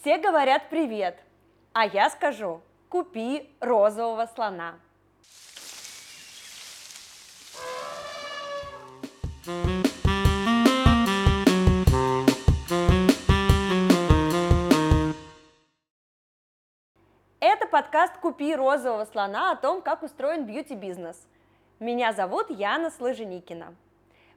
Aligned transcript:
Все 0.00 0.16
говорят 0.16 0.70
привет, 0.70 1.18
а 1.74 1.84
я 1.84 2.08
скажу 2.08 2.62
купи 2.88 3.50
розового 3.60 4.24
слона. 4.34 4.76
Это 17.40 17.66
подкаст 17.70 18.16
«Купи 18.22 18.56
розового 18.56 19.04
слона» 19.04 19.52
о 19.52 19.56
том, 19.56 19.82
как 19.82 20.02
устроен 20.02 20.46
бьюти-бизнес. 20.46 21.28
Меня 21.78 22.14
зовут 22.14 22.48
Яна 22.48 22.90
Сложеникина. 22.90 23.74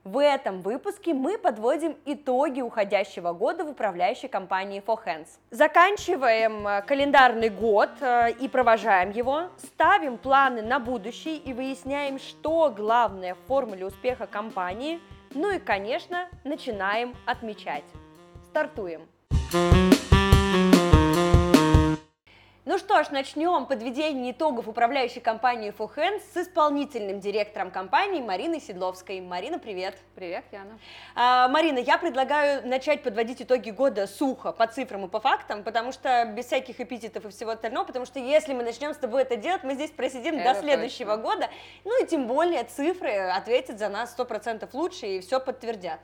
В 0.03 0.21
этом 0.21 0.61
выпуске 0.61 1.13
мы 1.13 1.37
подводим 1.37 1.95
итоги 2.03 2.59
уходящего 2.59 3.31
года 3.31 3.63
в 3.63 3.69
управляющей 3.69 4.27
компании 4.27 4.83
For 4.85 4.99
Hands. 5.05 5.27
Заканчиваем 5.49 6.67
э, 6.67 6.81
календарный 6.81 7.47
год 7.47 7.89
э, 8.01 8.31
и 8.31 8.49
провожаем 8.49 9.11
его, 9.11 9.43
ставим 9.59 10.17
планы 10.17 10.61
на 10.61 10.79
будущее 10.79 11.37
и 11.37 11.53
выясняем, 11.53 12.19
что 12.19 12.73
главное 12.75 13.35
в 13.35 13.47
формуле 13.47 13.85
успеха 13.85 14.27
компании, 14.27 14.99
ну 15.33 15.51
и, 15.51 15.59
конечно, 15.59 16.27
начинаем 16.43 17.15
отмечать. 17.25 17.85
Стартуем! 18.49 19.07
Ну 22.65 22.77
что 22.77 23.03
ж, 23.03 23.09
начнем 23.09 23.65
подведение 23.65 24.31
итогов 24.31 24.69
управляющей 24.69 25.19
компании 25.19 25.73
For 25.77 25.93
Hands 25.97 26.21
с 26.33 26.37
исполнительным 26.37 27.19
директором 27.19 27.71
компании 27.71 28.21
Мариной 28.21 28.61
Седловской. 28.61 29.19
Марина, 29.19 29.59
привет. 29.59 29.97
Привет, 30.15 30.45
Яна. 30.49 30.79
А, 31.13 31.49
Марина, 31.49 31.79
я 31.79 31.97
предлагаю 31.97 32.65
начать 32.65 33.03
подводить 33.03 33.41
итоги 33.41 33.69
года 33.69 34.07
сухо, 34.07 34.53
по 34.53 34.65
цифрам 34.65 35.03
и 35.03 35.09
по 35.09 35.19
фактам, 35.19 35.61
потому 35.63 35.91
что 35.91 36.23
без 36.33 36.45
всяких 36.45 36.79
эпитетов 36.79 37.25
и 37.25 37.29
всего 37.31 37.51
остального, 37.51 37.83
потому 37.83 38.05
что 38.05 38.19
если 38.19 38.53
мы 38.53 38.63
начнем 38.63 38.93
с 38.93 38.97
тобой 38.97 39.23
это 39.23 39.35
делать, 39.35 39.63
мы 39.63 39.73
здесь 39.73 39.91
просидим 39.91 40.35
Это 40.35 40.53
до 40.53 40.61
следующего 40.61 41.17
точно. 41.17 41.21
года, 41.21 41.49
ну 41.83 42.01
и 42.01 42.07
тем 42.07 42.27
более 42.27 42.63
цифры 42.63 43.11
ответят 43.11 43.77
за 43.77 43.89
нас 43.89 44.15
100% 44.17 44.69
лучше 44.71 45.05
и 45.05 45.19
все 45.19 45.41
подтвердят. 45.41 45.99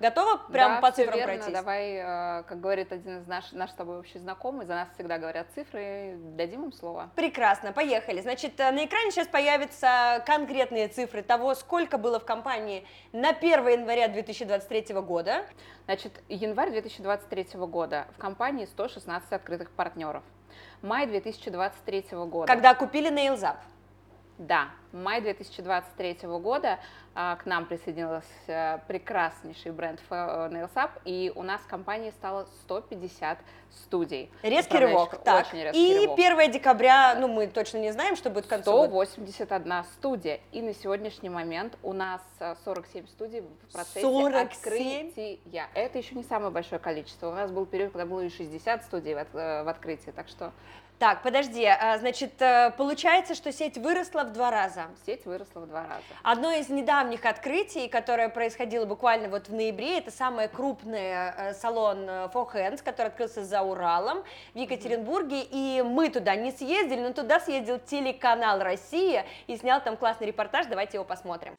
Готова 0.00 0.36
прям 0.36 0.74
да, 0.74 0.80
по 0.80 0.92
цифрам 0.92 1.16
верно. 1.16 1.34
пройтись? 1.34 1.52
Давай, 1.52 1.94
э, 1.94 2.42
как 2.44 2.60
говорит 2.60 2.92
один 2.92 3.18
из 3.18 3.26
наш, 3.26 3.50
наш 3.52 3.70
с 3.70 3.74
тобой 3.74 3.98
общий 3.98 4.18
знакомый, 4.18 4.64
за 4.64 4.74
нас 4.74 4.88
всегда 4.94 5.18
говорят 5.18 5.48
цифры, 5.54 6.14
дадим 6.16 6.64
им 6.64 6.72
слово. 6.72 7.10
Прекрасно, 7.16 7.72
поехали. 7.72 8.20
Значит, 8.20 8.60
э, 8.60 8.70
на 8.70 8.84
экране 8.84 9.10
сейчас 9.10 9.26
появятся 9.26 10.22
конкретные 10.24 10.86
цифры 10.86 11.22
того, 11.22 11.54
сколько 11.56 11.98
было 11.98 12.20
в 12.20 12.24
компании 12.24 12.86
на 13.12 13.30
1 13.30 13.66
января 13.68 14.06
2023 14.06 14.94
года. 15.00 15.44
Значит, 15.86 16.12
январь 16.28 16.70
2023 16.70 17.58
года 17.66 18.06
в 18.16 18.18
компании 18.18 18.66
116 18.66 19.32
открытых 19.32 19.70
партнеров. 19.72 20.22
Май 20.80 21.06
2023 21.06 22.06
года. 22.12 22.46
Когда 22.46 22.74
купили 22.74 23.10
Nailzap. 23.10 23.56
Да, 24.38 24.68
май 24.92 25.20
2023 25.20 26.18
года 26.38 26.78
а, 27.16 27.34
к 27.34 27.44
нам 27.44 27.66
присоединился 27.66 28.80
прекраснейший 28.86 29.72
бренд 29.72 29.98
э, 30.10 30.14
Nails 30.14 30.72
Up, 30.76 30.90
и 31.04 31.32
у 31.34 31.42
нас 31.42 31.60
в 31.60 31.66
компании 31.66 32.10
стало 32.12 32.46
150 32.62 33.38
студий. 33.72 34.30
Резкий 34.42 34.78
рывок. 34.78 35.20
Так. 35.24 35.48
Очень 35.48 35.64
резкий 35.64 36.02
И 36.02 36.06
рывок. 36.06 36.18
1 36.20 36.52
декабря, 36.52 37.16
ну 37.18 37.26
мы 37.26 37.48
точно 37.48 37.78
не 37.78 37.90
знаем, 37.90 38.14
что 38.14 38.30
будет 38.30 38.46
к 38.46 38.48
концу 38.48 38.70
года. 38.70 38.86
181 39.10 39.84
студия. 39.96 40.38
И 40.52 40.62
на 40.62 40.72
сегодняшний 40.72 41.30
момент 41.30 41.76
у 41.82 41.92
нас 41.92 42.22
э, 42.38 42.54
47 42.64 43.08
студий 43.08 43.40
в 43.40 43.72
процессе 43.72 44.02
47? 44.02 44.46
открытия. 44.46 45.66
Это 45.74 45.98
еще 45.98 46.14
не 46.14 46.22
самое 46.22 46.52
большое 46.52 46.78
количество. 46.78 47.30
У 47.30 47.34
нас 47.34 47.50
был 47.50 47.66
период, 47.66 47.90
когда 47.90 48.06
было 48.06 48.20
и 48.20 48.28
60 48.30 48.84
студий 48.84 49.14
в, 49.14 49.18
от- 49.18 49.34
э, 49.34 49.64
в 49.64 49.68
открытии. 49.68 50.12
Так 50.12 50.28
что 50.28 50.52
Так, 50.98 51.22
подожди, 51.22 51.64
а, 51.64 51.96
значит, 51.98 52.42
э, 52.42 52.72
получается, 52.76 53.36
что 53.36 53.52
сеть 53.52 53.78
выросла 53.78 54.24
в 54.24 54.32
два 54.32 54.50
раза. 54.50 54.86
сеть 55.06 55.24
выросла 55.26 55.60
в 55.60 55.68
два 55.68 55.82
раза. 55.82 56.02
Одно 56.24 56.50
из 56.50 56.68
недавних 56.70 57.24
открытий, 57.24 57.86
которое 57.88 58.28
происходило 58.28 58.84
буквально 58.84 59.28
вот 59.28 59.48
в 59.48 59.54
ноябре, 59.54 59.98
это 59.98 60.10
самый 60.10 60.48
крупный 60.48 61.12
э, 61.12 61.54
салон 61.54 61.98
э, 62.08 62.28
For 62.34 62.52
Hands, 62.52 62.82
который 62.82 63.08
открылся 63.08 63.44
за 63.44 63.62
Уралом 63.62 64.24
в 64.54 64.58
Екатеринбурге, 64.58 65.42
и 65.42 65.82
мы 65.82 66.08
туда 66.10 66.34
не 66.34 66.50
съездили, 66.50 67.00
но 67.00 67.12
туда 67.12 67.38
съездил 67.38 67.78
телеканал 67.78 68.58
«Россия» 68.58 69.24
и 69.46 69.56
снял 69.56 69.80
там 69.80 69.96
классный 69.96 70.26
репортаж, 70.26 70.66
давайте 70.66 70.96
его 70.96 71.04
посмотрим. 71.04 71.54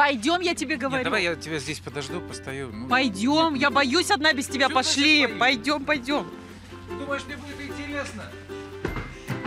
Пойдем, 0.00 0.40
я 0.40 0.54
тебе 0.54 0.76
Нет, 0.76 0.80
говорю. 0.80 1.04
давай 1.04 1.24
я 1.24 1.34
тебя 1.34 1.58
здесь 1.58 1.78
подожду, 1.78 2.22
постою. 2.22 2.70
Ну, 2.72 2.88
Пойдем, 2.88 3.52
я 3.52 3.68
боюсь 3.70 4.10
одна 4.10 4.32
без 4.32 4.46
тебя. 4.46 4.68
Чё 4.68 4.74
Пошли, 4.74 5.26
пойдем, 5.26 5.84
пойдем. 5.84 6.26
Думаешь, 6.88 7.20
мне 7.26 7.36
будет 7.36 7.60
интересно? 7.60 8.22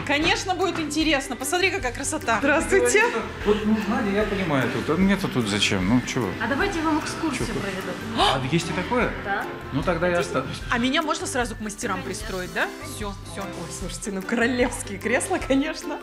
Конечно, 0.06 0.53
будет 0.53 0.78
интересно. 0.78 1.36
Посмотри, 1.36 1.72
какая 1.72 1.92
красота. 1.92 2.38
Здравствуйте. 2.38 3.03
Вот, 3.47 3.66
ну, 3.66 3.75
Надя, 3.88 4.12
я 4.12 4.24
понимаю 4.25 4.69
тут. 4.72 4.96
А 4.96 5.00
мне-то 5.00 5.28
тут 5.28 5.47
зачем? 5.47 5.90
Ну, 5.90 6.00
чего? 6.06 6.30
А 6.40 6.46
давайте 6.46 6.78
я 6.78 6.86
вам 6.86 7.00
экскурсию 7.00 7.47
Чё? 7.47 7.53
проведу. 7.53 7.88
А 8.19 8.40
есть 8.52 8.69
и 8.69 8.74
такое? 8.74 9.12
Да. 9.25 9.44
Ну, 9.72 9.81
тогда 9.81 10.08
я 10.08 10.19
останусь. 10.19 10.62
А 10.69 10.78
меня 10.78 11.02
можно 11.02 11.25
сразу 11.25 11.56
к 11.56 11.62
мастерам 11.62 12.03
пристроить, 12.03 12.53
да? 12.53 12.68
Все, 12.84 13.12
все. 13.31 13.42
Ой, 13.42 13.72
слушайте, 13.80 14.12
ну 14.12 14.22
королевские 14.22 15.00
кресла, 15.00 15.40
конечно. 15.40 15.97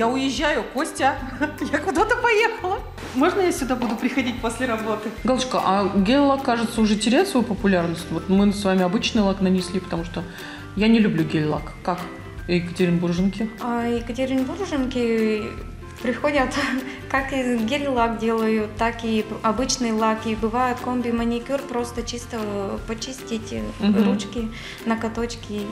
Я 0.00 0.08
уезжаю, 0.08 0.64
Костя. 0.72 1.18
Я 1.72 1.78
куда-то 1.78 2.16
поехала. 2.16 2.78
Можно 3.14 3.42
я 3.42 3.52
сюда 3.52 3.76
буду 3.76 3.96
приходить 3.96 4.40
после 4.40 4.64
работы? 4.64 5.10
Галочка, 5.24 5.60
а 5.62 5.92
гель-лак, 5.94 6.42
кажется, 6.42 6.80
уже 6.80 6.96
теряет 6.96 7.28
свою 7.28 7.44
популярность. 7.44 8.06
Вот 8.10 8.30
мы 8.30 8.50
с 8.50 8.64
вами 8.64 8.80
обычный 8.82 9.20
лак 9.20 9.42
нанесли, 9.42 9.78
потому 9.78 10.06
что 10.06 10.24
я 10.76 10.88
не 10.88 11.00
люблю 11.00 11.22
гель-лак. 11.24 11.72
Как 11.84 12.00
екатеринбурженки? 12.48 13.50
А 13.60 13.84
екатеринбурженки 13.88 15.42
приходят, 16.00 16.48
как 17.10 17.34
и 17.34 17.58
гель-лак 17.58 18.18
делают, 18.18 18.74
так 18.78 19.04
и 19.04 19.26
обычный 19.42 19.92
лак. 19.92 20.26
И 20.26 20.34
бывает 20.34 20.78
комби-маникюр, 20.82 21.60
просто 21.60 22.04
чисто 22.04 22.80
почистить 22.86 23.52
Мгм. 23.80 24.04
ручки, 24.04 24.48
ноготочки, 24.86 25.66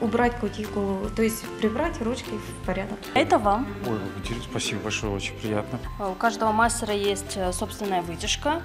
убрать 0.00 0.36
кутикулу, 0.38 1.10
то 1.14 1.22
есть 1.22 1.44
прибрать 1.58 2.00
ручки 2.02 2.30
в 2.30 2.66
порядок. 2.66 2.98
Это 3.14 3.38
вам. 3.38 3.66
Ой, 3.86 3.98
спасибо 4.50 4.82
большое, 4.82 5.12
очень 5.12 5.34
приятно. 5.34 5.78
У 5.98 6.14
каждого 6.14 6.52
мастера 6.52 6.94
есть 6.94 7.36
э, 7.36 7.52
собственная 7.52 8.02
вытяжка. 8.02 8.62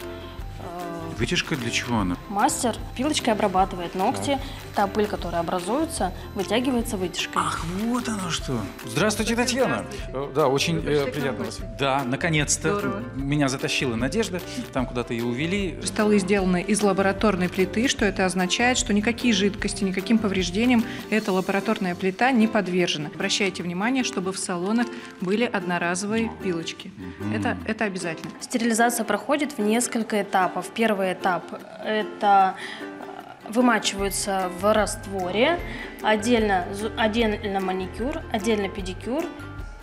Вытяжка 1.22 1.56
для 1.56 1.70
чего 1.70 2.00
она? 2.00 2.18
Мастер 2.30 2.76
пилочкой 2.98 3.34
обрабатывает 3.34 3.94
ногти. 3.94 4.40
Та 4.74 4.88
пыль, 4.88 5.06
которая 5.06 5.42
образуется, 5.42 6.12
вытягивается 6.34 6.98
вытяжкой. 6.98 7.34
Ах, 7.36 7.64
вот 7.84 8.10
оно 8.10 8.32
что. 8.32 8.58
Здравствуйте, 8.86 9.36
Татьяна. 9.36 9.86
Э, 10.08 10.32
Да, 10.34 10.48
очень 10.48 10.78
э, 10.80 11.12
приятно 11.12 11.46
вас. 11.46 11.60
Да, 11.78 12.04
наконец-то. 12.04 12.80
Здорово. 12.80 13.04
Меня 13.16 13.50
затащила 13.50 13.96
Надежда. 13.96 14.42
Там 14.74 14.88
куда-то 14.88 15.14
ее 15.14 15.26
увели. 15.26 15.78
Столы 15.84 16.18
сделаны 16.18 16.60
из 16.64 16.82
лабораторной 16.82 17.50
плиты, 17.50 17.88
что 17.88 18.04
это 18.04 18.26
означает, 18.26 18.80
что 18.80 18.92
никакие 18.92 19.32
жидкости, 19.32 19.84
никаким 19.84 20.18
повреждениям 20.18 20.84
эта 21.12 21.32
лабораторная 21.32 21.94
плита 21.94 22.32
не 22.32 22.48
подвержена. 22.48 23.12
Обращайте 23.14 23.62
внимание, 23.62 24.04
чтобы 24.04 24.34
в 24.34 24.40
салонах 24.40 24.88
были 25.20 25.44
одноразовые 25.44 26.32
пилочки. 26.42 26.92
Это, 27.36 27.58
это 27.68 27.86
обязательно. 27.86 28.32
Стерилизация 28.40 29.04
проходит 29.04 29.52
в 29.52 29.60
несколько 29.60 30.20
этапов. 30.24 30.66
Первый 30.74 31.11
этап– 31.14 31.44
это 31.86 32.56
э, 32.80 33.50
вымачиваются 33.50 34.50
в 34.60 34.74
растворе, 34.74 35.60
отдельно, 36.02 36.66
отдельно 36.98 37.60
маникюр, 37.60 38.22
отдельно 38.32 38.70
педикюр, 38.70 39.26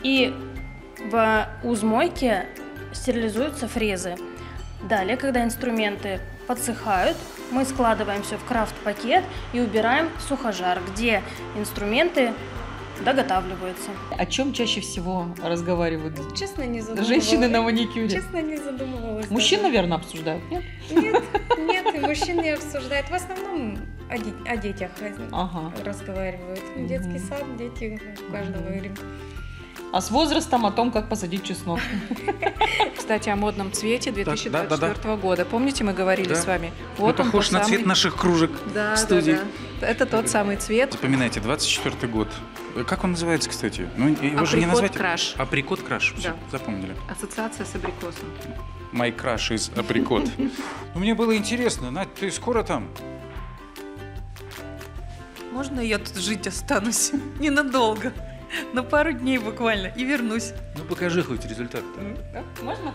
и 0.02 0.34
в 1.10 1.48
узмойке 1.62 2.46
стерилизуются 2.92 3.68
фрезы. 3.68 4.16
Далее, 4.82 5.16
когда 5.16 5.42
инструменты 5.42 6.20
подсыхают, 6.46 7.16
мы 7.50 7.64
складываем 7.64 8.22
все 8.22 8.36
в 8.36 8.44
крафт-пакет 8.44 9.24
и 9.52 9.60
убираем 9.60 10.08
в 10.16 10.22
сухожар, 10.22 10.80
где 10.92 11.22
инструменты 11.56 12.32
доготавливаются. 13.04 13.90
О 14.16 14.26
чем 14.26 14.52
чаще 14.52 14.80
всего 14.80 15.26
разговаривают 15.42 16.16
Честно, 16.36 16.62
не 16.62 16.80
задумывалась. 16.80 17.08
женщины 17.08 17.48
на 17.48 17.62
маникюре? 17.62 18.08
Честно, 18.08 18.40
не 18.42 18.56
задумывалась. 18.56 19.30
Мужчин, 19.30 19.58
даже. 19.58 19.68
наверное, 19.72 19.96
обсуждают, 19.98 20.42
нет? 20.50 20.64
Нет, 20.90 21.22
нет, 21.58 21.94
и 21.94 21.98
мужчин 21.98 22.40
не 22.42 22.50
обсуждают. 22.50 23.08
В 23.08 23.14
основном 23.14 23.78
о, 24.10 24.18
де- 24.18 24.50
о 24.50 24.56
детях 24.56 24.90
Ага. 25.32 25.72
разговаривают. 25.84 26.60
Детский 26.86 27.18
сад, 27.18 27.44
дети, 27.56 28.00
у 28.28 28.32
каждого 28.32 28.62
Мгм. 28.62 28.74
ребенка. 28.74 29.02
А 29.90 30.00
с 30.02 30.10
возрастом 30.10 30.66
о 30.66 30.70
том, 30.70 30.90
как 30.90 31.08
посадить 31.08 31.44
чеснок. 31.44 31.80
Кстати, 32.96 33.30
о 33.30 33.36
модном 33.36 33.72
цвете 33.72 34.10
да, 34.10 34.16
да, 34.24 34.34
2024 34.34 35.16
года. 35.16 35.44
Помните, 35.46 35.82
мы 35.82 35.94
говорили 35.94 36.28
Да. 36.28 36.34
с 36.36 36.46
вами? 36.46 36.72
Он 36.98 37.08
он, 37.10 37.14
похож 37.14 37.46
тот 37.48 37.52
на 37.54 37.64
цвет 37.64 37.80
самый- 37.80 37.88
наших 37.88 38.16
кружек 38.16 38.50
Да, 38.74 38.94
в 38.94 38.98
студии. 38.98 39.32
да, 39.32 39.40
да. 39.80 39.86
Это 39.88 40.04
тот 40.04 40.28
самый 40.28 40.56
цвет. 40.56 40.92
Запоминайте, 40.92 41.40
24 41.40 42.06
год. 42.06 42.28
Э, 42.76 42.84
Как 42.84 43.02
он 43.04 43.12
называется, 43.12 43.48
кстати? 43.48 43.88
Ну, 43.96 44.08
его 44.08 44.44
же 44.44 44.58
не 44.58 44.66
назвать. 44.66 44.92
краш. 44.92 45.34
Априкот 45.38 45.80
краш. 45.82 46.14
Все, 46.18 46.30
Да. 46.30 46.58
запомнили. 46.58 46.94
Ассоциация 47.08 47.64
с 47.64 47.74
абрикосом. 47.74 48.26
My 48.92 49.14
crush 49.14 49.54
из 49.54 49.70
априкот. 49.74 50.28
Ну, 50.94 51.00
Мне 51.00 51.14
было 51.14 51.34
интересно, 51.34 51.90
Надь, 51.90 52.12
ты 52.14 52.30
скоро 52.30 52.62
там? 52.62 52.88
Можно 55.52 55.80
я 55.80 55.98
тут 55.98 56.16
жить 56.16 56.46
останусь? 56.46 57.12
Ненадолго. 57.38 58.12
На 58.72 58.82
пару 58.82 59.12
дней 59.12 59.38
буквально. 59.38 59.88
И 59.88 60.04
вернусь. 60.04 60.52
Ну, 60.76 60.84
покажи 60.84 61.22
хоть 61.22 61.44
результат. 61.44 61.82
Можно? 62.62 62.94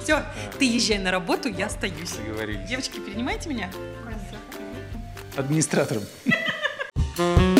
Все, 0.00 0.22
ты 0.58 0.64
езжай 0.64 0.98
на 0.98 1.10
работу, 1.10 1.48
я 1.48 1.66
остаюсь. 1.66 2.12
Договорились. 2.12 2.68
Девочки, 2.68 3.00
принимайте 3.00 3.48
меня? 3.48 3.70
Администратором. 5.36 6.02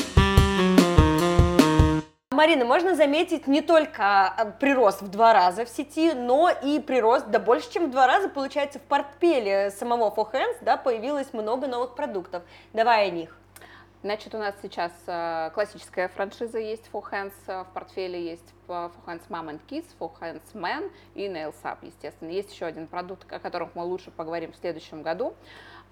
Марина, 2.31 2.65
можно 2.65 2.95
заметить 2.95 3.47
не 3.47 3.63
только 3.63 4.27
а, 4.27 4.45
прирост 4.61 5.03
в 5.03 5.09
два 5.09 5.33
раза 5.33 5.65
в 5.65 5.69
сети, 5.69 6.13
но 6.13 6.51
и 6.51 6.81
прирост, 6.81 7.29
да 7.29 7.39
больше, 7.39 7.73
чем 7.73 7.87
в 7.87 7.91
два 7.91 8.07
раза, 8.07 8.29
получается, 8.29 8.81
в 8.81 8.83
портфеле 8.83 9.71
самого 9.71 10.13
For 10.15 10.31
Hands, 10.33 10.57
да, 10.61 10.77
появилось 10.77 11.33
много 11.33 11.69
новых 11.69 11.95
продуктов. 11.95 12.43
Давай 12.73 13.09
о 13.09 13.11
них. 13.11 13.37
Значит, 14.05 14.35
у 14.35 14.39
нас 14.39 14.55
сейчас 14.61 14.93
э, 15.07 15.51
классическая 15.55 16.09
франшиза 16.09 16.59
есть 16.59 16.91
For 16.93 17.03
Hands, 17.11 17.33
э, 17.47 17.63
в 17.63 17.69
портфеле 17.73 18.23
есть 18.23 18.53
э, 18.69 18.71
For 18.71 18.93
Hands 19.07 19.23
Mom 19.31 19.49
and 19.49 19.61
Kids, 19.67 19.87
For 19.99 20.13
Hands 20.21 20.43
Men 20.53 20.93
и 21.15 21.27
Nails 21.27 21.55
Up, 21.63 21.79
естественно. 21.81 22.29
Есть 22.29 22.53
еще 22.53 22.67
один 22.67 22.87
продукт, 22.87 23.33
о 23.33 23.39
котором 23.39 23.71
мы 23.75 23.83
лучше 23.83 24.11
поговорим 24.11 24.53
в 24.53 24.57
следующем 24.57 25.03
году. 25.03 25.33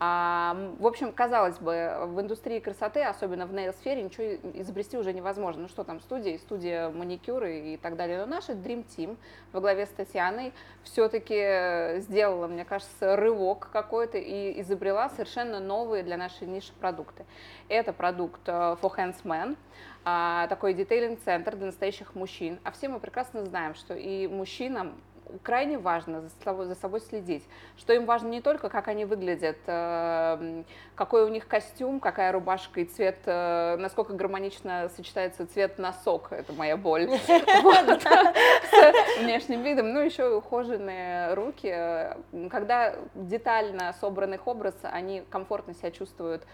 А, 0.04 0.56
в 0.81 0.87
общем, 0.88 1.12
казалось 1.12 1.60
бы, 1.60 1.94
в 2.06 2.20
индустрии 2.20 2.58
красоты, 2.58 3.04
особенно 3.04 3.46
в 3.46 3.52
нейл-сфере, 3.52 4.02
ничего 4.02 4.34
изобрести 4.52 4.99
уже 4.99 5.12
невозможно. 5.12 5.62
Ну 5.62 5.69
что 5.69 5.84
там, 5.84 6.00
студия, 6.00 6.38
студия 6.38 6.90
маникюры 6.90 7.60
и 7.60 7.76
так 7.76 7.94
далее. 7.94 8.19
Но 8.19 8.26
наша 8.26 8.54
Dream 8.54 8.84
Team 8.84 9.16
во 9.52 9.60
главе 9.60 9.87
с 9.87 9.90
Татьяной 9.90 10.54
все-таки 10.82 12.00
сделала, 12.00 12.49
мне 12.49 12.64
кажется, 12.64 13.14
рывок 13.14 13.70
какой-то 13.72 14.19
и 14.19 14.60
изобрела 14.62 15.08
совершенно 15.08 15.60
новые 15.60 16.02
для 16.02 16.16
нашей 16.16 16.49
ниши 16.49 16.72
продукты. 16.81 17.25
Это 17.69 17.93
продукт 17.93 18.40
э, 18.49 18.50
For 18.82 18.93
Hands 18.96 19.22
Men, 19.22 19.56
а, 20.04 20.49
такой 20.49 20.75
детейлинг-центр 20.75 21.54
для 21.54 21.66
настоящих 21.66 22.16
мужчин. 22.16 22.58
А 22.64 22.72
все 22.72 22.88
мы 22.88 22.99
прекрасно 22.99 23.44
знаем, 23.44 23.76
что 23.76 23.94
и 23.94 24.26
мужчинам 24.26 25.00
крайне 25.42 25.78
важно 25.78 26.20
за 26.20 26.30
собой, 26.44 26.66
за 26.66 26.74
собой 26.74 27.00
следить, 27.00 27.44
что 27.76 27.92
им 27.92 28.06
важно 28.06 28.28
не 28.28 28.40
только, 28.40 28.69
как 28.69 28.88
они 28.88 29.04
выглядят, 29.04 29.58
э, 29.66 30.62
какой 30.94 31.24
у 31.24 31.28
них 31.28 31.46
костюм, 31.48 32.00
какая 32.00 32.32
рубашка 32.32 32.80
и 32.80 32.84
цвет, 32.84 33.19
э, 33.26 33.76
насколько 33.78 34.12
гармонично 34.14 34.90
сочетается 34.96 35.46
цвет 35.46 35.78
носок, 35.78 36.32
это 36.32 36.52
моя 36.52 36.76
боль, 36.76 37.08
с 37.26 39.19
внешним 39.20 39.62
видом, 39.62 39.92
ну 39.92 40.00
еще 40.00 40.26
и 40.26 40.34
ухоженные 40.34 41.34
руки. 41.34 42.16
Когда 42.50 42.94
детально 43.14 43.94
собран 44.00 44.34
их 44.34 44.46
образ, 44.46 44.75
они 44.82 45.22
комфортно 45.30 45.75
себя 45.75 45.90
чувствуют 45.90 46.46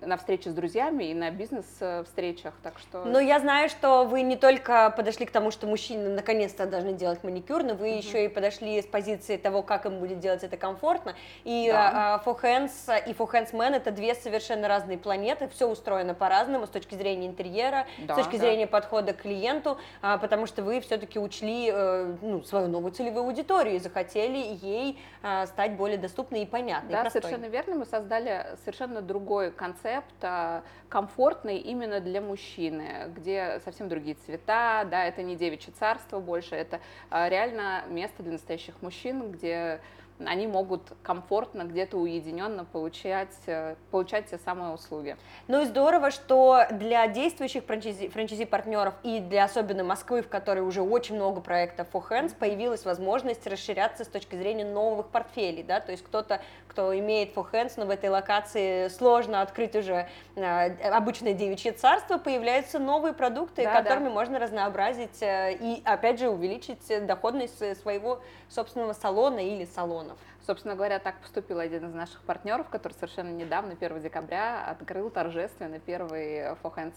на 0.00 0.16
встрече 0.16 0.50
с 0.50 0.54
друзьями 0.54 1.04
и 1.04 1.14
на 1.14 1.30
бизнес-встречах, 1.30 2.54
так 2.62 2.78
что... 2.78 3.04
Но 3.04 3.18
я 3.20 3.40
знаю, 3.40 3.68
что 3.68 4.04
вы 4.04 4.22
не 4.22 4.36
только 4.36 4.92
подошли 4.96 5.26
к 5.26 5.30
тому, 5.30 5.50
что 5.50 5.66
мужчины 5.66 6.08
наконец-то 6.10 6.66
должны 6.66 6.92
делать 6.92 7.24
маникюр, 7.24 7.62
но 7.62 7.74
вы 7.74 7.88
еще 7.88 8.24
и 8.24 8.28
подошли 8.28 8.80
с 8.80 8.86
позиции 8.86 9.36
того, 9.36 9.62
как 9.62 9.86
им 9.86 9.98
будет 9.98 10.20
делать 10.20 10.44
это 10.44 10.56
комфортно. 10.56 11.14
И 11.44 11.68
Да. 11.70 12.14
а, 12.14 12.22
For 12.24 12.40
Hands 12.40 13.08
и 13.08 13.12
For 13.12 13.30
Hands 13.30 13.52
Men 13.52 13.74
это 13.76 13.90
две 13.90 14.14
совершенно 14.14 14.68
разные 14.68 14.98
планеты, 14.98 15.48
все 15.48 15.66
устроено 15.68 16.14
по-разному 16.14 16.66
с 16.66 16.70
точки 16.70 16.94
зрения 16.94 17.26
интерьера, 17.26 17.86
Да, 17.98 18.14
с 18.14 18.16
точки 18.18 18.32
да. 18.36 18.46
зрения 18.46 18.66
подхода 18.66 19.12
к 19.12 19.22
клиенту, 19.22 19.78
а, 20.02 20.18
потому 20.18 20.46
что 20.46 20.62
вы 20.62 20.80
все-таки 20.80 21.18
учли 21.18 21.70
э, 21.72 22.14
ну, 22.22 22.42
свою 22.42 22.68
новую 22.68 22.92
целевую 22.92 23.24
аудиторию 23.24 23.76
и 23.76 23.78
захотели 23.78 24.38
ей 24.62 24.98
а, 25.22 25.46
стать 25.46 25.72
более 25.72 25.98
доступной 25.98 26.42
и 26.42 26.46
понятной. 26.46 26.90
и 26.90 26.92
Да, 26.92 27.00
простой. 27.02 27.22
совершенно 27.22 27.46
верно. 27.50 27.74
Мы 27.76 27.86
создали 27.86 28.46
совершенно 28.64 29.02
другой 29.02 29.50
концепт, 29.50 29.87
а, 30.22 30.62
комфортный 30.88 31.58
именно 31.58 32.00
для 32.00 32.20
мужчины, 32.20 33.10
где 33.14 33.60
совсем 33.64 33.88
другие 33.88 34.16
цвета, 34.26 34.86
да, 34.90 35.04
это 35.04 35.22
не 35.22 35.36
девичье 35.36 35.72
царство 35.78 36.20
больше, 36.20 36.54
это 36.54 36.80
а, 37.10 37.28
реально 37.28 37.84
место 37.88 38.22
для 38.22 38.32
настоящих 38.32 38.80
мужчин, 38.82 39.30
где 39.32 39.80
они 40.26 40.46
могут 40.46 40.82
комфортно, 41.02 41.62
где-то 41.62 41.96
уединенно 41.96 42.64
получать, 42.64 43.36
э, 43.46 43.76
получать 43.90 44.26
те 44.30 44.38
самые 44.38 44.72
услуги. 44.72 45.16
Ну 45.46 45.62
и 45.62 45.64
здорово, 45.64 46.10
что 46.10 46.66
для 46.70 47.06
действующих 47.06 47.64
франчайзи, 47.64 48.08
франчайзи-партнеров 48.08 48.94
и 49.02 49.20
для 49.20 49.44
особенно 49.44 49.84
Москвы, 49.84 50.22
в 50.22 50.28
которой 50.28 50.60
уже 50.60 50.82
очень 50.82 51.14
много 51.14 51.40
проектов 51.40 51.88
for 51.92 52.02
hands, 52.08 52.34
появилась 52.36 52.84
возможность 52.84 53.46
расширяться 53.46 54.04
с 54.04 54.08
точки 54.08 54.34
зрения 54.34 54.64
новых 54.64 55.08
портфелей, 55.08 55.62
да, 55.62 55.80
то 55.80 55.92
есть 55.92 56.04
кто-то, 56.04 56.40
кто 56.66 56.96
имеет 56.98 57.34
for 57.34 57.46
hands, 57.50 57.74
но 57.76 57.86
в 57.86 57.90
этой 57.90 58.10
локации 58.10 58.88
сложно 58.88 59.42
открыть 59.42 59.76
уже 59.76 60.08
э, 60.36 60.90
обычное 60.90 61.32
девичье 61.34 61.72
царство, 61.72 62.18
появляются 62.18 62.78
новые 62.78 63.12
продукты, 63.14 63.64
Да, 63.64 63.82
которыми 63.82 64.08
можно 64.08 64.38
разнообразить 64.38 65.22
э, 65.22 65.54
и, 65.54 65.82
опять 65.84 66.18
же, 66.18 66.28
увеличить 66.28 67.06
доходность 67.06 67.78
своего 67.80 68.20
собственного 68.48 68.92
салона 68.92 69.38
или 69.38 69.64
салонов. 70.08 70.37
Собственно 70.48 70.76
говоря, 70.76 70.98
так 70.98 71.20
поступил 71.20 71.58
один 71.58 71.84
из 71.90 71.92
наших 71.92 72.22
партнеров, 72.22 72.70
который 72.70 72.94
совершенно 72.94 73.28
недавно, 73.28 73.74
1 73.78 74.00
декабря, 74.00 74.64
открыл 74.66 75.10
торжественно 75.10 75.78
первый 75.78 76.38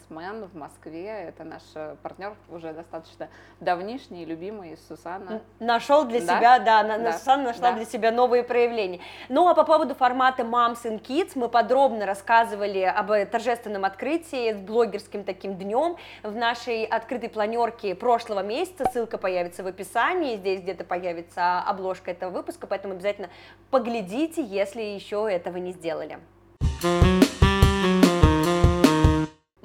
Man 0.09 0.48
в 0.48 0.56
Москве. 0.56 1.09
Это 1.09 1.44
наш 1.44 1.62
партнер 2.01 2.33
уже 2.48 2.71
достаточно 2.71 3.27
давнишний, 3.59 4.24
любимый, 4.24 4.77
Сусанна. 4.88 5.42
Нашел 5.59 6.06
для 6.06 6.21
Да, 6.21 6.38
себя, 6.38 6.59
да, 6.59 6.81
на, 6.81 6.98
да, 6.98 7.12
Сусанна 7.12 7.44
нашла 7.44 7.71
да. 7.71 7.75
для 7.75 7.83
себя 7.83 8.13
новые 8.13 8.44
проявления. 8.44 9.01
Ну 9.27 9.50
а 9.50 9.53
по 9.53 9.65
поводу 9.65 9.95
формата 9.95 10.44
Moms 10.44 10.83
and 10.86 11.01
Kids 11.01 11.33
мы 11.36 11.50
подробно 11.50 12.06
рассказывали 12.06 12.80
об 12.80 13.12
торжественном 13.30 13.83
открытии 13.83 14.53
с 14.53 14.62
блогерским 14.62 15.25
таким 15.25 15.57
днем 15.57 15.98
в 16.24 16.33
нашей 16.33 16.86
открытой 16.86 17.27
планерке 17.27 17.95
прошлого 17.95 18.44
месяца. 18.44 18.86
Ссылка 18.94 19.18
появится 19.18 19.62
в 19.62 19.68
описании, 19.68 20.38
здесь 20.38 20.62
где-то 20.62 20.86
появится 20.86 21.59
обложка 21.59 22.12
этого 22.12 22.30
выпуска, 22.30 22.65
поэтому 22.65 22.94
обязательно 22.94 23.27
поглядите, 23.70 24.44
если 24.44 24.82
еще 24.82 25.28
этого 25.30 25.58
не 25.58 25.72
сделали. 25.72 26.20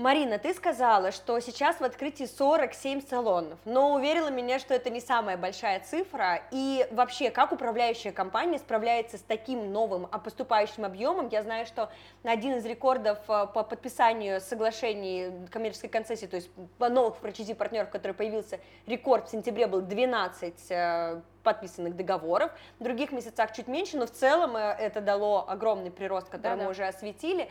Марина, 0.06 0.38
ты 0.38 0.55
сказала, 0.55 1.11
что 1.11 1.41
сейчас 1.41 1.81
в 1.81 1.82
открытии 1.82 2.26
47 2.26 3.08
салонов, 3.08 3.58
но 3.64 3.93
уверила 3.93 4.29
меня, 4.29 4.61
что 4.61 4.73
это 4.73 4.88
не 4.88 5.00
самая 5.00 5.37
большая 5.37 5.81
цифра. 5.81 6.43
И 6.53 6.87
вообще, 6.93 7.32
как 7.32 7.50
управляющая 7.50 8.12
компания 8.12 8.60
справляется 8.60 9.19
с 9.19 9.22
таким 9.22 9.72
новым 9.72 10.06
а, 10.13 10.20
поступающим 10.20 10.84
объемом? 10.84 11.27
Я 11.27 11.43
знаю, 11.43 11.67
что 11.67 11.91
один 12.22 12.55
из 12.55 12.65
рекордов 12.65 13.19
а, 13.27 13.46
по 13.46 13.65
подписанию 13.65 14.41
соглашений 14.41 15.32
коммерческой 15.51 15.89
концессии, 15.89 16.27
то 16.27 16.36
есть 16.36 16.51
по 16.79 16.89
новых 16.89 17.17
франчайзи-партнеров, 17.17 17.91
который 17.91 18.13
появился, 18.13 18.60
рекорд 18.86 19.27
в 19.27 19.32
сентябре 19.32 19.67
был 19.67 19.81
12 19.81 20.55
э, 20.70 21.20
подписанных 21.43 21.96
договоров. 21.96 22.53
В 22.79 22.84
других 22.84 23.10
месяцах 23.10 23.53
чуть 23.53 23.67
меньше, 23.67 23.96
но 23.96 24.06
в 24.06 24.13
целом 24.13 24.56
э, 24.56 24.77
это 24.79 25.01
дало 25.01 25.44
огромный 25.48 25.91
прирост, 25.91 26.29
который 26.29 26.53
мы 26.53 26.58
Да-да. 26.58 26.70
уже 26.70 26.86
осветили. 26.86 27.48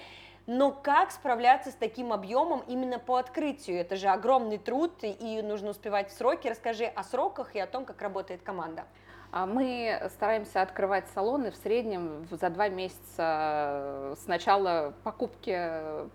Но 0.47 0.71
как 0.71 1.11
справляться 1.11 1.71
с 1.71 1.75
таким 1.75 2.13
объемом 2.13 2.63
именно 2.67 2.99
по 2.99 3.15
открытию? 3.17 3.79
Это 3.79 3.95
же 3.95 4.07
огромный 4.09 4.59
труд, 4.59 4.91
и- 5.01 5.41
нужно 5.41 5.71
успевать 5.71 6.09
в 6.09 6.13
сроки. 6.13 6.47
Расскажи 6.47 6.85
о 6.85 7.03
сроках 7.03 7.55
и 7.55 7.59
о 7.59 7.65
том, 7.65 7.85
как 7.85 8.01
работает 8.01 8.41
команда. 8.43 8.85
А 9.31 9.45
Мы 9.47 9.99
стараемся 10.13 10.61
открывать 10.61 11.09
салоны 11.09 11.51
в 11.51 11.55
среднем 11.55 12.25
за 12.29 12.49
два 12.49 12.69
месяца 12.69 14.13
с 14.17 14.27
начала 14.27 14.93
покупки, 15.03 15.51
э, 15.53 16.07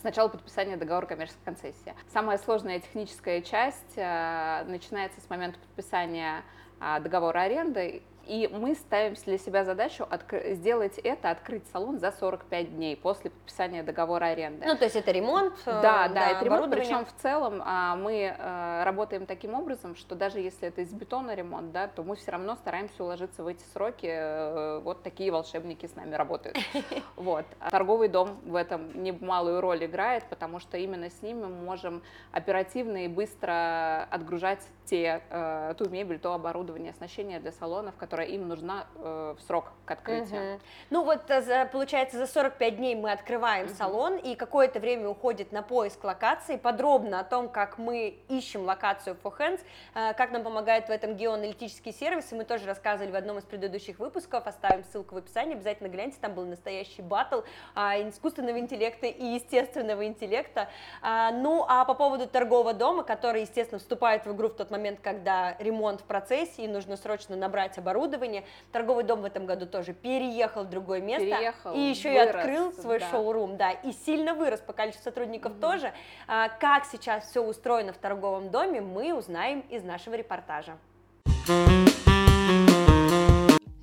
с 0.00 0.02
начала 0.02 0.28
подписания 0.28 0.76
договора 0.76 1.06
коммерческой 1.06 1.44
концессии. 1.44 1.94
Самая 2.12 2.38
сложная 2.38 2.80
техническая 2.80 3.42
часть 3.42 3.96
э, 3.96 4.64
начинается 4.66 5.20
с 5.20 5.30
момента 5.30 5.58
подписания 5.60 6.42
а, 6.80 6.98
договора 6.98 7.42
аренды, 7.42 8.02
и 8.26 8.48
мы 8.52 8.74
ставим 8.74 9.14
для 9.26 9.38
себя 9.38 9.64
задачу 9.64 10.08
сделать 10.50 10.98
это, 10.98 11.30
открыть 11.30 11.66
салон 11.72 11.98
за 11.98 12.12
45 12.12 12.76
дней 12.76 12.96
после 12.96 13.30
подписания 13.30 13.82
договора 13.82 14.26
аренды. 14.26 14.64
Ну, 14.66 14.76
то 14.76 14.84
есть 14.84 14.96
это 14.96 15.10
ремонт, 15.10 15.54
э, 15.66 15.80
Да, 15.82 16.08
да, 16.08 16.30
это 16.30 16.44
ремонт. 16.44 16.70
Причем 16.72 17.04
в 17.04 17.12
целом 17.20 17.62
а, 17.64 17.96
мы 17.96 18.34
э, 18.36 18.82
работаем 18.84 19.26
таким 19.26 19.54
образом, 19.54 19.94
что 19.96 20.14
даже 20.14 20.40
если 20.40 20.68
это 20.68 20.80
из 20.82 20.92
бетона 20.92 21.34
ремонт, 21.34 21.72
да, 21.72 21.88
то 21.88 22.02
мы 22.02 22.16
все 22.16 22.32
равно 22.32 22.54
стараемся 22.56 23.02
уложиться 23.04 23.42
в 23.42 23.46
эти 23.46 23.62
сроки. 23.72 24.06
э, 24.08 24.80
Вот 24.80 25.02
такие 25.02 25.30
волшебники 25.30 25.86
с 25.86 25.94
нами 25.96 26.14
работают. 26.14 26.56
Вот. 27.16 27.44
А 27.60 27.70
Торговый 27.70 28.08
дом 28.08 28.40
в 28.44 28.56
этом 28.56 29.02
немалую 29.02 29.60
роль 29.60 29.84
играет, 29.84 30.24
потому 30.24 30.58
что 30.58 30.76
именно 30.76 31.10
с 31.10 31.22
ними 31.22 31.44
мы 31.44 31.48
можем 31.48 32.02
оперативно 32.32 33.04
и 33.04 33.08
быстро 33.08 34.04
отгружать 34.10 34.60
те, 34.92 35.22
э, 35.30 35.74
ту 35.78 35.88
мебель, 35.88 36.18
то 36.18 36.34
оборудование, 36.34 36.90
оснащение 36.90 37.40
для 37.40 37.50
салонов, 37.50 37.94
которое 37.96 38.28
им 38.28 38.46
нужна 38.46 38.84
э, 38.96 39.34
в 39.38 39.42
срок 39.46 39.72
к 39.86 39.90
открытию. 39.90 40.42
Мгм. 40.42 40.60
Ну 40.90 41.04
вот, 41.04 41.30
э, 41.30 41.66
получается, 41.72 42.18
за 42.18 42.26
45 42.26 42.76
дней 42.76 42.94
мы 42.94 43.10
открываем 43.10 43.68
Мгм. 43.68 43.74
салон, 43.74 44.16
и 44.18 44.34
какое-то 44.34 44.80
время 44.80 45.08
уходит 45.08 45.50
на 45.50 45.62
поиск 45.62 46.04
локации. 46.04 46.56
Подробно 46.56 47.20
о 47.20 47.24
том, 47.24 47.48
как 47.48 47.78
мы 47.78 48.18
ищем 48.28 48.66
локацию 48.66 49.16
for 49.24 49.34
Hands, 49.38 49.60
э, 49.94 50.12
как 50.12 50.30
нам 50.30 50.42
помогают 50.42 50.88
в 50.88 50.90
этом 50.90 51.16
геоаналитические 51.16 51.94
сервисы, 51.94 52.34
мы 52.34 52.44
тоже 52.44 52.66
рассказывали 52.66 53.12
в 53.12 53.16
одном 53.16 53.38
из 53.38 53.44
предыдущих 53.44 53.98
выпусков, 53.98 54.46
оставим 54.46 54.84
ссылку 54.84 55.14
в 55.14 55.18
описании, 55.18 55.54
обязательно 55.54 55.88
гляньте, 55.88 56.18
там 56.20 56.34
был 56.34 56.44
настоящий 56.44 57.00
батл 57.00 57.40
а, 57.74 57.98
искусственного 57.98 58.58
интеллекта 58.58 59.06
и 59.06 59.24
естественного 59.24 60.04
интеллекта. 60.04 60.68
А, 61.00 61.30
ну, 61.30 61.64
а 61.66 61.86
по 61.86 61.94
поводу 61.94 62.26
торгового 62.26 62.74
дома, 62.74 63.04
который, 63.04 63.40
естественно, 63.40 63.78
вступает 63.78 64.26
в 64.26 64.34
игру 64.34 64.50
в 64.50 64.54
тот 64.54 64.70
момент, 64.70 64.81
когда 65.02 65.56
ремонт 65.58 66.00
в 66.00 66.04
процессе, 66.04 66.64
и 66.64 66.68
нужно 66.68 66.96
срочно 66.96 67.36
набрать 67.36 67.78
оборудование, 67.78 68.44
торговый 68.72 69.04
дом 69.04 69.22
в 69.22 69.24
этом 69.24 69.46
году 69.46 69.66
тоже 69.66 69.92
переехал 69.92 70.64
в 70.64 70.70
другое 70.70 71.00
место, 71.00 71.24
Переехал, 71.24 71.74
и 71.74 71.80
еще 71.80 72.14
и 72.14 72.18
вырос, 72.18 72.34
открыл 72.34 72.72
свой 72.72 72.98
да. 72.98 73.10
шоурум, 73.10 73.56
да, 73.56 73.70
и 73.70 73.92
сильно 73.92 74.34
вырос 74.34 74.60
по 74.60 74.72
количеству 74.72 75.04
сотрудников 75.04 75.52
тоже. 75.60 75.92
А, 76.26 76.48
как 76.48 76.84
сейчас 76.84 77.28
все 77.28 77.42
устроено 77.42 77.92
в 77.92 77.98
торговом 77.98 78.50
доме, 78.50 78.80
мы 78.80 79.14
узнаем 79.14 79.60
из 79.70 79.82
нашего 79.82 80.14
репортажа. 80.14 80.76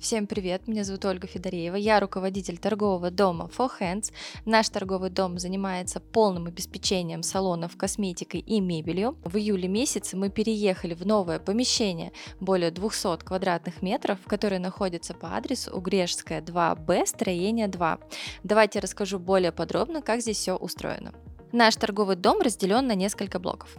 Всем 0.00 0.26
привет, 0.26 0.66
меня 0.66 0.82
зовут 0.82 1.04
Ольга 1.04 1.26
Федореева, 1.26 1.76
я 1.76 2.00
руководитель 2.00 2.56
торгового 2.56 3.10
дома 3.10 3.50
For 3.54 3.70
Hands. 3.78 4.10
Наш 4.46 4.70
торговый 4.70 5.10
дом 5.10 5.38
занимается 5.38 6.00
полным 6.00 6.46
обеспечением 6.46 7.22
салонов 7.22 7.76
косметикой 7.76 8.40
и 8.40 8.60
мебелью. 8.60 9.18
В 9.24 9.36
июле 9.36 9.68
месяце 9.68 10.16
мы 10.16 10.30
переехали 10.30 10.94
в 10.94 11.04
новое 11.04 11.38
помещение, 11.38 12.12
более 12.40 12.70
200 12.70 13.26
квадратных 13.26 13.82
метров, 13.82 14.18
которое 14.26 14.58
находится 14.58 15.12
по 15.12 15.36
адресу 15.36 15.70
Угрешская 15.70 16.40
2Б, 16.40 17.04
строение 17.04 17.68
2. 17.68 17.98
Давайте 18.42 18.78
расскажу 18.78 19.18
более 19.18 19.52
подробно, 19.52 20.00
как 20.00 20.22
здесь 20.22 20.38
все 20.38 20.56
устроено. 20.56 21.12
Наш 21.52 21.74
торговый 21.74 22.16
дом 22.16 22.40
разделен 22.40 22.86
на 22.86 22.94
несколько 22.94 23.38
блоков. 23.40 23.76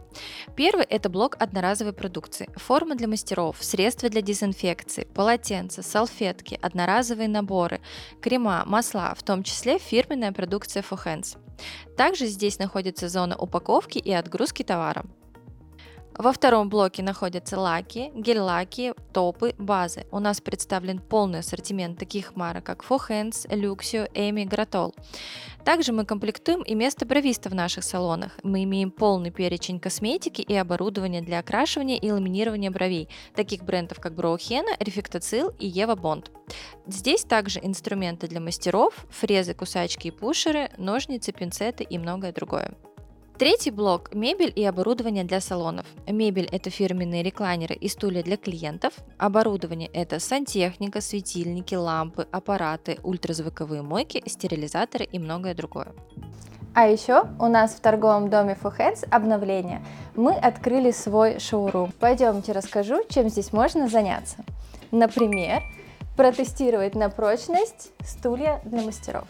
Первый– 0.55 0.85
это 0.89 1.09
блок 1.09 1.37
одноразовой 1.39 1.93
продукции. 1.93 2.49
Форма 2.55 2.95
для 2.95 3.07
мастеров, 3.07 3.57
средства 3.61 4.09
для 4.09 4.21
дезинфекции, 4.21 5.07
полотенца, 5.13 5.81
салфетки, 5.81 6.59
одноразовые 6.61 7.29
наборы, 7.29 7.79
крема, 8.21 8.63
масла, 8.65 9.13
в 9.15 9.23
том 9.23 9.43
числе 9.43 9.77
фирменная 9.79 10.33
продукция 10.33 10.83
Four. 10.83 11.37
Также 11.95 12.25
здесь 12.25 12.59
находится 12.59 13.07
зона 13.07 13.37
упаковки 13.37 13.97
и 13.97 14.11
отгрузки 14.11 14.63
товара. 14.63 15.05
Во 16.17 16.33
втором 16.33 16.69
блоке 16.69 17.01
находятся 17.03 17.57
лаки, 17.59 18.11
гель-лаки, 18.13 18.93
топы, 19.13 19.55
базы. 19.57 20.05
У 20.11 20.19
нас 20.19 20.41
представлен 20.41 20.99
полный 20.99 21.39
ассортимент 21.39 21.97
таких 21.97 22.35
марок, 22.35 22.65
как 22.65 22.83
Four 22.83 22.99
Hands, 23.09 23.47
Luxio, 23.49 24.09
E.Mi, 24.13 24.43
Grattol. 24.43 24.93
Также 25.63 25.93
мы 25.93 26.05
комплектуем 26.05 26.63
и 26.63 26.75
место 26.75 27.05
бровиста 27.05 27.49
в 27.49 27.55
наших 27.55 27.83
салонах. 27.83 28.37
Мы 28.43 28.63
имеем 28.63 28.91
полный 28.91 29.31
перечень 29.31 29.79
косметики 29.79 30.41
и 30.41 30.53
оборудования 30.53 31.21
для 31.21 31.39
окрашивания 31.39 31.97
и 31.97 32.11
ламинирования 32.11 32.71
бровей, 32.71 33.07
таких 33.33 33.63
брендов 33.63 33.99
как 33.99 34.13
Броухена, 34.13 34.75
Рефектоцил 34.79 35.53
и 35.59 35.67
Ева 35.67 35.95
Бонд. 35.95 36.31
Здесь 36.85 37.23
также 37.23 37.59
инструменты 37.63 38.27
для 38.27 38.41
мастеров, 38.41 39.05
фрезы, 39.09 39.53
кусачки 39.53 40.09
и 40.09 40.11
пушеры, 40.11 40.71
ножницы, 40.77 41.31
пинцеты 41.31 41.83
и 41.83 41.97
многое 41.97 42.33
другое. 42.33 42.75
Третий 43.41 43.71
блок– 43.71 44.11
мебель 44.13 44.53
и 44.55 44.63
оборудование 44.63 45.23
для 45.23 45.41
салонов. 45.41 45.87
Мебель– 46.05 46.47
это 46.51 46.69
фирменные 46.69 47.23
реклайнеры 47.23 47.73
и 47.73 47.87
стулья 47.87 48.21
для 48.21 48.37
клиентов. 48.37 48.93
Оборудование– 49.17 49.89
это 49.93 50.19
сантехника, 50.19 51.01
светильники, 51.01 51.73
лампы, 51.73 52.27
аппараты, 52.31 52.99
ультразвуковые 53.01 53.81
мойки, 53.81 54.21
стерилизаторы 54.27 55.05
и 55.05 55.17
многое 55.17 55.55
другое. 55.55 55.87
А 56.75 56.87
еще 56.87 57.23
у 57.39 57.47
нас 57.47 57.71
в 57.71 57.79
торговом 57.79 58.29
доме 58.29 58.55
For 58.61 58.77
Hands 58.77 59.07
обновление. 59.09 59.83
Мы 60.15 60.35
открыли 60.35 60.91
свой 60.91 61.39
шоурум. 61.39 61.91
Пойдемте 61.99 62.51
расскажу, 62.51 63.01
чем 63.09 63.27
здесь 63.27 63.51
можно 63.51 63.87
заняться. 63.87 64.37
Например, 64.91 65.63
протестировать 66.15 66.93
на 66.93 67.09
прочность 67.09 67.89
стулья 68.01 68.61
для 68.65 68.83
мастеров 68.83 69.27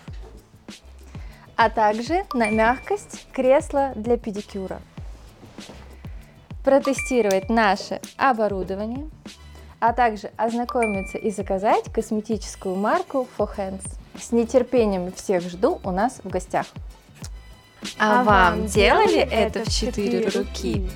а 1.63 1.69
также 1.69 2.25
на 2.33 2.49
мягкость 2.49 3.27
кресла 3.31 3.91
для 3.95 4.17
педикюра. 4.17 4.81
Протестировать 6.65 7.51
наше 7.51 8.01
оборудование, 8.17 9.07
а 9.79 9.93
также 9.93 10.31
ознакомиться 10.37 11.19
и 11.19 11.29
заказать 11.29 11.85
косметическую 11.93 12.75
марку 12.75 13.27
For 13.37 13.47
Hands. 13.55 13.85
С 14.19 14.31
нетерпением 14.31 15.11
всех 15.11 15.43
жду 15.43 15.79
у 15.83 15.91
нас 15.91 16.21
в 16.23 16.29
гостях. 16.29 16.65
А, 17.99 18.23
вам 18.23 18.65
делали 18.65 19.19
это 19.19 19.63
в 19.63 19.69
четыре 19.69 20.29
руки? 20.29 20.89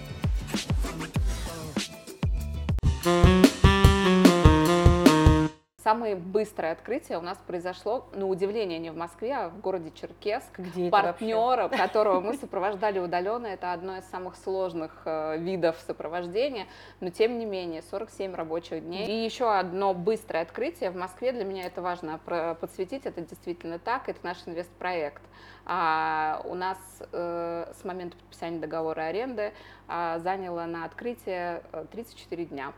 Самое 5.86 6.16
быстрое 6.16 6.72
открытие 6.72 7.20
у 7.20 7.22
нас 7.22 7.38
произошло, 7.46 8.08
на 8.12 8.26
удивление, 8.26 8.80
не 8.80 8.90
в 8.90 8.98
Москве, 8.98 9.36
а 9.36 9.50
в 9.50 9.60
городе 9.62 9.92
Черкесск. 9.94 10.58
Где 10.58 10.88
это 10.88 10.90
Партнера, 10.90 11.68
которого 11.70 12.22
мы 12.22 12.34
сопровождали 12.42 12.98
удаленно, 12.98 13.46
это 13.46 13.72
одно 13.72 13.96
из 13.98 14.06
самых 14.06 14.36
сложных 14.36 15.04
э, 15.06 15.38
видов 15.38 15.76
сопровождения, 15.86 16.66
но 17.02 17.12
тем 17.12 17.38
не 17.38 17.46
менее 17.46 17.84
47 17.84 18.34
рабочих 18.34 18.84
дней. 18.84 19.06
И 19.06 19.26
еще 19.26 19.56
одно 19.56 19.94
быстрое 19.94 20.42
открытие 20.42 20.90
в 20.90 20.96
Москве, 20.96 21.32
для 21.34 21.44
меня 21.44 21.68
это 21.68 21.84
важно 21.84 22.18
подсветить, 22.60 23.06
это 23.06 23.22
действительно 23.22 23.78
так, 23.78 24.10
это 24.10 24.18
наш 24.24 24.38
инвестпроект. 24.48 25.22
А, 25.68 26.42
у 26.46 26.56
нас 26.56 26.80
э, 27.12 27.72
с 27.80 27.84
момента 27.84 28.18
подписания 28.18 28.58
договора 28.58 29.02
аренды 29.02 29.54
а, 29.88 30.18
заняло 30.18 30.66
на 30.66 30.86
открытие 30.86 31.62
э, 31.72 31.86
34 31.92 32.46
дня. 32.46 32.74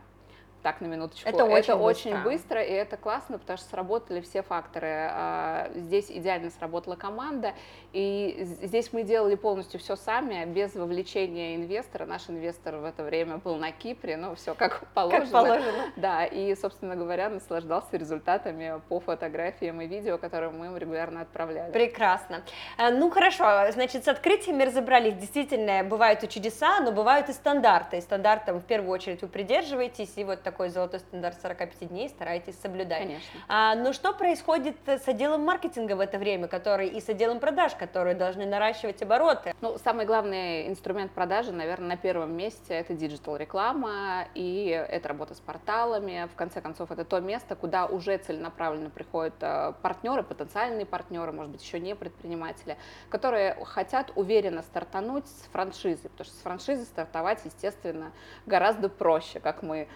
Так, 0.62 0.80
на 0.80 0.86
минуточку. 0.86 1.28
Это 1.28 1.44
очень 1.44 1.74
очень 1.74 2.10
быстро. 2.22 2.30
быстро, 2.30 2.62
и 2.62 2.72
это 2.72 2.96
классно, 2.96 3.38
потому 3.38 3.56
что 3.58 3.68
сработали 3.68 4.20
все 4.20 4.42
факторы. 4.42 4.88
А, 5.10 5.70
Здесь 5.74 6.10
идеально 6.10 6.50
сработала 6.50 6.96
команда, 6.96 7.52
и 7.92 8.38
здесь 8.62 8.92
мы 8.92 9.02
делали 9.04 9.34
полностью 9.36 9.78
все 9.80 9.96
сами, 9.96 10.44
без 10.44 10.74
вовлечения 10.74 11.56
инвестора. 11.56 12.06
Наш 12.06 12.28
инвестор 12.28 12.76
в 12.76 12.84
это 12.84 13.02
время 13.04 13.38
был 13.38 13.56
на 13.56 13.70
Кипре, 13.72 14.16
ну, 14.16 14.34
все 14.34 14.54
как 14.54 14.86
положено. 14.94 15.20
Как 15.20 15.30
положено. 15.30 15.84
Да, 15.96 16.24
и, 16.24 16.54
собственно 16.54 16.96
говоря, 16.96 17.28
наслаждался 17.28 17.96
результатами 17.96 18.80
по 18.88 19.00
фотографиям 19.00 19.80
и 19.80 19.86
видео, 19.86 20.18
которые 20.18 20.50
мы 20.50 20.66
ему 20.66 20.76
регулярно 20.76 21.20
отправляли. 21.22 21.72
Прекрасно. 21.72 22.42
Э, 22.78 22.90
Ну 22.90 23.10
хорошо, 23.10 23.70
значит, 23.72 24.04
с 24.04 24.08
открытиями 24.08 24.64
разобрались. 24.64 25.14
Действительно, 25.14 25.84
бывают 25.84 26.24
и 26.24 26.28
чудеса, 26.28 26.80
но 26.80 26.92
бывают 26.92 27.28
и 27.28 27.32
стандарты. 27.32 27.98
И 27.98 28.00
стандартам 28.00 28.58
в 28.60 28.64
первую 28.64 28.90
очередь 28.90 29.22
вы 29.22 29.28
придерживаетесь, 29.28 30.12
и 30.16 30.24
вот 30.24 30.42
такой 30.50 30.70
золотой 30.70 31.00
стандарт 31.00 31.38
45 31.42 31.90
дней 31.90 32.08
стараетесь 32.08 32.58
соблюдать. 32.58 33.02
Конечно. 33.02 33.40
А, 33.48 33.74
ну 33.74 33.92
что 33.92 34.14
происходит 34.14 34.76
с 34.86 35.06
отделом 35.06 35.44
маркетинга 35.44 35.92
в 35.92 36.00
это 36.00 36.16
время, 36.16 36.48
который 36.48 36.88
и 36.88 37.02
с 37.02 37.08
отделом 37.10 37.38
продаж, 37.38 37.74
которые 37.74 38.14
должны 38.14 38.46
наращивать 38.46 39.02
обороты? 39.02 39.54
Ну, 39.60 39.76
самый 39.76 40.06
главный 40.06 40.66
инструмент 40.68 41.12
продажи, 41.12 41.52
наверное, 41.52 41.88
на 41.88 41.96
первом 41.98 42.34
месте 42.34 42.72
это 42.72 42.94
digital 42.94 43.36
реклама, 43.36 44.26
и 44.34 44.68
это 44.68 45.08
работа 45.08 45.34
с 45.34 45.40
порталами. 45.40 46.26
В 46.32 46.34
конце 46.34 46.62
концов, 46.62 46.90
это 46.90 47.04
то 47.04 47.20
место, 47.20 47.54
куда 47.54 47.84
уже 47.84 48.16
целенаправленно 48.16 48.88
приходят 48.88 49.34
э, 49.40 49.74
партнеры, 49.82 50.22
потенциальные 50.22 50.86
партнеры, 50.86 51.30
может 51.32 51.52
быть, 51.52 51.62
еще 51.62 51.78
не 51.78 51.94
предприниматели, 51.94 52.78
которые 53.10 53.54
хотят 53.66 54.12
уверенно 54.16 54.62
стартануть 54.62 55.26
с 55.26 55.48
франшизы, 55.52 56.08
потому 56.08 56.24
что 56.24 56.34
с 56.34 56.40
франшизы 56.40 56.84
стартовать, 56.84 57.40
естественно, 57.44 58.12
гораздо 58.46 58.88
проще, 58.88 59.40
как 59.40 59.62
мы 59.62 59.88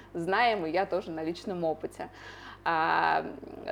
знаем, 0.43 0.67
и 0.67 0.71
я 0.71 0.87
тоже 0.87 1.11
на 1.11 1.23
личном 1.23 1.65
опыте. 1.65 2.09
А, 2.65 3.25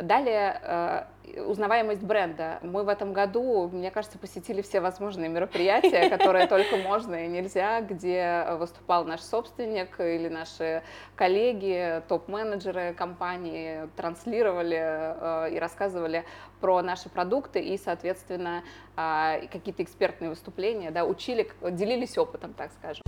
Далее 0.02 0.60
э, 0.62 1.04
узнаваемость 1.46 2.02
бренда. 2.02 2.58
Мы 2.62 2.82
в 2.82 2.88
этом 2.88 3.12
году, 3.12 3.68
мне 3.72 3.90
кажется, 3.90 4.18
посетили 4.18 4.62
все 4.62 4.80
возможные 4.80 5.28
мероприятия, 5.28 6.08
которые 6.16 6.48
только 6.48 6.76
можно 6.76 7.24
и 7.24 7.28
нельзя, 7.28 7.80
где 7.82 8.46
выступал 8.58 9.04
наш 9.04 9.20
собственник 9.20 10.00
или 10.00 10.28
наши 10.28 10.82
коллеги, 11.14 12.02
топ-менеджеры 12.08 12.94
компании, 12.94 13.88
транслировали 13.96 14.80
э, 14.80 15.54
и 15.54 15.58
рассказывали 15.60 16.24
про 16.60 16.82
наши 16.82 17.08
продукты 17.08 17.60
и, 17.60 17.78
соответственно, 17.78 18.62
и 18.98 19.48
какие-то 19.50 19.82
экспертные 19.82 20.28
выступления, 20.28 20.90
да, 20.90 21.06
учили, 21.06 21.50
делились 21.70 22.18
опытом, 22.18 22.52
так 22.52 22.70
скажем. 22.72 23.02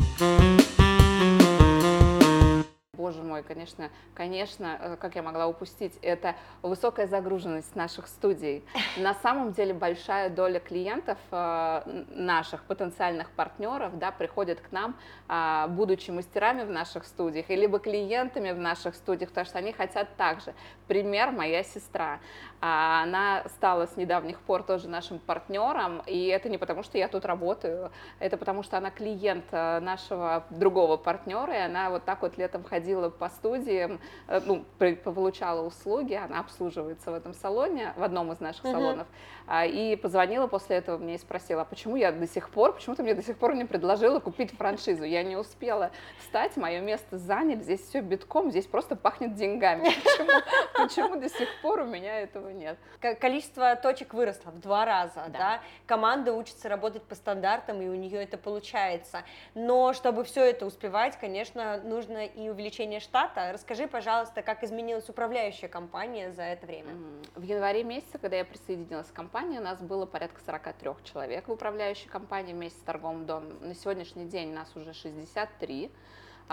Боже 3.02 3.24
мой, 3.24 3.42
конечно, 3.42 3.90
конечно, 4.14 4.78
э, 4.80 4.96
как 4.96 5.16
я 5.16 5.22
могла 5.22 5.48
упустить, 5.48 5.98
это 6.02 6.36
высокая 6.62 7.08
загруженность 7.08 7.74
наших 7.74 8.06
студий. 8.06 8.64
На 8.96 9.14
самом 9.14 9.52
деле 9.52 9.74
большая 9.74 10.30
доля 10.30 10.60
клиентов 10.60 11.18
э, 11.32 12.04
наших 12.10 12.62
потенциальных 12.62 13.30
партнеров, 13.30 13.98
да, 13.98 14.12
приходят 14.12 14.60
к 14.60 14.70
нам, 14.70 14.94
а, 15.26 15.66
будучи 15.66 16.10
мастерами 16.10 16.62
в 16.62 16.70
наших 16.70 17.06
студиях, 17.06 17.50
и 17.50 17.56
либо 17.56 17.78
клиентами 17.78 18.52
в 18.52 18.58
наших 18.58 18.94
студиях, 18.94 19.30
потому 19.30 19.46
что 19.46 19.58
они 19.58 19.72
хотят 19.72 20.14
также. 20.16 20.54
Пример 20.86 21.32
моя 21.32 21.64
сестра. 21.64 22.20
А, 22.60 23.02
она 23.02 23.42
стала 23.56 23.86
с 23.86 23.96
недавних 23.96 24.38
пор 24.40 24.62
тоже 24.62 24.88
нашим 24.88 25.18
партнером, 25.18 26.02
и 26.06 26.26
это 26.26 26.48
не 26.48 26.58
потому, 26.58 26.82
что 26.82 26.98
я 26.98 27.08
тут 27.08 27.24
работаю, 27.24 27.90
это 28.20 28.36
потому, 28.36 28.62
что 28.62 28.76
она 28.76 28.90
клиент 28.90 29.46
э, 29.50 29.80
нашего 29.80 30.44
другого 30.50 30.98
партнера, 30.98 31.54
и 31.54 31.60
она 31.60 31.88
вот 31.88 32.04
так 32.04 32.20
вот 32.20 32.36
летом 32.36 32.62
ходила 32.62 32.91
по 33.10 33.28
студиям, 33.28 34.00
э, 34.28 34.40
ну, 34.44 34.64
получала 35.04 35.66
услуги, 35.66 36.14
она 36.14 36.40
обслуживается 36.40 37.10
в 37.10 37.14
этом 37.14 37.34
салоне, 37.34 37.92
в 37.96 38.02
одном 38.02 38.32
из 38.32 38.40
наших 38.40 38.64
uh-huh. 38.64 38.72
салонов, 38.72 39.06
а, 39.46 39.66
и 39.66 39.96
позвонила 39.96 40.46
после 40.46 40.76
этого 40.76 40.98
мне 40.98 41.16
и 41.16 41.18
спросила, 41.18 41.62
а 41.62 41.64
почему 41.64 41.96
я 41.96 42.12
до 42.12 42.26
сих 42.26 42.50
пор, 42.50 42.74
почему 42.74 42.94
ты 42.94 43.02
мне 43.02 43.14
до 43.14 43.22
сих 43.22 43.36
пор 43.36 43.54
не 43.54 43.64
предложила 43.64 44.20
купить 44.20 44.52
франшизу? 44.56 45.04
Я 45.04 45.22
не 45.22 45.36
успела 45.36 45.90
встать, 46.18 46.56
мое 46.56 46.80
место 46.80 47.18
заняли, 47.18 47.60
здесь 47.60 47.80
все 47.80 48.00
битком, 48.00 48.50
здесь 48.50 48.66
просто 48.66 48.96
пахнет 48.96 49.34
деньгами. 49.34 49.90
Почему, 50.02 50.30
почему 50.76 51.20
до 51.20 51.28
сих 51.28 51.48
пор 51.60 51.80
у 51.80 51.84
меня 51.86 52.20
этого 52.20 52.48
нет? 52.50 52.78
Количество 53.20 53.76
точек 53.76 54.14
выросло 54.14 54.50
в 54.50 54.60
два 54.60 54.84
раза, 54.84 55.24
да. 55.28 55.38
да? 55.38 55.60
Команда 55.86 56.32
учится 56.32 56.68
работать 56.68 57.02
по 57.02 57.14
стандартам, 57.14 57.80
и 57.82 57.88
у 57.88 57.94
нее 57.94 58.22
это 58.22 58.38
получается. 58.38 59.22
Но 59.54 59.92
чтобы 59.92 60.24
все 60.24 60.44
это 60.44 60.66
успевать, 60.66 61.18
конечно, 61.18 61.80
нужно 61.82 62.26
и 62.26 62.48
увеличение 62.72 63.00
штата. 63.00 63.52
Расскажи, 63.52 63.86
пожалуйста, 63.86 64.40
как 64.40 64.64
изменилась 64.64 65.06
управляющая 65.08 65.68
компания 65.68 66.32
за 66.32 66.42
это 66.42 66.66
время? 66.66 66.94
В 67.34 67.42
январе 67.42 67.84
месяце, 67.84 68.16
когда 68.18 68.36
я 68.36 68.46
присоединилась 68.46 69.08
к 69.08 69.12
компании, 69.12 69.58
у 69.58 69.62
нас 69.62 69.82
было 69.82 70.06
порядка 70.06 70.40
43 70.46 70.90
человек 71.04 71.48
в 71.48 71.52
управляющей 71.52 72.08
компании 72.08 72.54
вместе 72.54 72.78
с 72.78 72.82
торговым 72.82 73.26
домом. 73.26 73.58
На 73.60 73.74
сегодняшний 73.74 74.24
день 74.24 74.54
нас 74.54 74.74
уже 74.74 74.94
63 74.94 75.90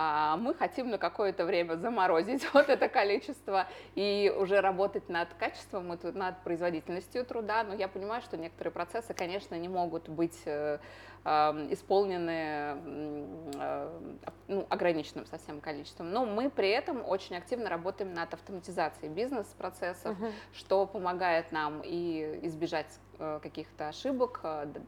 а 0.01 0.37
мы 0.37 0.53
хотим 0.53 0.89
на 0.89 0.97
какое-то 0.97 1.43
время 1.43 1.75
заморозить 1.75 2.47
вот 2.53 2.69
это 2.69 2.87
количество 2.87 3.67
и 3.95 4.33
уже 4.33 4.61
работать 4.61 5.09
над 5.09 5.33
качеством, 5.33 5.89
над 5.89 6.41
производительностью 6.43 7.25
труда. 7.25 7.65
Но 7.65 7.73
я 7.73 7.89
понимаю, 7.89 8.21
что 8.21 8.37
некоторые 8.37 8.71
процессы, 8.71 9.13
конечно, 9.13 9.55
не 9.55 9.67
могут 9.67 10.07
быть 10.07 10.39
э, 10.45 10.79
исполнены 11.25 12.77
э, 13.55 13.99
ну, 14.47 14.65
ограниченным 14.69 15.25
совсем 15.25 15.59
количеством. 15.59 16.11
Но 16.11 16.25
мы 16.25 16.49
при 16.49 16.69
этом 16.69 17.03
очень 17.05 17.35
активно 17.35 17.69
работаем 17.69 18.13
над 18.13 18.33
автоматизацией 18.33 19.11
бизнес-процессов, 19.11 20.17
uh-huh. 20.17 20.31
что 20.53 20.85
помогает 20.85 21.51
нам 21.51 21.81
и 21.83 22.39
избежать 22.43 22.99
э, 23.17 23.41
каких-то 23.43 23.89
ошибок, 23.89 24.39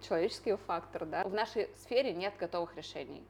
человеческий 0.07 0.55
фактор. 0.55 1.05
Да. 1.05 1.25
В 1.25 1.33
нашей 1.33 1.69
сфере 1.83 2.13
нет 2.13 2.33
готовых 2.39 2.77
решений. 2.77 3.25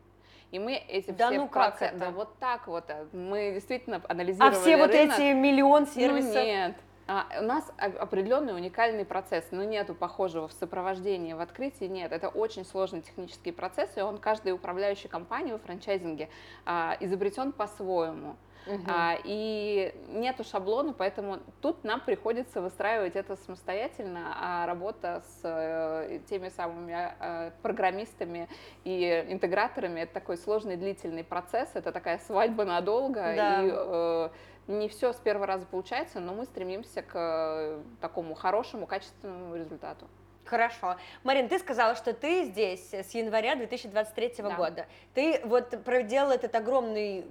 И 0.51 0.59
мы 0.59 0.73
эти 0.75 1.11
да 1.11 1.29
все 1.29 1.39
ну 1.39 1.47
процессы, 1.47 1.79
как 1.79 1.89
это? 1.93 1.99
да 1.99 2.11
вот 2.11 2.37
так 2.39 2.67
вот, 2.67 2.85
э, 2.89 3.05
мы 3.13 3.51
действительно 3.53 4.01
анализировали 4.07 4.55
А 4.55 4.59
все 4.59 4.75
рынок. 4.75 4.87
вот 4.87 4.95
эти 4.95 5.33
миллион 5.33 5.87
сервисов? 5.87 6.35
Ну, 6.35 6.43
нет. 6.43 6.75
А, 7.07 7.25
у 7.39 7.43
нас 7.43 7.69
определенный 7.77 8.53
уникальный 8.55 9.05
процесс, 9.05 9.45
но 9.51 9.63
нету 9.63 9.95
похожего 9.95 10.47
в 10.47 10.53
сопровождении, 10.53 11.33
в 11.33 11.41
открытии 11.41 11.85
нет. 11.85 12.11
Это 12.11 12.29
очень 12.29 12.65
сложный 12.65 13.01
технический 13.01 13.51
процесс, 13.51 13.89
и 13.97 14.01
он 14.01 14.17
каждой 14.17 14.51
управляющей 14.53 15.09
компании 15.09 15.53
в 15.53 15.59
франчайзинге 15.59 16.29
а, 16.65 16.97
изобретен 16.99 17.53
по-своему. 17.53 18.35
Угу. 18.67 18.83
А, 18.87 19.17
и 19.23 19.93
нету 20.09 20.43
шаблона, 20.43 20.93
поэтому 20.93 21.39
тут 21.61 21.83
нам 21.83 21.99
приходится 22.01 22.61
выстраивать 22.61 23.15
это 23.15 23.35
самостоятельно, 23.35 24.33
а 24.35 24.65
работа 24.67 25.23
с 25.25 25.39
э, 25.43 26.19
теми 26.29 26.49
самыми 26.49 26.95
э, 27.19 27.51
программистами 27.63 28.47
и 28.83 29.25
интеграторами 29.29 30.01
это 30.01 30.13
такой 30.13 30.37
сложный 30.37 30.75
длительный 30.75 31.23
процесс, 31.23 31.69
это 31.73 31.91
такая 31.91 32.19
свадьба 32.19 32.65
надолго, 32.65 33.21
да. 33.21 33.63
и 33.63 33.71
э, 33.73 34.29
не 34.67 34.87
все 34.89 35.11
с 35.13 35.17
первого 35.17 35.47
раза 35.47 35.65
получается, 35.65 36.19
но 36.19 36.33
мы 36.33 36.45
стремимся 36.45 37.01
к 37.01 37.13
э, 37.15 37.81
такому 37.99 38.35
хорошему, 38.35 38.85
качественному 38.85 39.55
результату. 39.55 40.07
Хорошо. 40.51 40.97
Марин, 41.23 41.47
ты 41.47 41.59
сказала, 41.59 41.95
что 41.95 42.13
ты 42.13 42.43
здесь 42.43 42.93
с 42.93 43.11
января 43.11 43.55
2023 43.55 44.33
да. 44.39 44.49
года. 44.49 44.85
Ты 45.13 45.39
вот 45.45 45.81
проделала 45.85 46.33
этот 46.33 46.53
огромный 46.53 47.25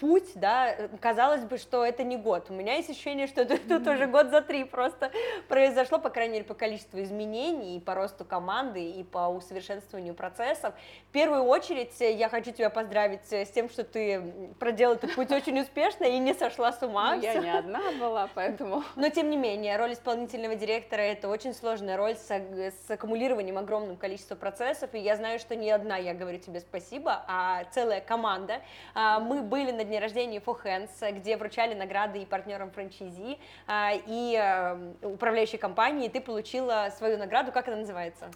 путь, 0.00 0.30
да, 0.36 0.74
казалось 0.98 1.44
бы, 1.44 1.58
что 1.58 1.84
это 1.84 2.02
не 2.02 2.16
год. 2.16 2.46
У 2.48 2.54
меня 2.54 2.76
есть 2.76 2.88
ощущение, 2.88 3.26
что 3.26 3.42
это 3.42 3.58
тут 3.58 3.86
уже 3.86 4.06
год 4.06 4.30
за 4.30 4.40
три 4.40 4.64
просто 4.64 5.10
произошло, 5.48 5.98
по 5.98 6.08
крайней 6.08 6.32
мере, 6.36 6.44
по 6.46 6.54
количеству 6.54 7.02
изменений, 7.02 7.76
и 7.76 7.80
по 7.80 7.94
росту 7.94 8.24
команды, 8.24 8.82
и 8.82 9.04
по 9.04 9.28
усовершенствованию 9.28 10.14
процессов. 10.14 10.72
В 11.10 11.12
первую 11.12 11.42
очередь 11.42 12.00
я 12.00 12.30
хочу 12.30 12.52
тебя 12.52 12.70
поздравить 12.70 13.30
с 13.30 13.50
тем, 13.50 13.68
что 13.68 13.84
ты 13.84 14.54
проделала 14.58 14.94
этот 14.94 15.14
путь 15.14 15.30
очень 15.30 15.60
успешно 15.60 16.04
и 16.04 16.18
не 16.18 16.32
сошла 16.32 16.72
с 16.72 16.82
ума. 16.82 17.16
Ну, 17.16 17.20
я 17.20 17.34
не 17.34 17.50
одна 17.50 17.82
была, 18.00 18.30
поэтому... 18.34 18.82
Но, 18.96 19.10
тем 19.10 19.28
не 19.28 19.36
менее, 19.36 19.76
роль 19.76 19.92
исполнительного 19.92 20.54
директора– 20.54 21.00
это 21.02 21.28
очень 21.28 21.52
сложная 21.52 21.98
роль 21.98 22.16
с 22.16 22.30
с 22.70 22.90
аккумулированием 22.90 23.58
огромным 23.58 23.96
количеством 23.96 24.38
процессов, 24.38 24.94
и 24.94 24.98
я 24.98 25.16
знаю, 25.16 25.38
что 25.38 25.56
не 25.56 25.70
одна 25.70 25.96
я 25.96 26.14
говорю 26.14 26.38
тебе 26.38 26.60
спасибо, 26.60 27.24
а 27.26 27.64
целая 27.72 28.00
команда. 28.00 28.60
А, 28.94 29.18
мы 29.20 29.42
были 29.42 29.72
на 29.72 29.84
дне 29.84 29.98
рождения 29.98 30.38
For 30.38 30.56
Hands, 30.62 31.12
где 31.12 31.36
вручали 31.36 31.74
награды 31.74 32.20
и 32.20 32.26
партнерам 32.26 32.70
франчайзи, 32.70 33.38
а, 33.66 33.92
и 34.06 34.36
э, 34.38 35.06
управляющей 35.06 35.58
компании, 35.58 36.06
и 36.06 36.08
ты 36.08 36.20
получила 36.20 36.88
свою 36.96 37.18
награду, 37.18 37.52
как 37.52 37.68
она 37.68 37.78
называется? 37.78 38.30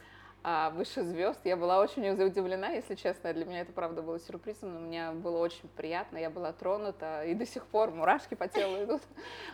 А, 0.49 0.71
выше 0.71 1.03
звезд. 1.03 1.41
Я 1.43 1.57
была 1.57 1.81
очень 1.81 2.09
удивлена, 2.09 2.69
если 2.69 2.95
честно. 2.95 3.33
Для 3.33 3.45
меня 3.45 3.63
это, 3.63 3.73
правда, 3.73 4.01
было 4.01 4.21
сюрпризом, 4.21 4.75
но 4.75 4.79
мне 4.79 5.11
было 5.11 5.39
очень 5.39 5.69
приятно. 5.77 6.19
Я 6.19 6.31
была 6.31 6.53
тронута, 6.53 7.25
и 7.25 7.35
до 7.35 7.45
сих 7.45 7.67
пор 7.67 7.91
мурашки 7.91 8.37
по 8.37 8.47
телу 8.47 8.85
идут. 8.85 9.03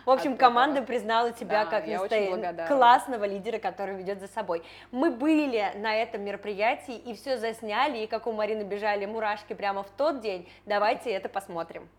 В 0.05 0.11
общем, 0.11 0.37
команда 0.37 0.83
признала 0.83 1.31
тебя 1.31 1.65
да, 1.65 1.71
как 1.71 1.87
настоящего 1.87 2.67
классного 2.67 3.23
лидера, 3.25 3.57
который 3.57 3.95
ведет 3.95 4.19
за 4.19 4.27
собой. 4.27 4.61
Мы 4.91 5.09
были 5.09 5.71
на 5.77 5.95
этом 5.95 6.21
мероприятии 6.21 6.95
и 6.95 7.15
все 7.15 7.39
засняли, 7.39 8.03
и 8.03 8.05
как 8.05 8.27
у 8.27 8.31
Марины 8.31 8.61
бежали 8.61 9.07
мурашки 9.07 9.53
прямо 9.53 9.81
в 9.81 9.89
тот 9.97 10.21
день. 10.21 10.47
Давайте 10.67 11.09
это 11.09 11.27
посмотрим. 11.27 11.89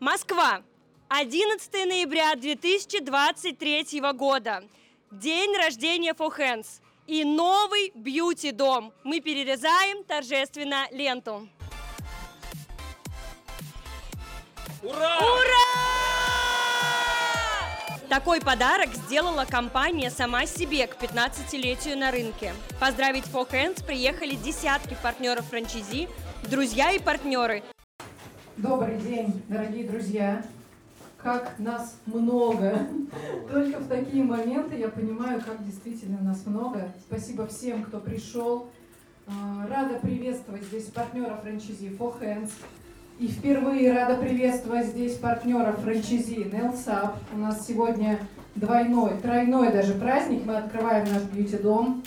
Москва. 0.00 0.60
11 1.08 1.72
ноября 1.86 2.34
2023 2.34 4.00
года. 4.12 4.62
День 5.10 5.56
рождения 5.56 6.12
For 6.12 6.30
Hands 6.38 6.64
и 7.08 7.24
новый 7.24 7.90
бьюти-дом. 7.96 8.92
Мы 9.02 9.18
перерезаем 9.18 10.04
торжественно 10.04 10.86
ленту. 10.92 11.48
Ура! 14.84 15.18
Ура! 15.18 15.80
Такой 18.08 18.40
подарок 18.40 18.94
сделала 18.94 19.46
компания 19.46 20.10
сама 20.10 20.46
себе 20.46 20.86
к 20.86 20.94
15-летию 21.02 21.98
на 21.98 22.12
рынке. 22.12 22.54
Поздравить 22.78 23.24
For 23.24 23.50
Hands 23.50 23.84
приехали 23.84 24.36
десятки 24.36 24.96
партнеров 25.02 25.44
франчайзи, 25.46 26.08
друзья 26.48 26.92
и 26.92 27.00
партнеры. 27.00 27.64
Добрый 28.56 28.96
день, 28.98 29.42
дорогие 29.48 29.88
друзья 29.88 30.44
как 31.22 31.58
нас 31.58 31.96
много. 32.06 32.86
Только 33.50 33.78
в 33.78 33.88
такие 33.88 34.24
моменты 34.24 34.76
я 34.76 34.88
понимаю, 34.88 35.40
как 35.40 35.64
действительно 35.64 36.18
нас 36.20 36.46
много. 36.46 36.92
Спасибо 37.06 37.46
всем, 37.46 37.84
кто 37.84 37.98
пришел. 37.98 38.68
А, 39.26 39.66
рада 39.68 39.98
приветствовать 39.98 40.64
здесь 40.64 40.84
партнера 40.86 41.36
франчайзи 41.36 41.88
For 41.98 42.20
Hands. 42.20 42.50
И 43.18 43.28
впервые 43.28 43.92
рада 43.92 44.16
приветствовать 44.16 44.86
здесь 44.86 45.16
партнера 45.16 45.72
франчайзи 45.72 46.50
Nelsap. 46.50 47.14
У 47.34 47.38
нас 47.38 47.66
сегодня 47.66 48.18
двойной, 48.54 49.18
тройной 49.18 49.72
даже 49.72 49.94
праздник. 49.94 50.46
Мы 50.46 50.56
открываем 50.56 51.06
наш 51.12 51.24
бьюти-дом. 51.24 52.02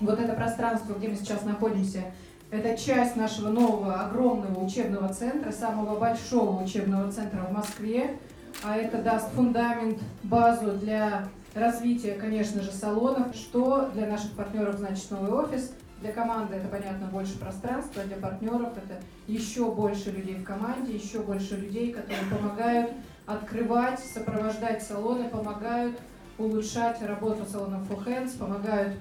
Вот 0.00 0.20
это 0.20 0.34
пространство, 0.34 0.94
где 0.94 1.08
мы 1.08 1.14
сейчас 1.14 1.44
находимся, 1.44 2.02
это 2.50 2.76
часть 2.76 3.16
нашего 3.16 3.48
нового 3.48 3.94
огромного 3.94 4.62
учебного 4.62 5.08
центра, 5.14 5.52
самого 5.52 5.98
большого 5.98 6.62
учебного 6.62 7.10
центра 7.10 7.40
в 7.48 7.52
Москве 7.52 8.18
а 8.62 8.76
это 8.76 8.98
даст 9.02 9.30
фундамент, 9.32 9.98
базу 10.22 10.72
для 10.72 11.28
развития, 11.54 12.14
конечно 12.14 12.62
же, 12.62 12.72
салонов. 12.72 13.34
Что 13.34 13.90
для 13.94 14.06
наших 14.06 14.32
партнеров 14.32 14.76
значит 14.76 15.10
новый 15.10 15.32
офис? 15.32 15.72
Для 16.00 16.12
команды 16.12 16.56
это, 16.56 16.68
понятно, 16.68 17.06
больше 17.06 17.38
пространства, 17.38 18.02
для 18.02 18.16
партнеров 18.16 18.76
это 18.76 19.00
еще 19.28 19.70
больше 19.70 20.10
людей 20.10 20.34
в 20.34 20.44
команде, 20.44 20.94
еще 20.94 21.20
больше 21.20 21.56
людей, 21.56 21.92
которые 21.92 22.24
помогают 22.28 22.90
открывать, 23.26 24.00
сопровождать 24.00 24.82
салоны, 24.82 25.28
помогают 25.28 25.96
улучшать 26.38 27.00
работу 27.02 27.44
салонов 27.48 27.88
For 27.88 28.04
Hands, 28.04 28.36
помогают 28.36 28.96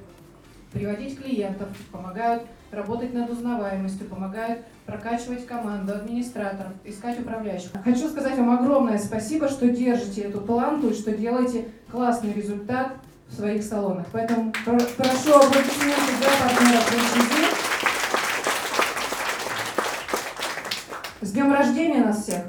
приводить 0.71 1.19
клиентов, 1.19 1.69
помогают 1.91 2.43
работать 2.71 3.13
над 3.13 3.29
узнаваемостью, 3.29 4.07
помогают 4.07 4.61
прокачивать 4.85 5.45
команду, 5.45 5.93
администраторов, 5.93 6.71
искать 6.85 7.19
управляющих. 7.19 7.71
Хочу 7.83 8.09
сказать 8.09 8.37
вам 8.37 8.51
огромное 8.51 8.97
спасибо, 8.97 9.49
что 9.49 9.67
держите 9.69 10.21
эту 10.21 10.41
планку 10.41 10.87
и 10.87 10.93
что 10.93 11.11
делаете 11.11 11.67
классный 11.91 12.33
результат 12.33 12.93
в 13.29 13.35
своих 13.35 13.63
салонах. 13.63 14.07
Поэтому 14.11 14.51
про- 14.65 14.79
прошу 14.97 15.35
аплодисменты 15.35 16.11
для 16.19 16.29
партнеров. 16.39 16.91
С 21.21 21.31
днем 21.31 21.53
рождения 21.53 22.03
нас 22.03 22.23
всех! 22.23 22.43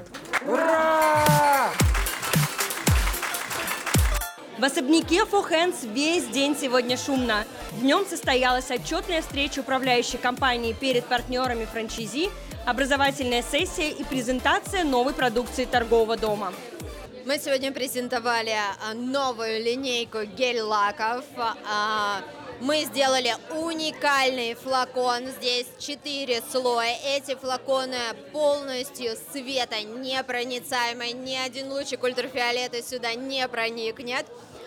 В 4.63 4.65
особняке 4.65 5.23
Hands 5.23 5.93
весь 5.93 6.25
день 6.27 6.57
сегодня 6.57 6.97
шумно. 6.97 7.45
Днем 7.81 8.07
состоялась 8.07 8.71
отчетная 8.71 9.21
встреча 9.21 9.59
управляющей 9.59 10.21
компании 10.21 10.73
перед 10.73 11.05
партнерами 11.07 11.65
франчайзи, 11.65 12.31
образовательная 12.65 13.43
сессия 13.43 13.91
и 13.91 14.05
презентация 14.05 14.85
новой 14.85 15.15
продукции 15.15 15.65
торгового 15.65 16.17
дома. 16.17 16.53
Мы 17.27 17.41
сегодня 17.41 17.73
презентовали 17.73 18.53
а, 18.53 18.95
новую 18.95 19.65
линейку 19.65 20.23
гель-лаков. 20.23 21.25
А, 21.37 22.21
Мы 22.61 22.85
сделали 22.85 23.35
уникальный 23.51 24.55
флакон. 24.55 25.27
Здесь 25.41 25.67
4 25.81 26.41
слоя. 26.49 26.97
Эти 27.05 27.35
флаконы 27.35 27.99
полностью 28.31 29.17
светонепроницаемые. 29.33 31.15
Ни 31.15 31.35
один 31.35 31.73
лучик 31.73 32.05
ультрафиолета 32.05 32.81
сюда 32.81 33.15
не 33.15 33.49
проникнет. 33.49 34.25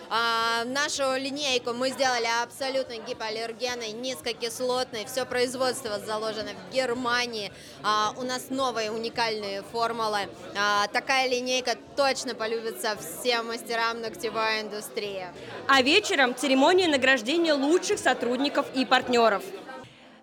А, 0.08 0.64
нашу 0.64 1.16
линейку 1.16 1.72
мы 1.72 1.90
сделали 1.90 2.28
абсолютно 2.42 2.96
гипоаллергенной, 2.98 3.92
низкокислотной. 3.92 5.04
Все 5.06 5.24
производство 5.24 5.98
заложено 5.98 6.50
в 6.52 6.72
Германии. 6.72 7.52
А, 7.82 8.12
у 8.16 8.22
нас 8.22 8.50
новые 8.50 8.90
уникальные 8.90 9.62
формулы. 9.62 10.28
А, 10.56 10.86
такая 10.88 11.28
линейка 11.28 11.76
точно 11.96 12.34
полюбится 12.34 12.96
всем 12.96 13.48
мастерам 13.48 14.00
ногтевой 14.00 14.62
индустрии. 14.62 15.26
А 15.68 15.82
вечером 15.82 16.36
церемония 16.36 16.88
награждения 16.88 17.54
лучших 17.54 17.98
сотрудников 17.98 18.66
и 18.74 18.84
партнеров. 18.84 19.42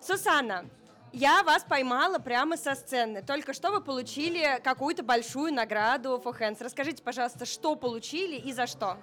Сусанна, 0.00 0.64
я 1.12 1.42
вас 1.42 1.62
поймала 1.62 2.18
прямо 2.18 2.56
со 2.56 2.74
сцены. 2.74 3.22
Только 3.22 3.52
что 3.52 3.70
вы 3.70 3.80
получили 3.80 4.60
какую-то 4.64 5.02
большую 5.02 5.52
награду 5.52 6.20
for 6.24 6.36
Hands. 6.38 6.56
Расскажите, 6.60 7.02
пожалуйста, 7.02 7.46
что 7.46 7.76
получили 7.76 8.36
и 8.36 8.52
за 8.52 8.66
что? 8.66 8.96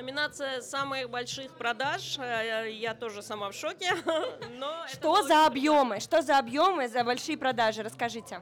Номинация 0.00 0.62
самых 0.62 1.10
больших 1.10 1.52
продаж. 1.52 2.16
Э, 2.18 2.70
Я 2.72 2.94
тоже 2.94 3.22
сама 3.22 3.50
в 3.50 3.54
шоке. 3.54 3.90
Но 4.58 4.86
Что 4.88 5.22
за 5.22 5.44
объемы? 5.44 6.00
Что 6.00 6.22
за 6.22 6.38
объемы, 6.38 6.88
за 6.88 7.04
большие 7.04 7.36
продажи? 7.36 7.82
Расскажите. 7.82 8.40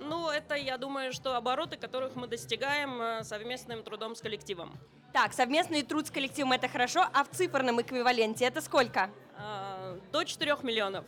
Ну, 0.00 0.30
это, 0.30 0.54
я 0.54 0.78
думаю, 0.78 1.12
что 1.12 1.36
обороты, 1.36 1.76
которых 1.76 2.16
мы 2.16 2.26
достигаем 2.26 3.02
э, 3.02 3.22
совместным 3.22 3.82
трудом 3.82 4.14
с 4.16 4.22
коллективом. 4.22 4.78
Так, 5.12 5.34
совместный 5.34 5.82
труд 5.82 6.06
с 6.06 6.10
коллективом 6.10 6.52
это 6.52 6.68
хорошо, 6.68 7.04
а 7.12 7.22
в 7.24 7.28
циферном 7.28 7.82
эквиваленте 7.82 8.46
это 8.46 8.62
сколько? 8.62 9.10
А, 9.36 9.98
До 10.10 10.24
4 10.24 10.56
миллионов. 10.62 11.04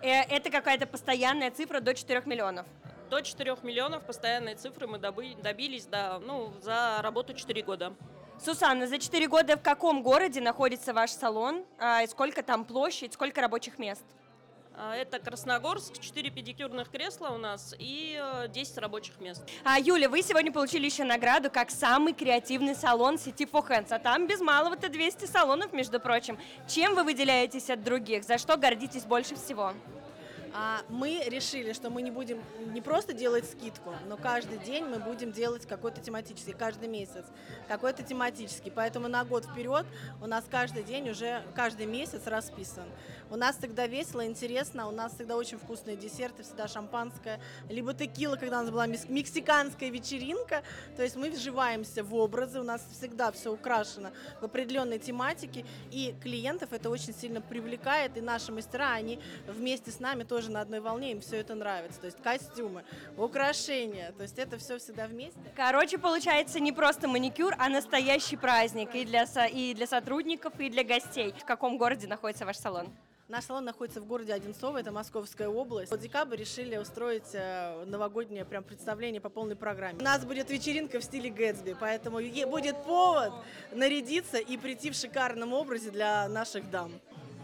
Э, 0.00 0.22
Это 0.30 0.48
какая-то 0.48 0.86
постоянная 0.86 1.50
цифра 1.50 1.80
до 1.80 1.92
4 1.92 2.22
миллионов. 2.26 2.66
До 3.10 3.20
4 3.20 3.56
миллионов 3.64 4.06
постоянные 4.06 4.54
цифры 4.54 4.86
мы 4.86 4.98
добились 4.98 5.86
да, 5.86 6.20
ну, 6.20 6.54
за 6.62 7.00
работу 7.02 7.34
4 7.34 7.62
года. 7.62 7.92
Сусанна, 8.42 8.86
за 8.86 8.98
4 8.98 9.26
года 9.28 9.56
в 9.56 9.62
каком 9.62 10.02
городе 10.02 10.40
находится 10.40 10.92
ваш 10.92 11.10
салон? 11.10 11.64
А, 11.78 12.02
и 12.02 12.06
сколько 12.06 12.42
там 12.42 12.64
площадь, 12.64 13.14
сколько 13.14 13.40
рабочих 13.40 13.78
мест? 13.78 14.04
А, 14.76 14.94
Это 14.96 15.18
Красногорск, 15.18 15.98
4 15.98 16.30
педикюрных 16.30 16.90
кресла 16.90 17.28
у 17.28 17.38
нас 17.38 17.74
и 17.78 18.20
э, 18.20 18.48
10 18.48 18.78
рабочих 18.78 19.20
мест. 19.20 19.42
А, 19.64 19.78
Юля, 19.78 20.08
вы 20.08 20.20
сегодня 20.20 20.52
получили 20.52 20.84
еще 20.86 21.04
награду 21.04 21.50
как 21.50 21.70
самый 21.70 22.12
креативный 22.12 22.74
салон 22.74 23.18
сети 23.18 23.44
For 23.44 23.66
Hands, 23.66 23.86
а 23.90 23.98
там 23.98 24.26
без 24.26 24.40
малого-то 24.40 24.88
200 24.88 25.26
салонов, 25.26 25.72
между 25.72 26.00
прочим. 26.00 26.38
Чем 26.68 26.94
вы 26.96 27.04
выделяетесь 27.04 27.70
от 27.70 27.82
других? 27.82 28.24
За 28.24 28.36
что 28.36 28.56
гордитесь 28.56 29.04
больше 29.04 29.36
всего? 29.36 29.72
А 30.56 30.82
мы 30.88 31.20
решили, 31.26 31.72
что 31.72 31.90
мы 31.90 32.00
не 32.00 32.12
будем 32.12 32.40
не 32.72 32.80
просто 32.80 33.12
делать 33.12 33.44
скидку, 33.44 33.92
но 34.06 34.16
каждый 34.16 34.58
день 34.58 34.84
мы 34.84 35.00
будем 35.00 35.32
делать 35.32 35.66
какой-то 35.66 36.00
тематический, 36.00 36.52
каждый 36.52 36.86
месяц 36.86 37.24
какой-то 37.66 38.04
тематический. 38.04 38.70
Поэтому 38.70 39.08
на 39.08 39.24
год 39.24 39.44
вперед 39.46 39.84
у 40.22 40.28
нас 40.28 40.44
каждый 40.48 40.84
день 40.84 41.10
уже, 41.10 41.42
каждый 41.56 41.86
месяц 41.86 42.28
расписан. 42.28 42.84
У 43.30 43.36
нас 43.36 43.56
всегда 43.56 43.88
весело, 43.88 44.24
интересно, 44.24 44.86
у 44.86 44.92
нас 44.92 45.14
всегда 45.14 45.36
очень 45.36 45.58
вкусные 45.58 45.96
десерты, 45.96 46.44
всегда 46.44 46.68
шампанское, 46.68 47.40
либо 47.68 47.92
текила, 47.92 48.36
когда 48.36 48.60
у 48.60 48.62
нас 48.62 48.70
была 48.70 48.86
мексиканская 48.86 49.90
вечеринка. 49.90 50.62
То 50.96 51.02
есть 51.02 51.16
мы 51.16 51.30
вживаемся 51.30 52.04
в 52.04 52.14
образы, 52.14 52.60
у 52.60 52.64
нас 52.64 52.86
всегда 52.92 53.32
все 53.32 53.52
украшено 53.52 54.10
в 54.40 54.44
определенной 54.44 55.00
тематике, 55.00 55.64
и 55.90 56.14
клиентов 56.22 56.72
это 56.72 56.90
очень 56.90 57.12
сильно 57.12 57.40
привлекает, 57.40 58.16
и 58.16 58.20
наши 58.20 58.52
мастера, 58.52 58.92
они 58.92 59.18
вместе 59.48 59.90
с 59.90 59.98
нами 59.98 60.22
тоже 60.22 60.43
на 60.50 60.60
одной 60.60 60.80
волне, 60.80 61.12
им 61.12 61.20
все 61.20 61.36
это 61.36 61.54
нравится. 61.54 62.00
То 62.00 62.06
есть 62.06 62.22
костюмы, 62.22 62.84
украшения, 63.16 64.12
то 64.12 64.22
есть 64.22 64.38
это 64.38 64.58
все 64.58 64.78
всегда 64.78 65.06
вместе. 65.06 65.40
Короче, 65.56 65.98
получается 65.98 66.60
не 66.60 66.72
просто 66.72 67.08
маникюр, 67.08 67.54
а 67.58 67.68
настоящий 67.68 68.36
праздник 68.36 68.94
и 68.94 69.04
для, 69.04 69.26
со- 69.26 69.46
и 69.46 69.74
для 69.74 69.86
сотрудников, 69.86 70.58
и 70.58 70.70
для 70.70 70.84
гостей. 70.84 71.34
В 71.38 71.44
каком 71.44 71.78
городе 71.78 72.06
находится 72.06 72.44
ваш 72.44 72.56
салон? 72.56 72.92
Наш 73.26 73.44
салон 73.44 73.64
находится 73.64 74.02
в 74.02 74.06
городе 74.06 74.34
Одинцово, 74.34 74.78
это 74.78 74.92
Московская 74.92 75.48
область. 75.48 75.90
В 75.90 75.98
декабре 75.98 76.38
решили 76.38 76.76
устроить 76.76 77.30
э, 77.32 77.84
новогоднее 77.86 78.44
прям 78.44 78.62
представление 78.62 79.18
по 79.18 79.30
полной 79.30 79.56
программе. 79.56 79.98
У 79.98 80.02
нас 80.04 80.22
будет 80.26 80.50
вечеринка 80.50 81.00
в 81.00 81.04
стиле 81.04 81.30
Гэтсби, 81.30 81.74
поэтому 81.80 82.18
будет 82.46 82.76
повод 82.84 83.32
нарядиться 83.72 84.36
и 84.36 84.58
прийти 84.58 84.90
в 84.90 84.94
шикарном 84.94 85.54
образе 85.54 85.90
для 85.90 86.28
наших 86.28 86.68
дам. 86.70 86.92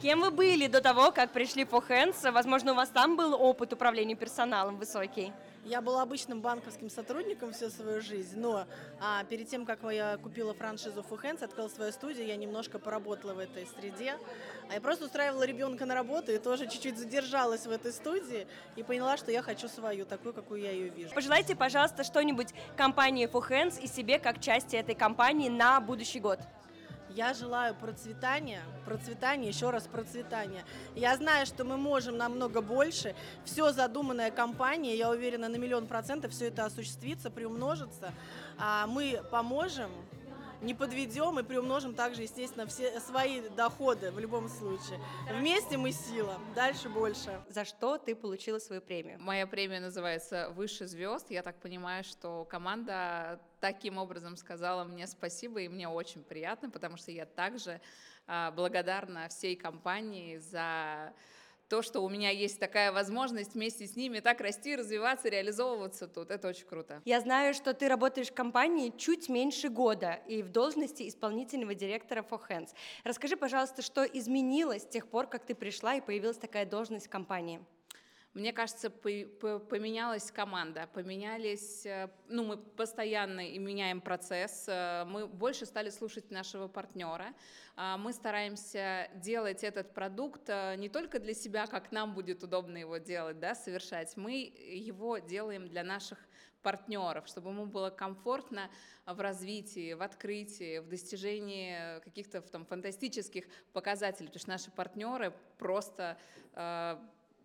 Кем 0.00 0.22
вы 0.22 0.30
были 0.30 0.66
до 0.66 0.80
того, 0.80 1.12
как 1.12 1.30
пришли 1.30 1.66
по 1.66 1.76
Hands? 1.76 2.32
Возможно, 2.32 2.72
у 2.72 2.74
вас 2.74 2.88
там 2.88 3.16
был 3.16 3.34
опыт 3.34 3.74
управления 3.74 4.14
персоналом 4.14 4.78
высокий. 4.78 5.30
Я 5.62 5.82
была 5.82 6.00
обычным 6.00 6.40
банковским 6.40 6.88
сотрудником 6.88 7.52
всю 7.52 7.68
свою 7.68 8.00
жизнь, 8.00 8.40
но 8.40 8.64
а, 8.98 9.24
перед 9.24 9.50
тем, 9.50 9.66
как 9.66 9.80
я 9.92 10.16
купила 10.16 10.54
франшизу 10.54 11.02
Hands, 11.02 11.44
открыла 11.44 11.68
свою 11.68 11.92
студию, 11.92 12.26
я 12.26 12.36
немножко 12.36 12.78
поработала 12.78 13.34
в 13.34 13.38
этой 13.38 13.66
среде. 13.78 14.14
А 14.70 14.74
я 14.74 14.80
просто 14.80 15.04
устраивала 15.04 15.42
ребенка 15.42 15.84
на 15.84 15.94
работу 15.94 16.32
и 16.32 16.38
тоже 16.38 16.66
чуть-чуть 16.66 16.96
задержалась 16.96 17.66
в 17.66 17.70
этой 17.70 17.92
студии 17.92 18.46
и 18.76 18.82
поняла, 18.82 19.18
что 19.18 19.30
я 19.30 19.42
хочу 19.42 19.68
свою, 19.68 20.06
такую, 20.06 20.32
какую 20.32 20.62
я 20.62 20.70
ее 20.70 20.88
вижу. 20.88 21.14
Пожелайте, 21.14 21.54
пожалуйста, 21.54 22.04
что-нибудь 22.04 22.54
компании 22.74 23.28
Hands 23.28 23.78
и 23.78 23.86
себе 23.86 24.18
как 24.18 24.40
части 24.40 24.76
этой 24.76 24.94
компании 24.94 25.50
на 25.50 25.78
будущий 25.78 26.20
год. 26.20 26.38
Я 27.14 27.34
желаю 27.34 27.74
процветания, 27.74 28.62
процветания, 28.84 29.48
еще 29.48 29.70
раз 29.70 29.86
процветания. 29.86 30.64
Я 30.94 31.16
знаю, 31.16 31.44
что 31.46 31.64
мы 31.64 31.76
можем 31.76 32.16
намного 32.16 32.60
больше. 32.60 33.14
Все 33.44 33.72
задуманное 33.72 34.30
компанией, 34.30 34.96
я 34.96 35.10
уверена, 35.10 35.48
на 35.48 35.56
миллион 35.56 35.86
процентов 35.86 36.32
все 36.32 36.48
это 36.48 36.64
осуществится, 36.64 37.30
приумножится. 37.30 38.12
А 38.58 38.86
мы 38.86 39.22
поможем, 39.30 39.90
не 40.62 40.74
подведем 40.74 41.38
и 41.38 41.42
приумножим 41.42 41.94
также, 41.94 42.22
естественно, 42.22 42.66
все 42.66 43.00
свои 43.00 43.40
доходы 43.56 44.10
в 44.10 44.18
любом 44.18 44.48
случае. 44.48 45.00
Вместе 45.30 45.76
мы 45.76 45.92
сила, 45.92 46.38
дальше 46.54 46.88
больше. 46.88 47.42
За 47.48 47.64
что 47.64 47.98
ты 47.98 48.14
получила 48.14 48.58
свою 48.58 48.82
премию? 48.82 49.18
Моя 49.20 49.46
премия 49.46 49.80
называется 49.80 50.50
«Выше 50.50 50.86
звезд». 50.86 51.30
Я 51.30 51.42
так 51.42 51.56
понимаю, 51.56 52.04
что 52.04 52.44
команда 52.44 53.40
таким 53.60 53.98
образом 53.98 54.36
сказала 54.36 54.84
мне 54.84 55.06
спасибо, 55.06 55.60
и 55.60 55.68
мне 55.68 55.88
очень 55.88 56.22
приятно, 56.22 56.70
потому 56.70 56.96
что 56.96 57.10
я 57.10 57.26
также 57.26 57.80
а, 58.26 58.50
благодарна 58.50 59.28
всей 59.28 59.56
компании 59.56 60.38
за 60.38 61.12
то, 61.70 61.82
что 61.82 62.00
у 62.00 62.08
меня 62.08 62.30
есть 62.30 62.58
такая 62.58 62.90
возможность 62.90 63.54
вместе 63.54 63.86
с 63.86 63.94
ними 63.94 64.18
так 64.18 64.40
расти, 64.40 64.74
развиваться, 64.74 65.28
реализовываться 65.28 66.08
тут. 66.08 66.32
Это 66.32 66.48
очень 66.48 66.66
круто. 66.66 67.00
Я 67.04 67.20
знаю, 67.20 67.54
что 67.54 67.72
ты 67.72 67.86
работаешь 67.86 68.28
в 68.28 68.34
компании 68.34 68.92
чуть 68.98 69.28
меньше 69.28 69.68
года 69.68 70.18
и 70.26 70.42
в 70.42 70.50
должности 70.50 71.08
исполнительного 71.08 71.74
директора 71.74 72.26
For 72.28 72.40
Hands. 72.48 72.68
Расскажи, 73.04 73.36
пожалуйста, 73.36 73.82
что 73.82 74.02
изменилось 74.02 74.82
с 74.82 74.86
тех 74.86 75.06
пор, 75.06 75.28
как 75.28 75.46
ты 75.46 75.54
пришла 75.54 75.94
и 75.94 76.00
появилась 76.00 76.38
такая 76.38 76.66
должность 76.66 77.06
в 77.06 77.10
компании? 77.10 77.60
Мне 78.40 78.54
кажется, 78.54 78.88
по- 78.88 79.26
по- 79.38 79.58
поменялась 79.58 80.30
команда, 80.30 80.88
поменялись, 80.94 81.84
э, 81.84 82.08
ну, 82.26 82.42
мы 82.44 82.56
постоянно 82.56 83.46
и 83.46 83.58
меняем 83.58 84.00
процесс, 84.00 84.64
э, 84.66 85.04
мы 85.04 85.26
больше 85.26 85.66
стали 85.66 85.90
слушать 85.90 86.30
нашего 86.30 86.66
партнера, 86.66 87.34
а, 87.76 87.98
мы 87.98 88.14
стараемся 88.14 89.10
делать 89.16 89.62
этот 89.62 89.92
продукт 89.92 90.48
э, 90.48 90.76
не 90.76 90.88
только 90.88 91.18
для 91.18 91.34
себя, 91.34 91.66
как 91.66 91.92
нам 91.92 92.14
будет 92.14 92.42
удобно 92.42 92.78
его 92.78 92.96
делать, 92.96 93.38
да, 93.38 93.54
совершать, 93.54 94.16
мы 94.16 94.32
его 94.32 95.18
делаем 95.18 95.68
для 95.68 95.84
наших 95.84 96.18
партнеров, 96.62 97.28
чтобы 97.28 97.50
ему 97.50 97.66
было 97.66 97.90
комфортно 97.90 98.70
в 99.04 99.20
развитии, 99.20 99.92
в 99.92 100.00
открытии, 100.00 100.78
в 100.78 100.88
достижении 100.88 102.00
каких-то 102.00 102.40
там 102.40 102.64
фантастических 102.64 103.44
показателей, 103.74 104.28
потому 104.28 104.40
что 104.40 104.48
наши 104.48 104.70
партнеры 104.70 105.34
просто 105.58 106.16
э, 106.54 106.96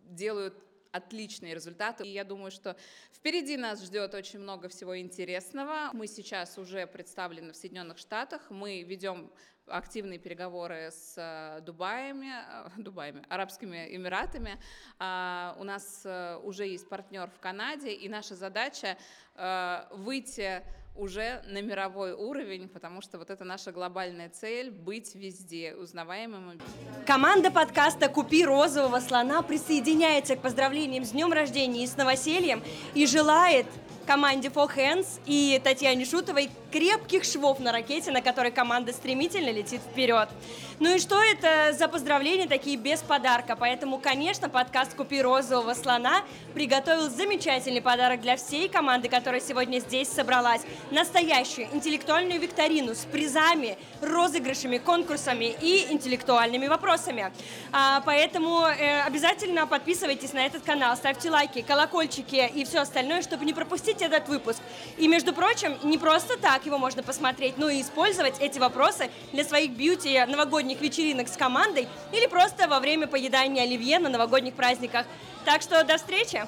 делают 0.08 0.54
отличные 0.96 1.54
результаты. 1.54 2.04
И 2.04 2.10
я 2.10 2.24
думаю, 2.24 2.50
что 2.50 2.76
впереди 3.12 3.56
нас 3.56 3.84
ждет 3.84 4.14
очень 4.14 4.40
много 4.40 4.68
всего 4.68 4.98
интересного. 4.98 5.90
Мы 5.92 6.06
сейчас 6.06 6.58
уже 6.58 6.86
представлены 6.86 7.52
в 7.52 7.56
Соединенных 7.56 7.98
Штатах. 7.98 8.50
Мы 8.50 8.82
ведем 8.82 9.30
активные 9.68 10.18
переговоры 10.18 10.90
с 10.90 11.14
э, 11.16 11.60
Дубаями, 11.62 12.32
э, 12.32 12.68
Дубаями, 12.76 13.24
Арабскими 13.28 13.94
Эмиратами. 13.94 14.58
А, 14.98 15.56
у 15.58 15.64
нас 15.64 16.02
э, 16.04 16.38
уже 16.42 16.66
есть 16.66 16.88
партнер 16.88 17.28
в 17.30 17.40
Канаде, 17.40 17.92
и 17.92 18.08
наша 18.08 18.34
задача 18.34 18.96
выйти 19.90 20.62
уже 20.96 21.42
на 21.46 21.62
мировой 21.62 22.12
уровень, 22.12 22.68
потому 22.68 23.00
что 23.00 23.18
вот 23.18 23.30
это 23.30 23.44
наша 23.44 23.72
глобальная 23.72 24.28
цель— 24.28 24.70
быть 24.86 25.14
везде 25.14 25.74
узнаваемым. 25.74 26.60
Команда 27.06 27.50
подкаста 27.50 28.08
«Купи 28.08 28.44
розового 28.44 29.00
слона» 29.00 29.42
присоединяется 29.42 30.36
к 30.36 30.42
поздравлениям 30.42 31.04
с 31.04 31.10
днем 31.10 31.32
рождения 31.32 31.84
и 31.84 31.86
с 31.86 31.96
новосельем 31.96 32.62
и 32.94 33.06
желает 33.06 33.66
команде 34.06 34.48
Four 34.48 34.74
Hands 34.74 35.06
и 35.26 35.60
Татьяне 35.62 36.04
Шутовой 36.04 36.48
крепких 36.72 37.24
швов 37.24 37.58
на 37.58 37.72
ракете, 37.72 38.12
на 38.12 38.22
которой 38.22 38.52
команда 38.52 38.92
стремительно 38.92 39.50
летит 39.50 39.80
вперед. 39.80 40.28
Ну 40.78 40.94
и 40.94 40.98
что 40.98 41.20
это 41.20 41.72
за 41.72 41.88
поздравления 41.88 42.46
такие 42.46 42.76
без 42.76 43.00
подарка? 43.00 43.56
Поэтому, 43.56 43.98
конечно, 43.98 44.48
подкаст 44.48 44.94
«Купи 44.94 45.20
розового 45.20 45.74
слона» 45.74 46.22
приготовил 46.54 47.10
замечательный 47.10 47.82
подарок 47.82 48.20
для 48.20 48.36
всей 48.36 48.68
команды, 48.68 49.08
которая 49.08 49.40
сегодня 49.40 49.80
здесь 49.80 50.08
собралась. 50.08 50.62
Настоящую 50.90 51.66
интеллектуальную 51.72 52.40
викторину 52.40 52.94
с 52.94 53.04
призами, 53.04 53.76
розыгрышами, 54.00 54.78
конкурсами 54.78 55.56
и 55.60 55.86
интеллектуальными 55.90 56.68
вопросами. 56.68 57.32
А, 57.72 58.02
поэтому 58.06 58.66
э, 58.66 59.02
обязательно 59.02 59.66
подписывайтесь 59.66 60.32
на 60.32 60.46
этот 60.46 60.62
канал, 60.62 60.96
ставьте 60.96 61.30
лайки, 61.30 61.62
колокольчики 61.62 62.50
и 62.54 62.64
все 62.64 62.78
остальное, 62.80 63.22
чтобы 63.22 63.44
не 63.44 63.52
пропустить 63.52 64.00
этот 64.00 64.28
выпуск. 64.28 64.60
И, 64.96 65.08
между 65.08 65.32
прочим, 65.32 65.76
не 65.82 65.98
просто 65.98 66.38
так 66.38 66.64
его 66.66 66.78
можно 66.78 67.02
посмотреть, 67.02 67.58
но 67.58 67.68
и 67.68 67.82
использовать 67.82 68.38
эти 68.38 68.60
вопросы 68.60 69.10
для 69.32 69.44
своих 69.44 69.72
бьюти 69.72 70.24
новогодних 70.26 70.80
вечеринок 70.80 71.28
с 71.28 71.36
командой 71.36 71.88
или 72.12 72.26
просто 72.26 72.68
во 72.68 72.78
время 72.78 73.08
поедания 73.08 73.64
оливье 73.64 73.98
на 73.98 74.08
новогодних 74.08 74.54
праздниках. 74.54 75.06
Так 75.44 75.62
что 75.62 75.82
до 75.82 75.96
встречи! 75.96 76.46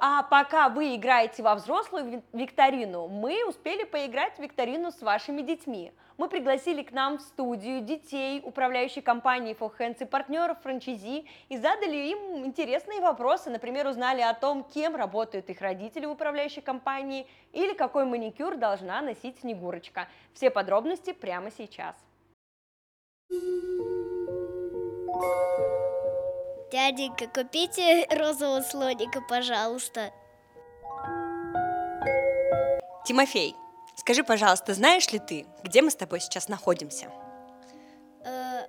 А 0.00 0.22
пока 0.22 0.68
вы 0.68 0.96
играете 0.96 1.42
во 1.42 1.54
взрослую 1.54 2.22
викторину, 2.32 3.08
мы 3.08 3.44
успели 3.46 3.84
поиграть 3.84 4.36
в 4.36 4.38
викторину 4.38 4.90
с 4.90 5.02
вашими 5.02 5.42
детьми. 5.42 5.92
Мы 6.18 6.28
пригласили 6.28 6.82
к 6.82 6.92
нам 6.92 7.18
в 7.18 7.22
студию 7.22 7.80
детей, 7.80 8.40
управляющей 8.44 9.02
компанией 9.02 9.56
For 9.58 9.72
Hands 9.76 9.96
и 10.00 10.04
партнеров 10.04 10.58
франчайзи 10.62 11.26
и 11.48 11.56
задали 11.56 11.96
им 11.96 12.44
интересные 12.44 13.00
вопросы. 13.00 13.50
Например, 13.50 13.86
узнали 13.86 14.20
о 14.20 14.34
том, 14.34 14.64
кем 14.64 14.94
работают 14.94 15.50
их 15.50 15.60
родители 15.60 16.06
в 16.06 16.10
управляющей 16.10 16.62
компании 16.62 17.26
или 17.52 17.74
какой 17.74 18.04
маникюр 18.04 18.56
должна 18.56 19.00
носить 19.02 19.40
Снегурочка. 19.40 20.08
Все 20.34 20.50
подробности 20.50 21.12
прямо 21.12 21.50
сейчас. 21.50 21.96
Дяденька, 26.72 27.26
купите 27.26 28.06
розового 28.10 28.62
слоника, 28.62 29.20
пожалуйста. 29.28 30.10
Тимофей, 33.04 33.54
скажи, 33.96 34.24
пожалуйста, 34.24 34.72
знаешь 34.72 35.12
ли 35.12 35.18
ты, 35.18 35.44
где 35.62 35.82
мы 35.82 35.90
с 35.90 35.96
тобой 35.96 36.20
сейчас 36.20 36.48
находимся? 36.48 37.10
Э, 38.24 38.62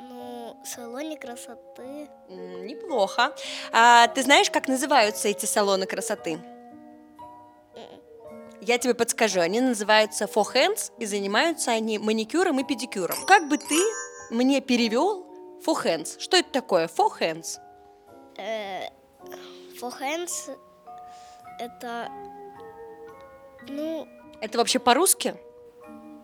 ну, 0.00 0.60
салоне 0.66 1.16
красоты. 1.16 2.10
Неплохо. 2.28 3.34
А 3.72 4.08
ты 4.08 4.22
знаешь, 4.22 4.50
как 4.50 4.68
называются 4.68 5.28
эти 5.28 5.46
салоны 5.46 5.86
красоты? 5.86 6.38
Я 8.60 8.76
тебе 8.76 8.92
подскажу, 8.92 9.40
они 9.40 9.62
называются 9.62 10.26
Four 10.26 10.54
Hands 10.54 10.92
и 10.98 11.06
занимаются 11.06 11.70
они 11.70 11.98
маникюром 11.98 12.60
и 12.60 12.64
педикюром. 12.64 13.16
Как 13.26 13.48
бы 13.48 13.56
ты 13.56 13.80
мне 14.30 14.60
перевел 14.60 15.27
Four 15.64 15.84
hands. 15.84 16.18
Что 16.20 16.36
это 16.36 16.50
такое? 16.50 16.86
Four 16.86 17.18
hands. 17.20 17.58
Э, 18.36 18.88
hands 19.80 20.56
это, 21.58 22.08
ну... 23.68 24.06
Это 24.40 24.58
вообще 24.58 24.78
по-русски? 24.78 25.34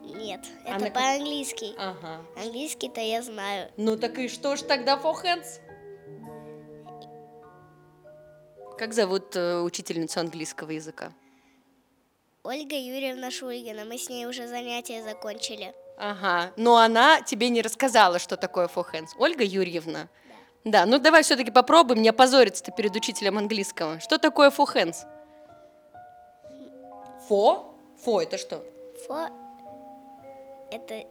Нет, 0.03 0.47
а 0.65 0.77
это 0.77 0.91
по-английски. 0.93 1.75
Ага. 1.77 2.25
Английский-то 2.37 3.01
я 3.01 3.23
знаю. 3.23 3.71
Ну 3.77 3.97
так 3.97 4.19
и 4.19 4.29
что 4.29 4.57
ж 4.57 4.63
тогда 4.63 4.97
four 4.97 5.15
hands? 5.25 5.61
Как 8.79 8.93
зовут 8.93 9.35
э, 9.35 9.61
учительницу 9.61 10.21
английского 10.21 10.71
языка? 10.71 11.13
Ольга 12.43 12.77
Юрьевна 12.77 13.31
Шульгина. 13.31 13.85
Мы 13.85 13.99
с 13.99 14.09
ней 14.09 14.27
уже 14.27 14.47
занятия 14.47 15.03
закончили. 15.03 15.75
Ага, 15.97 16.53
но 16.57 16.77
она 16.77 17.21
тебе 17.21 17.49
не 17.51 17.63
рассказала, 17.63 18.19
что 18.19 18.37
такое 18.37 18.67
four 18.67 18.85
hands. 18.93 19.11
Ольга 19.19 19.45
Юрьевна. 19.45 20.09
Да, 20.65 20.85
да 20.85 20.87
ну 20.87 20.99
давай 20.99 21.23
все-таки 21.23 21.51
попробуем 21.51 22.03
не 22.03 22.09
опозориться-то 22.09 22.73
перед 22.73 22.95
учителем 22.97 23.39
английского. 23.39 24.01
Что 24.01 24.19
такое 24.19 24.51
four 24.51 24.67
hands? 24.75 24.97
Фо? 27.29 27.75
Фо 28.03 28.21
это 28.21 28.39
что? 28.39 28.65
Фо 29.07 29.29
это... 30.71 31.05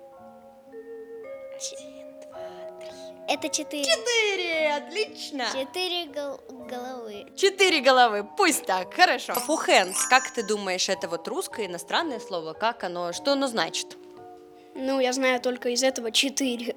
Это 3.26 3.48
четыре. 3.48 3.86
Четыре, 3.86 4.76
отлично. 4.76 5.46
Четыре 5.54 6.06
гол 6.08 6.42
головы. 6.68 7.26
Четыре 7.38 7.80
головы, 7.80 8.28
пусть 8.38 8.66
так, 8.66 8.94
хорошо. 8.94 9.32
Four 9.34 9.66
hands, 9.66 9.96
как 10.10 10.30
ты 10.32 10.44
думаешь, 10.44 10.90
это 10.90 11.08
вот 11.08 11.26
русское, 11.30 11.68
иностранное 11.68 12.20
слово? 12.20 12.52
Как 12.54 12.84
оно, 12.84 13.14
что 13.14 13.32
оно 13.32 13.48
значит? 13.48 13.98
Ну, 14.76 15.00
я 15.00 15.14
знаю 15.14 15.40
только 15.40 15.70
из 15.70 15.84
этого 15.84 16.12
четыре. 16.12 16.76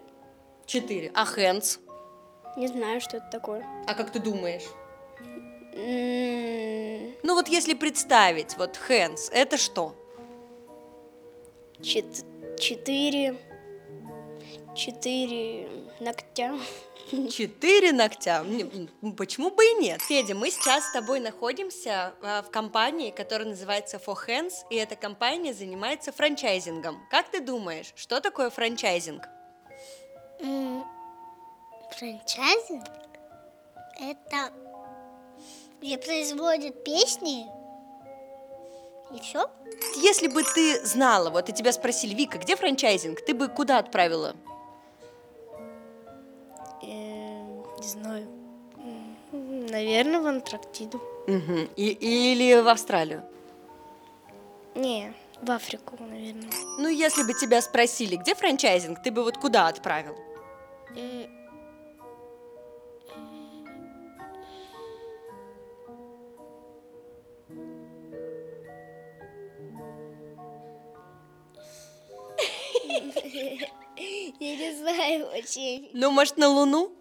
Четыре. 0.67 1.11
А 1.15 1.25
hands? 1.25 1.79
Не 2.57 2.69
знаю, 2.69 3.01
что 3.01 3.19
это 3.19 3.29
такое. 3.31 3.65
А 3.87 3.95
как 3.95 4.11
ты 4.11 4.19
думаешь? 4.19 4.65
Ну 5.75 7.35
вот 7.35 7.49
если 7.49 7.75
представить, 7.75 8.57
вот 8.57 8.79
hands, 8.89 9.31
это 9.31 9.57
что? 9.59 9.95
Чет 11.83 12.25
четыре. 12.59 13.37
Четыре 14.77 15.69
ногтя. 16.01 16.59
Четыре 17.31 17.93
ногтя? 17.93 18.45
Почему 19.17 19.51
бы 19.51 19.65
и 19.65 19.75
нет? 19.75 20.03
Федя, 20.03 20.35
мы 20.35 20.51
сейчас 20.51 20.89
с 20.89 20.93
тобой 20.93 21.19
находимся 21.21 22.13
а, 22.21 22.43
в 22.43 22.51
компании, 22.51 23.11
которая 23.11 23.49
называется 23.49 23.97
For 23.97 24.17
Hands, 24.29 24.53
и 24.69 24.77
эта 24.77 24.95
компания 24.95 25.55
занимается 25.55 26.13
франчайзингом. 26.13 27.01
Как 27.11 27.31
ты 27.31 27.41
думаешь, 27.41 27.93
что 27.97 28.21
такое 28.21 28.51
франчайзинг? 28.51 29.27
Франчайзинг? 31.97 32.85
Это 33.99 34.53
где 35.81 35.97
производят 35.97 36.85
песни 36.85 37.47
и 39.15 39.21
все? 39.21 39.49
Если 40.03 40.27
бы 40.27 40.43
ты 40.43 40.85
знала, 40.85 41.31
вот 41.31 41.49
и 41.49 41.53
тебя 41.55 41.73
спросили, 41.73 42.13
Вика, 42.13 42.37
где 42.37 42.57
франчайзинг, 42.57 43.25
ты 43.25 43.33
бы 43.33 43.49
куда 43.49 43.79
отправила? 43.79 44.37
Не 47.87 47.93
знаю. 47.93 48.27
Наверное, 49.31 50.21
в 50.21 50.27
Антарктиду. 50.27 51.01
Угу. 51.29 51.69
И, 51.77 51.91
или 51.91 52.61
в 52.61 52.67
Австралию? 52.67 53.23
Не, 54.75 55.13
в 55.41 55.49
Африку, 55.53 55.97
наверное. 56.01 56.51
Ну, 56.79 56.89
если 56.89 57.23
бы 57.23 57.33
тебя 57.35 57.63
спросили, 57.63 58.17
где 58.17 58.35
франчайзинг, 58.35 59.01
ты 59.05 59.13
бы 59.13 59.23
вот 59.23 59.39
куда 59.39 59.69
отправил? 59.69 60.17
Я 74.41 74.57
не 74.57 74.75
знаю 74.77 75.27
очень. 75.29 75.89
Ну, 75.93 76.11
может, 76.11 76.37
на 76.37 76.49
Луну? 76.49 76.96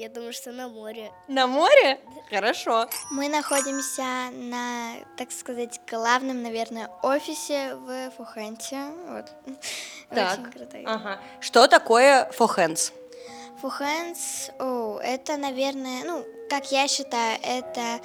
Я 0.00 0.08
думаю, 0.08 0.32
что 0.32 0.50
на 0.50 0.66
море. 0.66 1.12
На 1.28 1.46
море? 1.46 2.00
Хорошо. 2.30 2.88
Мы 3.10 3.28
находимся 3.28 4.30
на, 4.32 4.94
так 5.18 5.30
сказать, 5.30 5.78
главном, 5.90 6.42
наверное, 6.42 6.88
офисе 7.02 7.74
в 7.74 8.10
Фухенте. 8.16 8.82
Вот. 9.08 9.26
Так. 10.08 10.40
Очень 10.40 10.50
крутой. 10.50 10.84
Ага. 10.86 11.20
Что 11.40 11.68
такое 11.68 12.24
Фухенс? 12.32 12.92
Фухенс, 13.60 14.50
о, 14.58 14.98
это, 14.98 15.36
наверное, 15.36 16.02
ну, 16.04 16.24
как 16.48 16.72
я 16.72 16.88
считаю, 16.88 17.38
это 17.44 18.00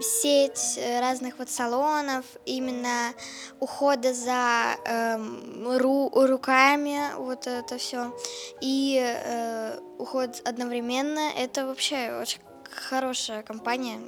сеть 0.00 0.78
э, 0.78 1.00
разных 1.00 1.38
вот 1.38 1.50
салонов, 1.50 2.24
именно 2.44 3.12
ухода 3.60 4.12
за 4.14 4.76
эм, 4.84 5.66
ру- 5.78 6.10
руками, 6.26 6.98
вот 7.16 7.46
это 7.46 7.78
все. 7.78 8.16
И 8.60 8.98
э, 9.02 9.78
уход 9.98 10.40
одновременно, 10.44 11.30
это 11.36 11.66
вообще 11.66 12.18
очень 12.20 12.40
хорошая 12.88 13.42
компания, 13.42 13.98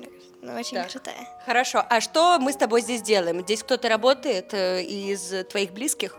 очень 0.43 0.77
Так. 0.77 0.91
крутая. 0.91 1.29
Хорошо, 1.45 1.85
а 1.89 2.01
что 2.01 2.39
мы 2.39 2.53
с 2.53 2.57
тобой 2.57 2.81
здесь 2.83 3.03
делаем? 3.03 3.41
Здесь 3.43 3.63
кто-то 3.63 3.89
работает 3.89 4.53
э, 4.55 4.83
из 4.83 5.47
твоих 5.49 5.73
близких? 5.73 6.17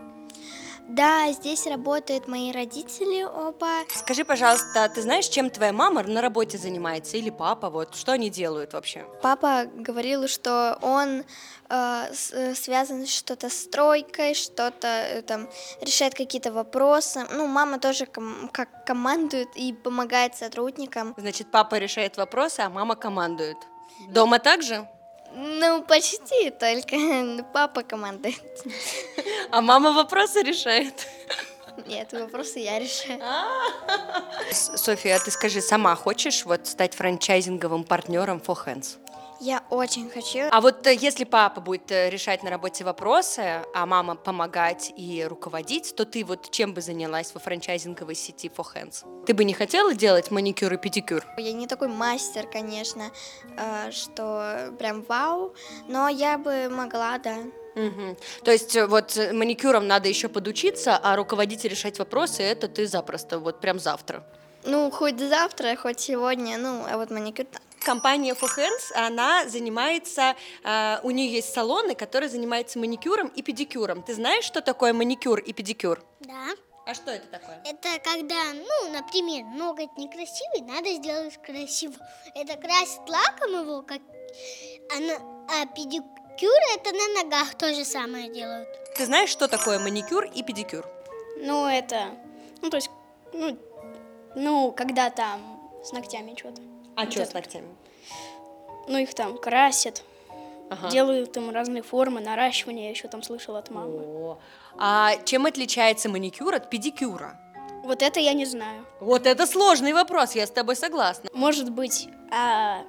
Да, 0.90 1.30
здесь 1.32 1.66
работают 1.68 2.26
мои 2.26 2.50
родители 2.50 3.22
оба. 3.22 3.84
Скажи, 3.94 4.24
пожалуйста, 4.24 4.88
ты 4.88 5.02
знаешь, 5.02 5.28
чем 5.28 5.48
твоя 5.48 5.72
мама 5.72 6.02
на 6.02 6.20
работе 6.20 6.58
занимается 6.58 7.16
или 7.16 7.30
папа? 7.30 7.70
Вот 7.70 7.94
что 7.94 8.12
они 8.12 8.28
делают 8.28 8.72
вообще? 8.72 9.06
Папа 9.22 9.66
говорил, 9.72 10.26
что 10.26 10.78
он 10.82 11.22
э, 11.68 12.04
э, 12.32 12.54
связан 12.54 13.06
что-то 13.06 13.48
с 13.50 13.54
стройкой, 13.62 14.34
что-то 14.34 14.88
э, 14.88 15.22
там 15.22 15.48
решает 15.80 16.14
какие-то 16.14 16.50
вопросы. 16.50 17.24
Ну, 17.30 17.46
мама 17.46 17.78
тоже 17.78 18.06
ком- 18.06 18.48
как 18.52 18.84
командует 18.84 19.48
и 19.54 19.72
помогает 19.72 20.36
сотрудникам. 20.36 21.14
Значит, 21.16 21.52
папа 21.52 21.76
решает 21.76 22.16
вопросы, 22.16 22.60
а 22.60 22.68
мама 22.68 22.96
командует. 22.96 23.58
Дома 24.08 24.40
также? 24.40 24.88
Ну, 25.32 25.82
почти, 25.82 26.50
только 26.50 26.96
папа 27.52 27.82
командует. 27.82 28.34
А 29.50 29.60
мама 29.60 29.92
вопросы 29.92 30.42
решает. 30.42 31.06
Нет, 31.86 32.12
вопросы 32.12 32.58
я 32.58 32.78
решаю. 32.78 33.20
С- 34.50 34.76
София, 34.76 35.16
а 35.16 35.18
ты 35.18 35.30
скажи, 35.30 35.60
сама 35.60 35.94
хочешь 35.96 36.44
вот 36.44 36.66
стать 36.66 36.94
франчайзинговым 36.94 37.84
партнером 37.84 38.38
For 38.44 38.56
Hands? 38.66 38.98
Я 39.40 39.62
очень 39.70 40.10
хочу. 40.10 40.40
А 40.50 40.60
вот 40.60 40.86
э, 40.86 40.94
если 40.94 41.24
папа 41.24 41.62
будет 41.62 41.90
э, 41.90 42.10
решать 42.10 42.42
на 42.42 42.50
работе 42.50 42.84
вопросы, 42.84 43.62
а 43.74 43.86
мама 43.86 44.14
помогать 44.14 44.92
и 44.96 45.24
руководить, 45.24 45.94
то 45.96 46.04
ты 46.04 46.24
вот 46.24 46.50
чем 46.50 46.74
бы 46.74 46.82
занялась 46.82 47.32
во 47.32 47.40
франчайзинговой 47.40 48.14
сети 48.14 48.52
For 48.54 48.66
Hands? 48.74 49.24
Ты 49.24 49.32
бы 49.32 49.44
не 49.44 49.54
хотела 49.54 49.94
делать 49.94 50.30
маникюр 50.30 50.74
и 50.74 50.76
педикюр? 50.76 51.24
Я 51.38 51.54
не 51.54 51.66
такой 51.66 51.88
мастер, 51.88 52.46
конечно, 52.46 53.10
э, 53.56 53.90
что 53.92 54.74
прям 54.78 55.02
вау, 55.02 55.54
но 55.88 56.08
я 56.08 56.36
бы 56.36 56.68
могла, 56.68 57.16
да. 57.16 57.38
Мгм. 57.74 58.16
То 58.44 58.50
есть 58.50 58.76
э, 58.76 58.86
вот 58.86 59.16
э, 59.16 59.32
маникюром 59.32 59.86
надо 59.86 60.08
еще 60.08 60.28
подучиться, 60.28 60.98
а 61.02 61.16
руководить 61.16 61.64
и 61.64 61.68
решать 61.68 61.98
вопросы 61.98 62.42
это 62.42 62.68
ты 62.68 62.86
запросто, 62.86 63.38
вот 63.38 63.60
прям 63.60 63.78
завтра. 63.78 64.22
Ну, 64.64 64.90
хоть 64.90 65.18
завтра, 65.18 65.74
хоть 65.76 66.00
сегодня, 66.00 66.58
ну, 66.58 66.84
а 66.86 66.98
вот 66.98 67.10
маникюр... 67.10 67.46
да. 67.50 67.58
Компания 67.84 68.34
For 68.34 68.48
Hands, 68.56 68.92
она 68.94 69.48
занимается, 69.48 70.34
э, 70.64 70.98
у 71.02 71.10
нее 71.10 71.32
есть 71.32 71.52
салоны, 71.52 71.94
которые 71.94 72.28
занимаются 72.28 72.78
маникюром 72.78 73.28
и 73.28 73.42
педикюром. 73.42 74.02
Ты 74.02 74.14
знаешь, 74.14 74.44
что 74.44 74.60
такое 74.60 74.92
маникюр 74.92 75.38
и 75.40 75.52
педикюр? 75.52 76.02
Да. 76.20 76.48
А 76.86 76.94
что 76.94 77.10
это 77.10 77.26
такое? 77.28 77.62
Это 77.64 77.88
когда, 78.02 78.42
ну, 78.52 78.92
например, 78.92 79.44
ноготь 79.56 79.96
некрасивый, 79.96 80.62
надо 80.62 80.92
сделать 80.94 81.40
красиво. 81.42 81.94
Это 82.34 82.56
красит 82.56 83.00
лаком 83.08 83.62
его, 83.62 83.82
как... 83.82 84.00
А, 84.96 85.00
на- 85.00 85.46
а 85.62 85.66
педикюр 85.66 86.60
это 86.74 86.92
на 86.92 87.22
ногах 87.22 87.54
то 87.56 87.72
же 87.74 87.84
самое 87.84 88.28
делают. 88.32 88.68
Ты 88.96 89.06
знаешь, 89.06 89.30
что 89.30 89.46
такое 89.48 89.78
маникюр 89.78 90.24
и 90.24 90.42
педикюр? 90.42 90.86
Ну, 91.38 91.66
это, 91.66 92.10
ну, 92.60 92.70
то 92.70 92.76
есть, 92.76 92.90
ну, 93.32 93.56
ну, 94.34 94.72
когда 94.72 95.10
там 95.10 95.40
с 95.84 95.92
ногтями 95.92 96.34
что-то. 96.36 96.60
А 97.00 97.04
Вот 97.04 97.12
что 97.12 97.24
с 97.24 97.32
ногтями? 97.32 97.68
Ну, 98.88 98.98
их 98.98 99.14
там 99.14 99.38
красят, 99.38 100.02
Ага. 100.68 100.90
делают 100.90 101.32
там 101.32 101.50
разные 101.50 101.82
формы, 101.82 102.20
наращивания, 102.20 102.84
я 102.84 102.90
еще 102.90 103.08
там 103.08 103.22
слышала 103.22 103.58
от 103.58 103.70
мамы. 103.70 104.02
О, 104.04 104.38
А 104.78 105.16
чем 105.24 105.46
отличается 105.46 106.08
маникюр 106.08 106.54
от 106.54 106.70
педикюра? 106.70 107.38
Вот 107.84 108.02
это 108.02 108.20
я 108.20 108.34
не 108.34 108.44
знаю. 108.46 108.84
Вот 109.00 109.26
это 109.26 109.46
сложный 109.46 109.92
вопрос, 109.92 110.32
я 110.34 110.46
с 110.46 110.50
тобой 110.50 110.76
согласна. 110.76 111.30
Может 111.32 111.70
быть, 111.70 112.08
а, 112.30 112.82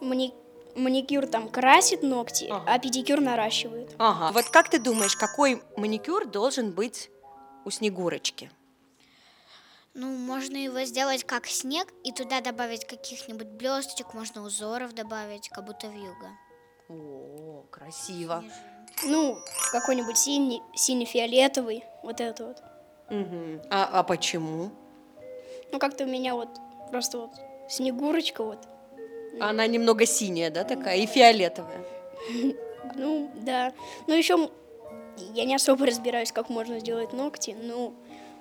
мани- 0.00 0.34
маникюр 0.76 1.26
там 1.26 1.48
красит 1.48 2.02
ногти, 2.02 2.46
а 2.50 2.78
педикюр 2.78 3.20
наращивает. 3.20 3.90
Ага. 3.98 4.30
Вот 4.32 4.44
как 4.50 4.68
ты 4.70 4.78
думаешь, 4.78 5.16
какой 5.16 5.62
маникюр 5.76 6.26
должен 6.26 6.70
быть 6.72 7.10
у 7.64 7.70
Снегурочки? 7.70 8.50
Ну, 9.94 10.12
можно 10.16 10.56
его 10.56 10.84
сделать 10.84 11.24
как 11.24 11.46
снег 11.46 11.88
и 12.04 12.12
туда 12.12 12.40
добавить 12.40 12.86
каких-нибудь 12.86 13.48
блесточек, 13.48 14.14
можно 14.14 14.42
узоров 14.42 14.94
добавить, 14.94 15.48
как 15.48 15.64
будто 15.64 15.88
вьюга. 15.88 16.30
О, 16.88 17.64
красиво. 17.70 18.44
Ну, 19.04 19.38
какой-нибудь 19.72 20.16
синий, 20.16 20.62
синий-фиолетовый, 20.74 21.84
вот 22.02 22.20
это 22.20 22.46
вот. 22.46 22.62
Мгм. 23.10 23.62
А, 23.70 23.88
а 23.92 24.02
почему? 24.02 24.70
Ну, 25.72 25.78
как-то 25.78 26.04
у 26.04 26.08
меня 26.08 26.34
вот 26.34 26.48
просто 26.90 27.18
вот 27.18 27.30
снегурочка 27.68 28.44
вот. 28.44 28.58
Она 29.40 29.66
немного 29.66 30.06
синяя, 30.06 30.50
да, 30.50 30.64
такая, 30.64 30.98
и 30.98 31.06
фиолетовая. 31.06 31.84
Ну, 32.94 33.30
да. 33.34 33.74
Ну, 34.06 34.14
еще 34.14 34.50
я 35.34 35.44
не 35.44 35.54
особо 35.54 35.84
разбираюсь, 35.84 36.32
как 36.32 36.48
можно 36.48 36.80
сделать 36.80 37.12
ногти, 37.12 37.56
но 37.60 37.92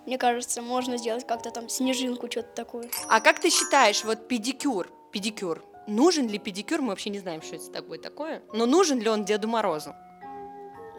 мне 0.07 0.17
кажется, 0.17 0.61
можно 0.61 0.97
сделать 0.97 1.27
как-то 1.27 1.51
там 1.51 1.67
снежинку, 1.67 2.31
что-то 2.31 2.47
такое. 2.55 2.89
А 3.09 3.19
как 3.19 3.39
ты 3.41 3.49
считаешь, 3.49 4.03
вот 4.05 4.27
педикюр, 4.29 4.89
педикюр, 5.11 5.63
нужен 5.85 6.29
ли 6.29 6.39
педикюр? 6.39 6.81
Мы 6.81 6.89
вообще 6.89 7.09
не 7.09 7.19
знаем, 7.19 7.41
что 7.41 7.57
это 7.57 7.69
такое 7.69 7.99
такое. 7.99 8.41
Но 8.53 8.65
нужен 8.65 8.99
ли 8.99 9.09
он 9.09 9.25
Деду 9.25 9.49
Морозу? 9.49 9.93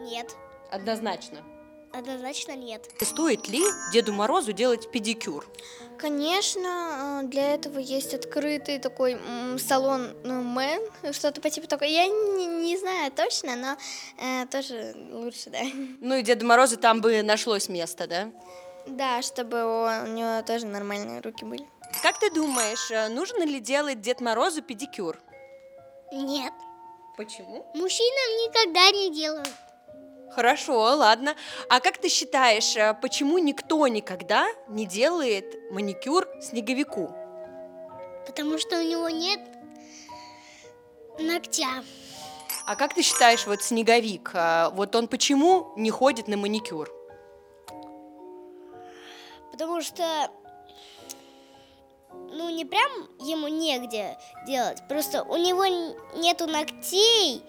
Нет, 0.00 0.36
Однозначно. 0.70 1.38
однозначно 1.92 2.52
нет. 2.54 2.86
Стоит 3.00 3.48
ли 3.48 3.62
Деду 3.94 4.12
Морозу 4.12 4.52
делать 4.52 4.90
педикюр? 4.92 5.46
Конечно, 5.96 7.22
э, 7.24 7.26
для 7.28 7.54
этого 7.54 7.78
есть 7.78 8.12
открытый 8.12 8.78
такой 8.78 9.18
салон 9.58 10.14
ну, 10.22 10.42
Мэн, 10.42 10.82
что-то 11.12 11.40
по 11.40 11.48
типу 11.48 11.66
такого. 11.66 11.88
Я 11.88 12.06
не, 12.06 12.46
не 12.46 12.76
знаю 12.76 13.10
точно, 13.10 13.56
но 13.56 13.76
э, 14.22 14.46
тоже 14.46 14.94
лучше, 15.10 15.48
да. 15.48 15.60
Ну 16.00 16.16
и 16.16 16.22
Деду 16.22 16.44
Морозу 16.44 16.76
там 16.76 17.00
бы 17.00 17.22
нашлось 17.22 17.70
место, 17.70 18.06
да? 18.06 18.30
Да, 18.88 19.22
чтобы 19.22 19.64
у 19.64 20.06
него 20.06 20.42
тоже 20.42 20.66
нормальные 20.66 21.20
руки 21.20 21.44
были. 21.44 21.68
Как 22.02 22.18
ты 22.18 22.30
думаешь, 22.30 22.90
э, 22.90 23.08
нужно 23.08 23.44
ли 23.44 23.60
делать 23.60 24.00
Дед 24.00 24.20
Морозу 24.20 24.62
педикюр? 24.62 25.18
Нет. 26.12 26.52
Почему? 27.16 27.66
Мужчинам 27.74 28.46
никогда 28.46 28.90
не 28.90 29.12
делают. 29.12 29.50
Хорошо, 30.30 30.78
ладно. 30.94 31.34
А 31.68 31.80
как 31.80 31.98
ты 31.98 32.08
считаешь, 32.08 32.76
э, 32.76 32.94
почему 33.00 33.38
никто 33.38 33.86
никогда 33.88 34.46
не 34.68 34.86
делает 34.86 35.70
маникюр 35.70 36.28
снеговику? 36.40 37.14
Потому 38.26 38.58
что 38.58 38.78
у 38.78 38.82
него 38.82 39.08
нет 39.08 39.40
ногтя. 41.18 41.82
А 42.66 42.76
как 42.76 42.94
ты 42.94 43.02
считаешь, 43.02 43.46
вот 43.46 43.62
снеговик, 43.62 44.30
э, 44.34 44.70
вот 44.72 44.94
он 44.94 45.08
почему 45.08 45.72
не 45.76 45.90
ходит 45.90 46.28
на 46.28 46.36
маникюр? 46.36 46.97
Потому 49.58 49.82
что, 49.82 50.30
ну, 52.12 52.48
не 52.48 52.64
прям 52.64 52.88
ему 53.18 53.48
негде 53.48 54.16
делать. 54.46 54.78
Просто 54.88 55.24
у 55.24 55.36
него 55.36 55.66
нету 56.16 56.46
ногтей, 56.46 57.42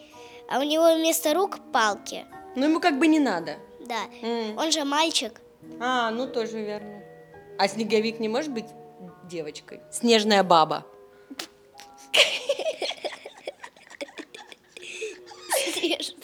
а 0.50 0.58
у 0.58 0.64
него 0.64 0.96
вместо 0.96 1.36
рук 1.36 1.60
палки. 1.72 2.26
Ну 2.56 2.66
ему 2.66 2.80
как 2.80 2.98
бы 2.98 3.06
не 3.06 3.20
надо. 3.20 3.58
Да. 3.80 4.06
М. 4.24 4.58
Он 4.58 4.72
же 4.72 4.86
мальчик. 4.86 5.40
А, 5.80 6.10
ну 6.10 6.26
тоже 6.26 6.60
верно. 6.64 7.04
А 7.60 7.68
снеговик 7.68 8.20
не 8.20 8.28
может 8.28 8.52
быть 8.52 8.66
девочкой? 9.26 9.82
Снежная 9.92 10.42
баба. 10.42 10.88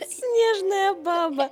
Снежная 0.09 0.95
баба. 0.95 1.51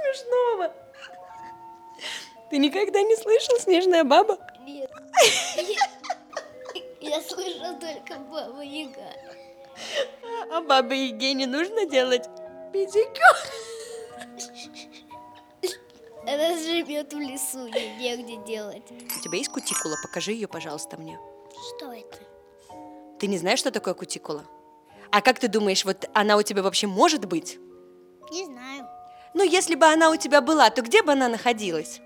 Смешного? 0.00 0.72
Ты 2.50 2.58
никогда 2.58 3.00
не 3.02 3.16
слышал 3.16 3.58
снежная 3.58 4.04
баба? 4.04 4.38
Нет. 4.66 4.90
Я 7.00 7.20
слышал 7.22 7.78
только 7.78 8.18
Баба 8.18 8.60
Яга. 8.60 9.12
А 10.52 10.60
бабе 10.60 11.06
Яге 11.06 11.32
не 11.34 11.46
нужно 11.46 11.86
делать 11.86 12.28
педикюр? 12.72 13.36
Она 16.22 16.56
живет 16.58 17.12
в 17.12 17.18
лесу, 17.18 17.66
ей 17.66 17.96
негде 17.96 18.36
делать. 18.44 18.84
У 18.90 19.20
тебя 19.22 19.38
есть 19.38 19.50
кутикула? 19.50 19.96
Покажи 20.02 20.32
ее, 20.32 20.46
пожалуйста, 20.46 20.98
мне. 20.98 21.18
Что 21.76 21.92
это? 21.92 22.18
Ты 23.18 23.26
не 23.26 23.38
знаешь, 23.38 23.58
что 23.58 23.70
такое 23.70 23.94
кутикула? 23.94 24.44
А 25.10 25.22
как 25.22 25.38
ты 25.38 25.48
думаешь, 25.48 25.84
вот 25.84 26.08
она 26.14 26.36
у 26.36 26.42
тебя 26.42 26.62
вообще 26.62 26.86
может 26.86 27.24
быть? 27.24 27.58
Не 28.30 28.44
знаю. 28.44 28.86
Ну, 29.34 29.44
если 29.44 29.74
бы 29.74 29.86
она 29.86 30.10
у 30.10 30.16
тебя 30.16 30.40
была, 30.40 30.70
то 30.70 30.82
где 30.82 31.02
бы 31.02 31.12
она 31.12 31.28
находилась? 31.28 32.00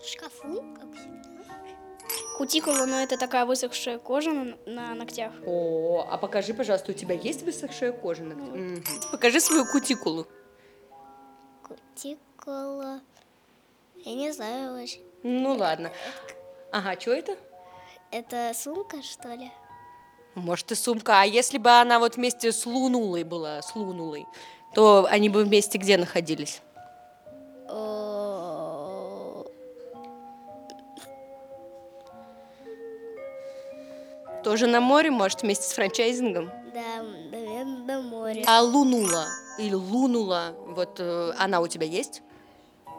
В 0.00 0.06
шкафу, 0.06 0.64
как 0.78 0.94
всегда. 0.94 1.16
Кутикула, 2.36 2.84
ну 2.84 2.96
это 2.96 3.16
такая 3.16 3.46
высохшая 3.46 3.98
кожа 3.98 4.30
на, 4.30 4.56
на 4.66 4.94
ногтях. 4.94 5.32
О, 5.46 6.06
а 6.10 6.18
покажи, 6.18 6.52
пожалуйста, 6.52 6.92
у 6.92 6.94
тебя 6.94 7.14
есть 7.14 7.42
высохшая 7.42 7.92
кожа? 7.92 8.24
на 8.24 8.34
ногтях? 8.34 8.54
Мгм. 8.54 9.10
Покажи 9.10 9.40
свою 9.40 9.64
кутикулу. 9.64 10.26
Кутикула. 11.62 13.00
Я 14.04 14.14
не 14.14 14.32
знаю 14.32 14.74
вообще. 14.74 15.00
Ну 15.22 15.54
ладно. 15.54 15.90
Ага, 16.72 17.00
что 17.00 17.12
это? 17.12 17.36
Это 18.10 18.52
сумка, 18.54 19.02
что 19.02 19.28
ли? 19.32 19.50
Может, 20.34 20.70
и 20.72 20.74
сумка. 20.74 21.22
А 21.22 21.24
если 21.24 21.56
бы 21.56 21.70
она 21.70 21.98
вот 21.98 22.16
вместе 22.16 22.52
с 22.52 22.66
Лунулой 22.66 23.24
была, 23.24 23.62
с 23.62 23.74
Лунулой, 23.74 24.26
то 24.76 25.06
они 25.08 25.30
бы 25.30 25.42
вместе 25.42 25.78
где 25.78 25.96
находились? 25.96 26.60
О, 27.66 29.42
Тоже 34.44 34.66
на 34.66 34.82
море, 34.82 35.10
может, 35.10 35.40
вместе 35.40 35.66
с 35.66 35.72
франчайзингом? 35.72 36.50
Да, 36.74 37.02
наверное, 37.32 37.64
на 37.64 38.02
море. 38.02 38.44
А 38.46 38.60
Лунула 38.60 39.24
или 39.58 39.72
Лунула, 39.72 40.54
вот 40.66 41.00
э, 41.00 41.32
она 41.38 41.60
у 41.60 41.68
тебя 41.68 41.86
есть? 41.86 42.20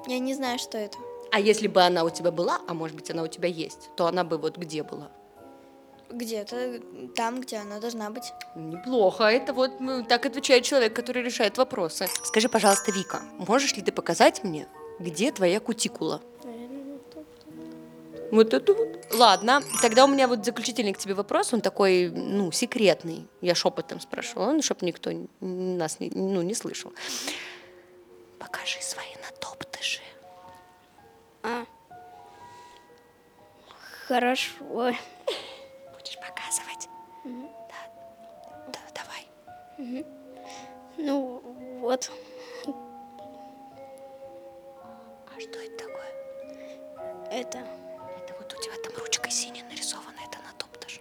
Я 0.07 0.17
не 0.17 0.33
знаю, 0.33 0.57
что 0.57 0.79
это. 0.79 0.97
А 1.31 1.39
если 1.39 1.67
бы 1.67 1.83
она 1.83 2.03
у 2.03 2.09
тебя 2.09 2.31
была, 2.31 2.59
а 2.67 2.73
может 2.73 2.95
быть 2.95 3.11
она 3.11 3.21
у 3.21 3.27
тебя 3.27 3.49
есть, 3.49 3.91
то 3.95 4.07
она 4.07 4.23
бы 4.23 4.39
вот 4.39 4.57
где 4.57 4.81
была? 4.81 5.11
Где-то 6.09 6.79
там, 7.15 7.41
где 7.41 7.57
она 7.57 7.79
должна 7.79 8.09
быть. 8.09 8.31
Неплохо. 8.55 9.25
Это 9.25 9.53
вот 9.53 9.71
м, 9.81 10.05
так 10.05 10.25
отвечает 10.25 10.63
человек, 10.63 10.93
который 10.93 11.23
решает 11.23 11.57
вопросы. 11.57 12.07
Скажи, 12.23 12.47
пожалуйста, 12.49 12.91
Вика, 12.91 13.21
можешь 13.37 13.75
ли 13.75 13.81
ты 13.81 13.91
показать 13.91 14.43
мне, 14.43 14.67
где 14.99 15.31
твоя 15.31 15.59
кутикула? 15.59 16.21
Вот 18.31 18.53
это 18.53 18.73
вот. 18.73 19.07
Ладно, 19.13 19.61
тогда 19.81 20.03
у 20.03 20.07
меня 20.07 20.27
вот 20.27 20.43
заключительный 20.43 20.93
к 20.93 20.97
тебе 20.97 21.13
вопрос, 21.13 21.53
он 21.53 21.61
такой, 21.61 22.09
ну, 22.09 22.51
секретный. 22.51 23.25
Я 23.41 23.55
шепотом 23.55 24.01
спрашивала, 24.01 24.51
ну, 24.51 24.61
чтобы 24.61 24.85
никто 24.85 25.11
нас 25.39 25.99
не, 25.99 26.09
ну, 26.13 26.41
не 26.41 26.53
слышал. 26.53 26.91
Покажи 28.37 28.81
свои 28.81 29.15
натоптыши. 29.23 30.01
А. 31.43 31.65
Хорошо. 34.07 34.93
Показывать? 36.27 36.89
Мгм. 37.23 37.49
Да, 38.67 38.79
давай. 38.93 39.27
Мгм. 39.77 40.05
Ну, 40.97 41.41
вот. 41.79 42.11
А 45.25 45.39
что 45.39 45.59
это 45.59 45.85
такое? 45.85 46.11
Это. 47.31 47.59
Это 48.17 48.33
вот 48.37 48.53
у 48.53 48.61
тебя 48.61 48.73
там 48.83 48.93
ручкой 49.01 49.31
синяя 49.31 49.63
нарисована, 49.69 50.17
это 50.27 50.37
натоптыш. 50.45 50.99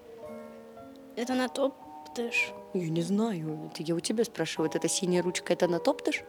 Это 1.16 1.34
на 1.34 1.48
топ 1.48 1.74
дыш. 2.14 2.52
Я 2.74 2.88
не 2.88 3.02
знаю, 3.02 3.70
это 3.72 3.82
я 3.82 3.94
у 3.94 4.00
тебя 4.00 4.24
спрашиваю, 4.24 4.68
вот 4.68 4.76
эта 4.76 4.88
синяя 4.88 5.22
ручка, 5.22 5.52
это 5.54 5.66
натоптыш? 5.66 6.22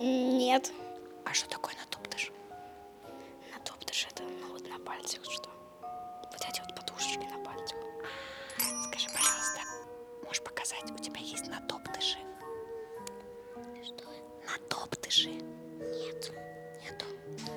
Нет. 0.00 0.72
А 1.24 1.34
что 1.34 1.48
такое 1.50 1.74
натоптыш? 1.74 2.32
На 3.52 3.60
топ 3.64 3.84
дыш 3.84 4.06
это, 4.10 4.22
ну 4.22 4.52
вот 4.52 4.66
на 4.68 4.78
пальцах 4.78 5.24
что. 5.24 5.50
Вот 6.32 6.40
эти 6.48 6.60
вот 6.60 6.74
подушечки 6.74 7.24
на 7.26 7.44
пальцах. 7.44 7.83
Можешь 10.34 10.50
показать, 10.50 10.90
у 10.90 10.98
тебя 10.98 11.20
есть 11.20 11.46
натоптыши? 11.46 12.18
Что? 13.84 14.04
Натоптыши? 14.44 15.28
Нет. 15.30 16.32
Нету? 16.82 17.06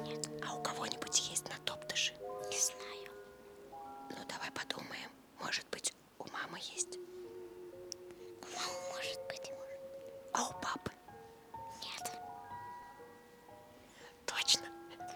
Нет. 0.06 0.30
А 0.48 0.54
у 0.56 0.62
кого-нибудь 0.62 1.28
есть 1.28 1.50
натоптыши? 1.50 2.14
Не 2.52 2.60
знаю. 2.60 3.10
Ну, 4.12 4.18
давай 4.30 4.52
подумаем. 4.52 5.10
Может 5.42 5.68
быть, 5.72 5.92
у 6.20 6.26
мамы 6.26 6.60
есть? 6.60 7.00
У 8.44 8.56
мамы 8.56 8.80
может 8.94 9.20
быть. 9.28 9.52
А 10.34 10.48
у 10.48 10.54
папы? 10.62 10.92
Нет. 11.82 12.12
Точно? 14.28 14.68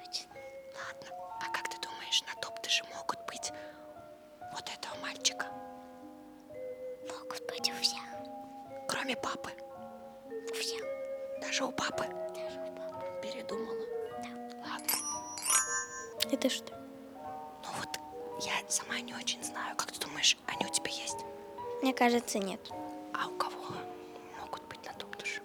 Точно. 0.04 0.32
Ладно. 0.74 1.16
А 1.40 1.46
как 1.54 1.70
ты 1.70 1.78
думаешь, 1.80 2.24
натоптыши 2.24 2.84
могут 2.86 3.20
быть 3.28 3.54
вот 4.52 4.68
этого 4.68 4.96
мальчика? 5.04 5.46
Могут 7.10 7.46
быть 7.48 7.70
у 7.72 7.82
всех. 7.82 8.02
Кроме 8.88 9.16
папы? 9.16 9.52
У 10.50 10.54
всех. 10.54 10.84
Даже 11.42 11.66
у 11.66 11.72
папы? 11.72 12.06
Даже 12.36 12.60
у 12.60 12.76
папы. 12.76 13.06
Передумала? 13.22 13.86
Да. 14.24 14.30
Ладно. 14.70 14.88
Это 16.32 16.50
что? 16.50 16.74
Ну 17.64 17.70
вот, 17.80 18.00
я 18.42 18.54
сама 18.68 19.00
не 19.00 19.14
очень 19.14 19.44
знаю. 19.44 19.76
Как 19.76 19.92
ты 19.92 20.00
думаешь, 20.00 20.38
они 20.48 20.66
у 20.66 20.70
тебя 20.74 20.92
есть? 20.92 21.18
Мне 21.82 21.94
кажется, 21.94 22.40
нет. 22.40 22.60
А 23.14 23.28
у 23.28 23.38
кого 23.38 23.64
могут 24.40 24.64
быть 24.68 24.86
натоптыши? 24.86 25.42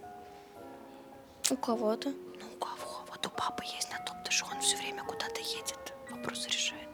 У 1.51 1.57
кого-то. 1.57 2.11
Ну, 2.11 2.47
у 2.55 2.59
кого? 2.59 3.05
Вот 3.09 3.27
у 3.27 3.31
папы 3.31 3.65
есть 3.65 3.91
натоптыши, 3.91 4.45
он 4.53 4.61
все 4.61 4.77
время 4.77 5.03
куда-то 5.05 5.41
едет, 5.41 5.95
вопросы 6.11 6.49
решает. 6.49 6.89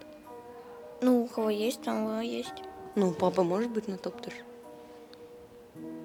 Ну, 1.01 1.25
у 1.25 1.27
кого 1.27 1.51
есть, 1.51 1.83
там 1.83 2.05
у 2.05 2.09
кого 2.09 2.21
есть. 2.21 2.63
Ну, 2.95 3.09
у 3.09 3.13
папы 3.13 3.43
может 3.43 3.71
быть 3.71 3.89
натоптыш? 3.89 4.35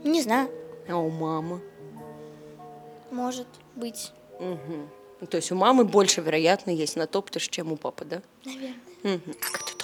Не 0.04 0.22
знаю. 0.22 0.50
А 0.88 0.98
у 0.98 1.10
мамы? 1.10 1.62
Может 3.12 3.48
быть. 3.76 4.12
Угу. 4.40 5.26
То 5.28 5.38
есть 5.38 5.52
у 5.52 5.56
мамы 5.56 5.84
больше, 5.84 6.22
вероятно, 6.22 6.72
есть 6.72 6.96
натоптыш, 6.96 7.50
чем 7.50 7.72
у 7.72 7.76
папы, 7.76 8.06
да? 8.06 8.22
Наверное. 8.46 8.76
А 9.04 9.52
как 9.52 9.64
ты 9.64 9.78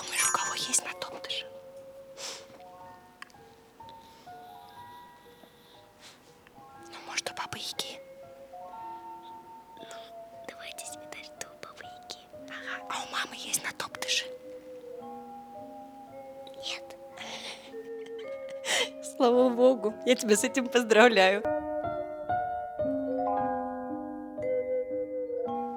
я 20.14 20.16
тебя 20.16 20.36
с 20.36 20.43
этим 20.43 20.68
поздравляю. 20.68 21.41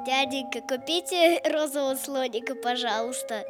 Дяденька, 0.05 0.61
купите 0.61 1.41
розового 1.51 1.95
слоника, 1.95 2.55
пожалуйста. 2.55 3.45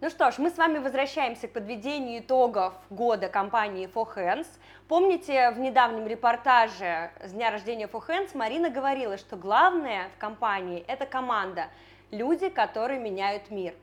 Ну 0.00 0.10
что 0.10 0.30
ж, 0.30 0.38
мы 0.38 0.50
с 0.50 0.58
вами 0.58 0.78
возвращаемся 0.78 1.46
к 1.46 1.52
подведению 1.52 2.20
итогов 2.20 2.74
года 2.90 3.28
компании 3.28 3.88
For 3.92 4.06
Hands. 4.16 4.46
Помните, 4.88 5.52
в 5.52 5.60
недавнем 5.60 6.06
репортаже 6.08 7.10
с 7.24 7.32
дня 7.32 7.52
рождения 7.52 7.86
For 7.86 8.04
Hands 8.06 8.30
Марина 8.34 8.68
говорила, 8.68 9.16
что 9.16 9.36
главное 9.36 10.08
в 10.16 10.20
компании– 10.20 10.84
это 10.88 11.06
команда, 11.06 11.68
люди, 12.10 12.48
которые 12.48 13.00
меняют 13.00 13.50
мир. 13.50 13.74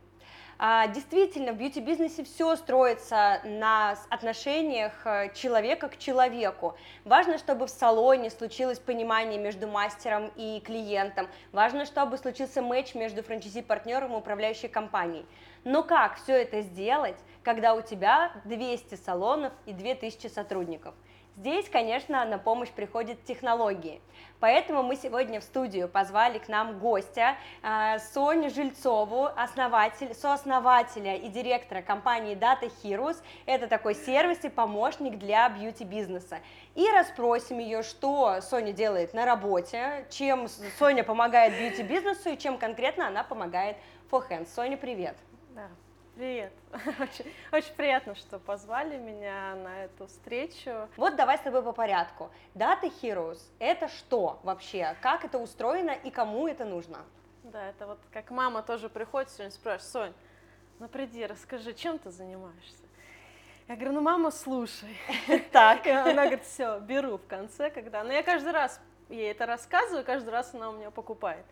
А, 0.60 0.88
Действительно, 0.88 1.52
в 1.52 1.58
бьюти-бизнесе 1.58 2.24
все 2.24 2.56
строится 2.56 3.42
на 3.44 3.98
отношениях 4.10 4.94
э, 5.06 5.34
человека 5.34 5.90
к 5.90 5.98
человеку. 5.98 6.78
Важно, 7.04 7.38
чтобы 7.38 7.66
в 7.66 7.70
салоне 7.70 8.30
случилось 8.30 8.80
понимание 8.80 9.40
между 9.40 9.68
мастером 9.68 10.32
и 10.36 10.62
клиентом. 10.64 11.28
Важно, 11.52 11.86
чтобы 11.86 12.18
случился 12.18 12.62
матч 12.62 12.94
между 12.96 13.24
франчайзи-партнером 13.24 14.14
и 14.14 14.16
управляющей 14.16 14.70
компанией. 14.70 15.26
Но 15.64 15.84
как 15.84 16.18
все 16.18 16.42
это 16.44 16.62
сделать, 16.62 17.18
когда 17.42 17.74
у 17.74 17.82
тебя 17.82 18.32
200 18.46 18.96
салонов 18.96 19.54
и 19.66 19.74
2000 19.74 20.28
сотрудников? 20.28 20.94
Здесь, 21.36 21.68
конечно, 21.68 22.24
на 22.26 22.38
помощь 22.38 22.70
приходят 22.70 23.24
технологии. 23.24 24.02
Поэтому 24.40 24.84
мы 24.84 24.96
сегодня 24.96 25.40
в 25.40 25.44
студию 25.44 25.90
позвали 25.90 26.38
к 26.38 26.48
нам 26.48 26.78
гостя 26.78 27.38
э, 27.64 27.98
Соню 28.14 28.52
Жильцову, 28.52 29.30
основатель, 29.36 30.14
сооснователя 30.14 31.16
и 31.16 31.30
директора 31.30 31.82
компании 31.82 32.36
Data 32.36 32.72
Heroes. 32.84 33.18
Это 33.48 33.68
такой 33.68 33.96
сервис 33.96 34.44
и 34.44 34.50
помощник 34.50 35.18
для 35.18 35.50
бьюти-бизнеса. 35.50 36.38
И 36.76 36.88
расспросим 36.92 37.58
ее, 37.58 37.82
что 37.82 38.40
Соня 38.42 38.72
делает 38.72 39.16
на 39.16 39.26
работе, 39.26 40.06
чем 40.12 40.48
Соня 40.78 41.04
помогает 41.04 41.54
бьюти-бизнесу 41.54 42.30
и 42.30 42.38
чем 42.38 42.60
конкретно 42.60 43.08
она 43.08 43.24
помогает 43.24 43.78
For 44.12 44.24
Hands. 44.30 44.48
Соня, 44.54 44.78
привет! 44.78 45.16
Да, 45.56 45.68
привет. 46.16 46.54
Очень, 47.00 47.34
очень 47.52 47.74
приятно, 47.74 48.16
что 48.16 48.40
позвали 48.40 48.98
меня 48.98 49.56
на 49.56 49.86
эту 49.86 50.08
встречу. 50.08 50.88
Вот 50.96 51.16
давай 51.16 51.38
с 51.38 51.42
тобой 51.42 51.64
по 51.64 51.72
порядку. 51.72 52.30
Data 52.56 52.92
Heroes– 53.02 53.40
это 53.60 53.88
что 53.88 54.40
вообще? 54.44 54.96
Как 55.02 55.26
это 55.26 55.38
устроено 55.38 55.92
и 55.92 56.12
кому 56.12 56.48
это 56.48 56.66
нужно? 56.66 57.00
Да, 57.44 57.70
это 57.70 57.88
вот 57.88 58.00
как 58.12 58.32
мама 58.32 58.62
тоже 58.64 58.90
приходит 58.90 59.30
сегодня 59.30 59.52
спрашивает, 59.52 59.92
Сонь, 59.92 60.14
ну 60.80 60.88
приди, 60.88 61.26
расскажи, 61.26 61.74
чем 61.74 62.00
ты 62.00 62.12
занимаешься? 62.12 62.84
Я 63.68 63.76
говорю, 63.76 63.94
ну, 63.94 64.02
мама, 64.02 64.32
слушай. 64.32 64.98
Так. 65.52 65.88
Она 65.88 66.24
говорит, 66.24 66.44
все, 66.44 66.80
беру 66.80 67.18
в 67.18 67.26
конце, 67.28 67.70
когда... 67.70 68.04
Но 68.04 68.12
я 68.12 68.22
каждый 68.22 68.52
раз 68.52 68.80
ей 69.10 69.32
это 69.32 69.46
рассказываю, 69.46 70.04
каждый 70.04 70.30
раз 70.30 70.54
она 70.54 70.70
у 70.70 70.74
меня 70.74 70.92
покупает. 70.92 71.46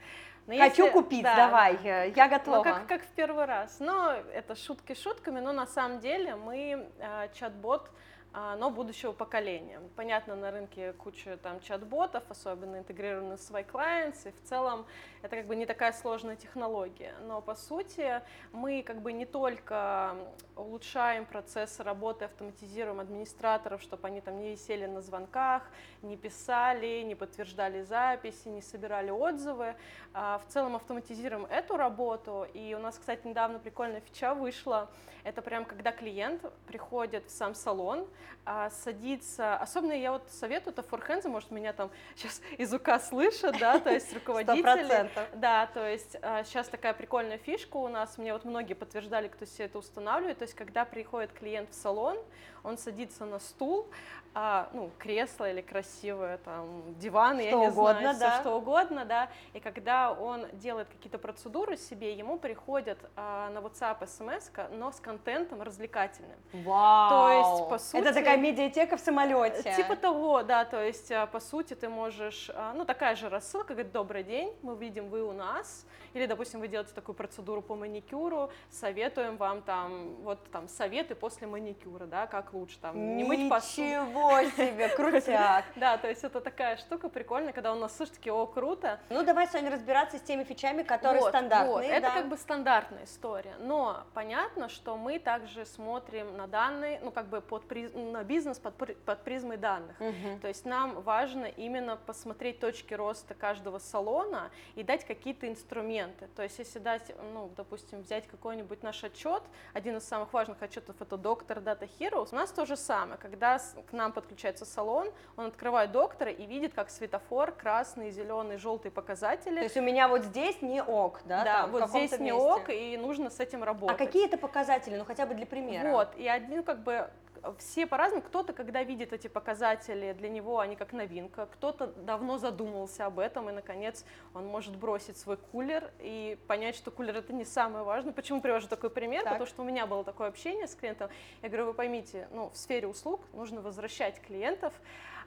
Но 0.48 0.58
Хочу 0.58 0.86
если- 0.86 0.94
купить, 0.94 1.24
да, 1.24 1.36
давай, 1.36 1.76
э, 1.84 2.12
я 2.16 2.26
Ну, 2.26 2.32
готова. 2.32 2.64
как, 2.64 2.88
как 2.88 3.02
в 3.04 3.10
первый 3.10 3.46
раз. 3.46 3.80
Но 3.80 4.12
это 4.34 4.56
шутки 4.56 4.94
шутками, 4.96 5.39
но 5.39 5.54
на 5.54 5.68
самом 5.68 6.00
деле 6.00 6.36
мы 6.36 6.88
э, 7.00 7.28
чат-бот 7.34 7.89
но 8.34 8.70
будущего 8.70 9.12
поколения. 9.12 9.82
Понятно, 9.96 10.36
на 10.36 10.52
рынке 10.52 10.94
куча 10.94 11.38
там 11.38 11.60
чат-ботов, 11.60 12.24
особенно 12.30 12.78
интегрированные 12.78 13.38
с 13.38 13.46
свои 13.46 13.64
clients, 13.64 14.30
и 14.30 14.32
в 14.32 14.42
целом 14.44 14.86
это 15.22 15.36
как 15.36 15.48
бы 15.48 15.56
не 15.56 15.66
такая 15.66 15.92
сложная 15.92 16.36
технология. 16.36 17.14
Но 17.28 17.42
по 17.42 17.56
сути 17.56 18.22
мы 18.54 18.84
как 18.84 19.02
бы 19.02 19.12
не 19.12 19.26
только 19.26 20.16
улучшаем 20.56 21.26
процессы 21.26 21.84
работы, 21.84 22.26
автоматизируем 22.26 23.00
администраторов, 23.00 23.82
чтобы 23.82 24.08
они 24.08 24.22
там 24.22 24.40
не 24.40 24.52
висели 24.52 24.86
на 24.86 25.02
звонках, 25.02 25.64
не 26.02 26.16
писали, 26.18 27.02
не 27.02 27.16
подтверждали 27.16 27.84
записи, 27.84 28.48
не 28.48 28.62
собирали 28.62 29.12
отзывы. 29.12 29.76
А, 30.14 30.40
В 30.40 30.52
целом 30.52 30.76
автоматизируем 30.76 31.46
эту 31.46 31.78
работу. 31.78 32.48
И 32.54 32.74
у 32.74 32.80
нас, 32.80 32.98
кстати, 32.98 33.28
недавно 33.28 33.60
прикольная 33.60 34.02
фича 34.02 34.34
вышла. 34.34 34.90
Это 35.24 35.42
прям 35.42 35.66
когда 35.66 35.92
клиент 35.92 36.42
приходит 36.68 37.26
в 37.26 37.32
сам 37.32 37.54
салон, 37.56 38.08
а, 38.46 38.70
садится, 38.70 39.56
особенно 39.58 39.94
я 39.94 40.12
вот 40.12 40.24
советую, 40.30 40.74
это 40.74 40.82
форхензы, 40.84 41.30
может, 41.30 41.52
меня 41.52 41.74
там 41.74 41.92
сейчас 42.16 42.42
из 42.58 42.74
УК 42.74 43.00
слышат, 43.00 43.58
да, 43.60 43.80
то 43.80 43.92
есть 43.92 44.14
руководители. 44.16 44.62
процентов. 44.62 45.28
Да, 45.36 45.68
то 45.68 45.88
есть 45.88 46.12
сейчас 46.12 46.68
такая 46.68 46.94
прикольная 46.94 47.38
фишка 47.38 47.78
у 47.78 47.88
нас, 47.88 48.18
мне 48.18 48.34
вот 48.34 48.46
многие 48.46 48.74
подтверждали, 48.74 49.28
кто 49.28 49.46
себе 49.46 49.66
это 49.66 49.78
устанавливает, 49.78 50.40
то 50.40 50.44
есть 50.44 50.56
когда 50.56 50.86
приходит 50.86 51.32
клиент 51.34 51.70
в 51.70 51.74
салон, 51.74 52.18
он 52.64 52.78
садится 52.78 53.26
на 53.26 53.40
стул, 53.40 53.88
а, 54.34 54.70
ну, 54.74 54.92
кресло 54.98 55.50
или 55.50 55.62
красивое 55.62 56.38
там 56.38 56.96
диван, 57.00 57.40
я 57.40 57.50
Что 57.50 57.60
не 57.60 57.68
угодно, 57.68 58.14
знаю, 58.14 58.20
да. 58.20 58.32
всё, 58.32 58.42
что 58.42 58.58
угодно, 58.58 59.06
да, 59.06 59.30
и 59.54 59.60
когда 59.60 60.12
он 60.14 60.48
делает 60.54 60.88
какие-то 60.88 61.18
процедуры 61.18 61.76
себе, 61.76 62.14
ему 62.14 62.38
приходят 62.40 62.98
а, 63.16 63.50
на 63.50 63.60
WhatsApp 63.60 64.08
смс, 64.08 64.50
но 64.72 64.92
с 64.92 65.00
контентом 65.12 65.62
развлекательным. 65.62 66.38
Вау! 66.53 67.09
То 67.09 67.57
есть, 67.57 67.70
по 67.70 67.78
сути... 67.78 68.01
Это 68.01 68.14
такая 68.14 68.38
медиатека 68.38 68.97
в 68.97 68.99
самолете. 68.99 69.74
Типа 69.76 69.95
того, 69.95 70.43
да, 70.43 70.66
то 70.66 70.82
есть, 70.82 71.12
а, 71.12 71.26
по 71.26 71.39
сути, 71.39 71.74
ты 71.74 71.89
можешь, 71.89 72.49
а, 72.53 72.74
ну, 72.74 72.86
такая 72.86 73.16
же 73.16 73.30
рассылка, 73.30 73.74
говорит, 73.74 73.91
добрый 73.91 74.24
день, 74.24 74.53
мы 74.62 74.76
видим, 74.76 75.09
вы 75.09 75.24
у 75.24 75.34
нас, 75.34 75.86
или, 76.14 76.26
допустим, 76.26 76.59
вы 76.59 76.68
делаете 76.68 76.93
такую 76.93 77.16
процедуру 77.16 77.62
по 77.62 77.76
маникюру, 77.76 78.51
советуем 78.70 79.38
вам 79.38 79.62
там, 79.62 80.16
вот 80.24 80.39
там, 80.51 80.68
советы 80.68 81.16
после 81.16 81.47
маникюра, 81.47 82.05
да, 82.05 82.28
как 82.28 82.53
лучше, 82.53 82.78
там, 82.80 83.18
не 83.18 83.24
мыть 83.24 83.49
посуду. 83.49 83.82
Ничего 83.82 84.41
себе, 84.55 84.89
крутяк. 84.95 85.66
Да, 85.76 85.97
то 85.97 86.07
есть 86.07 86.24
это 86.24 86.41
такая 86.41 86.78
штука 86.78 87.09
прикольная, 87.09 87.53
когда 87.53 87.74
у 87.74 87.76
нас 87.76 87.95
слышат 87.95 88.16
такие, 88.16 88.34
о, 88.34 88.45
круто. 88.45 88.99
Ну, 89.09 89.24
давай, 89.24 89.47
Соня, 89.47 89.72
разбираться 89.72 90.18
с 90.18 90.22
теми 90.22 90.43
фичами, 90.43 90.84
которые 90.84 91.22
стандартные. 91.22 91.89
Это 91.89 92.09
как 92.12 92.28
бы 92.28 92.38
стандартная 92.38 93.05
история. 93.05 93.55
Но 93.59 94.03
понятно, 94.14 94.70
что 94.70 94.95
мы 95.02 95.20
также 95.20 95.66
смотрим 95.66 96.38
на 96.38 96.47
данные, 96.47 96.99
ну, 97.04 97.12
как 97.12 97.28
бы 97.28 97.41
под 97.41 97.66
приз- 97.66 97.97
на 98.12 98.24
бизнес 98.24 98.60
под, 98.60 98.76
под 98.76 99.24
призмой 99.24 99.58
данных. 99.58 99.99
Мгм. 99.99 100.39
То 100.39 100.47
есть 100.47 100.66
нам 100.66 101.02
важно 101.02 101.45
именно 101.45 101.97
посмотреть 101.97 102.60
точки 102.60 102.93
роста 102.93 103.34
каждого 103.34 103.80
салона 103.80 104.52
и 104.76 104.84
дать 104.84 105.06
какие-то 105.06 105.47
инструменты. 105.47 106.28
То 106.36 106.43
есть 106.43 106.60
если 106.60 106.80
дать, 106.80 107.14
ну, 107.34 107.52
допустим, 107.58 108.02
взять 108.02 108.28
какой-нибудь 108.28 108.84
наш 108.84 109.04
отчет, 109.04 109.43
один 109.74 109.97
из 109.97 110.08
самых 110.08 110.32
важных 110.34 110.62
отчетов 110.62 110.95
это 111.02 111.18
доктор 111.18 111.58
Data 111.60 111.89
Heroes, 111.99 112.30
у 112.32 112.36
нас 112.36 112.52
то 112.52 112.66
же 112.66 112.78
самое. 112.78 113.18
Когда 113.18 113.60
к 113.60 113.93
нам 113.93 114.12
подключается 114.12 114.66
салон, 114.66 115.10
он 115.36 115.47
открывает 115.47 115.91
доктора 115.91 116.32
и 116.32 116.45
видит, 116.45 116.74
как 116.74 116.89
светофор, 116.89 117.52
красный, 117.52 118.12
зеленый, 118.12 118.58
желтый 118.58 118.91
показатели. 118.91 119.58
То 119.58 119.64
есть 119.64 119.78
у 119.78 119.82
меня 119.82 120.08
вот 120.08 120.24
здесь 120.24 120.62
не 120.62 120.84
ок, 120.84 121.22
да? 121.26 121.43
Да, 121.43 121.62
там, 121.62 121.72
вот 121.72 121.89
здесь 121.89 122.12
не 122.20 122.32
месте. 122.32 122.34
ок, 122.34 122.70
и 122.70 122.97
нужно 122.97 123.30
с 123.30 123.39
этим 123.39 123.64
работать. 123.64 123.95
А 123.95 124.06
какие 124.06 124.26
это 124.26 124.38
показатели, 124.38 124.91
ну 124.98 125.06
хотя 125.06 125.26
бы 125.26 125.34
для 125.34 125.46
примера? 125.46 125.89
Вот, 125.92 126.16
и 126.18 126.28
один 126.28 126.64
как 126.64 126.84
бы 126.84 127.10
все 127.58 127.88
по-разному. 127.88 128.22
Кто-то, 128.22 128.54
когда 128.54 128.84
видит 128.84 129.14
эти 129.14 129.28
показатели, 129.28 130.14
для 130.14 130.30
него 130.30 130.60
они 130.60 130.76
как 130.76 130.94
новинка. 130.94 131.48
Кто-то 131.54 131.88
давно 131.88 132.38
задумывался 132.38 133.06
об 133.06 133.20
этом, 133.20 133.50
и, 133.50 133.54
наконец, 133.54 134.06
он 134.34 134.46
может 134.46 134.76
бросить 134.76 135.18
свой 135.18 135.38
кулер 135.38 135.92
и 136.00 136.38
понять, 136.48 136.76
что 136.76 136.92
кулер 136.92 137.18
это 137.18 137.34
не 137.34 137.46
самое 137.46 137.84
важное. 137.84 138.14
Почему 138.14 138.42
привожу 138.42 138.68
такой 138.68 138.89
пример? 138.89 139.24
Так. 139.24 139.34
Потому 139.34 139.48
что 139.48 139.62
у 139.62 139.66
меня 139.66 139.86
было 139.86 140.04
такое 140.04 140.28
общение 140.28 140.68
с 140.68 140.76
клиентом. 140.76 141.10
Я 141.42 141.50
говорю, 141.50 141.66
вы 141.66 141.74
поймите, 141.74 142.28
ну, 142.32 142.50
в 142.50 142.58
сфере 142.58 142.88
услуг 142.88 143.22
нужно 143.34 143.62
возвращать 143.62 144.22
клиентов, 144.22 144.74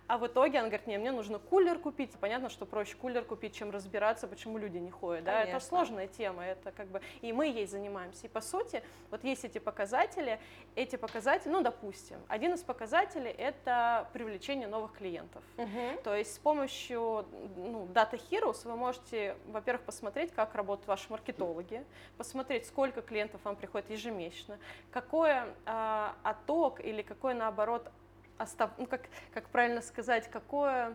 а 0.06 0.18
в 0.18 0.26
итоге 0.26 0.58
он 0.58 0.66
говорит, 0.66 0.86
не, 0.86 0.98
мне 0.98 1.12
нужно 1.12 1.38
кулер 1.38 1.78
купить. 1.78 2.12
Понятно, 2.20 2.50
что 2.50 2.66
проще 2.66 2.94
кулер 2.96 3.24
купить, 3.24 3.54
чем 3.54 3.70
разбираться, 3.70 4.26
почему 4.26 4.58
люди 4.58 4.76
не 4.78 4.90
ходят. 4.90 5.24
Да? 5.24 5.42
Это 5.42 5.60
сложная 5.60 6.08
тема, 6.08 6.44
это 6.44 6.72
как 6.72 6.88
бы 6.88 7.00
и 7.22 7.32
мы 7.32 7.46
ей 7.46 7.66
занимаемся. 7.66 8.26
И 8.26 8.28
по 8.28 8.40
сути, 8.40 8.82
вот 9.10 9.24
есть 9.24 9.44
эти 9.44 9.58
показатели, 9.58 10.38
эти 10.74 10.96
показатели, 10.96 11.50
ну, 11.50 11.62
допустим, 11.62 12.18
один 12.28 12.54
из 12.54 12.62
показателей 12.62 13.30
это 13.30 14.08
привлечение 14.12 14.68
новых 14.68 14.92
клиентов. 14.92 15.42
Мгм. 15.56 16.02
То 16.02 16.14
есть 16.14 16.34
с 16.34 16.38
помощью 16.38 17.26
ну, 17.56 17.86
Data 17.92 18.20
Heroes 18.30 18.66
вы 18.68 18.76
можете, 18.76 19.36
во-первых, 19.46 19.84
посмотреть, 19.84 20.32
как 20.32 20.54
работают 20.54 20.86
ваши 20.86 21.10
маркетологи, 21.10 21.84
посмотреть, 22.18 22.66
сколько 22.66 23.00
клиентов 23.02 23.40
вам 23.44 23.56
приходит 23.56 23.90
ежемесячно, 23.90 24.58
какой 24.90 25.32
а, 25.64 26.14
отток 26.22 26.84
или 26.84 27.02
какой, 27.02 27.34
наоборот, 27.34 27.90
остав... 28.38 28.70
ну, 28.78 28.86
как, 28.86 29.08
как 29.32 29.48
правильно 29.48 29.82
сказать, 29.82 30.30
какое... 30.30 30.94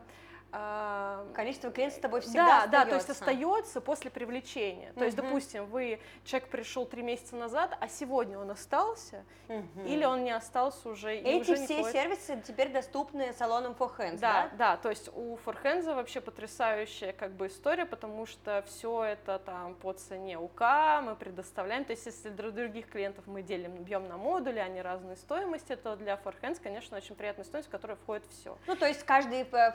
Количество 1.34 1.72
клиентов 1.72 1.98
с 1.98 2.02
тобой 2.02 2.22
всегда 2.22 2.66
да, 2.66 2.68
да, 2.68 2.86
то 2.86 2.96
есть 2.96 3.10
остается. 3.10 3.24
остается 3.24 3.82
после 3.82 4.10
привлечения. 4.12 4.94
То 4.94 5.06
есть, 5.06 5.16
допустим, 5.16 5.66
вы 5.68 6.00
человек 6.26 6.50
пришел 6.50 6.86
три 6.86 7.02
месяца 7.02 7.36
назад, 7.36 7.78
а 7.80 7.88
сегодня 7.88 8.40
он 8.40 8.50
остался, 8.52 9.24
Мгм. 9.48 9.86
или 9.86 10.06
он 10.06 10.24
не 10.24 10.32
остался 10.32 10.90
уже 10.90 11.14
Эти 11.16 11.42
уже 11.42 11.56
все 11.56 11.78
ходит. 11.82 11.92
сервисы 11.92 12.44
теперь 12.48 12.70
доступны 12.72 13.34
салонам 13.34 13.76
For 13.78 13.96
Hands, 13.98 14.20
Да, 14.20 14.50
да? 14.52 14.52
да, 14.58 14.78
то 14.78 14.90
есть 14.90 15.10
у 15.16 15.38
Форхенза 15.38 15.96
вообще 15.96 16.22
потрясающая 16.22 17.14
как 17.14 17.32
бы 17.32 17.48
история, 17.48 17.86
потому 17.86 18.26
что 18.26 18.64
все 18.68 19.04
это 19.04 19.40
там 19.40 19.76
по 19.76 19.94
цене 19.94 20.38
УК 20.38 21.02
мы 21.04 21.16
предоставляем, 21.16 21.86
то 21.86 21.92
есть 21.92 22.06
если 22.06 22.30
для 22.30 22.52
других 22.52 22.90
клиентов 22.90 23.26
мы 23.28 23.42
делим, 23.42 23.76
бьем 23.84 24.08
на 24.08 24.18
модули, 24.18 24.60
они 24.60 24.82
разные 24.82 25.16
стоимости, 25.16 25.76
то 25.76 25.96
для 25.96 26.18
Форхенз, 26.18 26.60
конечно, 26.60 26.98
очень 26.98 27.16
приятная 27.16 27.46
стоимость, 27.46 27.70
в 27.70 27.72
которой 27.72 27.96
входит 27.98 28.26
все. 28.32 28.58
Ну, 28.68 28.76
то 28.76 28.86
есть 28.88 29.04
каждый 29.04 29.42
э, 29.52 29.72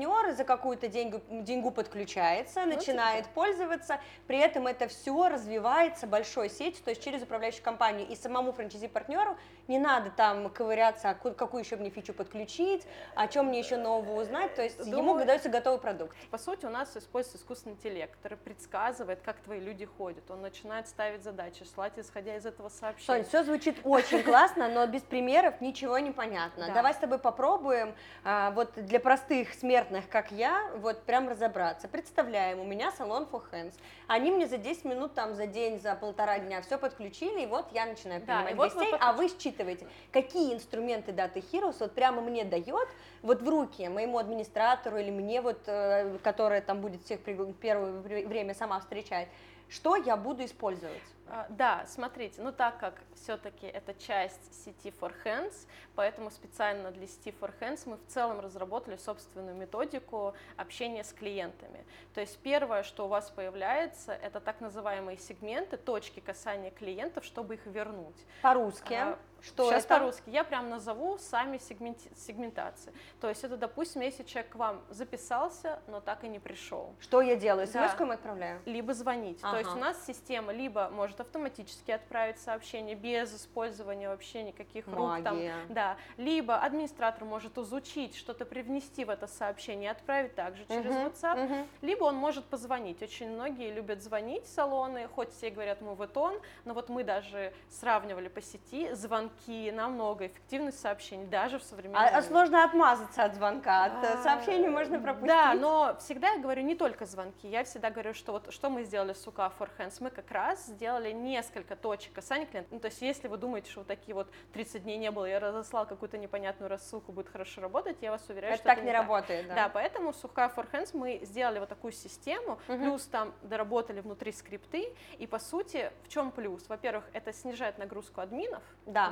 франчайзи-партнер 0.00 0.32
за 0.34 0.44
какую-то 0.44 0.88
деньгу, 0.88 1.20
деньгу 1.30 1.70
подключается, 1.70 2.60
Ну, 2.64 2.74
начинает 2.74 3.24
типа. 3.24 3.34
пользоваться, 3.34 4.00
при 4.26 4.38
этом 4.38 4.66
это 4.66 4.88
все 4.88 5.28
развивается 5.28 6.06
большой 6.06 6.48
сетью, 6.50 6.82
то 6.84 6.90
есть 6.90 7.02
через 7.02 7.22
управляющую 7.22 7.62
компанию. 7.62 8.06
И 8.08 8.16
самому 8.16 8.52
франчайзи-партнеру 8.52 9.36
не 9.68 9.78
надо 9.78 10.10
там 10.10 10.48
ковыряться, 10.50 11.10
а 11.10 11.14
ку- 11.14 11.32
какую 11.32 11.62
еще 11.62 11.76
мне 11.76 11.90
фичу 11.90 12.12
подключить, 12.14 12.86
о 13.14 13.28
чем 13.28 13.46
мне 13.46 13.58
еще 13.60 13.76
нового 13.76 14.20
узнать, 14.20 14.54
то 14.54 14.62
есть 14.62 14.78
ему 14.80 14.90
Думаю- 14.90 15.26
дается 15.26 15.48
готовый 15.48 15.80
продукт. 15.80 16.16
По 16.30 16.38
сути, 16.38 16.66
у 16.66 16.70
нас 16.70 16.96
используется 16.96 17.38
искусственный 17.38 17.74
интеллект, 17.76 18.14
который 18.16 18.38
предсказывает, 18.38 19.20
как 19.24 19.36
твои 19.40 19.60
люди 19.60 19.84
ходят. 19.84 20.28
Он 20.30 20.40
начинает 20.42 20.88
ставить 20.88 21.22
задачи, 21.22 21.62
слать, 21.64 21.92
исходя 21.96 22.36
из 22.36 22.46
этого 22.46 22.68
сообщения. 22.68 23.06
Сонь, 23.22 23.24
все 23.28 23.44
звучит 23.44 23.78
очень 23.84 24.22
классно, 24.22 24.68
но 24.68 24.86
без 24.86 25.02
примеров 25.02 25.60
ничего 25.60 25.98
не 25.98 26.10
понятно. 26.10 26.66
Да. 26.68 26.74
Давай 26.74 26.94
с 26.94 26.96
тобой 26.96 27.18
попробуем, 27.18 27.94
а, 28.24 28.50
вот 28.52 28.72
для 28.74 29.00
простых 29.00 29.52
смертных, 29.54 29.89
как 30.10 30.30
я, 30.30 30.70
вот 30.76 31.02
прям 31.02 31.28
разобраться. 31.28 31.88
Представляем, 31.88 32.60
у 32.60 32.64
меня 32.64 32.92
салон 32.92 33.26
for 33.30 33.42
hands. 33.50 33.74
Они 34.06 34.30
мне 34.30 34.46
за 34.46 34.56
10 34.58 34.84
минут, 34.84 35.14
там, 35.14 35.34
за 35.34 35.46
день, 35.46 35.80
за 35.80 35.94
полтора 35.94 36.38
дня 36.38 36.62
все 36.62 36.78
подключили, 36.78 37.42
и 37.42 37.46
вот 37.46 37.66
я 37.72 37.86
начинаю 37.86 38.20
Да, 38.20 38.42
принимать 38.44 38.52
и 38.52 38.54
вот 38.56 38.74
вы 38.74 38.78
гостей, 38.80 38.92
подключ- 38.92 38.98
а 39.00 39.12
вы 39.12 39.28
считываете, 39.28 39.86
какие 40.12 40.54
инструменты 40.54 41.12
Data 41.12 41.42
Heroes 41.52 41.76
вот 41.80 41.92
прямо 41.94 42.22
мне 42.22 42.44
дает, 42.44 42.88
вот 43.22 43.42
в 43.42 43.48
руки 43.48 43.88
моему 43.88 44.18
администратору 44.18 44.96
или 44.98 45.10
мне, 45.10 45.40
вот, 45.40 45.58
э, 45.66 46.18
которая 46.22 46.60
там 46.60 46.80
будет 46.80 47.02
всех 47.04 47.20
первое 47.20 47.92
вре- 48.00 48.26
время 48.26 48.54
сама 48.54 48.78
встречать, 48.80 49.28
что 49.68 49.96
я 49.96 50.16
буду 50.16 50.44
использовать? 50.44 51.02
А, 51.30 51.46
Да, 51.48 51.84
смотрите, 51.86 52.42
ну 52.42 52.52
так 52.52 52.78
как 52.78 52.94
все-таки 53.14 53.66
это 53.66 53.94
часть 53.94 54.64
сети 54.64 54.92
For 55.00 55.12
Hands, 55.24 55.54
поэтому 55.94 56.30
специально 56.30 56.90
для 56.90 57.06
сети 57.06 57.34
For 57.40 57.52
Hands 57.60 57.80
мы 57.86 57.96
в 57.96 58.06
целом 58.06 58.40
разработали 58.40 58.96
собственную 58.96 59.56
методику 59.56 60.34
общения 60.56 61.04
с 61.04 61.12
клиентами. 61.12 61.84
То 62.14 62.20
есть 62.20 62.38
первое, 62.38 62.82
что 62.82 63.06
у 63.06 63.08
вас 63.08 63.30
появляется, 63.30 64.12
это 64.12 64.40
так 64.40 64.60
называемые 64.60 65.18
сегменты, 65.18 65.76
точки 65.76 66.20
касания 66.20 66.70
клиентов, 66.70 67.24
чтобы 67.24 67.54
их 67.54 67.66
вернуть. 67.66 68.26
По-русски. 68.42 68.94
А, 68.94 69.18
Что 69.42 69.68
Сейчас 69.70 69.84
это? 69.84 69.94
по-русски. 69.98 70.22
Я 70.30 70.44
прям 70.44 70.68
назову 70.70 71.18
сами 71.18 71.56
сегменти- 71.58 72.10
сегментации. 72.16 72.92
То 73.20 73.28
есть 73.28 73.42
это, 73.44 73.56
допустим, 73.56 74.02
если 74.02 74.22
человек 74.22 74.52
к 74.52 74.54
вам 74.56 74.82
записался, 74.90 75.80
но 75.86 76.00
так 76.00 76.24
и 76.24 76.28
не 76.28 76.38
пришел. 76.38 76.94
Что 77.00 77.20
я 77.22 77.36
делаю? 77.36 77.66
Да. 77.72 77.88
смс 77.88 78.00
ему 78.00 78.12
отправляю? 78.12 78.60
Либо 78.66 78.92
звонить. 78.94 79.40
То 79.40 79.56
есть 79.56 79.70
Ага. 79.70 79.76
у 79.76 79.80
нас 79.80 80.04
система 80.06 80.52
либо 80.52 80.88
может 80.90 81.20
автоматически 81.20 81.90
отправить 81.90 82.38
сообщение 82.38 82.94
без 82.94 83.34
использования 83.34 84.08
вообще 84.08 84.42
никаких 84.42 84.86
рук. 84.86 85.22
Там, 85.24 85.36
Магия. 85.36 85.54
да. 85.68 85.96
Либо 86.16 86.56
администратор 86.58 87.24
может 87.24 87.56
изучить, 87.58 88.14
что-то 88.16 88.44
привнести 88.44 89.04
в 89.04 89.10
это 89.10 89.26
сообщение 89.26 89.88
и 89.88 89.92
отправить 89.92 90.34
также 90.34 90.64
через 90.66 90.90
Мгм, 90.94 91.06
WhatsApp. 91.06 91.44
мгм. 91.46 91.66
Либо 91.82 92.04
он 92.04 92.16
может 92.16 92.44
позвонить. 92.46 93.02
Очень 93.02 93.30
многие 93.30 93.70
любят 93.72 94.02
звонить 94.02 94.44
в 94.44 94.48
салоны, 94.48 95.08
хоть 95.08 95.32
все 95.32 95.50
говорят, 95.50 95.80
мы 95.80 95.94
в 95.94 96.06
тон, 96.06 96.38
но 96.64 96.74
вот 96.74 96.88
мы 96.88 97.04
даже 97.04 97.52
сравнивали 97.68 98.28
по 98.28 98.40
сети 98.42 98.92
звонки 98.94 99.29
намного 99.72 100.26
эффективность 100.26 100.78
сообщений, 100.80 101.26
даже 101.26 101.58
в 101.58 101.62
современном 101.62 102.02
А, 102.02 102.18
а 102.18 102.22
сложно 102.22 102.64
отмазаться 102.64 103.24
от 103.24 103.34
звонка, 103.34 103.84
от 103.86 104.04
э, 104.04 104.14
А, 104.14 104.22
сообщений 104.22 104.68
можно 104.68 104.98
пропустить. 105.00 105.28
Да, 105.28 105.54
но 105.54 105.96
всегда 106.00 106.30
я 106.32 106.38
говорю 106.38 106.62
не 106.62 106.74
только 106.74 107.06
звонки. 107.06 107.48
Я 107.48 107.64
всегда 107.64 107.90
говорю, 107.90 108.14
что 108.14 108.32
вот 108.32 108.52
что 108.52 108.70
мы 108.70 108.84
сделали 108.84 109.12
с 109.12 109.26
УК 109.26 109.38
for 109.58 109.68
Hands, 109.78 109.94
мы 110.00 110.10
как 110.10 110.30
раз 110.30 110.66
сделали 110.66 111.10
несколько 111.12 111.76
точек 111.76 112.12
касания 112.12 112.46
клиента. 112.46 112.72
Ну, 112.72 112.80
то 112.80 112.86
есть 112.88 113.00
если 113.02 113.28
вы 113.28 113.36
думаете, 113.36 113.70
что 113.70 113.80
вот 113.80 113.86
такие 113.88 114.14
вот 114.14 114.28
30 114.52 114.82
дней 114.84 114.96
не 114.98 115.10
было, 115.10 115.24
я 115.26 115.40
разослал 115.40 115.86
какую-то 115.86 116.18
непонятную 116.18 116.68
рассылку, 116.68 117.12
будет 117.12 117.28
хорошо 117.28 117.60
работать, 117.60 117.96
я 118.00 118.10
вас 118.10 118.28
уверяю, 118.28 118.54
Это 118.54 118.58
что 118.62 118.68
так 118.68 118.78
это 118.78 118.86
не 118.86 118.92
так. 118.92 119.00
работает, 119.02 119.48
да. 119.48 119.54
Да, 119.54 119.68
поэтому 119.68 120.12
с 120.12 120.24
УК 120.24 120.38
for 120.54 120.70
Hands 120.70 120.90
мы 120.92 121.20
сделали 121.22 121.58
вот 121.58 121.68
такую 121.68 121.92
систему, 121.92 122.58
Мгм. 122.68 122.82
плюс 122.82 123.06
там 123.06 123.32
доработали 123.42 124.00
внутри 124.00 124.32
скрипты, 124.32 124.92
и 125.18 125.26
по 125.26 125.38
сути 125.38 125.90
в 126.04 126.08
чем 126.08 126.30
плюс? 126.30 126.68
Во-первых, 126.68 127.04
это 127.12 127.32
снижает 127.32 127.78
нагрузку 127.78 128.20
админов, 128.20 128.62
Да. 128.86 129.08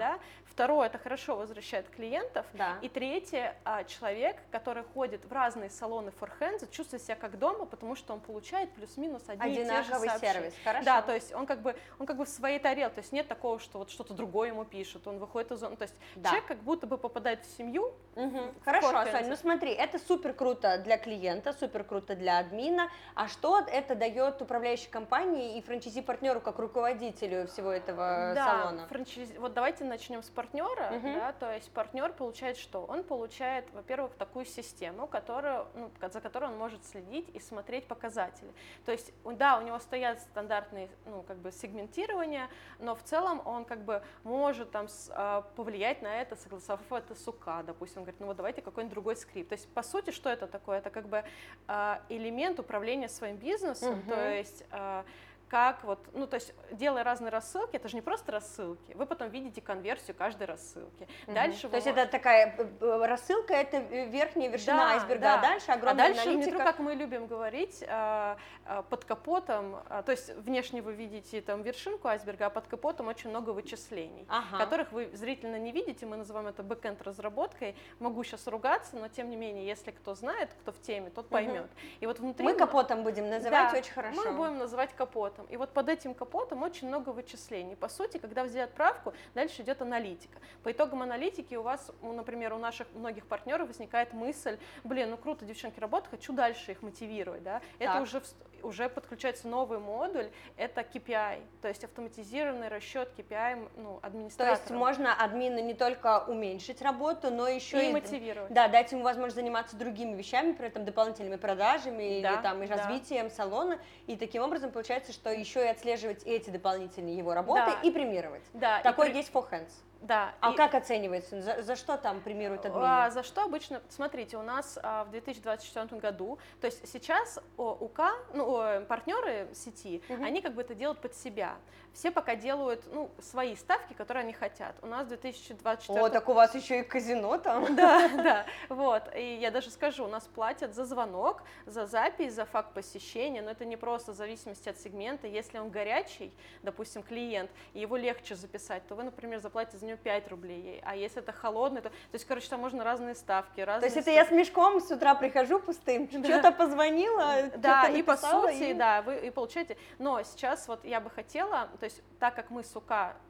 Второе, 0.46 0.86
это 0.88 0.98
хорошо 0.98 1.36
возвращает 1.36 1.88
клиентов. 1.88 2.44
Да. 2.54 2.78
И 2.82 2.88
третье, 2.88 3.56
а, 3.64 3.84
человек, 3.84 4.36
который 4.50 4.82
ходит 4.82 5.24
в 5.24 5.32
разные 5.32 5.70
салоны 5.70 6.10
форхенда, 6.10 6.66
чувствует 6.66 7.02
себя 7.02 7.14
как 7.14 7.38
дома, 7.38 7.64
потому 7.64 7.94
что 7.94 8.12
он 8.12 8.20
получает 8.20 8.72
плюс-минус 8.72 9.22
одни 9.28 9.52
и 9.52 9.54
те 9.54 9.64
же 9.64 9.70
Одинаковый 9.70 10.08
сообщения. 10.08 10.32
сервис, 10.34 10.54
хорошо. 10.64 10.84
Да, 10.84 11.02
то 11.02 11.14
есть 11.14 11.32
он 11.32 11.46
как 11.46 11.60
бы 11.62 11.76
он 12.00 12.06
как 12.06 12.16
бы 12.16 12.24
в 12.24 12.28
своей 12.28 12.58
тарелке, 12.58 12.96
то 12.96 13.00
есть 13.02 13.12
нет 13.12 13.28
такого, 13.28 13.60
что 13.60 13.78
вот 13.78 13.90
что-то 13.90 14.14
другое 14.14 14.48
ему 14.48 14.64
пишут, 14.64 15.06
он 15.06 15.18
выходит 15.18 15.52
из 15.52 15.60
зоны, 15.60 15.76
то 15.76 15.82
есть 15.82 15.94
Да. 16.16 16.30
человек 16.30 16.48
как 16.48 16.58
будто 16.62 16.86
бы 16.88 16.98
попадает 16.98 17.44
в 17.44 17.56
семью. 17.56 17.92
Мгм. 18.16 18.52
в 18.60 18.64
Хорошо. 18.64 18.90
Сонь, 19.12 19.28
ну 19.28 19.36
смотри, 19.36 19.70
это 19.70 19.98
супер 20.00 20.32
круто 20.32 20.78
для 20.78 20.98
клиента, 20.98 21.52
супер 21.52 21.84
круто 21.84 22.16
для 22.16 22.38
админа. 22.38 22.90
А 23.14 23.28
что 23.28 23.60
это 23.60 23.94
дает 23.94 24.42
управляющей 24.42 24.90
компании 24.90 25.56
и 25.56 25.62
франчайзи-партнеру 25.62 26.40
как 26.40 26.58
руководителю 26.58 27.46
всего 27.46 27.70
этого 27.70 28.32
да, 28.34 28.44
салона? 28.44 28.88
франчайзи- 28.90 29.38
Вот 29.38 29.52
давайте 29.54 29.84
начнем 29.84 29.97
с 29.98 30.30
партнера. 30.30 30.90
Мгм. 30.90 31.14
Да, 31.14 31.32
то 31.32 31.52
есть 31.52 31.70
партнер 31.72 32.12
получает 32.12 32.56
что? 32.56 32.84
Он 32.84 33.02
получает, 33.02 33.64
во-первых, 33.72 34.14
такую 34.14 34.44
систему, 34.44 35.06
которую, 35.06 35.66
ну, 35.74 35.90
за 36.10 36.20
которой 36.20 36.46
он 36.50 36.56
может 36.56 36.84
следить 36.86 37.28
и 37.34 37.40
смотреть 37.40 37.86
показатели. 37.86 38.50
То 38.84 38.92
есть, 38.92 39.12
да, 39.24 39.58
у 39.58 39.62
него 39.62 39.78
стоят 39.78 40.20
стандартные, 40.20 40.88
ну, 41.06 41.22
как 41.22 41.38
бы 41.38 41.50
сегментирования, 41.52 42.48
но 42.78 42.94
в 42.94 43.02
целом 43.02 43.42
он 43.44 43.64
как 43.64 43.82
бы 43.84 44.02
может 44.24 44.70
там 44.70 44.88
с- 44.88 45.10
а, 45.14 45.42
повлиять 45.56 46.02
на 46.02 46.20
это, 46.22 46.36
согласовав 46.36 46.80
это 46.92 47.14
с 47.14 47.26
УК, 47.28 47.62
допустим, 47.66 47.98
он 47.98 48.04
говорит, 48.04 48.20
ну 48.20 48.26
вот 48.26 48.36
давайте 48.36 48.62
какой-нибудь 48.62 48.92
другой 48.94 49.16
скрипт. 49.16 49.48
То 49.50 49.54
есть, 49.54 49.68
по 49.74 49.82
сути, 49.82 50.10
что 50.10 50.30
это 50.30 50.46
такое? 50.46 50.78
Это 50.78 50.90
как 50.90 51.08
бы 51.08 51.24
а, 51.66 52.00
элемент 52.08 52.58
управления 52.60 53.08
своим 53.08 53.36
бизнесом, 53.36 53.96
Мгм. 53.98 54.08
то 54.08 54.30
есть 54.30 54.64
а, 54.70 55.04
как 55.48 55.82
вот, 55.84 55.98
ну, 56.12 56.26
то 56.26 56.34
есть, 56.34 56.54
делая 56.72 57.04
разные 57.04 57.30
рассылки, 57.30 57.76
это 57.76 57.88
же 57.88 57.96
не 57.96 58.02
просто 58.02 58.32
рассылки, 58.32 58.92
вы 58.94 59.06
потом 59.06 59.30
видите 59.30 59.60
конверсию 59.60 60.14
каждой 60.16 60.46
рассылки. 60.46 61.08
Мгм. 61.26 61.34
Дальше 61.34 61.62
То 61.62 61.68
вы 61.68 61.76
есть 61.78 61.86
мо- 61.86 61.92
это 61.92 62.10
такая 62.10 62.54
э, 62.58 62.66
э, 62.80 63.06
рассылка, 63.06 63.54
это 63.54 63.78
верхняя 63.78 64.50
вершина 64.50 64.76
Да, 64.76 64.90
айсберга, 64.92 65.20
да. 65.22 65.38
а 65.38 65.42
дальше 65.42 65.72
огромная 65.72 66.04
А 66.04 66.08
дальше 66.08 66.22
аналитика. 66.28 66.50
внутрь, 66.50 66.64
как 66.64 66.78
мы 66.78 66.94
любим 66.94 67.26
говорить, 67.26 67.84
а, 67.88 68.36
а, 68.66 68.82
под 68.82 69.04
капотом, 69.04 69.76
а, 69.88 70.02
то 70.02 70.12
есть 70.12 70.34
внешне 70.36 70.82
вы 70.82 70.92
видите 70.92 71.40
там 71.40 71.62
вершинку 71.62 72.08
айсберга, 72.08 72.46
а 72.46 72.50
под 72.50 72.66
капотом 72.66 73.08
очень 73.08 73.30
много 73.30 73.50
вычислений, 73.50 74.26
Ага. 74.28 74.58
которых 74.58 74.92
вы 74.92 75.10
зрительно 75.14 75.56
не 75.56 75.72
видите, 75.72 76.04
мы 76.06 76.16
называем 76.16 76.46
это 76.48 76.62
backend 76.62 77.00
разработкой. 77.02 77.74
Могу 77.98 78.22
сейчас 78.24 78.46
ругаться, 78.46 78.96
но 78.96 79.08
тем 79.08 79.30
не 79.30 79.36
менее, 79.36 79.66
если 79.66 79.90
кто 79.92 80.14
знает, 80.14 80.50
кто 80.60 80.72
в 80.72 80.80
теме, 80.80 81.10
тот 81.10 81.28
поймет. 81.28 81.70
И 82.00 82.06
вот 82.06 82.18
внутри 82.18 82.44
Мы 82.44 82.54
капотом 82.54 83.02
будем 83.02 83.28
называть 83.30 83.72
Да, 83.72 83.78
очень 83.78 83.92
хорошо. 83.92 84.16
Мы 84.22 84.32
будем 84.32 84.58
называть 84.58 84.92
капотом. 85.38 85.46
И 85.52 85.56
вот 85.56 85.70
под 85.70 85.88
этим 85.88 86.14
капотом 86.14 86.62
очень 86.62 86.88
много 86.88 87.10
вычислений. 87.10 87.76
По 87.76 87.88
сути, 87.88 88.18
когда 88.18 88.44
взяли 88.44 88.64
отправку, 88.64 89.12
дальше 89.34 89.62
идет 89.62 89.82
аналитика. 89.82 90.38
По 90.62 90.72
итогам 90.72 91.02
аналитики 91.02 91.54
у 91.54 91.62
вас, 91.62 91.90
ну, 92.02 92.12
например, 92.12 92.52
у 92.52 92.58
наших 92.58 92.86
многих 92.94 93.26
партнеров 93.26 93.68
возникает 93.68 94.12
мысль, 94.12 94.58
блин, 94.84 95.10
ну 95.10 95.16
круто, 95.16 95.44
девчонки 95.44 95.80
работают, 95.80 96.10
хочу 96.10 96.32
дальше 96.32 96.72
их 96.72 96.82
мотивировать. 96.82 97.42
Да? 97.42 97.60
Это 97.78 98.02
уже, 98.02 98.22
уже 98.62 98.88
подключается 98.88 99.48
новый 99.48 99.78
модуль, 99.78 100.30
это 100.56 100.82
KPI, 100.82 101.42
то 101.62 101.68
есть 101.68 101.84
автоматизированный 101.84 102.68
расчет 102.68 103.10
KPI 103.16 103.68
ну, 103.76 103.98
То 104.00 104.06
администратора. 104.06 104.56
есть 104.58 104.70
можно 104.70 105.14
админу 105.14 105.60
не 105.62 105.74
только 105.74 106.24
уменьшить 106.26 106.82
работу, 106.82 107.30
но 107.30 107.48
еще 107.48 107.88
И 107.88 107.92
мотивировать. 107.92 108.52
Да, 108.52 108.68
дать 108.68 108.92
ему 108.92 109.02
возможность 109.02 109.36
заниматься 109.36 109.76
другими 109.76 110.14
вещами, 110.16 110.52
при 110.52 110.66
этом 110.68 110.84
дополнительными 110.84 111.36
продажами 111.36 112.20
Да, 112.22 112.32
или 112.34 112.42
там 112.42 112.62
и 112.62 112.66
да. 112.66 112.76
развитием 112.76 113.30
салона. 113.30 113.78
И 114.06 114.16
таким 114.16 114.42
образом 114.42 114.70
получается, 114.70 115.12
что 115.12 115.30
еще 115.30 115.64
и 115.64 115.68
отслеживать 115.68 116.22
эти 116.24 116.50
дополнительные 116.50 117.16
его 117.16 117.34
работы 117.34 117.62
Да. 117.66 117.80
и 117.82 117.90
премировать. 117.90 118.42
Да, 118.52 118.80
и 118.80 118.82
Такой 118.82 119.10
при- 119.10 119.16
есть 119.16 119.30
for 119.32 119.48
hands. 119.50 119.70
Да. 120.00 120.32
А 120.40 120.52
и- 120.52 120.56
как 120.56 120.74
оценивается? 120.74 121.40
За, 121.42 121.62
за 121.62 121.76
что 121.76 121.96
там 121.96 122.20
премируют 122.20 122.64
админы? 122.64 122.84
А, 122.86 123.10
за 123.10 123.22
что 123.22 123.42
обычно, 123.44 123.82
смотрите, 123.88 124.36
у 124.36 124.42
нас 124.42 124.78
а, 124.82 125.04
в 125.04 125.10
2024 125.10 126.00
году, 126.00 126.38
то 126.60 126.66
есть 126.66 126.88
сейчас 126.88 127.38
о, 127.56 127.72
УК, 127.80 128.00
ну, 128.32 128.44
о, 128.48 128.80
партнеры 128.82 129.48
сети, 129.54 130.02
Мгм. 130.08 130.24
они 130.24 130.40
как 130.40 130.54
бы 130.54 130.62
это 130.62 130.74
делают 130.74 131.00
под 131.00 131.14
себя. 131.14 131.56
Все 131.94 132.10
пока 132.10 132.36
делают, 132.36 132.84
ну, 132.92 133.10
свои 133.18 133.56
ставки, 133.56 133.92
которые 133.92 134.22
они 134.22 134.32
хотят. 134.32 134.76
У 134.82 134.86
нас 134.86 135.06
в 135.06 135.08
2024 135.08 136.00
О, 136.00 136.08
так 136.08 136.28
у 136.28 136.32
вас 136.32 136.54
еще 136.54 136.80
и 136.80 136.82
казино 136.82 137.38
там. 137.38 137.74
да, 137.76 138.08
да, 138.08 138.46
вот, 138.68 139.02
и 139.16 139.34
я 139.36 139.50
даже 139.50 139.70
скажу, 139.70 140.04
у 140.04 140.08
нас 140.08 140.24
платят 140.24 140.74
за 140.74 140.84
звонок, 140.84 141.42
за 141.66 141.86
запись, 141.86 142.34
за 142.34 142.44
факт 142.44 142.72
посещения, 142.72 143.42
но 143.42 143.50
это 143.50 143.64
не 143.64 143.76
просто 143.76 144.12
в 144.12 144.14
зависимости 144.14 144.68
от 144.68 144.78
сегмента, 144.78 145.26
если 145.26 145.58
он 145.58 145.70
горячий, 145.70 146.32
допустим, 146.62 147.02
клиент, 147.02 147.50
и 147.74 147.80
его 147.80 147.96
легче 147.96 148.36
записать, 148.36 148.86
то 148.86 148.94
вы, 148.94 149.02
например, 149.02 149.40
заплатите 149.40 149.78
за 149.78 149.86
него 149.86 149.98
5 150.02 150.28
рублей, 150.28 150.80
а 150.84 150.94
если 150.94 151.20
это 151.20 151.32
холодный, 151.32 151.80
то, 151.80 151.88
то 151.88 151.94
есть, 152.12 152.24
короче, 152.26 152.48
там 152.48 152.60
можно 152.60 152.84
разные 152.84 153.14
ставки, 153.14 153.60
То 153.60 153.66
разные 153.66 153.86
есть 153.88 153.96
это 153.96 154.10
я 154.10 154.22
с 154.22 154.26
ставки. 154.26 154.40
мешком 154.40 154.80
с 154.80 154.90
утра 154.90 155.14
прихожу 155.14 155.58
пустым, 155.58 156.08
что-то 156.08 156.52
позвонила, 156.52 157.50
Да, 157.56 157.84
что-то 157.84 157.98
и 157.98 158.02
по 158.02 158.16
сути, 158.16 158.70
и- 158.70 158.74
да, 158.74 159.02
вы 159.02 159.16
и 159.18 159.30
получаете. 159.30 159.76
Но 159.98 160.22
сейчас 160.22 160.68
вот 160.68 160.84
я 160.84 161.00
бы 161.00 161.10
хотела, 161.10 161.68
то 161.78 161.84
есть 161.84 162.02
так 162.18 162.34
как 162.34 162.50
мы 162.50 162.62
с 162.64 162.74
УК 162.76 162.88
цен- 162.88 163.14
цен- 163.14 163.27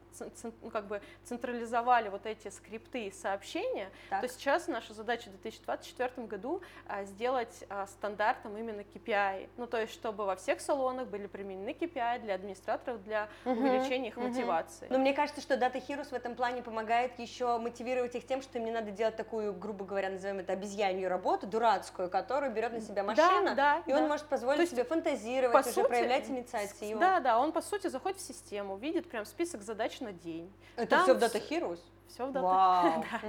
ну, 0.61 0.69
как 0.69 0.87
бы 0.87 1.01
централизовали 1.23 2.09
вот 2.09 2.25
эти 2.25 2.49
скрипты 2.49 3.07
и 3.07 3.11
сообщения, 3.11 3.89
Так. 4.09 4.21
то 4.21 4.27
сейчас 4.27 4.67
наша 4.67 4.93
задача 4.93 5.29
в 5.29 5.33
2024 5.41 6.27
году 6.27 6.61
а, 6.87 7.03
сделать 7.03 7.63
а, 7.69 7.87
стандартом 7.87 8.57
именно 8.57 8.81
KPI. 8.81 9.49
Ну, 9.57 9.67
то 9.67 9.79
есть, 9.79 9.93
чтобы 9.93 10.25
во 10.25 10.35
всех 10.35 10.61
салонах 10.61 11.07
были 11.07 11.27
применены 11.27 11.69
KPI 11.69 12.19
для 12.19 12.35
администраторов, 12.35 13.03
для 13.03 13.29
Мгм, 13.45 13.59
увеличения 13.59 14.09
их 14.09 14.17
мгм. 14.17 14.27
мотивации. 14.27 14.87
Но 14.89 14.97
мне 14.97 15.13
кажется, 15.13 15.41
что 15.41 15.55
Data 15.55 15.81
Heroes 15.85 16.09
в 16.09 16.13
этом 16.13 16.35
плане 16.35 16.61
помогает 16.61 17.17
еще 17.19 17.57
мотивировать 17.57 18.15
их 18.15 18.25
тем, 18.25 18.41
что 18.41 18.57
им 18.57 18.65
не 18.65 18.71
надо 18.71 18.91
делать 18.91 19.15
такую, 19.15 19.53
грубо 19.53 19.85
говоря, 19.85 20.09
назовем 20.09 20.39
это 20.39 20.53
обезьянью 20.53 21.09
работу, 21.09 21.47
дурацкую, 21.47 22.09
которую 22.09 22.51
берет 22.51 22.73
на 22.73 22.81
себя 22.81 23.03
машина, 23.03 23.55
да, 23.55 23.83
и 23.85 23.93
он 23.93 24.03
да. 24.03 24.07
может 24.07 24.25
То 24.25 24.29
позволить 24.31 24.59
есть, 24.61 24.71
себе 24.73 24.83
фантазировать, 24.83 25.53
по 25.53 25.59
уже 25.59 25.73
сути, 25.73 25.87
проявлять 25.87 26.29
инициативу. 26.29 26.99
Да, 26.99 27.19
да, 27.19 27.39
он 27.39 27.51
по 27.51 27.61
сути 27.61 27.87
заходит 27.87 28.19
в 28.19 28.21
систему, 28.21 28.77
видит 28.77 29.09
прям 29.09 29.25
список 29.25 29.61
задач 29.61 29.98
на 30.01 30.11
день. 30.13 30.51
Это 30.75 30.87
Там 30.91 31.03
все 31.03 31.13
в 31.13 31.17
Data 31.17 31.49
Heroes? 31.49 31.79
Все 32.07 32.25
в 32.25 32.29
Data. 32.31 32.41
Вау. 32.41 33.05
Да. 33.13 33.19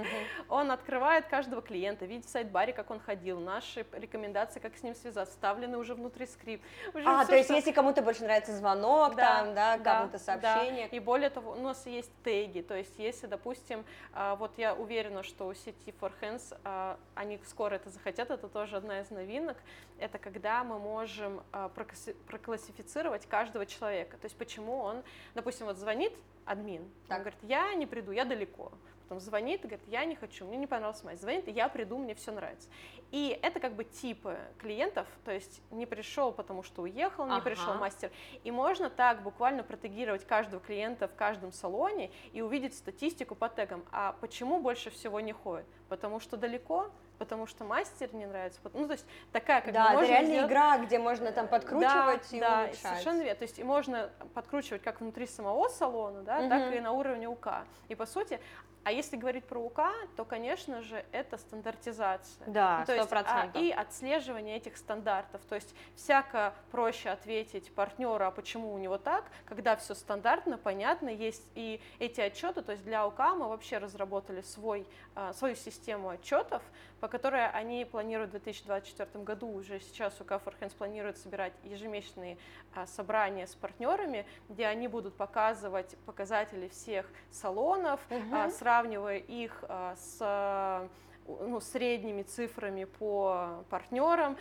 Он 0.49 0.71
открывает 0.71 1.27
каждого 1.27 1.61
клиента, 1.61 2.05
видит 2.07 2.25
в 2.25 2.29
сайт-баре, 2.29 2.73
как 2.73 2.89
он 2.89 2.99
ходил, 2.99 3.39
наши 3.39 3.85
рекомендации, 3.91 4.59
как 4.59 4.75
с 4.75 4.81
ним 4.81 4.95
связаться, 4.95 5.31
вставлены 5.33 5.77
уже 5.77 5.93
внутри 5.93 6.25
скрипт. 6.25 6.65
Уже 6.95 7.07
А, 7.07 7.19
всё, 7.19 7.27
то 7.27 7.35
есть 7.35 7.45
что- 7.47 7.55
если 7.55 7.71
кому-то 7.71 8.01
больше 8.01 8.23
нравится 8.23 8.53
звонок, 8.57 9.15
там, 9.15 9.53
да, 9.53 9.77
кому-то 9.77 10.17
сообщение. 10.17 10.87
да. 10.89 10.95
И 10.97 10.99
более 10.99 11.29
того, 11.29 11.51
у 11.51 11.61
нас 11.61 11.85
есть 11.85 12.11
теги, 12.23 12.61
то 12.61 12.75
есть 12.75 12.97
если, 12.97 13.27
допустим, 13.27 13.85
а, 14.13 14.35
вот 14.35 14.57
я 14.57 14.73
уверена, 14.73 15.21
что 15.21 15.45
у 15.47 15.53
сети 15.53 15.93
For 16.01 16.11
Hands, 16.19 16.57
а, 16.63 16.97
они 17.13 17.39
скоро 17.45 17.75
это 17.75 17.91
захотят, 17.91 18.31
это 18.31 18.47
тоже 18.47 18.77
одна 18.77 19.01
из 19.01 19.11
новинок, 19.11 19.57
это 19.99 20.17
когда 20.17 20.63
мы 20.63 20.79
можем 20.79 21.43
а, 21.51 21.69
прокласси- 21.69 22.15
проклассифицировать 22.25 23.27
каждого 23.27 23.67
человека, 23.67 24.17
то 24.17 24.25
есть 24.25 24.35
почему 24.37 24.77
он, 24.79 25.03
допустим, 25.35 25.67
вот 25.67 25.77
звонит 25.77 26.13
админ, 26.45 26.89
он 27.09 27.19
говорит, 27.19 27.39
я 27.43 27.73
не 27.75 27.85
приду, 27.85 28.11
я 28.11 28.25
далеко, 28.25 28.71
там 29.11 29.19
звонит 29.19 29.65
и 29.65 29.67
говорит, 29.67 29.85
я 29.87 30.05
не 30.05 30.15
хочу, 30.15 30.45
мне 30.47 30.55
не 30.55 30.67
понравился 30.67 31.05
мастер, 31.05 31.23
звонит, 31.23 31.45
я 31.49 31.67
приду, 31.67 31.97
мне 31.97 32.15
все 32.15 32.31
нравится. 32.31 32.69
И 33.11 33.37
это 33.41 33.59
как 33.59 33.73
бы 33.73 33.83
типы 33.83 34.37
клиентов, 34.57 35.05
то 35.25 35.33
есть 35.33 35.61
не 35.69 35.85
пришел, 35.85 36.31
потому 36.31 36.63
что 36.63 36.83
уехал, 36.83 37.25
не 37.25 37.33
Ага. 37.33 37.41
пришел 37.43 37.73
мастер. 37.73 38.09
И 38.45 38.51
можно 38.51 38.89
так 38.89 39.21
буквально 39.21 39.63
протегировать 39.63 40.25
каждого 40.25 40.61
клиента 40.63 41.09
в 41.09 41.15
каждом 41.15 41.51
салоне 41.51 42.09
и 42.31 42.41
увидеть 42.41 42.73
статистику 42.73 43.35
по 43.35 43.49
тегам. 43.49 43.83
А 43.91 44.15
почему 44.21 44.61
больше 44.61 44.89
всего 44.91 45.19
не 45.19 45.33
ходит? 45.33 45.65
Потому 45.89 46.21
что 46.21 46.37
далеко, 46.37 46.89
потому 47.17 47.47
что 47.47 47.65
мастер 47.65 48.13
не 48.15 48.25
нравится. 48.25 48.61
Ну, 48.73 48.85
то 48.87 48.93
есть 48.93 49.05
такая 49.33 49.59
как 49.59 49.73
Да, 49.73 49.83
бы 49.83 49.89
это 49.89 49.95
можно 49.99 50.09
реальная 50.13 50.31
сделать- 50.35 50.49
игра, 50.49 50.77
где 50.77 50.99
можно 50.99 51.31
там 51.33 51.49
подкручивать 51.49 52.27
да, 52.31 52.37
и 52.37 52.39
да, 52.39 52.59
улучшать. 52.63 52.77
совершенно 52.79 53.21
верно. 53.23 53.35
То 53.35 53.43
есть 53.43 53.59
и 53.59 53.63
можно 53.65 54.09
подкручивать 54.33 54.81
как 54.83 55.01
внутри 55.01 55.27
самого 55.27 55.67
салона, 55.67 56.21
да, 56.23 56.39
Мгм. 56.39 56.49
так 56.49 56.73
и 56.73 56.79
на 56.79 56.93
уровне 56.93 57.27
УК. 57.27 57.65
И 57.89 57.95
по 57.95 58.05
сути, 58.05 58.39
а 58.83 58.91
если 58.91 59.15
говорить 59.15 59.45
про 59.45 59.59
УК, 59.59 59.81
то, 60.15 60.25
конечно 60.25 60.81
же, 60.81 61.05
это 61.11 61.37
стандартизация. 61.37 62.47
Да, 62.47 62.79
Ну, 62.79 62.85
то 62.87 62.93
есть, 62.95 63.11
а, 63.11 63.23
100%. 63.23 63.61
и 63.61 63.71
отслеживание 63.71 64.57
этих 64.57 64.77
стандартов. 64.77 65.41
То 65.47 65.55
есть 65.55 65.75
всяко 65.95 66.53
проще 66.71 67.09
ответить 67.09 67.73
партнеру, 67.75 68.25
а 68.25 68.31
почему 68.31 68.73
у 68.73 68.77
него 68.77 68.97
так, 68.97 69.25
когда 69.45 69.75
все 69.75 69.93
стандартно, 69.93 70.57
понятно, 70.57 71.09
есть 71.09 71.47
и 71.55 71.79
эти 71.99 72.21
отчеты. 72.21 72.61
То 72.61 72.71
есть 72.71 72.83
для 72.83 73.05
УК 73.05 73.19
мы 73.35 73.49
вообще 73.49 73.77
разработали 73.77 74.41
свой, 74.41 74.87
а, 75.15 75.33
свою 75.33 75.55
систему 75.55 76.09
отчетов, 76.09 76.63
по 76.99 77.07
которой 77.07 77.47
они 77.49 77.85
планируют 77.85 78.29
в 78.29 78.31
2024 78.33 79.23
году, 79.23 79.47
уже 79.51 79.79
сейчас 79.79 80.19
УК 80.21 80.33
Forhands 80.33 80.75
планирует 80.75 81.17
собирать 81.17 81.53
ежемесячные 81.63 82.37
а, 82.75 82.87
собрания 82.87 83.45
с 83.47 83.55
партнерами, 83.55 84.25
где 84.49 84.65
они 84.65 84.87
будут 84.87 85.15
показывать 85.15 85.95
показатели 86.05 86.67
всех 86.69 87.05
салонов, 87.31 87.99
Мгм. 88.09 88.33
а, 88.35 88.49
сравнивая 88.71 89.17
их 89.17 89.65
а, 89.67 89.95
с 89.97 90.87
у- 91.27 91.43
ну, 91.45 91.59
средними 91.59 92.23
цифрами 92.23 92.85
по 92.85 93.65
партнерам. 93.69 94.37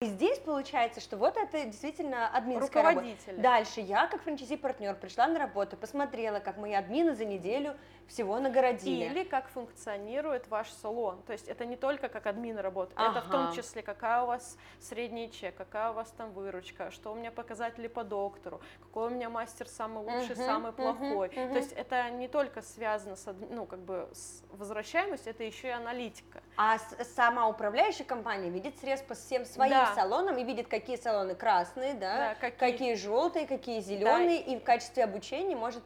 И 0.00 0.04
здесь 0.04 0.38
получается, 0.38 1.00
что 1.00 1.16
вот 1.16 1.36
это 1.36 1.64
действительно 1.64 2.28
админская 2.28 2.82
работа. 2.82 3.00
Руководители. 3.06 3.40
Дальше 3.40 3.80
я, 3.80 4.06
как 4.06 4.22
франчайзи-партнер, 4.22 4.94
пришла 4.94 5.26
на 5.26 5.38
работу, 5.40 5.76
посмотрела, 5.76 6.38
как 6.38 6.58
мои 6.58 6.74
админы 6.74 7.16
за 7.16 7.24
неделю 7.24 7.74
всего 8.08 8.38
нагородили. 8.38 9.04
Или 9.04 9.24
как 9.24 9.48
функционирует 9.48 10.48
ваш 10.48 10.70
салон. 10.70 11.22
То 11.26 11.32
есть 11.32 11.48
это 11.48 11.64
не 11.64 11.76
только 11.76 12.08
как 12.08 12.26
админ 12.26 12.58
работает, 12.58 12.98
это 12.98 13.20
в 13.20 13.30
том 13.30 13.46
Ага. 13.46 13.56
числе 13.56 13.82
какая 13.82 14.22
у 14.22 14.26
вас 14.26 14.56
средний 14.80 15.30
чек, 15.30 15.56
какая 15.56 15.90
у 15.90 15.94
вас 15.94 16.10
там 16.16 16.32
выручка, 16.32 16.90
что 16.90 17.12
у 17.12 17.14
меня 17.14 17.30
показатели 17.30 17.88
по 17.88 18.04
доктору, 18.04 18.60
какой 18.80 19.08
у 19.08 19.10
меня 19.10 19.28
мастер 19.28 19.66
самый 19.68 20.04
лучший, 20.04 20.36
Мгм, 20.36 20.44
самый 20.46 20.72
плохой. 20.72 21.28
мгм. 21.28 21.52
То 21.52 21.58
есть 21.58 21.72
это 21.72 22.08
не 22.10 22.28
только 22.28 22.62
связано 22.62 23.16
с, 23.16 23.26
ну, 23.50 23.66
как 23.66 23.80
бы 23.80 24.08
с 24.12 24.42
возвращаемостью, 24.52 25.30
это 25.32 25.42
еще 25.44 25.68
и 25.68 25.72
аналитика. 25.72 26.42
А 26.56 26.78
сама 27.16 27.48
управляющая 27.48 28.04
компания 28.06 28.50
видит 28.50 28.78
срез 28.78 29.00
по 29.02 29.14
всем 29.14 29.44
своим 29.44 29.72
Да. 29.72 29.92
салонам 29.94 30.38
и 30.38 30.44
видит, 30.44 30.68
какие 30.68 30.96
салоны 30.96 31.34
красные, 31.34 31.94
да, 31.94 32.16
Да, 32.16 32.34
какие- 32.36 32.70
какие... 32.72 32.94
желтые, 32.94 33.46
какие 33.46 33.80
зеленые, 33.80 34.40
и 34.40 34.56
в 34.58 34.62
качестве 34.62 35.04
обучения 35.04 35.56
может 35.56 35.82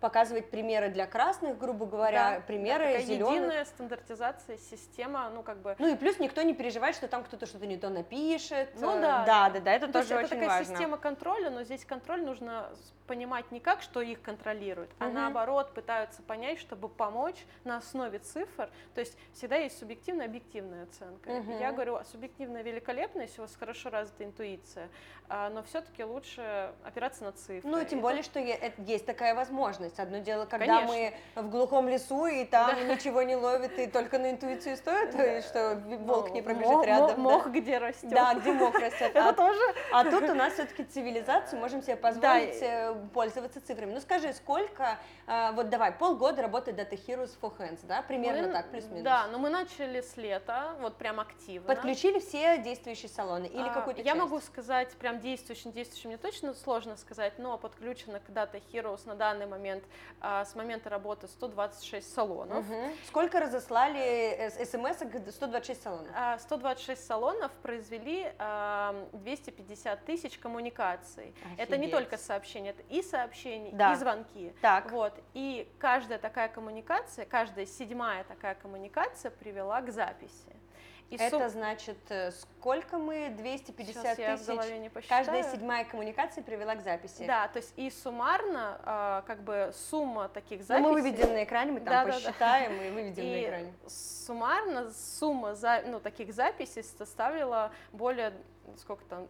показывать 0.00 0.50
примеры 0.50 0.88
для 0.88 1.06
красных, 1.06 1.58
грубо 1.58 1.84
говоря, 1.86 2.36
Да, 2.36 2.40
примеры 2.40 2.92
да, 2.94 3.00
зеленых. 3.00 3.34
единая 3.34 3.64
стандартизация, 3.66 4.56
система, 4.58 5.28
ну 5.30 5.42
как 5.42 5.58
бы 5.58 5.76
Ну 5.78 5.88
и 5.92 5.96
плюс 5.96 6.18
никто 6.18 6.42
не 6.42 6.54
переживает, 6.54 6.96
что 6.96 7.06
там 7.06 7.22
кто-то 7.22 7.46
что-то 7.46 7.66
не 7.66 7.76
то 7.76 7.90
напишет. 7.90 8.70
Ну 8.76 8.96
Э, 8.96 9.00
да, 9.00 9.24
да, 9.26 9.50
да, 9.50 9.60
да, 9.60 9.72
это 9.74 9.86
Ну, 9.86 9.92
то 9.92 9.98
есть 9.98 10.10
тоже 10.10 10.20
это 10.20 10.26
очень 10.34 10.40
такая 10.40 10.58
важно. 10.58 10.74
система 10.74 10.96
контроля, 10.96 11.50
но 11.50 11.62
здесь 11.64 11.84
контроль 11.84 12.22
нужно 12.24 12.70
понимать 13.06 13.50
не 13.50 13.58
как, 13.58 13.82
что 13.82 14.00
их 14.00 14.22
контролируют, 14.22 14.88
а 15.00 15.06
Мгм. 15.06 15.14
наоборот 15.14 15.74
пытаются 15.74 16.22
понять, 16.22 16.60
чтобы 16.60 16.88
помочь 16.88 17.44
на 17.64 17.76
основе 17.78 18.20
цифр. 18.20 18.70
То 18.94 19.00
есть 19.00 19.18
всегда 19.34 19.56
есть 19.56 19.78
субъективная, 19.78 20.26
объективная 20.26 20.84
оценка. 20.84 21.28
Мгм. 21.28 21.58
Я 21.58 21.72
говорю, 21.72 21.96
а 21.96 22.04
субъективная 22.04 22.62
великолепна, 22.62 23.22
если 23.22 23.40
у 23.40 23.44
вас 23.44 23.56
хорошо 23.56 23.90
развита 23.90 24.24
интуиция, 24.24 24.88
а, 25.28 25.50
но 25.50 25.62
все-таки 25.64 26.04
лучше 26.04 26.72
опираться 26.84 27.24
на 27.24 27.32
цифры. 27.32 27.68
Ну, 27.68 27.84
тем 27.84 27.98
И 27.98 28.02
более, 28.02 28.22
тут- 28.22 28.30
что 28.30 28.82
есть 28.82 29.04
такая 29.06 29.34
возможность. 29.34 29.89
Одно 29.98 30.18
дело, 30.18 30.46
когда 30.46 30.66
Конечно. 30.80 30.94
мы 31.36 31.42
в 31.42 31.50
глухом 31.50 31.88
лесу, 31.88 32.26
и 32.26 32.44
там 32.44 32.70
Да. 32.74 32.94
ничего 32.94 33.22
не 33.22 33.36
ловит, 33.36 33.78
и 33.78 33.86
только 33.86 34.18
на 34.18 34.30
интуицию 34.30 34.76
стоит, 34.76 35.14
и 35.14 35.40
что 35.46 35.76
волк 36.00 36.30
не 36.30 36.40
Ну, 36.40 36.46
пробежит 36.46 36.72
мо- 36.74 36.84
рядом. 36.84 37.20
мо- 37.20 37.30
да. 37.30 37.36
Мох 37.36 37.46
где 37.48 37.78
растет. 37.78 38.10
Да, 38.10 38.34
где 38.34 38.52
мох 38.52 38.74
растет. 38.74 39.10
Это 39.14 39.28
А- 39.30 39.32
тоже. 39.32 39.60
А 39.92 40.04
тут 40.04 40.22
у 40.24 40.34
нас 40.34 40.54
все-таки 40.54 40.84
цивилизация, 40.84 41.58
можем 41.58 41.82
себе 41.82 41.96
позволить 41.96 42.58
э, 42.62 42.94
пользоваться 43.12 43.60
цифрами. 43.60 43.92
Ну 43.94 44.00
скажи, 44.00 44.32
сколько, 44.34 44.98
э, 45.26 45.52
вот 45.52 45.68
давай, 45.70 45.92
полгода 45.92 46.42
работает 46.42 46.78
Data 46.78 46.98
Heroes 47.06 47.30
for 47.40 47.56
Hands, 47.58 47.78
да, 47.84 48.02
примерно 48.02 48.48
Мы- 48.48 48.52
так, 48.52 48.70
плюс-минус. 48.70 49.02
Да, 49.02 49.26
но 49.28 49.38
мы 49.38 49.48
начали 49.50 50.00
с 50.00 50.16
лета, 50.16 50.76
вот 50.80 50.96
прям 50.96 51.20
активно. 51.20 51.66
Подключили 51.66 52.18
все 52.18 52.58
действующие 52.58 53.08
салоны 53.08 53.46
или 53.46 53.68
А, 53.68 53.72
какой-то 53.72 54.00
Я 54.00 54.12
часть? 54.12 54.18
могу 54.18 54.40
сказать, 54.40 54.92
прям 54.96 55.20
действующим, 55.20 55.72
действующим 55.72 56.10
мне 56.10 56.18
точно 56.18 56.54
сложно 56.54 56.96
сказать, 56.96 57.34
но 57.38 57.56
подключено 57.58 58.20
к 58.20 58.28
Data 58.30 58.60
Heroes 58.72 59.00
на 59.06 59.14
данный 59.14 59.46
момент, 59.46 59.79
а, 60.20 60.44
с 60.44 60.54
момента 60.54 60.90
работы 60.90 61.28
126 61.28 62.12
салонов. 62.12 62.66
Мгм. 62.68 62.92
Сколько 63.06 63.40
разослали 63.40 64.50
смс 64.64 64.96
126 65.34 65.82
салонов? 65.82 66.10
А, 66.14 66.38
126 66.38 67.04
салонов 67.06 67.52
произвели 67.62 68.32
а, 68.38 69.08
250 69.12 70.04
тысяч 70.04 70.38
коммуникаций. 70.38 71.34
Это 71.56 71.76
не 71.76 71.86
Офигеть. 71.86 71.92
только 71.92 72.16
сообщения, 72.18 72.70
это 72.70 72.82
и 72.88 73.02
сообщения, 73.02 73.70
Да. 73.72 73.92
и 73.92 73.96
звонки. 73.96 74.52
Так. 74.60 74.90
Вот. 74.90 75.12
И 75.34 75.70
каждая 75.78 76.18
такая 76.18 76.48
коммуникация, 76.48 77.24
каждая 77.24 77.66
седьмая 77.66 78.24
такая 78.24 78.54
коммуникация 78.54 79.30
привела 79.30 79.80
к 79.80 79.90
записи. 79.90 80.56
И 81.10 81.16
Это 81.16 81.40
сум- 81.40 81.48
значит, 81.48 81.98
э, 82.08 82.30
сколько 82.30 82.96
мы? 82.96 83.30
250 83.36 84.16
Сейчас 84.16 84.40
тысяч? 84.46 85.06
Каждая 85.08 85.42
седьмая 85.42 85.84
коммуникация 85.84 86.44
привела 86.44 86.76
к 86.76 86.82
записи. 86.82 87.24
Да, 87.26 87.48
то 87.48 87.58
есть 87.58 87.72
и 87.76 87.90
суммарно, 87.90 88.80
а, 88.84 89.22
как 89.26 89.42
бы 89.42 89.72
сумма 89.74 90.28
таких 90.28 90.60
Ну, 90.60 90.64
записей... 90.66 90.86
мы 90.88 90.92
выведем 90.92 91.32
на 91.32 91.42
экране, 91.42 91.72
мы 91.72 91.80
там 91.80 91.88
Да-да-да. 92.06 92.12
посчитаем 92.12 92.80
и 92.80 92.90
выведем 92.90 93.24
на 93.24 93.28
И 93.36 93.44
экране. 93.44 93.72
суммарно 93.88 94.92
сумма 94.92 95.56
за, 95.56 95.82
ну, 95.84 95.98
таких 95.98 96.32
записей 96.32 96.84
составила 96.84 97.72
более, 97.92 98.32
сколько 98.76 99.04
там, 99.06 99.26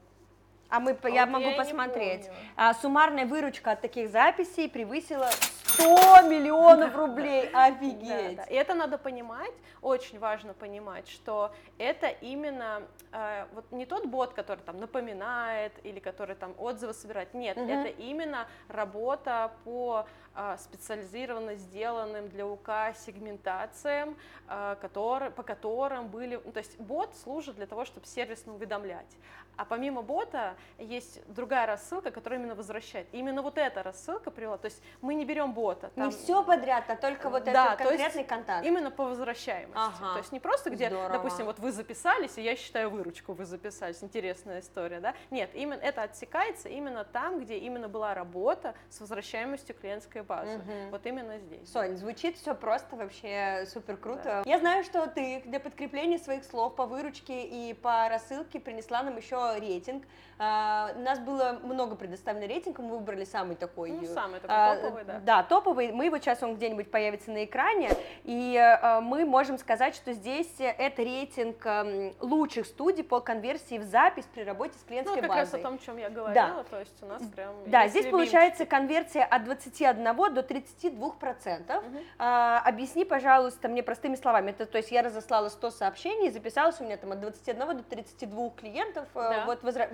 А 0.71 0.79
мы, 0.79 0.97
А 1.03 1.09
я 1.09 1.27
вот 1.27 1.33
могу 1.33 1.51
я 1.51 1.57
посмотреть. 1.57 2.31
А, 2.57 2.75
суммарная 2.75 3.27
выручка 3.27 3.73
от 3.73 3.81
таких 3.81 4.09
записей 4.11 4.69
превысила 4.69 5.29
100 5.65 6.23
миллионов 6.29 6.97
рублей. 6.97 7.51
Офигеть. 7.53 8.37
Да, 8.37 8.45
да. 8.45 8.45
И 8.45 8.55
это 8.55 8.75
надо 8.75 8.97
понимать, 8.97 9.53
очень 9.83 10.19
важно 10.19 10.55
понимать, 10.55 11.09
что 11.09 11.53
это 11.79 12.07
именно 12.07 12.83
э, 13.13 13.47
вот 13.55 13.65
не 13.73 13.85
тот 13.87 14.07
бот, 14.07 14.33
который 14.35 14.61
там 14.61 14.79
напоминает 14.79 15.73
или 15.85 15.99
который 15.99 16.37
там 16.37 16.55
отзывы 16.59 16.95
собирает. 16.95 17.35
Нет, 17.35 17.57
Мгм. 17.57 17.69
это 17.69 17.89
именно 17.89 18.47
работа 18.69 19.51
по 19.65 20.07
э, 20.37 20.57
специализированно 20.59 21.57
сделанным 21.57 22.29
для 22.29 22.47
УК 22.47 22.95
сегментациям, 22.95 24.17
э, 24.49 24.77
которые, 24.81 25.31
по 25.33 25.43
которым 25.43 26.09
были... 26.09 26.41
ну, 26.45 26.53
то 26.53 26.59
есть 26.59 26.79
бот 26.79 27.17
служит 27.17 27.57
для 27.57 27.67
того, 27.67 27.85
чтобы 27.85 28.07
сервисно 28.07 28.55
уведомлять. 28.55 29.17
А 29.57 29.65
помимо 29.65 30.03
бота 30.03 30.55
есть 30.79 31.21
другая 31.27 31.67
рассылка, 31.67 32.11
которая 32.11 32.41
именно 32.41 32.55
возвращает. 32.55 33.07
И 33.13 33.19
именно 33.19 33.43
вот 33.43 33.59
эта 33.59 33.83
рассылка 33.83 34.31
привела. 34.31 34.59
То 34.59 34.67
есть 34.67 34.83
мы 35.01 35.15
не 35.15 35.25
берем 35.25 35.53
бота. 35.53 35.91
Не 35.97 36.03
там- 36.03 36.11
все 36.11 36.43
подряд, 36.43 36.85
а 36.89 36.97
только 36.97 37.31
вот 37.31 37.45
да, 37.45 37.75
этот 37.75 37.87
конкретный 37.87 38.25
контакт. 38.25 38.67
Именно 38.67 38.91
по 38.91 39.05
возвращаемости. 39.05 39.77
Ага. 39.77 40.13
То 40.15 40.19
есть 40.19 40.33
не 40.33 40.41
просто 40.41 40.71
где, 40.71 40.89
Здорово. 40.89 41.11
допустим, 41.11 41.47
вот 41.47 41.59
вы 41.59 41.73
записались, 41.73 42.39
и 42.39 42.43
я 42.43 42.57
считаю 42.57 42.91
выручку, 42.91 43.33
вы 43.33 43.45
записались. 43.45 44.03
Интересная 44.03 44.61
история, 44.61 45.01
да? 45.01 45.15
Нет, 45.31 45.51
именно 45.55 45.81
это 45.81 46.03
отсекается 46.03 46.69
именно 46.69 47.05
там, 47.05 47.41
где 47.41 47.59
именно 47.59 47.89
была 47.89 48.15
работа 48.15 48.75
с 48.89 49.01
возвращаемостью 49.01 49.75
клиентской 49.75 50.23
базы. 50.23 50.59
Мгм. 50.59 50.91
Вот 50.91 51.07
именно 51.07 51.39
здесь. 51.39 51.71
Сонь, 51.71 51.97
звучит 51.97 52.37
все 52.37 52.55
просто 52.55 52.97
вообще 52.97 53.65
супер 53.67 53.97
круто. 53.97 54.43
Я 54.45 54.59
знаю, 54.59 54.85
что 54.85 55.07
ты 55.07 55.43
для 55.45 55.61
подкрепления 55.61 56.19
своих 56.19 56.45
слов 56.45 56.75
по 56.75 56.87
выручке 56.87 57.45
и 57.45 57.75
по 57.75 58.09
рассылке 58.09 58.61
принесла 58.61 59.03
нам 59.03 59.17
еще 59.17 59.55
рейтинг. 59.59 60.05
А, 60.51 60.91
у 60.97 61.01
нас 61.01 61.19
было 61.21 61.61
много 61.63 61.95
предоставлено 61.95 62.47
рейтингов, 62.47 62.85
мы 62.85 62.99
выбрали 62.99 63.25
самый 63.25 63.55
такой. 63.55 63.93
Ну, 63.93 64.03
э, 64.03 64.07
самый 64.07 64.41
такой 64.41 64.57
а, 64.57 64.77
топовый, 64.77 65.05
да. 65.05 65.21
Да, 65.21 65.43
топовый. 65.45 65.93
Мы 65.93 66.07
его 66.07 66.19
сейчас 66.19 66.43
он 66.43 66.57
где-нибудь 66.57 66.91
появится 66.91 67.31
на 67.31 67.45
экране, 67.45 67.91
и 68.25 68.57
э, 68.57 69.01
мы 69.01 69.25
можем 69.25 69.59
сказать, 69.59 69.95
что 69.95 70.13
здесь 70.13 70.53
э, 70.59 70.65
это 70.67 71.03
рейтинг 71.03 71.65
эм, 71.65 72.15
лучших 72.21 72.67
студий 72.67 73.05
по 73.05 73.21
конверсии 73.21 73.79
в 73.79 73.85
запись 73.85 74.25
при 74.35 74.43
работе 74.43 74.75
с 74.75 74.83
Ну, 74.83 74.89
клиентской 74.89 75.21
вот 75.21 75.29
как 75.29 75.37
раз 75.37 75.49
базой. 75.49 75.61
о 75.61 75.63
том, 75.63 75.75
о 75.75 75.79
чем 75.79 75.97
я 75.99 76.11
говорила, 76.11 76.65
то 76.65 76.81
есть 76.81 77.03
у 77.03 77.07
нас 77.07 77.23
прям 77.35 77.55
Да, 77.67 77.87
здесь 77.87 78.07
любимчики. 78.07 78.11
получается 78.11 78.67
конверсия 78.67 79.23
от 79.23 79.45
21 79.45 80.35
до 80.35 80.43
32 80.43 81.11
процентов. 81.11 81.85
А, 82.19 82.61
объясни, 82.65 83.05
пожалуйста, 83.05 83.69
мне 83.69 83.83
простыми 83.83 84.17
словами. 84.17 84.51
Это, 84.51 84.67
то 84.67 84.79
есть 84.79 84.91
я 84.91 85.03
разослала 85.03 85.49
100 85.49 85.71
сообщений, 85.71 86.31
записалось 86.31 86.81
у 86.81 86.85
меня 86.85 86.97
там 86.97 87.13
от 87.13 87.21
21 87.21 87.77
до 87.77 87.83
32 87.83 88.51
клиентов. 88.51 89.07
Да. 89.15 89.45
Вот 89.47 89.63
возра- 89.63 89.91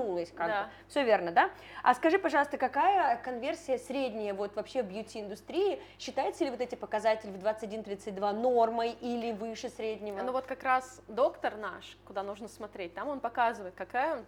рванулось 0.00 0.30
как 0.30 0.46
Да. 0.48 0.70
Все 0.88 1.04
верно, 1.04 1.32
да? 1.32 1.50
А 1.82 1.94
скажи, 1.94 2.18
пожалуйста, 2.18 2.58
какая 2.58 3.16
конверсия 3.18 3.78
средняя 3.78 4.34
вот 4.34 4.54
вообще 4.56 4.82
в 4.82 4.86
бьюти-индустрии? 4.86 5.80
Считается 5.98 6.44
ли 6.44 6.50
вот 6.50 6.60
эти 6.60 6.74
показатели 6.74 7.30
в 7.30 7.36
21-32 7.36 8.32
нормой 8.32 8.92
или 9.00 9.32
выше 9.32 9.68
среднего? 9.68 10.22
Ну 10.22 10.32
вот 10.32 10.46
как 10.46 10.62
раз 10.62 11.02
доктор 11.08 11.56
наш, 11.56 11.96
куда 12.04 12.22
нужно 12.22 12.48
смотреть, 12.48 12.94
там 12.94 13.08
он 13.08 13.20
показывает, 13.20 13.74
какая 13.74 14.24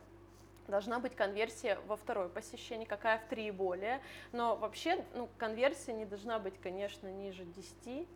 должна 0.68 1.01
быть 1.01 1.16
конверсия 1.16 1.79
во 1.87 1.97
второе 1.97 2.29
посещение, 2.29 2.87
какая 2.87 3.18
в 3.18 3.25
три 3.25 3.49
и 3.49 3.51
более. 3.51 4.01
Но 4.31 4.55
вообще, 4.55 5.05
ну, 5.14 5.29
конверсия 5.37 5.93
не 5.93 6.05
должна 6.05 6.39
быть, 6.39 6.55
конечно, 6.62 7.09
ниже 7.09 7.45
10. 7.45 8.09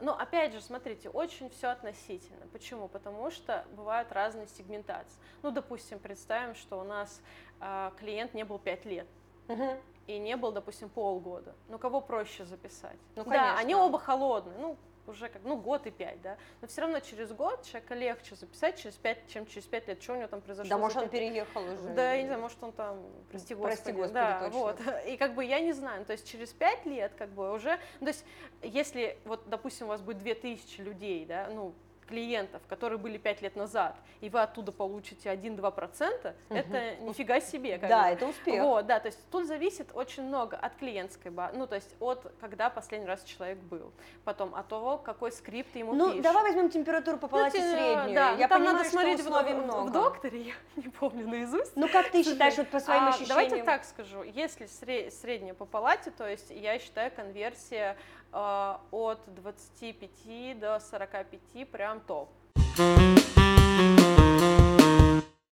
Но 0.00 0.18
опять 0.18 0.52
же, 0.52 0.60
смотрите, 0.60 1.08
очень 1.08 1.48
все 1.50 1.68
относительно. 1.68 2.46
Почему? 2.52 2.88
Потому 2.88 3.30
что 3.30 3.64
бывают 3.76 4.10
разные 4.12 4.48
сегментации. 4.48 5.18
Ну, 5.42 5.50
допустим, 5.50 5.98
представим, 5.98 6.54
что 6.54 6.80
у 6.80 6.84
нас 6.84 7.20
а, 7.60 7.92
клиент 7.98 8.34
не 8.34 8.44
был 8.44 8.58
5 8.58 8.84
лет. 8.86 9.06
И 10.08 10.18
не 10.18 10.36
был, 10.36 10.50
допустим, 10.50 10.88
полгода. 10.88 11.54
Ну, 11.68 11.78
кого 11.78 12.00
проще 12.00 12.44
записать? 12.44 12.98
Ну, 13.14 13.24
да, 13.24 13.30
конечно. 13.30 13.58
они 13.58 13.74
оба 13.76 14.00
холодные. 14.00 14.58
Ну, 14.58 14.76
уже 15.06 15.28
как, 15.28 15.42
ну, 15.44 15.56
год 15.56 15.86
и 15.86 15.90
пять, 15.90 16.20
да. 16.22 16.36
Но 16.60 16.68
все 16.68 16.82
равно 16.82 17.00
через 17.00 17.32
год 17.32 17.64
человека 17.64 17.94
легче 17.94 18.34
записать, 18.34 18.78
через 18.80 18.94
пять, 18.96 19.18
чем 19.28 19.46
через 19.46 19.66
пять 19.66 19.88
лет. 19.88 20.02
Что 20.02 20.14
у 20.14 20.16
него 20.16 20.28
там 20.28 20.40
произошло? 20.40 20.68
Да, 20.68 20.78
может, 20.78 20.98
он 20.98 21.08
переехал 21.08 21.62
уже. 21.64 21.94
Да, 21.94 22.14
я 22.14 22.22
не 22.22 22.26
знаю, 22.28 22.40
может, 22.40 22.62
он 22.62 22.72
там, 22.72 23.02
прости 23.30 23.54
господи. 23.54 23.74
Прости 23.74 23.92
господи, 23.92 24.14
да, 24.14 24.40
точно. 24.40 24.58
вот. 24.58 24.80
И 25.06 25.16
как 25.16 25.34
бы 25.34 25.44
я 25.44 25.60
не 25.60 25.72
знаю, 25.72 26.00
ну, 26.00 26.04
то 26.04 26.12
есть 26.12 26.30
через 26.30 26.52
пять 26.52 26.84
лет 26.86 27.12
как 27.16 27.30
бы 27.30 27.52
уже, 27.52 27.78
ну, 28.00 28.06
то 28.06 28.12
есть 28.12 28.24
если 28.62 29.18
вот, 29.24 29.42
допустим, 29.48 29.86
у 29.86 29.88
вас 29.90 30.00
будет 30.00 30.18
2000 30.18 30.80
людей, 30.80 31.26
да, 31.26 31.48
ну, 31.52 31.74
клиентов, 32.06 32.62
которые 32.68 32.98
были 32.98 33.18
пять 33.18 33.42
лет 33.42 33.56
назад, 33.56 33.96
и 34.20 34.28
вы 34.28 34.40
оттуда 34.42 34.72
получите 34.72 35.30
1-2%, 35.30 36.34
Мгм. 36.48 36.58
это 36.58 36.96
нифига 37.02 37.40
себе. 37.40 37.78
как 37.78 37.88
Да, 37.88 38.02
бы. 38.04 38.08
это 38.10 38.26
успех. 38.26 38.62
Вот, 38.62 38.86
да, 38.86 39.00
то 39.00 39.06
есть 39.06 39.18
тут 39.30 39.46
зависит 39.46 39.88
очень 39.94 40.24
много 40.24 40.56
от 40.56 40.74
клиентской 40.76 41.30
базы, 41.30 41.56
ну, 41.56 41.66
то 41.66 41.74
есть 41.76 41.94
от 42.00 42.32
когда 42.40 42.70
последний 42.70 43.06
раз 43.06 43.22
человек 43.24 43.58
был, 43.58 43.92
потом 44.24 44.54
от 44.54 44.68
того, 44.68 44.98
какой 44.98 45.32
скрипт 45.32 45.74
ему 45.76 45.92
Ну, 45.94 46.08
пишут. 46.08 46.22
давай 46.22 46.42
возьмем 46.42 46.70
температуру 46.70 47.18
по 47.18 47.26
Ну, 47.26 47.30
палате 47.30 47.58
те- 47.58 47.70
среднюю. 47.72 48.14
Да, 48.14 48.30
я 48.30 48.36
ну, 48.36 48.38
там 48.48 48.48
понимаю, 48.58 48.76
надо 48.78 48.88
смотреть 48.88 49.20
в, 49.20 49.26
много. 49.28 49.88
в 49.88 49.92
докторе, 49.92 50.40
я 50.40 50.54
не 50.76 50.88
помню 50.90 51.26
наизусть. 51.28 51.76
Ну, 51.76 51.88
как 51.88 52.10
ты 52.10 52.22
считаешь, 52.22 52.56
вот 52.56 52.68
по 52.68 52.80
своим 52.80 53.04
а, 53.04 53.08
ощущениям? 53.10 53.28
Давайте 53.28 53.62
так 53.64 53.84
скажу, 53.84 54.22
если 54.22 54.66
сре- 54.66 55.10
средняя 55.10 55.54
по 55.54 55.64
палате, 55.64 56.10
то 56.10 56.28
есть 56.28 56.50
я 56.50 56.78
считаю 56.78 57.10
конверсия 57.10 57.96
от 58.90 59.18
25 59.26 60.58
до 60.60 60.78
45 60.80 61.70
прям 61.70 62.00
топ. 62.00 62.28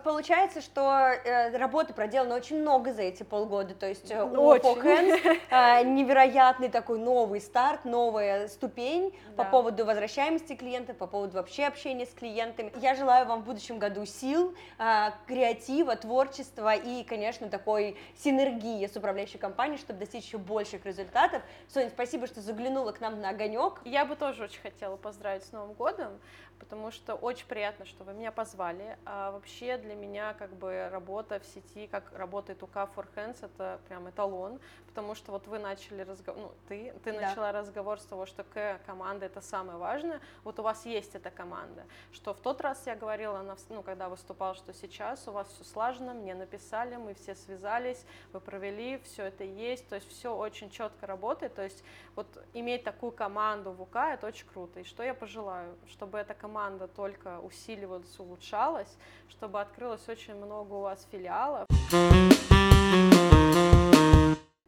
Получается, 0.05 0.61
что 0.61 0.82
э, 1.24 1.57
работы 1.57 1.92
проделано 1.92 2.34
очень 2.34 2.61
много 2.61 2.92
за 2.92 3.03
эти 3.03 3.22
полгода, 3.22 3.74
то 3.74 3.86
есть 3.86 4.11
э, 4.11 4.22
у 4.22 4.55
Hands, 4.55 5.38
э, 5.51 5.82
невероятный 5.84 6.68
такой 6.68 6.98
новый 6.98 7.40
старт, 7.40 7.84
новая 7.84 8.48
ступень 8.48 9.12
по 9.36 9.44
Да. 9.44 9.51
поводу 9.51 9.84
возвращаемости 9.84 10.55
клиентов, 10.55 10.96
по 10.96 11.07
поводу 11.07 11.36
вообще 11.36 11.64
общения 11.64 12.07
с 12.07 12.11
клиентами. 12.11 12.72
Я 12.76 12.94
желаю 12.94 13.26
вам 13.26 13.42
в 13.42 13.44
будущем 13.44 13.78
году 13.78 14.05
сил, 14.07 14.55
э, 14.78 15.11
креатива, 15.26 15.96
творчества 15.96 16.74
и, 16.74 17.05
конечно, 17.05 17.48
такой 17.48 17.96
синергии 18.16 18.86
с 18.86 18.96
управляющей 18.96 19.38
компанией, 19.38 19.78
чтобы 19.78 19.98
достичь 20.01 20.24
еще 20.24 20.38
больших 20.38 20.84
результатов. 20.86 21.42
Соня, 21.68 21.90
спасибо, 21.90 22.26
что 22.26 22.40
заглянула 22.40 22.92
к 22.92 23.01
нам 23.01 23.20
на 23.20 23.30
огонек. 23.30 23.80
Я 23.84 24.05
бы 24.05 24.16
тоже 24.16 24.44
очень 24.44 24.61
хотела 24.61 24.96
поздравить 24.96 25.44
с 25.44 25.53
Новым 25.53 25.74
годом, 25.74 26.18
потому 26.61 26.90
что 26.92 27.14
очень 27.14 27.46
приятно, 27.46 27.86
что 27.86 28.04
вы 28.04 28.12
меня 28.12 28.30
позвали. 28.30 28.96
А 29.04 29.30
вообще 29.32 29.78
для 29.78 29.94
меня 29.94 30.34
как 30.34 30.50
бы 30.54 30.88
работа 30.92 31.40
в 31.40 31.44
сети, 31.46 31.86
как 31.88 32.12
работает 32.12 32.62
УК 32.62 32.76
for 32.94 33.06
Hands, 33.16 33.36
это 33.44 33.80
прям 33.88 34.08
эталон, 34.08 34.61
потому 34.86 35.14
что 35.14 35.32
вот 35.32 35.46
вы 35.48 35.58
начали 35.58 36.02
разговор, 36.02 36.42
ну, 36.42 36.52
ты, 36.68 36.92
ты 37.02 37.12
Да. 37.12 37.20
начала 37.22 37.50
разговор 37.52 37.98
с 37.98 38.04
того, 38.04 38.26
что 38.26 38.44
К 38.44 38.78
команда 38.86 39.26
это 39.26 39.40
самое 39.40 39.78
важное, 39.78 40.20
вот 40.44 40.58
у 40.58 40.62
вас 40.62 40.84
есть 40.86 41.14
эта 41.14 41.30
команда, 41.30 41.84
что 42.12 42.34
в 42.34 42.40
тот 42.40 42.61
раз 42.61 42.86
я 42.86 42.94
говорила, 42.94 43.40
на 43.42 43.52
вс- 43.52 43.66
ну, 43.70 43.82
когда 43.82 44.08
выступала, 44.08 44.54
что 44.54 44.72
сейчас 44.74 45.26
у 45.28 45.32
вас 45.32 45.48
все 45.48 45.64
слажено, 45.64 46.12
мне 46.14 46.34
написали, 46.34 46.96
мы 46.96 47.14
все 47.14 47.34
связались, 47.34 48.04
вы 48.32 48.40
провели, 48.40 48.98
все 48.98 49.24
это 49.24 49.44
есть, 49.44 49.88
то 49.88 49.94
есть 49.94 50.08
все 50.11 50.36
очень 50.36 50.70
четко 50.70 51.06
работает, 51.06 51.54
то 51.54 51.62
есть 51.62 51.82
вот 52.16 52.26
иметь 52.52 52.84
такую 52.84 53.12
команду 53.12 53.72
в 53.72 53.80
УК, 53.80 53.96
это 53.96 54.26
очень 54.26 54.46
круто. 54.46 54.80
И 54.80 54.84
что 54.84 55.02
я 55.02 55.14
пожелаю? 55.14 55.74
Чтобы 55.88 56.18
эта 56.18 56.34
команда 56.34 56.49
только 56.94 57.40
усиливалась, 57.40 58.18
улучшалась, 58.18 58.96
чтобы 59.28 59.61
открылось 59.61 60.09
очень 60.09 60.34
много 60.34 60.74
у 60.74 60.80
вас 60.80 61.07
филиалов. 61.11 61.66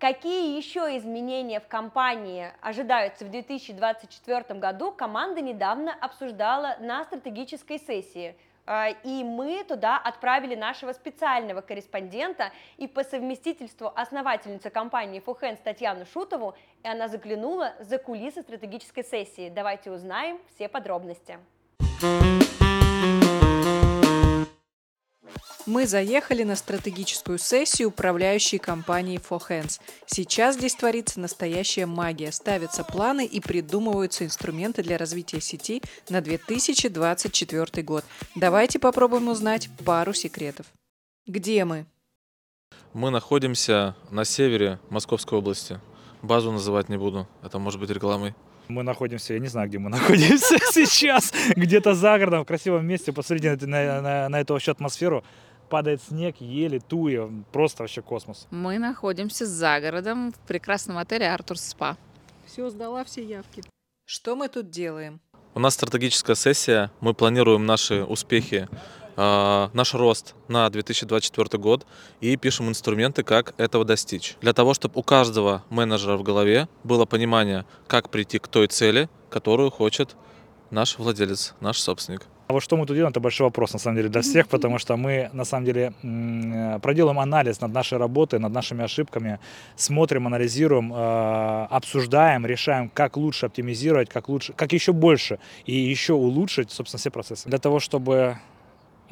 Какие 0.02 0.56
еще 0.56 0.96
изменения 0.98 1.60
в 1.60 1.68
компании 1.68 2.52
ожидаются 2.60 3.24
в 3.24 3.30
2024 3.30 4.58
году, 4.58 4.90
команда 4.90 5.40
недавно 5.40 5.94
обсуждала 5.94 6.76
на 6.80 7.04
стратегической 7.04 7.78
сессии. 7.78 8.36
А, 8.66 8.88
И 9.04 9.22
мы 9.22 9.62
туда 9.62 9.98
отправили 9.98 10.56
нашего 10.56 10.92
специального 10.92 11.60
корреспондента 11.60 12.50
и 12.78 12.88
по 12.88 13.04
совместительству 13.04 13.92
основательницу 13.94 14.70
компании 14.72 15.20
Фухенс 15.20 15.60
Татьяну 15.60 16.04
Шутову, 16.06 16.54
и 16.82 16.88
она 16.88 17.06
заглянула 17.06 17.74
за 17.78 17.98
кулисы 17.98 18.42
стратегической 18.42 19.04
сессии. 19.04 19.50
Давайте 19.50 19.92
узнаем 19.92 20.40
все 20.48 20.68
подробности. 20.68 21.38
Мы 25.66 25.86
заехали 25.86 26.42
на 26.42 26.56
стратегическую 26.56 27.38
сессию 27.38 27.88
управляющей 27.88 28.58
компании 28.58 29.20
For 29.20 29.40
Hands. 29.48 29.80
Сейчас 30.06 30.56
здесь 30.56 30.74
творится 30.74 31.20
настоящая 31.20 31.86
магия. 31.86 32.32
Ставятся 32.32 32.82
планы 32.82 33.24
и 33.24 33.40
придумываются 33.40 34.24
инструменты 34.24 34.82
для 34.82 34.98
развития 34.98 35.40
сети 35.40 35.80
на 36.08 36.20
2024 36.20 37.82
год. 37.84 38.04
Давайте 38.34 38.78
попробуем 38.80 39.28
узнать 39.28 39.70
пару 39.84 40.12
секретов. 40.12 40.66
Где 41.26 41.64
мы? 41.64 41.86
Мы 42.92 43.10
находимся 43.10 43.94
на 44.10 44.24
севере 44.24 44.80
Московской 44.90 45.38
области. 45.38 45.80
Базу 46.20 46.50
называть 46.50 46.88
не 46.88 46.96
буду, 46.98 47.28
это 47.42 47.58
может 47.58 47.80
быть 47.80 47.90
рекламой. 47.90 48.34
Мы 48.72 48.82
находимся, 48.82 49.34
я 49.34 49.38
не 49.38 49.48
знаю, 49.48 49.68
где 49.68 49.78
мы 49.78 49.90
находимся 49.98 50.56
сейчас, 50.70 51.32
где-то 51.54 51.94
за 51.94 52.18
городом, 52.18 52.44
в 52.44 52.46
красивом 52.46 52.86
месте. 52.86 53.12
Посмотрите 53.12 53.66
на, 53.66 54.00
на, 54.00 54.28
на, 54.28 54.40
эту 54.40 54.54
вообще 54.54 54.72
атмосферу. 54.72 55.22
Падает 55.68 56.02
снег, 56.02 56.36
ели, 56.40 56.78
туя, 56.78 57.30
просто 57.52 57.82
вообще 57.82 58.02
космос. 58.02 58.46
Мы 58.50 58.78
находимся 58.78 59.46
за 59.46 59.80
городом 59.80 60.32
в 60.32 60.38
прекрасном 60.46 60.98
отеле 60.98 61.30
Артур 61.30 61.58
Спа. 61.58 61.96
Все, 62.46 62.68
сдала 62.70 63.04
все 63.04 63.22
явки. 63.24 63.62
Что 64.06 64.36
мы 64.36 64.48
тут 64.48 64.70
делаем? 64.70 65.20
У 65.54 65.60
нас 65.60 65.74
стратегическая 65.74 66.34
сессия, 66.34 66.90
мы 67.00 67.12
планируем 67.12 67.66
наши 67.66 68.02
успехи, 68.04 68.68
наш 69.16 69.94
рост 69.94 70.34
на 70.48 70.68
2024 70.70 71.58
год 71.58 71.86
и 72.20 72.36
пишем 72.36 72.68
инструменты, 72.68 73.22
как 73.22 73.54
этого 73.58 73.84
достичь. 73.84 74.36
Для 74.40 74.52
того, 74.52 74.74
чтобы 74.74 74.98
у 75.00 75.02
каждого 75.02 75.62
менеджера 75.70 76.16
в 76.16 76.22
голове 76.22 76.68
было 76.84 77.04
понимание, 77.04 77.64
как 77.86 78.10
прийти 78.10 78.38
к 78.38 78.48
той 78.48 78.66
цели, 78.66 79.08
которую 79.30 79.70
хочет 79.70 80.16
наш 80.70 80.98
владелец, 80.98 81.54
наш 81.60 81.78
собственник. 81.78 82.26
А 82.48 82.54
вот 82.54 82.62
что 82.62 82.76
мы 82.76 82.84
тут 82.84 82.96
делаем, 82.96 83.12
это 83.12 83.20
большой 83.20 83.46
вопрос, 83.46 83.72
на 83.72 83.78
самом 83.78 83.96
деле, 83.96 84.08
для 84.10 84.20
всех, 84.20 84.46
потому 84.46 84.78
что 84.78 84.98
мы, 84.98 85.30
на 85.32 85.44
самом 85.44 85.64
деле, 85.64 85.94
проделаем 86.82 87.18
анализ 87.18 87.62
над 87.62 87.72
нашей 87.72 87.96
работой, 87.96 88.40
над 88.40 88.52
нашими 88.52 88.84
ошибками, 88.84 89.38
смотрим, 89.76 90.26
анализируем, 90.26 90.92
э, 90.92 91.66
обсуждаем, 91.70 92.44
решаем, 92.44 92.90
как 92.90 93.16
лучше 93.16 93.46
оптимизировать, 93.46 94.10
как 94.10 94.28
лучше, 94.28 94.52
как 94.52 94.72
еще 94.74 94.92
больше 94.92 95.38
и 95.64 95.74
еще 95.74 96.12
улучшить, 96.12 96.70
собственно, 96.70 96.98
все 96.98 97.10
процессы. 97.10 97.48
Для 97.48 97.58
того, 97.58 97.80
чтобы 97.80 98.36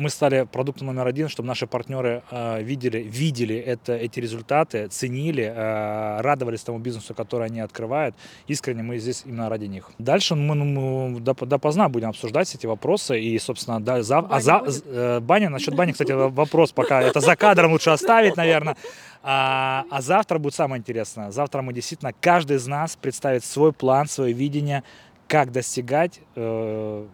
мы 0.01 0.09
стали 0.11 0.45
продуктом 0.45 0.87
номер 0.87 1.07
один, 1.07 1.29
чтобы 1.29 1.47
наши 1.47 1.67
партнеры 1.67 2.23
э, 2.31 2.63
видели, 2.63 2.99
видели 2.99 3.57
это, 3.57 3.93
эти 3.93 4.19
результаты, 4.21 4.89
ценили, 4.89 5.45
э, 5.45 6.21
радовались 6.23 6.63
тому 6.63 6.79
бизнесу, 6.79 7.15
который 7.15 7.47
они 7.47 7.61
открывают. 7.61 8.15
Искренне 8.49 8.83
мы 8.83 8.99
здесь 8.99 9.23
именно 9.27 9.49
ради 9.49 9.67
них. 9.67 9.91
Дальше 9.99 10.35
мы, 10.35 10.55
ну, 10.55 10.65
мы 11.09 11.19
доп- 11.21 11.47
допоздна 11.47 11.89
будем 11.89 12.09
обсуждать 12.09 12.55
эти 12.55 12.67
вопросы. 12.67 13.21
И, 13.21 13.39
собственно, 13.39 13.81
да, 13.81 14.03
за, 14.03 14.19
а 14.19 14.41
за, 14.41 14.63
з- 14.67 14.83
э, 14.87 15.21
баня, 15.21 15.51
насчет 15.51 15.75
бани, 15.75 15.93
кстати, 15.93 16.13
вопрос 16.13 16.73
пока. 16.73 17.03
Это 17.03 17.21
за 17.21 17.37
кадром 17.37 17.73
лучше 17.73 17.91
оставить, 17.91 18.37
наверное. 18.37 18.77
А, 19.23 19.85
а 19.91 20.01
завтра 20.01 20.39
будет 20.39 20.55
самое 20.55 20.81
интересное. 20.81 21.31
Завтра 21.31 21.61
мы 21.61 21.75
действительно, 21.75 22.13
каждый 22.21 22.57
из 22.57 22.67
нас 22.67 22.97
представит 22.97 23.45
свой 23.45 23.73
план, 23.73 24.09
свое 24.09 24.33
видение, 24.33 24.83
как 25.29 25.53
достигать 25.53 26.21
э, 26.37 27.07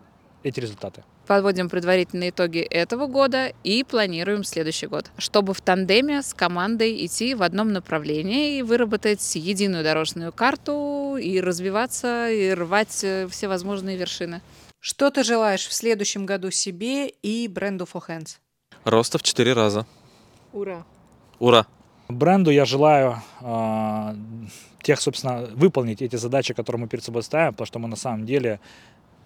эти 0.44 0.60
результаты. 0.60 1.02
Подводим 1.26 1.68
предварительные 1.68 2.30
итоги 2.30 2.60
этого 2.60 3.08
года 3.08 3.52
и 3.64 3.82
планируем 3.82 4.44
следующий 4.44 4.86
год, 4.86 5.10
чтобы 5.18 5.54
в 5.54 5.60
тандеме 5.60 6.22
с 6.22 6.32
командой 6.32 7.04
идти 7.04 7.34
в 7.34 7.42
одном 7.42 7.72
направлении 7.72 8.58
и 8.58 8.62
выработать 8.62 9.34
единую 9.34 9.82
дорожную 9.82 10.32
карту 10.32 11.16
и 11.16 11.40
развиваться, 11.40 12.30
и 12.30 12.52
рвать 12.54 13.02
э, 13.02 13.26
все 13.28 13.48
возможные 13.48 13.96
вершины. 13.96 14.40
Что 14.78 15.10
ты 15.10 15.24
желаешь 15.24 15.66
в 15.66 15.72
следующем 15.72 16.26
году 16.26 16.52
себе 16.52 17.08
и 17.08 17.48
бренду 17.48 17.88
For 17.92 18.02
Hands? 18.06 18.36
Роста 18.84 19.18
в 19.18 19.24
4 19.24 19.52
раза. 19.52 19.84
Ура. 20.52 20.84
Ура! 21.40 21.66
Бренду 22.08 22.52
я 22.52 22.64
желаю 22.64 23.20
э, 23.40 24.14
тех, 24.82 25.00
собственно, 25.00 25.48
выполнить 25.56 26.02
эти 26.02 26.14
задачи, 26.14 26.54
которые 26.54 26.82
мы 26.82 26.88
перед 26.88 27.02
собой 27.02 27.24
ставим, 27.24 27.52
потому 27.52 27.66
что 27.66 27.78
мы 27.80 27.88
на 27.88 27.96
самом 27.96 28.26
деле 28.26 28.60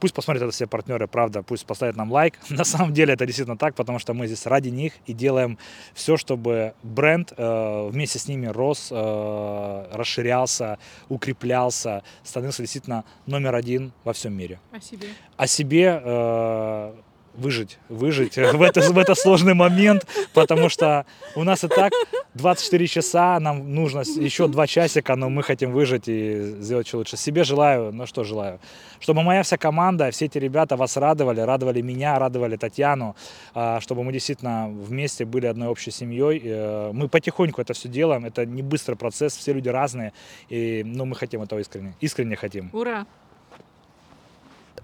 Пусть 0.01 0.14
посмотрят 0.14 0.42
это 0.42 0.53
все 0.53 0.66
партнеры, 0.66 1.07
правда, 1.07 1.42
пусть 1.42 1.66
поставят 1.66 1.96
нам 1.96 2.11
лайк. 2.11 2.38
На 2.51 2.64
самом 2.64 2.92
деле 2.92 3.14
это 3.14 3.26
действительно 3.26 3.57
так, 3.57 3.74
потому 3.74 3.98
что 3.98 4.14
мы 4.14 4.26
здесь 4.26 4.46
ради 4.46 4.70
них 4.70 4.94
и 5.07 5.12
делаем 5.12 5.59
все, 5.94 6.16
чтобы 6.16 6.74
бренд 6.82 7.32
э, 7.36 7.88
вместе 7.90 8.18
с 8.18 8.26
ними 8.26 8.46
рос, 8.46 8.88
э, 8.90 9.86
расширялся, 9.92 10.78
укреплялся, 11.09 12.03
становился 12.24 12.62
действительно 12.62 13.05
номер 13.26 13.55
один 13.55 13.92
во 14.05 14.12
всем 14.12 14.32
мире. 14.32 14.59
О 14.72 14.80
себе. 14.80 15.09
О 15.36 15.46
себе 15.46 16.01
э, 16.03 16.94
выжить, 17.41 17.78
выжить 17.88 18.36
в, 18.36 18.62
это, 18.62 18.80
в 18.93 18.99
этот 18.99 19.18
сложный 19.18 19.55
момент, 19.55 20.07
потому 20.34 20.68
что 20.68 21.07
у 21.34 21.45
нас 21.45 21.64
и 21.64 21.68
так 21.68 21.93
24 22.34 22.86
часа, 22.86 23.41
нам 23.41 23.74
нужно 23.74 24.01
еще 24.01 24.47
2 24.47 24.66
часика, 24.66 25.16
но 25.16 25.28
мы 25.28 25.43
хотим 25.43 25.72
выжить 25.72 26.09
и 26.09 26.41
сделать 26.61 26.86
что 26.86 26.99
лучше. 26.99 27.16
Себе 27.16 27.45
желаю, 27.45 27.93
ну 27.93 28.07
что 28.07 28.24
желаю, 28.24 28.61
чтобы 29.01 29.22
моя 29.22 29.43
вся 29.43 29.57
команда, 29.57 30.11
все 30.11 30.26
эти 30.26 30.38
ребята 30.38 30.76
вас 30.76 30.97
радовали, 30.97 31.41
радовали 31.41 31.80
меня, 31.80 32.18
радовали 32.18 32.57
Татьяну, 32.57 33.16
а, 33.55 33.80
чтобы 33.80 34.05
мы 34.05 34.12
действительно 34.12 34.68
вместе 34.68 35.24
были 35.24 35.47
одной 35.47 35.68
общей 35.68 35.91
семьей. 35.91 36.41
Э, 36.45 36.91
мы 36.93 37.09
потихоньку 37.09 37.61
это 37.62 37.72
все 37.72 37.88
делаем, 37.88 38.24
это 38.24 38.45
не 38.47 38.62
быстрый 38.62 38.95
процесс, 38.95 39.36
все 39.36 39.53
люди 39.53 39.68
разные, 39.68 40.12
и, 40.49 40.82
но 40.84 41.05
мы 41.07 41.16
хотим 41.16 41.43
этого 41.43 41.61
искренне, 41.61 41.95
искренне 42.01 42.36
хотим. 42.36 42.70
Ура! 42.72 43.07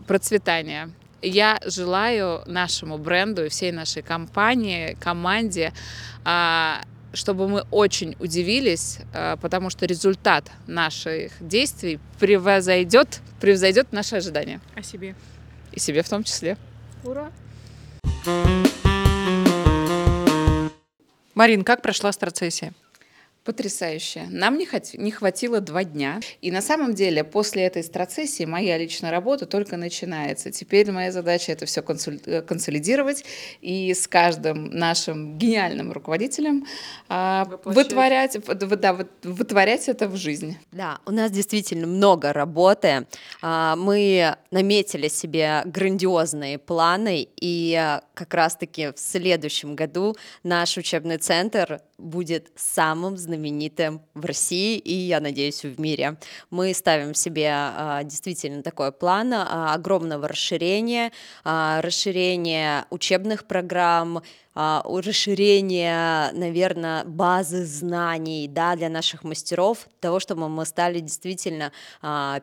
Процветания. 0.06 0.90
Я 1.28 1.58
желаю 1.66 2.42
нашему 2.46 2.98
бренду 2.98 3.46
и 3.46 3.48
всей 3.48 3.72
нашей 3.72 4.00
компании, 4.00 4.96
команде, 5.00 5.72
а, 6.24 6.82
чтобы 7.12 7.48
мы 7.48 7.62
очень 7.72 8.14
удивились, 8.20 9.00
а, 9.12 9.36
потому 9.36 9.68
что 9.68 9.86
результат 9.86 10.52
наших 10.68 11.32
действий 11.40 11.98
превзойдет, 12.20 13.22
превзойдет 13.40 13.90
наши 13.90 14.14
ожидания. 14.14 14.60
О 14.76 14.84
себе. 14.84 15.16
И 15.72 15.80
себе 15.80 16.02
в 16.02 16.08
том 16.08 16.22
числе. 16.22 16.56
Ура! 17.02 17.32
Марин, 21.34 21.64
как 21.64 21.82
прошла 21.82 22.12
страцессия? 22.12 22.72
Потрясающе. 23.46 24.26
Нам 24.28 24.58
не, 24.58 24.66
хот... 24.66 24.94
не 24.94 25.12
хватило 25.12 25.60
два 25.60 25.84
дня. 25.84 26.18
И 26.40 26.50
на 26.50 26.60
самом 26.60 26.94
деле 26.94 27.22
после 27.22 27.62
этой 27.62 27.84
страцессии 27.84 28.44
моя 28.44 28.76
личная 28.76 29.12
работа 29.12 29.46
только 29.46 29.76
начинается. 29.76 30.50
Теперь 30.50 30.90
моя 30.90 31.12
задача 31.12 31.52
это 31.52 31.64
все 31.64 31.80
консуль... 31.80 32.18
Э, 32.26 32.42
консолидировать 32.42 33.24
и 33.60 33.94
с 33.94 34.08
каждым 34.08 34.70
нашим 34.70 35.38
гениальным 35.38 35.92
руководителем 35.92 36.66
а, 37.08 37.48
вытворять, 37.64 38.36
да, 38.80 38.98
вытворять 39.22 39.88
это 39.88 40.08
в 40.08 40.16
жизнь. 40.16 40.58
Да, 40.72 40.98
у 41.06 41.12
нас 41.12 41.30
действительно 41.30 41.86
много 41.86 42.32
работы. 42.32 43.06
А, 43.42 43.76
мы 43.76 44.34
наметили 44.50 45.06
себе 45.06 45.62
грандиозные 45.66 46.58
планы, 46.58 47.28
и 47.40 48.00
как 48.14 48.34
раз-таки 48.34 48.88
в 48.88 48.98
следующем 48.98 49.76
году 49.76 50.16
наш 50.42 50.76
учебный 50.76 51.18
центр 51.18 51.80
будет 51.96 52.50
самым 52.56 53.16
знаменитым 53.16 53.35
в 54.14 54.24
России 54.24 54.78
и, 54.78 54.92
я 54.92 55.20
надеюсь, 55.20 55.62
в 55.62 55.80
мире. 55.80 56.16
Мы 56.50 56.74
ставим 56.74 57.14
себе 57.14 57.50
а, 57.52 58.02
действительно 58.04 58.62
такой 58.62 58.92
план 58.92 59.32
а, 59.32 59.74
огромного 59.74 60.28
расширения, 60.28 61.12
а, 61.44 61.80
расширения 61.82 62.86
учебных 62.90 63.46
программ, 63.46 64.22
расширения, 64.54 66.30
наверное, 66.32 67.04
базы 67.04 67.66
знаний 67.66 68.48
да, 68.48 68.74
для 68.74 68.88
наших 68.88 69.22
мастеров, 69.22 69.86
того, 70.00 70.18
чтобы 70.18 70.48
мы 70.48 70.64
стали 70.64 71.00
действительно 71.00 71.72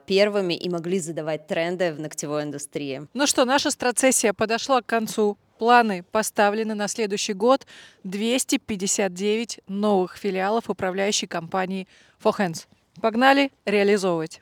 первыми 0.06 0.54
и 0.54 0.70
могли 0.70 1.00
задавать 1.00 1.48
тренды 1.48 1.91
в 1.91 2.00
ногтевой 2.00 2.44
индустрии. 2.44 3.08
Ну 3.16 3.26
что, 3.26 3.46
наша 3.46 3.72
страцессия 3.72 4.34
подошла 4.34 4.84
к 4.84 4.86
концу. 4.86 5.39
Планы 5.64 6.03
поставлены 6.11 6.76
на 6.76 6.89
следующий 6.89 7.32
год 7.32 7.66
259 8.03 9.61
новых 9.70 10.18
филиалов 10.18 10.70
управляющей 10.70 11.26
компании 11.26 11.88
Fohands. 12.22 12.66
Погнали 12.99 13.49
реализовывать. 13.64 14.41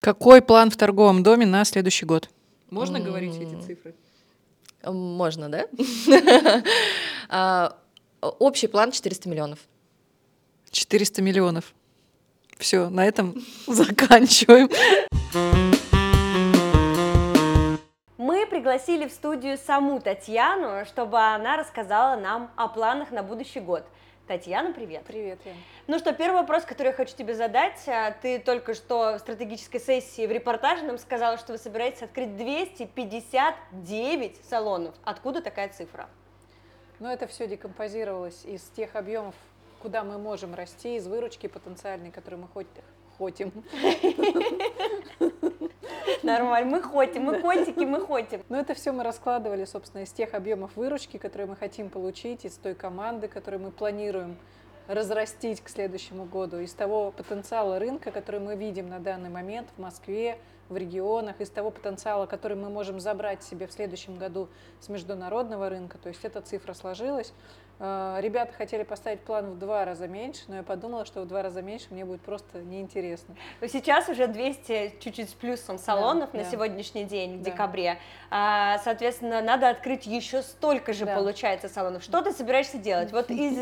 Какой 0.00 0.42
план 0.42 0.72
в 0.72 0.76
торговом 0.76 1.22
доме 1.22 1.46
на 1.46 1.64
следующий 1.64 2.06
год? 2.06 2.28
Можно 2.70 2.98
говорить 2.98 3.36
эти 3.36 3.54
цифры? 3.64 3.94
Можно, 4.82 5.48
да? 5.48 5.68
А, 7.28 7.78
общий 8.20 8.66
план 8.66 8.90
400 8.90 9.28
миллионов. 9.28 9.60
400 10.72 11.22
миллионов. 11.22 11.72
Все, 12.58 12.88
на 12.88 13.06
этом 13.06 13.36
заканчиваем. 13.68 14.70
Мы 18.46 18.50
пригласили 18.50 19.08
в 19.08 19.12
студию 19.12 19.58
саму 19.58 20.00
Татьяну, 20.00 20.84
чтобы 20.84 21.18
она 21.18 21.56
рассказала 21.56 22.14
нам 22.14 22.48
о 22.54 22.68
планах 22.68 23.10
на 23.10 23.24
будущий 23.24 23.58
год. 23.58 23.84
Татьяна, 24.28 24.72
привет. 24.72 25.02
Привет, 25.04 25.40
Ян. 25.44 25.56
Ну 25.88 25.98
что, 25.98 26.12
первый 26.12 26.42
вопрос, 26.42 26.62
который 26.62 26.86
я 26.88 26.92
хочу 26.92 27.16
тебе 27.16 27.34
задать. 27.34 27.82
А, 27.88 28.12
ты 28.12 28.38
только 28.38 28.74
что 28.74 29.16
в 29.16 29.18
стратегической 29.18 29.80
сессии 29.80 30.24
в 30.28 30.30
репортаже 30.30 30.84
нам 30.84 30.96
сказала, 30.98 31.38
что 31.38 31.54
вы 31.54 31.58
собираетесь 31.58 32.02
открыть 32.02 32.36
259 32.36 34.44
салонов. 34.44 34.94
Откуда 35.02 35.42
такая 35.42 35.68
цифра? 35.70 36.08
Ну, 37.00 37.08
это 37.08 37.26
все 37.26 37.48
декомпозировалось 37.48 38.44
из 38.44 38.62
тех 38.76 38.94
объемов, 38.94 39.34
куда 39.82 40.04
мы 40.04 40.18
можем 40.18 40.54
расти, 40.54 40.94
из 40.94 41.08
выручки 41.08 41.48
потенциальной, 41.48 42.12
которую 42.12 42.42
мы 42.42 42.48
хоть 42.54 42.68
хотим. 43.18 43.52
Нормально, 46.22 46.70
мы 46.70 46.82
хотим, 46.82 47.24
мы 47.24 47.40
котики, 47.40 47.84
мы 47.84 48.04
хотим. 48.04 48.42
Но 48.48 48.58
это 48.58 48.74
все 48.74 48.92
мы 48.92 49.04
раскладывали, 49.04 49.64
собственно, 49.64 50.02
из 50.02 50.10
тех 50.10 50.34
объемов 50.34 50.76
выручки, 50.76 51.18
которые 51.18 51.46
мы 51.46 51.56
хотим 51.56 51.88
получить, 51.88 52.44
из 52.44 52.56
той 52.56 52.74
команды, 52.74 53.28
которую 53.28 53.62
мы 53.62 53.70
планируем 53.70 54.36
разрастить 54.88 55.60
к 55.60 55.68
следующему 55.68 56.24
году, 56.24 56.58
из 56.58 56.72
того 56.72 57.10
потенциала 57.10 57.78
рынка, 57.78 58.10
который 58.10 58.40
мы 58.40 58.56
видим 58.56 58.88
на 58.88 58.98
данный 58.98 59.30
момент 59.30 59.68
в 59.76 59.80
Москве, 59.80 60.38
в 60.68 60.76
регионах, 60.76 61.40
из 61.40 61.50
того 61.50 61.70
потенциала, 61.70 62.26
который 62.26 62.56
мы 62.56 62.70
можем 62.70 63.00
забрать 63.00 63.42
себе 63.42 63.66
в 63.66 63.72
следующем 63.72 64.16
году 64.16 64.48
с 64.80 64.88
международного 64.88 65.68
рынка. 65.68 65.98
То 65.98 66.08
есть 66.08 66.24
эта 66.24 66.40
цифра 66.40 66.74
сложилась. 66.74 67.32
А, 67.78 68.18
ребята 68.20 68.52
хотели 68.54 68.84
поставить 68.84 69.20
план 69.20 69.52
в 69.52 69.58
два 69.58 69.84
раза 69.84 70.08
меньше, 70.08 70.42
но 70.48 70.56
я 70.56 70.62
подумала, 70.62 71.04
что 71.04 71.22
в 71.22 71.26
два 71.26 71.42
раза 71.42 71.60
меньше 71.60 71.88
мне 71.90 72.04
будет 72.06 72.22
просто 72.22 72.62
неинтересно. 72.62 73.36
Но 73.60 73.66
сейчас 73.66 74.08
уже 74.08 74.28
200 74.28 74.94
чуть-чуть 75.00 75.28
с 75.28 75.34
плюсом 75.34 75.78
салонов 75.78 76.30
да, 76.32 76.38
на 76.38 76.44
да. 76.44 76.50
сегодняшний 76.50 77.04
день, 77.04 77.38
в 77.38 77.42
да. 77.42 77.50
декабре. 77.50 77.98
А, 78.30 78.78
соответственно, 78.78 79.42
надо 79.42 79.68
открыть 79.68 80.06
еще 80.06 80.42
столько 80.42 80.94
же, 80.94 81.04
да. 81.04 81.16
получается, 81.16 81.68
салонов. 81.68 82.02
Что 82.02 82.22
ты 82.22 82.32
собираешься 82.32 82.78
делать? 82.78 83.12
Вот 83.12 83.30
из 83.30 83.56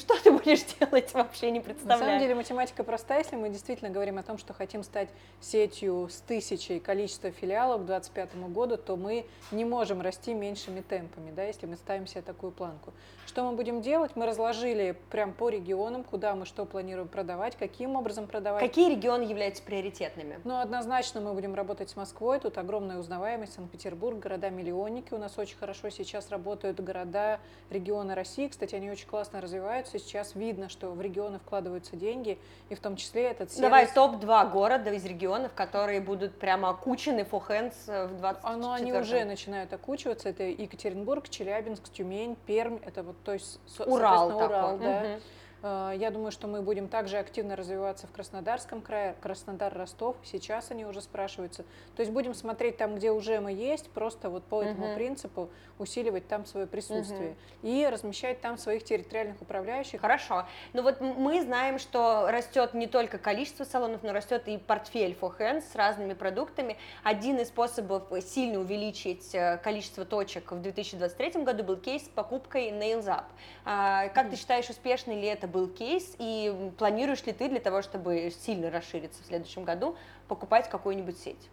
что 0.00 0.22
ты 0.22 0.32
будешь 0.32 0.62
делать, 0.78 1.12
вообще 1.14 1.50
не 1.50 1.60
представляю. 1.60 2.00
На 2.00 2.06
самом 2.06 2.20
деле 2.20 2.34
математика 2.34 2.84
простая, 2.84 3.20
если 3.20 3.36
мы 3.36 3.48
действительно 3.48 3.90
говорим 3.90 4.18
о 4.18 4.22
том, 4.22 4.36
что 4.36 4.52
хотим 4.52 4.82
стать 4.82 5.08
сетью 5.40 6.08
с 6.10 6.20
тысячей 6.20 6.78
количества 6.78 7.30
филиалов 7.30 7.82
к 7.82 7.84
2025 7.86 8.52
году, 8.52 8.76
то 8.76 8.96
мы 8.96 9.24
не 9.50 9.64
можем 9.64 10.02
расти 10.02 10.34
меньшими 10.34 10.82
темпами, 10.82 11.30
да, 11.30 11.44
если 11.44 11.64
мы 11.64 11.76
ставим 11.76 12.06
себе 12.06 12.20
такую 12.20 12.52
планку. 12.52 12.92
Что 13.30 13.44
мы 13.44 13.52
будем 13.52 13.80
делать? 13.80 14.16
Мы 14.16 14.26
разложили 14.26 14.96
прям 15.08 15.32
по 15.32 15.50
регионам, 15.50 16.02
куда 16.02 16.34
мы 16.34 16.44
что 16.44 16.64
планируем 16.64 17.06
продавать, 17.06 17.54
каким 17.56 17.94
образом 17.94 18.26
продавать. 18.26 18.60
Какие 18.60 18.90
регионы 18.90 19.22
являются 19.22 19.62
приоритетными? 19.62 20.40
Ну, 20.42 20.58
однозначно 20.58 21.20
мы 21.20 21.32
будем 21.32 21.54
работать 21.54 21.90
с 21.90 21.94
Москвой, 21.94 22.40
тут 22.40 22.58
огромная 22.58 22.98
узнаваемость, 22.98 23.52
Санкт-Петербург, 23.52 24.18
города-миллионники. 24.18 25.14
У 25.14 25.18
нас 25.18 25.38
очень 25.38 25.56
хорошо 25.56 25.90
сейчас 25.90 26.30
работают 26.30 26.80
города, 26.80 27.38
регионы 27.70 28.16
России. 28.16 28.48
Кстати, 28.48 28.74
они 28.74 28.90
очень 28.90 29.06
классно 29.06 29.40
развиваются. 29.40 30.00
Сейчас 30.00 30.34
видно, 30.34 30.68
что 30.68 30.90
в 30.90 31.00
регионы 31.00 31.38
вкладываются 31.38 31.94
деньги, 31.94 32.36
и 32.68 32.74
в 32.74 32.80
том 32.80 32.96
числе 32.96 33.28
этот 33.28 33.52
сервис... 33.52 33.62
Давай 33.62 33.86
топ-2 33.86 34.50
города 34.50 34.90
из 34.90 35.04
регионов, 35.04 35.52
которые 35.54 36.00
будут 36.00 36.36
прямо 36.36 36.70
окучены 36.70 37.20
for 37.20 37.40
hands 37.48 38.08
в 38.08 38.18
20 38.18 38.40
Оно, 38.42 38.72
Они 38.72 38.92
уже 38.92 39.24
начинают 39.24 39.72
окучиваться. 39.72 40.30
Это 40.30 40.42
Екатеринбург, 40.42 41.28
Челябинск, 41.28 41.92
Тюмень, 41.92 42.36
Пермь. 42.44 42.78
Это 42.84 43.04
вот 43.04 43.19
то 43.24 43.32
есть, 43.32 43.60
Урал, 43.86 44.36
Урал, 44.36 44.78
да. 44.78 45.00
Угу. 45.00 45.20
Э, 45.62 45.92
Я 45.96 46.10
думаю, 46.10 46.30
что 46.32 46.46
мы 46.46 46.62
будем 46.62 46.88
также 46.88 47.18
активно 47.18 47.56
развиваться 47.56 48.06
в 48.06 48.12
Краснодарском 48.12 48.80
крае, 48.80 49.14
Краснодар, 49.20 49.72
Ростов. 49.76 50.16
Сейчас 50.24 50.70
они 50.70 50.84
уже 50.86 51.00
спрашиваются. 51.00 51.64
То 51.96 52.00
есть 52.00 52.12
будем 52.12 52.34
смотреть 52.34 52.76
там, 52.76 52.94
где 52.96 53.10
уже 53.10 53.40
мы 53.40 53.52
есть, 53.52 53.90
просто 53.90 54.30
вот 54.30 54.44
по 54.44 54.62
этому 54.62 54.86
Мгм. 54.86 54.94
принципу 54.94 55.50
усиливать 55.78 56.28
там 56.28 56.44
свое 56.46 56.66
присутствие 56.66 57.36
и 57.62 57.86
размещать 57.90 58.40
там 58.40 58.58
своих 58.58 58.84
территориальных 58.84 59.40
управляющих. 59.42 60.00
Хорошо. 60.00 60.46
Ну 60.72 60.82
вот 60.82 61.00
мы 61.00 61.42
знаем, 61.42 61.78
что 61.78 62.26
растет 62.30 62.74
не 62.74 62.86
только 62.86 63.18
количество 63.18 63.64
салонов, 63.64 64.02
но 64.02 64.12
растет 64.12 64.46
и 64.48 64.58
портфель 64.58 65.16
for 65.20 65.36
hands 65.38 65.64
с 65.72 65.74
разными 65.74 66.12
продуктами. 66.14 66.76
Один 67.02 67.38
из 67.38 67.48
способов 67.48 68.04
сильно 68.22 68.58
увеличить 68.60 69.34
э, 69.34 69.58
количество 69.62 70.04
точек 70.04 70.52
в 70.52 70.60
2023 70.60 71.42
году 71.44 71.64
был 71.64 71.76
кейс 71.76 72.04
с 72.04 72.08
покупкой 72.08 72.70
Nails 72.70 73.06
Up. 73.06 73.24
А, 73.64 74.08
Как 74.08 74.30
ты 74.30 74.36
считаешь, 74.36 74.68
успешный 74.70 75.20
ли 75.20 75.26
это 75.26 75.46
был 75.50 75.68
кейс 75.68 76.14
и 76.18 76.72
планируешь 76.78 77.24
ли 77.24 77.32
ты 77.32 77.48
для 77.48 77.60
того, 77.60 77.82
чтобы 77.82 78.32
сильно 78.40 78.70
расшириться 78.70 79.22
в 79.22 79.26
следующем 79.26 79.64
году, 79.64 79.96
покупать 80.28 80.68
какую-нибудь 80.70 81.18
сеть? 81.18 81.50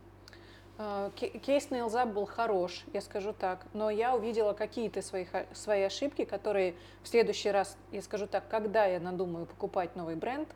Э, 0.77 1.09
ке- 1.15 1.29
Кейс 1.29 1.69
Nails 1.69 1.93
Up 1.93 2.13
был 2.13 2.25
хорош, 2.25 2.83
я 2.93 3.01
скажу 3.01 3.33
так, 3.33 3.65
но 3.73 3.89
я 3.89 4.15
увидела 4.15 4.53
какие-то 4.53 5.01
свои, 5.01 5.25
свои 5.53 5.81
ошибки, 5.81 6.23
которые 6.23 6.75
в 7.03 7.07
следующий 7.07 7.49
раз, 7.51 7.77
я 7.91 8.01
скажу 8.01 8.27
так, 8.27 8.47
когда 8.47 8.85
я 8.85 8.99
надумаю 8.99 9.47
покупать 9.47 9.95
новый 9.95 10.15
бренд, 10.15 10.47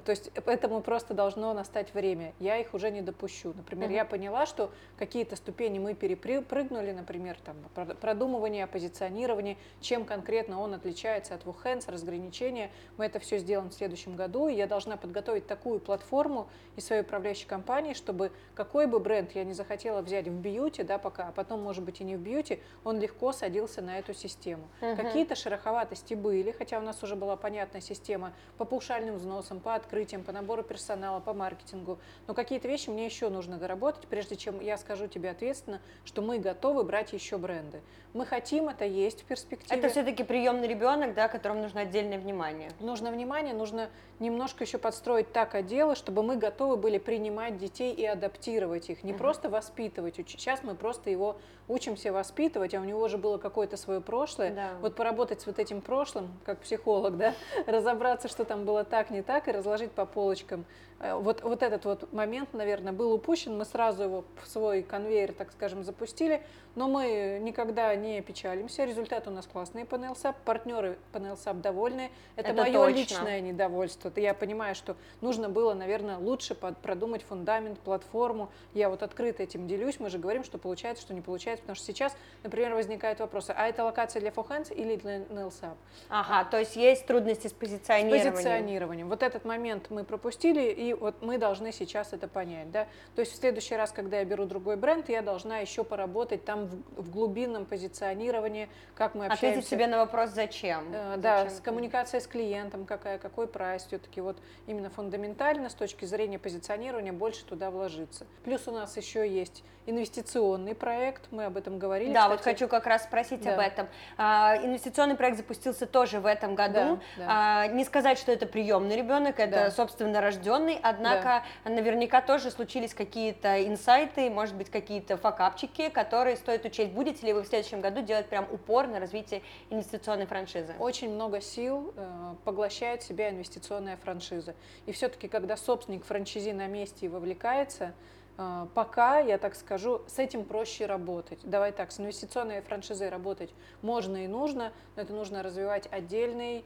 то 0.00 0.10
есть 0.10 0.30
этому 0.46 0.80
просто 0.80 1.14
должно 1.14 1.52
настать 1.54 1.94
время, 1.94 2.32
я 2.40 2.58
их 2.58 2.74
уже 2.74 2.90
не 2.90 3.00
допущу. 3.00 3.52
Например, 3.54 3.88
Мгм. 3.88 3.94
я 3.96 4.04
поняла, 4.04 4.46
что 4.46 4.70
какие-то 4.98 5.36
ступени 5.36 5.78
мы 5.78 5.94
перепрыгнули, 5.94 6.90
например, 6.92 7.36
там, 7.44 7.56
прод- 7.74 7.94
продумывание, 7.96 8.66
позиционирование, 8.66 9.56
чем 9.80 10.04
конкретно 10.04 10.60
он 10.60 10.74
отличается 10.74 11.34
от 11.34 11.44
Wuhan's, 11.44 11.90
разграничения, 11.90 12.70
мы 12.96 13.06
это 13.06 13.18
все 13.20 13.38
сделаем 13.38 13.70
в 13.70 13.74
следующем 13.74 14.16
году, 14.16 14.48
и 14.48 14.54
я 14.54 14.66
должна 14.66 14.96
подготовить 14.96 15.46
такую 15.46 15.78
платформу 15.78 16.48
и 16.76 16.80
своей 16.80 17.02
управляющей 17.02 17.46
компании, 17.46 17.94
чтобы 17.94 18.32
какой 18.54 18.86
бы 18.86 18.98
бренд 18.98 19.32
я 19.32 19.44
не 19.44 19.52
захотела 19.52 20.02
взять 20.02 20.26
в 20.26 20.32
бьюти, 20.32 20.82
да, 20.82 20.98
пока, 20.98 21.28
а 21.28 21.32
потом, 21.32 21.62
может 21.62 21.84
быть, 21.84 22.00
и 22.00 22.04
не 22.04 22.16
в 22.16 22.20
бьюти, 22.20 22.60
он 22.82 22.98
легко 22.98 23.32
садился 23.32 23.80
на 23.80 23.98
эту 23.98 24.12
систему. 24.12 24.64
Мгм. 24.80 24.96
Какие-то 24.96 25.34
шероховатости 25.36 26.14
были, 26.14 26.50
хотя 26.50 26.78
у 26.78 26.82
нас 26.82 27.02
уже 27.02 27.14
была 27.14 27.36
понятная 27.36 27.80
система 27.80 28.32
по 28.58 28.64
паушальным 28.64 29.16
взносам, 29.16 29.60
по 29.60 29.74
открытиям, 29.84 30.24
по 30.24 30.32
набору 30.32 30.62
персонала, 30.62 31.20
по 31.20 31.34
маркетингу, 31.34 31.98
но 32.26 32.34
какие-то 32.34 32.66
вещи 32.68 32.88
мне 32.90 33.04
еще 33.04 33.28
нужно 33.28 33.58
доработать, 33.58 34.06
прежде 34.08 34.36
чем 34.36 34.60
я 34.60 34.76
скажу 34.78 35.06
тебе 35.06 35.30
ответственно, 35.30 35.80
что 36.04 36.22
мы 36.22 36.38
готовы 36.38 36.84
брать 36.84 37.12
еще 37.12 37.36
бренды. 37.36 37.82
Мы 38.14 38.26
хотим 38.26 38.68
это 38.68 38.84
есть 38.84 39.22
в 39.22 39.24
перспективе. 39.24 39.78
Это 39.78 39.88
все-таки 39.88 40.22
приемный 40.22 40.68
ребенок, 40.68 41.14
да, 41.14 41.28
которому 41.28 41.62
нужно 41.62 41.80
отдельное 41.82 42.18
внимание. 42.18 42.70
Нужно 42.80 43.10
внимание, 43.10 43.52
нужно 43.54 43.90
немножко 44.20 44.62
еще 44.64 44.78
подстроить 44.78 45.32
так 45.32 45.54
отделы, 45.56 45.96
чтобы 45.96 46.22
мы 46.22 46.36
готовы 46.36 46.76
были 46.76 46.98
принимать 46.98 47.58
детей 47.58 47.92
и 47.92 48.06
адаптировать 48.06 48.88
их, 48.88 49.02
не 49.02 49.10
Мгм. 49.12 49.18
просто 49.18 49.50
воспитывать. 49.50 50.16
Сейчас 50.16 50.62
мы 50.62 50.76
просто 50.76 51.10
его 51.10 51.36
учимся 51.66 52.12
воспитывать, 52.12 52.74
а 52.74 52.80
у 52.80 52.84
него 52.84 53.08
же 53.08 53.18
было 53.18 53.38
какое-то 53.38 53.76
свое 53.76 54.00
прошлое. 54.00 54.50
Да. 54.54 54.68
Вот 54.80 54.94
поработать 54.94 55.40
с 55.40 55.46
вот 55.46 55.58
этим 55.58 55.80
прошлым, 55.80 56.28
как 56.44 56.60
психолог, 56.60 57.16
да, 57.16 57.34
разобраться, 57.66 58.28
что 58.28 58.44
там 58.44 58.64
было 58.64 58.84
так, 58.84 59.10
не 59.10 59.22
так, 59.22 59.48
и 59.48 59.50
разложить 59.50 59.73
по 59.92 60.06
полочкам. 60.06 60.64
Э, 61.00 61.14
Вот, 61.14 61.42
вот 61.42 61.62
этот 61.62 61.84
вот 61.84 62.12
момент, 62.12 62.52
наверное, 62.52 62.92
был 62.92 63.12
упущен. 63.12 63.56
Мы 63.56 63.64
сразу 63.64 64.02
его 64.04 64.24
в 64.42 64.48
свой 64.48 64.82
конвейер, 64.82 65.32
так 65.32 65.52
скажем, 65.52 65.84
запустили, 65.84 66.42
но 66.74 66.88
мы 66.88 67.38
никогда 67.42 67.94
не 67.94 68.20
печалимся. 68.20 68.84
Результат 68.84 69.28
у 69.28 69.30
нас 69.30 69.46
классный 69.46 69.84
по 69.84 69.94
NLSAP, 69.96 70.34
партнеры 70.44 70.98
по 71.12 71.18
NLSAP 71.18 71.60
довольны. 71.60 72.10
Это, 72.36 72.48
Это 72.50 72.62
мое 72.62 72.72
точно. 72.72 72.96
личное 72.96 73.40
недовольство. 73.40 74.10
Я 74.16 74.34
понимаю, 74.34 74.74
что 74.74 74.96
нужно 75.20 75.48
было, 75.48 75.74
наверное, 75.74 76.18
лучше 76.18 76.54
продумать 76.54 77.22
фундамент, 77.22 77.78
платформу. 77.80 78.48
Я 78.72 78.88
вот 78.90 79.02
открыто 79.02 79.42
этим 79.42 79.68
делюсь. 79.68 80.00
Мы 80.00 80.10
же 80.10 80.18
говорим, 80.18 80.42
что 80.42 80.58
получается, 80.58 81.02
что 81.02 81.14
не 81.14 81.20
получается. 81.20 81.62
Потому 81.62 81.76
что 81.76 81.86
сейчас, 81.86 82.16
например, 82.42 82.74
возникают 82.74 83.20
вопросы, 83.20 83.52
а 83.56 83.68
это 83.68 83.84
локация 83.84 84.20
для 84.20 84.30
Fohands 84.30 84.72
или 84.74 84.96
для 84.96 85.18
NLSAP? 85.18 85.74
Ага, 86.08 86.48
то 86.50 86.58
есть 86.58 86.76
есть 86.76 87.06
трудности 87.06 87.46
с 87.46 87.50
С 87.50 87.54
позиционированием. 87.54 88.32
позиционированием. 88.32 89.08
Вот 89.08 89.22
этот 89.22 89.44
момент 89.44 89.90
мы 89.90 90.02
пропустили, 90.04 90.72
и 90.90 90.94
вот 90.94 91.22
мы 91.22 91.38
должны 91.38 91.72
сейчас 91.72 92.12
это 92.12 92.28
понять. 92.28 92.70
Да? 92.70 92.86
То 93.14 93.20
есть 93.20 93.32
в 93.32 93.36
следующий 93.36 93.76
раз, 93.76 93.92
когда 93.92 94.18
я 94.18 94.24
беру 94.24 94.44
другой 94.44 94.76
бренд, 94.76 95.08
я 95.08 95.22
должна 95.22 95.58
еще 95.58 95.84
поработать 95.84 96.44
там 96.44 96.66
в, 96.66 97.02
в 97.02 97.10
глубинном 97.10 97.64
позиционировании, 97.64 98.68
как 98.94 99.14
мы 99.14 99.26
общаемся. 99.26 99.46
Ответить 99.48 99.68
себе 99.68 99.86
на 99.86 99.98
вопрос 99.98 100.30
«Зачем?». 100.30 100.92
Э, 100.92 101.16
Да, 101.16 101.44
Зачем 101.44 101.56
с 101.56 101.60
коммуникацией 101.60 102.20
с 102.20 102.26
клиентом, 102.26 102.84
какая, 102.84 103.18
какой 103.18 103.46
прайс, 103.46 103.84
все-таки 103.86 104.20
вот 104.20 104.36
именно 104.66 104.90
фундаментально 104.90 105.68
с 105.68 105.74
точки 105.74 106.04
зрения 106.04 106.38
позиционирования 106.38 107.12
больше 107.12 107.44
туда 107.44 107.70
вложиться. 107.70 108.26
Плюс 108.44 108.66
у 108.68 108.72
нас 108.72 108.96
еще 108.96 109.28
есть 109.28 109.64
инвестиционный 109.86 110.74
проект, 110.74 111.28
мы 111.30 111.44
об 111.44 111.56
этом 111.56 111.78
говорили. 111.78 112.12
Да, 112.12 112.28
вот 112.28 112.38
кстати. 112.38 112.54
хочу 112.54 112.68
как 112.68 112.86
раз 112.86 113.04
спросить 113.04 113.42
Да. 113.42 113.54
об 113.54 113.60
этом. 113.60 113.88
А, 114.16 114.56
инвестиционный 114.62 115.14
проект 115.14 115.36
запустился 115.36 115.86
тоже 115.86 116.20
в 116.20 116.26
этом 116.26 116.54
году. 116.54 116.74
Да, 116.74 117.00
да. 117.18 117.24
А, 117.28 117.66
не 117.66 117.84
сказать, 117.84 118.18
что 118.18 118.32
это 118.32 118.46
приемный 118.46 118.96
ребенок, 118.96 119.38
это 119.38 119.50
Да. 119.50 119.70
собственно 119.70 120.20
рожденный, 120.20 120.73
однако 120.82 121.44
наверняка 121.64 122.20
тоже 122.20 122.50
случились 122.50 122.94
какие-то 122.94 123.66
инсайты, 123.66 124.30
может 124.30 124.54
быть, 124.54 124.70
какие-то 124.70 125.16
факапчики, 125.16 125.88
которые 125.88 126.36
стоит 126.36 126.64
учесть. 126.64 126.92
Будете 126.92 127.26
ли 127.26 127.32
вы 127.32 127.42
в 127.42 127.46
следующем 127.46 127.80
году 127.80 128.02
делать 128.02 128.26
прям 128.28 128.46
упор 128.50 128.86
на 128.86 129.00
развитие 129.00 129.42
инвестиционной 129.70 130.26
франшизы? 130.26 130.74
Очень 130.78 131.14
много 131.14 131.40
сил 131.40 131.92
э, 131.96 132.34
поглощает 132.44 133.02
в 133.02 133.06
себя 133.06 133.30
инвестиционная 133.30 133.96
франшиза. 133.96 134.54
И 134.86 134.92
все-таки, 134.92 135.28
когда 135.28 135.56
собственник 135.56 136.04
франшизи 136.04 136.50
на 136.50 136.66
месте 136.66 137.06
и 137.06 137.08
вовлекается, 137.08 137.94
э, 138.36 138.66
пока, 138.74 139.18
я 139.18 139.38
так 139.38 139.54
скажу, 139.54 140.02
с 140.06 140.18
этим 140.18 140.44
проще 140.44 140.86
работать. 140.86 141.40
Давай 141.42 141.72
так, 141.72 141.92
с 141.92 142.00
инвестиционной 142.00 142.62
франшизой 142.62 143.08
работать 143.08 143.50
можно 143.82 144.24
и 144.24 144.26
нужно, 144.26 144.72
но 144.96 145.02
это 145.02 145.12
нужно 145.12 145.42
развивать 145.42 145.88
отдельный 145.90 146.64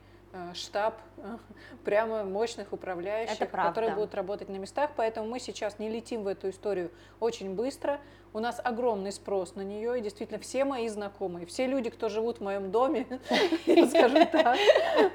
штаб 0.55 0.95
э, 1.18 1.36
прямо 1.84 2.24
мощных 2.24 2.72
управляющих, 2.72 3.51
которые 3.51 3.95
будут 3.95 4.14
работать 4.14 4.49
на 4.49 4.57
местах. 4.57 4.91
Поэтому 4.97 5.28
мы 5.28 5.41
сейчас 5.41 5.78
не 5.78 5.89
летим 5.89 6.24
в 6.24 6.26
эту 6.28 6.51
историю 6.51 6.91
очень 7.20 7.55
быстро. 7.55 8.01
У 8.39 8.41
нас 8.41 8.61
огромный 8.62 9.11
спрос 9.11 9.57
на 9.57 9.62
нее, 9.62 9.99
и 9.99 10.01
действительно 10.01 10.39
все 10.39 10.64
мои 10.64 10.86
знакомые, 10.86 11.45
все 11.45 11.66
люди, 11.66 11.91
кто 11.91 12.09
живут 12.09 12.39
в 12.39 12.41
моем 12.41 12.70
доме, 12.70 13.05
скажу 13.64 14.26
так, 14.30 14.57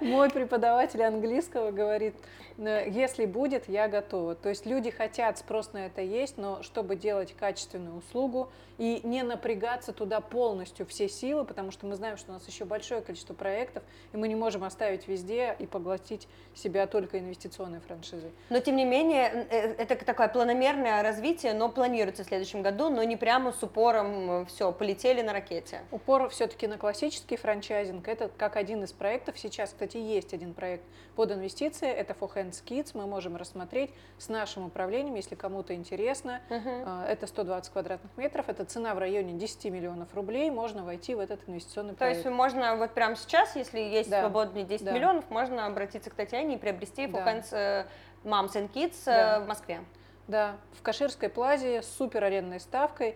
мой 0.02 0.30
преподаватель 0.30 1.02
английского 1.02 1.72
говорит, 1.72 2.16
«Э, 2.58 2.84
если 2.90 3.26
будет, 3.26 3.70
я 3.70 3.88
готова. 3.88 4.36
То 4.36 4.50
есть 4.50 4.66
люди 4.66 4.90
хотят, 4.92 5.38
спрос 5.38 5.72
на 5.72 5.86
это 5.86 6.02
есть, 6.02 6.38
но 6.38 6.62
чтобы 6.64 6.98
делать 6.98 7.34
качественную 7.34 7.98
услугу 7.98 8.50
и 8.78 9.02
не 9.04 9.24
напрягаться 9.24 9.94
туда 9.94 10.20
полностью 10.20 10.86
все 10.86 11.08
силы, 11.08 11.46
потому 11.46 11.72
что 11.72 11.86
мы 11.86 11.96
знаем, 11.96 12.18
что 12.18 12.32
у 12.32 12.34
нас 12.34 12.48
еще 12.48 12.66
большое 12.66 13.02
количество 13.02 13.34
проектов, 13.34 13.84
и 14.12 14.18
мы 14.18 14.28
не 14.28 14.36
можем 14.36 14.64
оставить 14.64 15.08
везде 15.08 15.56
и 15.60 15.66
поглотить 15.66 16.28
себя 16.56 16.88
только 16.88 17.20
инвестиционной 17.20 17.80
франшизой. 17.80 18.32
Но 18.50 18.60
тем 18.60 18.76
не 18.76 18.86
менее, 18.86 19.48
э, 19.50 19.74
это 19.78 20.04
такое 20.04 20.28
планомерное 20.28 21.02
развитие, 21.04 21.54
но 21.54 21.70
планируется 21.70 22.24
в 22.24 22.28
следующем 22.28 22.62
году, 22.62 22.90
но 22.90 23.04
не 23.04 23.13
прямо 23.16 23.52
с 23.52 23.62
упором 23.64 24.46
все, 24.46 24.72
полетели 24.72 25.22
на 25.22 25.34
ракете. 25.34 25.82
Упор 25.92 26.30
все-таки 26.30 26.68
на 26.68 26.78
классический 26.78 27.38
франчайзинг. 27.38 28.08
Это 28.08 28.30
как 28.38 28.56
один 28.56 28.84
из 28.84 28.92
проектов. 28.92 29.38
Сейчас, 29.38 29.70
кстати, 29.72 29.98
есть 29.98 30.34
один 30.34 30.54
проект 30.54 30.84
под 31.16 31.32
инвестиции. 31.32 31.88
Это 31.90 32.14
For 32.14 32.34
Hands 32.34 32.64
Kids. 32.66 32.92
Мы 32.94 33.06
можем 33.08 33.36
рассмотреть 33.36 33.92
с 34.18 34.30
нашим 34.30 34.66
управлением, 34.66 35.16
если 35.16 35.36
кому-то 35.36 35.74
интересно. 35.76 36.42
Э, 36.50 37.06
Это 37.10 37.28
120 37.28 37.72
квадратных 37.72 38.12
метров. 38.18 38.50
Это 38.50 38.66
цена 38.66 38.94
в 38.96 39.00
районе 39.00 39.34
10 39.34 39.66
миллионов 39.66 40.14
рублей. 40.14 40.50
Можно 40.52 40.84
войти 40.84 41.16
в 41.16 41.20
этот 41.20 41.42
инвестиционный 41.48 41.96
То 41.96 42.08
есть 42.08 42.22
проект. 42.24 42.38
можно 42.38 42.76
вот 42.76 42.92
прямо 42.92 43.16
сейчас, 43.16 43.56
если 43.56 43.80
есть 43.80 44.10
Да. 44.10 44.22
свободные 44.22 44.64
10 44.66 44.86
Да. 44.86 44.92
миллионов, 44.92 45.30
можно 45.30 45.66
обратиться 45.66 46.10
к 46.10 46.14
Татьяне 46.16 46.56
и 46.56 46.58
приобрести 46.58 47.08
Да. 47.08 47.20
For 47.20 47.26
Hands 47.26 47.48
э, 47.52 47.86
Moms 48.24 48.54
and 48.54 48.72
Kids 48.74 48.96
э, 49.06 49.06
Да. 49.06 49.40
в 49.42 49.48
Москве. 49.48 49.82
Да, 50.28 50.56
в 50.78 50.82
Каширской 50.82 51.30
плазе 51.30 51.82
с 51.82 51.98
супер 51.98 52.24
арендной 52.24 52.60
ставкой. 52.60 53.16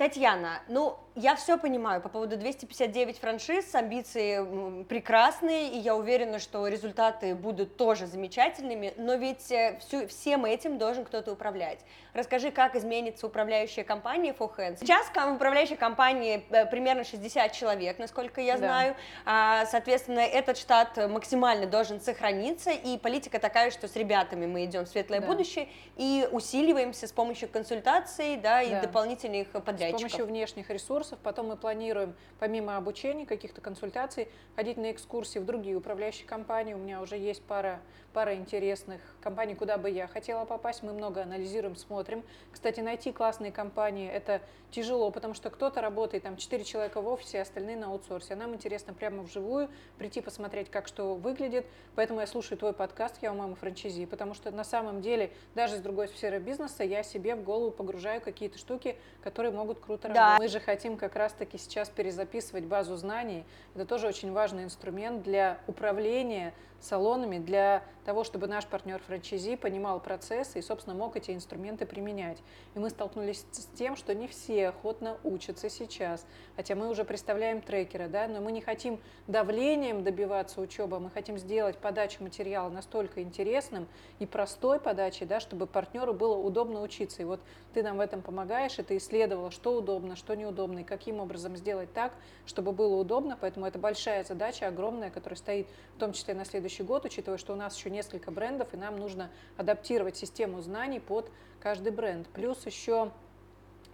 Татьяна, 0.00 0.62
ну, 0.68 0.96
я 1.14 1.36
все 1.36 1.58
понимаю 1.58 2.00
по 2.00 2.08
поводу 2.08 2.38
259 2.38 3.18
франшиз, 3.18 3.74
амбиции 3.74 4.84
прекрасные, 4.84 5.68
и 5.72 5.78
я 5.78 5.94
уверена, 5.94 6.38
что 6.38 6.66
результаты 6.68 7.34
будут 7.34 7.76
тоже 7.76 8.06
замечательными, 8.06 8.94
но 8.96 9.16
ведь 9.16 9.50
э, 9.52 9.78
всю, 9.80 10.08
всем 10.08 10.46
этим 10.46 10.78
должен 10.78 11.04
кто-то 11.04 11.32
управлять. 11.32 11.80
Расскажи, 12.14 12.50
как 12.50 12.76
изменится 12.76 13.26
управляющая 13.26 13.84
компания 13.84 14.32
For 14.38 14.50
Hands. 14.56 14.78
Сейчас 14.80 15.06
в 15.08 15.34
управляющей 15.34 15.76
компании 15.76 16.44
э, 16.48 16.64
примерно 16.64 17.04
60 17.04 17.52
человек, 17.52 17.98
насколько 17.98 18.40
я 18.40 18.54
Да. 18.54 18.58
знаю, 18.58 18.96
А, 19.26 19.66
соответственно, 19.66 20.20
этот 20.20 20.56
штат 20.56 20.96
максимально 21.10 21.66
должен 21.66 22.00
сохраниться, 22.00 22.70
и 22.70 22.96
политика 22.96 23.38
такая, 23.38 23.70
что 23.70 23.86
с 23.86 23.96
ребятами 23.96 24.46
мы 24.46 24.64
идем 24.64 24.86
в 24.86 24.88
светлое 24.88 25.20
Да. 25.20 25.26
будущее 25.26 25.68
и 25.96 26.26
усиливаемся 26.32 27.06
с 27.06 27.12
помощью 27.12 27.50
консультаций, 27.50 28.36
да, 28.36 28.62
и 28.62 28.70
Да. 28.70 28.80
дополнительных 28.82 29.48
С 29.90 30.00
помощью 30.00 30.26
внешних 30.26 30.70
ресурсов. 30.70 31.18
Потом 31.22 31.48
мы 31.48 31.56
планируем, 31.56 32.14
помимо 32.38 32.76
обучения, 32.76 33.26
каких-то 33.26 33.60
консультаций, 33.60 34.28
ходить 34.56 34.76
на 34.76 34.90
экскурсии 34.92 35.38
в 35.38 35.44
другие 35.44 35.76
управляющие 35.76 36.26
компании. 36.26 36.74
У 36.74 36.78
меня 36.78 37.00
уже 37.00 37.16
есть 37.16 37.42
пара, 37.42 37.80
пара 38.12 38.34
интересных 38.34 39.00
компаний, 39.20 39.54
куда 39.54 39.78
бы 39.78 39.88
я 39.90 40.06
хотела 40.06 40.44
попасть. 40.44 40.82
Мы 40.82 40.92
много 40.92 41.22
анализируем, 41.22 41.76
смотрим. 41.76 42.24
Кстати, 42.52 42.80
найти 42.80 43.12
классные 43.12 43.52
компании– 43.52 44.10
это 44.12 44.40
тяжело, 44.70 45.10
потому 45.10 45.34
что 45.34 45.50
кто-то 45.50 45.80
работает, 45.80 46.22
там, 46.22 46.36
4 46.36 46.64
человека 46.64 47.00
в 47.00 47.08
офисе, 47.08 47.40
остальные 47.40 47.76
на 47.76 47.86
аутсорсе. 47.86 48.34
А 48.34 48.36
нам 48.36 48.54
интересно 48.54 48.94
прямо 48.94 49.22
вживую 49.22 49.68
прийти 49.98 50.20
посмотреть, 50.20 50.70
как 50.70 50.86
что 50.86 51.14
выглядит. 51.14 51.66
Поэтому 51.94 52.20
я 52.20 52.26
слушаю 52.26 52.58
твой 52.58 52.72
подкаст 52.72 53.16
«Я 53.22 53.32
у 53.32 53.36
мамы 53.36 53.56
франчайзи», 53.56 54.06
потому 54.06 54.34
что 54.34 54.50
на 54.50 54.64
самом 54.64 55.00
деле, 55.00 55.32
даже 55.54 55.76
с 55.76 55.80
другой 55.80 56.08
сферы 56.08 56.38
бизнеса, 56.38 56.84
я 56.84 57.02
себе 57.02 57.34
в 57.34 57.42
голову 57.42 57.70
погружаю 57.70 58.20
какие-то 58.20 58.58
штуки, 58.58 58.96
которые 59.22 59.52
могут 59.52 59.80
круто 59.80 60.08
Да. 60.08 60.14
работать. 60.14 60.40
Мы 60.40 60.48
же 60.48 60.60
хотим 60.60 60.96
как 60.96 61.16
раз-таки 61.16 61.58
сейчас 61.58 61.88
перезаписывать 61.88 62.64
базу 62.64 62.96
знаний. 62.96 63.44
Это 63.74 63.86
тоже 63.86 64.06
очень 64.06 64.32
важный 64.32 64.64
инструмент 64.64 65.22
для 65.22 65.58
управления 65.66 66.54
салонами, 66.80 67.38
для 67.38 67.82
того, 68.04 68.24
чтобы 68.24 68.46
наш 68.46 68.66
партнер 68.66 69.00
франчайзи 69.06 69.56
понимал 69.56 70.00
процессы 70.00 70.58
и, 70.58 70.62
собственно, 70.62 70.96
мог 70.96 71.16
эти 71.16 71.30
инструменты 71.30 71.86
применять. 71.86 72.38
И 72.74 72.78
мы 72.78 72.90
столкнулись 72.90 73.44
с 73.52 73.66
тем, 73.76 73.96
что 73.96 74.14
не 74.14 74.26
все 74.26 74.68
охотно 74.68 75.18
учатся 75.22 75.68
сейчас, 75.68 76.26
хотя 76.56 76.74
мы 76.74 76.88
уже 76.88 77.04
представляем 77.04 77.60
трекеры, 77.60 78.08
да, 78.08 78.26
но 78.26 78.40
мы 78.40 78.52
не 78.52 78.60
хотим 78.60 79.00
давлением 79.26 80.02
добиваться 80.02 80.60
учебы, 80.60 80.98
мы 80.98 81.10
хотим 81.10 81.38
сделать 81.38 81.78
подачу 81.78 82.22
материала 82.22 82.68
настолько 82.68 83.22
интересным 83.22 83.86
и 84.18 84.26
простой 84.26 84.80
подачей, 84.80 85.26
да, 85.26 85.40
чтобы 85.40 85.66
партнеру 85.66 86.14
было 86.14 86.36
удобно 86.36 86.82
учиться. 86.82 87.22
И 87.22 87.24
вот 87.24 87.40
ты 87.74 87.82
нам 87.82 87.98
в 87.98 88.00
этом 88.00 88.22
помогаешь, 88.22 88.78
и 88.78 88.82
ты 88.82 88.96
исследовала, 88.96 89.50
что 89.50 89.74
удобно, 89.76 90.16
что 90.16 90.34
неудобно, 90.34 90.80
и 90.80 90.84
каким 90.84 91.20
образом 91.20 91.56
сделать 91.56 91.92
так, 91.92 92.12
чтобы 92.46 92.72
было 92.72 92.96
удобно. 92.96 93.36
Поэтому 93.40 93.66
это 93.66 93.78
большая 93.78 94.24
задача, 94.24 94.66
огромная, 94.66 95.10
которая 95.10 95.36
стоит 95.36 95.68
в 95.94 95.98
том 95.98 96.12
числе 96.12 96.34
на 96.34 96.44
следующий 96.70 96.84
год, 96.84 97.04
учитывая, 97.04 97.36
что 97.36 97.52
у 97.52 97.56
нас 97.56 97.76
еще 97.76 97.90
несколько 97.90 98.30
брендов, 98.30 98.72
и 98.72 98.76
нам 98.76 98.96
нужно 98.96 99.28
адаптировать 99.56 100.16
систему 100.16 100.60
знаний 100.60 101.00
под 101.00 101.28
каждый 101.58 101.90
бренд. 101.90 102.28
Плюс 102.28 102.64
еще 102.64 103.10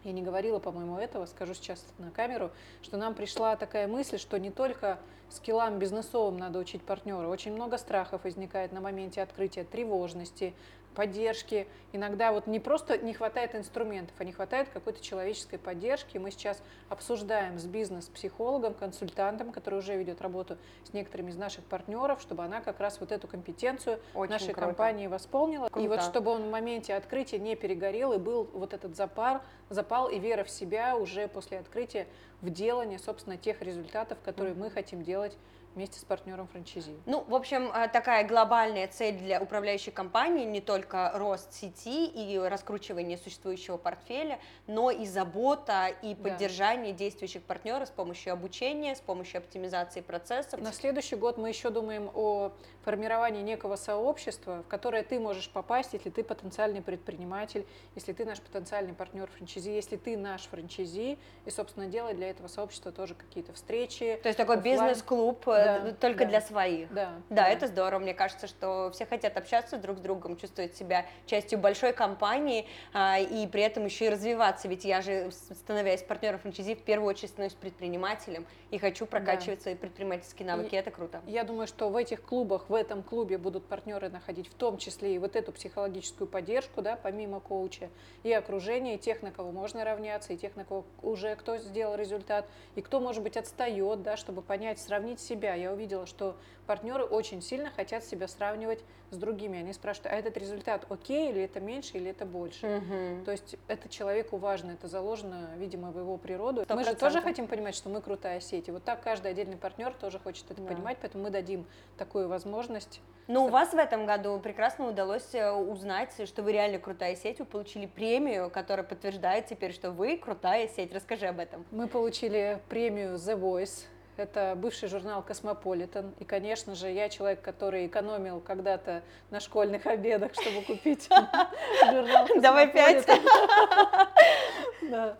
я 0.05 0.13
не 0.13 0.21
говорила, 0.21 0.59
по-моему, 0.59 0.99
этого, 0.99 1.25
скажу 1.25 1.55
сейчас 1.55 1.83
на 1.97 2.11
камеру, 2.11 2.51
что 2.83 2.99
нам 2.99 3.15
пришла 3.15 3.57
такая 3.57 3.89
мысль, 3.89 4.19
что 4.19 4.39
не 4.39 4.51
только 4.51 4.99
скиллам 5.31 5.79
бизнесовым 5.79 6.37
надо 6.37 6.59
учить 6.59 6.83
партнера, 6.83 7.29
очень 7.29 7.55
много 7.55 7.79
страхов 7.79 8.25
возникает 8.25 8.73
на 8.73 8.83
моменте 8.83 9.23
открытия, 9.23 9.65
тревожности, 9.65 10.55
поддержки. 10.97 11.69
Иногда 11.93 12.33
вот 12.33 12.47
не 12.49 12.59
просто 12.59 12.99
не 12.99 13.13
хватает 13.15 13.55
инструментов, 13.55 14.17
а 14.19 14.25
не 14.25 14.33
хватает 14.33 14.69
какой-то 14.71 15.01
человеческой 15.01 15.59
поддержки. 15.59 16.19
Мы 16.19 16.31
сейчас 16.31 16.61
обсуждаем 16.89 17.59
с 17.59 17.67
бизнес-психологом, 17.67 18.75
консультантом, 18.75 19.53
который 19.53 19.79
уже 19.79 19.97
ведет 19.97 20.21
работу 20.21 20.59
с 20.85 20.93
некоторыми 20.93 21.31
из 21.31 21.37
наших 21.37 21.65
партнеров, 21.65 22.21
чтобы 22.21 22.43
она 22.43 22.61
как 22.61 22.81
раз 22.81 22.99
вот 22.99 23.13
эту 23.13 23.29
компетенцию 23.29 24.01
Очень 24.15 24.33
нашей 24.33 24.55
круто. 24.55 24.61
компании 24.63 25.07
восполнила. 25.07 25.67
И 25.67 25.71
Круто. 25.71 25.89
вот 25.89 26.03
чтобы 26.03 26.31
он 26.33 26.45
в 26.45 26.51
моменте 26.51 26.95
открытия 26.95 27.39
не 27.39 27.55
перегорел 27.55 28.13
и 28.15 28.19
был 28.19 28.49
вот 28.53 28.73
этот 28.73 28.97
запар, 28.97 29.43
запал 29.69 30.09
и 30.09 30.19
вера 30.19 30.45
в 30.45 30.51
себя 30.51 30.97
уже 30.97 31.29
после 31.29 31.59
открытия 31.59 32.07
в 32.41 32.51
делание, 32.51 32.99
собственно, 32.99 33.37
тех 33.37 33.61
результатов, 33.63 34.19
которые 34.25 34.55
мы 34.55 34.71
хотим 34.71 35.03
делать 35.03 35.37
вместе 35.77 36.01
с 36.01 36.05
партнером 36.05 36.49
франчайзи. 36.49 36.97
Ну, 37.05 37.23
в 37.29 37.35
общем, 37.35 37.71
э, 37.71 37.89
такая 37.89 38.27
глобальная 38.27 38.89
цель 38.89 39.17
для 39.19 39.41
управляющей 39.41 39.93
компании 39.93 40.45
не 40.45 40.61
только 40.61 41.13
рост 41.15 41.53
сети 41.53 42.07
и 42.07 42.39
раскручивание 42.39 43.19
существующего 43.19 43.77
портфеля, 43.77 44.41
но 44.67 44.91
и 44.91 45.05
забота 45.07 45.89
и 46.03 46.15
Да. 46.15 46.31
поддержание 46.31 46.93
действующих 46.93 47.43
партнеров 47.43 47.89
с 47.89 47.91
помощью 47.91 48.33
обучения, 48.33 48.97
с 48.97 49.01
помощью 49.01 49.39
оптимизации 49.39 50.01
процессов. 50.01 50.61
На 50.61 50.73
следующий 50.73 51.17
год 51.17 51.37
мы 51.37 51.51
еще 51.51 51.69
думаем 51.71 52.11
о 52.15 52.53
формировании 52.87 53.43
некого 53.43 53.75
сообщества, 53.75 54.63
в 54.63 54.69
которое 54.69 55.03
ты 55.03 55.19
можешь 55.19 55.51
попасть, 55.51 55.93
если 55.93 56.09
ты 56.09 56.23
потенциальный 56.23 56.81
предприниматель, 56.81 57.67
если 57.97 58.13
ты 58.13 58.25
наш 58.25 58.41
потенциальный 58.41 58.95
партнер 58.95 59.27
франчайзи, 59.27 59.71
если 59.71 59.97
ты 59.97 60.17
наш 60.17 60.43
франчайзи, 60.43 61.19
и, 61.45 61.51
собственно, 61.51 61.87
делать 61.87 62.15
для 62.15 62.31
этого 62.31 62.47
сообщества 62.47 62.93
тоже 62.93 63.17
какие-то 63.17 63.53
встречи. 63.55 64.21
То 64.23 64.29
есть 64.29 64.37
такой 64.37 64.61
бизнес-клуб 64.61 65.49
э, 65.49 65.81
Да, 65.81 65.93
только 66.01 66.21
да. 66.21 66.31
для 66.31 66.41
своих. 66.41 66.93
Да, 66.95 67.15
Да, 67.29 67.49
это 67.49 67.67
здорово. 67.67 67.99
Мне 67.99 68.15
кажется, 68.15 68.47
что 68.47 68.93
все 68.93 69.05
хотят 69.05 69.37
общаться 69.37 69.79
друг 69.79 69.99
с 69.99 70.01
другом, 70.01 70.37
чувствовать 70.37 70.77
себя 70.77 71.07
частью 71.27 71.59
большой 71.59 71.93
компании 71.93 72.69
а, 72.93 73.19
и 73.19 73.49
при 73.49 73.63
этом 73.63 73.85
еще 73.85 74.07
и 74.07 74.09
развиваться. 74.11 74.69
Ведь 74.69 74.85
я 74.85 75.03
же, 75.03 75.33
становясь 75.33 76.05
партнером 76.05 76.39
франчайзи, 76.39 76.77
в 76.77 76.83
первую 76.83 77.09
очередь 77.09 77.31
становлюсь 77.31 77.55
предпринимателем 77.55 78.47
и 78.71 78.79
хочу 78.79 79.07
прокачивать 79.07 79.61
свои 79.63 79.75
предпринимательские 79.75 80.47
навыки. 80.47 80.73
И 80.73 80.79
это 80.79 80.93
круто. 80.93 81.21
Я 81.27 81.43
думаю, 81.43 81.67
что 81.67 81.89
в 81.89 81.97
этих 81.97 82.23
клубах, 82.23 82.69
в 82.69 82.76
этом 82.77 83.03
клубе 83.03 83.39
будут 83.39 83.67
партнеры 83.67 84.09
находить 84.09 84.49
в 84.49 84.55
том 84.55 84.79
числе 84.79 85.17
и 85.17 85.19
вот 85.19 85.35
эту 85.35 85.51
психологическую 85.51 86.29
поддержку, 86.29 86.83
да, 86.83 86.97
помимо 86.97 87.41
коуча, 87.41 87.91
и 88.23 88.33
окружение, 88.33 88.95
и 88.95 88.99
тех, 88.99 89.23
на 89.23 89.33
кого 89.33 89.51
можно 89.51 89.85
равняться, 89.85 90.33
и 90.33 90.37
тех, 90.37 90.55
на 90.55 90.65
кого 90.65 90.85
уже 91.03 91.35
кто 91.35 91.57
сделал 91.57 91.97
результат, 91.97 92.47
и 92.77 92.83
кто, 92.83 93.01
может 93.01 93.23
быть, 93.23 93.37
отстает, 93.37 94.03
да, 94.03 94.17
чтобы 94.17 94.43
понять, 94.43 94.79
сравнить 94.79 95.19
себя. 95.19 95.55
Я 95.55 95.73
увидела, 95.73 96.07
что 96.07 96.37
партнеры 96.67 97.05
очень 97.05 97.41
сильно 97.43 97.71
хотят 97.71 98.05
себя 98.05 98.29
сравнивать 98.29 98.81
с 99.11 99.17
другими. 99.17 99.59
Они 99.59 99.73
спрашивают, 99.73 100.13
а 100.13 100.17
этот 100.17 100.37
результат 100.37 100.87
окей, 100.91 101.31
или 101.31 101.43
это 101.43 101.61
меньше, 101.61 101.97
или 101.97 102.11
это 102.11 102.27
больше? 102.27 102.83
То 103.25 103.31
есть 103.31 103.57
это 103.69 103.89
человеку 103.89 104.37
важно, 104.37 104.73
это 104.73 104.89
заложено, 104.89 105.51
видимо, 105.57 105.91
в 105.91 105.99
его 105.99 106.17
природу. 106.17 106.63
Сто 106.65 106.75
Мы 106.75 106.85
же 106.85 106.95
тоже 106.95 107.21
хотим 107.21 107.47
понимать, 107.47 107.75
что 107.75 107.89
мы 107.89 108.01
крутая 108.01 108.41
сеть. 108.41 108.69
И 108.69 108.71
вот 108.71 108.85
так 108.85 109.03
каждый 109.03 109.31
отдельный 109.31 109.57
партнер 109.57 109.93
тоже 109.95 110.19
хочет 110.19 110.51
это 110.51 110.61
Да. 110.61 110.69
понимать, 110.69 110.99
поэтому 111.01 111.25
мы 111.25 111.31
дадим 111.31 111.67
такую 111.97 112.29
возможность. 112.29 113.01
Но 113.29 113.47
у 113.47 113.49
вас 113.49 113.71
в 113.73 113.77
этом 113.77 114.07
году 114.07 114.39
прекрасно 114.39 114.89
удалось 114.89 115.35
э, 115.35 115.51
узнать, 115.51 116.13
что 116.27 116.43
вы 116.43 116.53
реально 116.53 116.79
крутая 116.79 117.17
сеть, 117.17 117.41
вы 117.41 117.45
получили 117.45 117.87
премию, 117.87 118.51
которая 118.51 118.87
подтверждает 118.87 119.47
теперь, 119.47 119.73
что 119.73 119.91
вы 119.91 120.17
крутая 120.17 120.69
сеть. 120.69 120.95
Расскажи 120.95 121.27
об 121.27 121.41
этом. 121.41 121.65
Мы 121.73 121.89
получили 121.89 122.61
премию 122.69 123.15
The 123.17 123.39
Voice. 123.41 123.87
Это 124.17 124.55
бывший 124.57 124.89
журнал 124.89 125.23
Космополитен. 125.23 126.15
И, 126.19 126.25
конечно 126.25 126.75
же, 126.75 126.91
я 126.91 127.09
человек, 127.09 127.43
который 127.43 127.87
экономил 127.87 128.41
когда-то 128.41 129.03
на 129.31 129.41
школьных 129.41 129.87
обедах, 129.87 130.33
чтобы 130.33 130.63
купить 130.63 131.09
журнал 131.91 132.27
Давай 132.41 132.73
пять. 132.73 133.07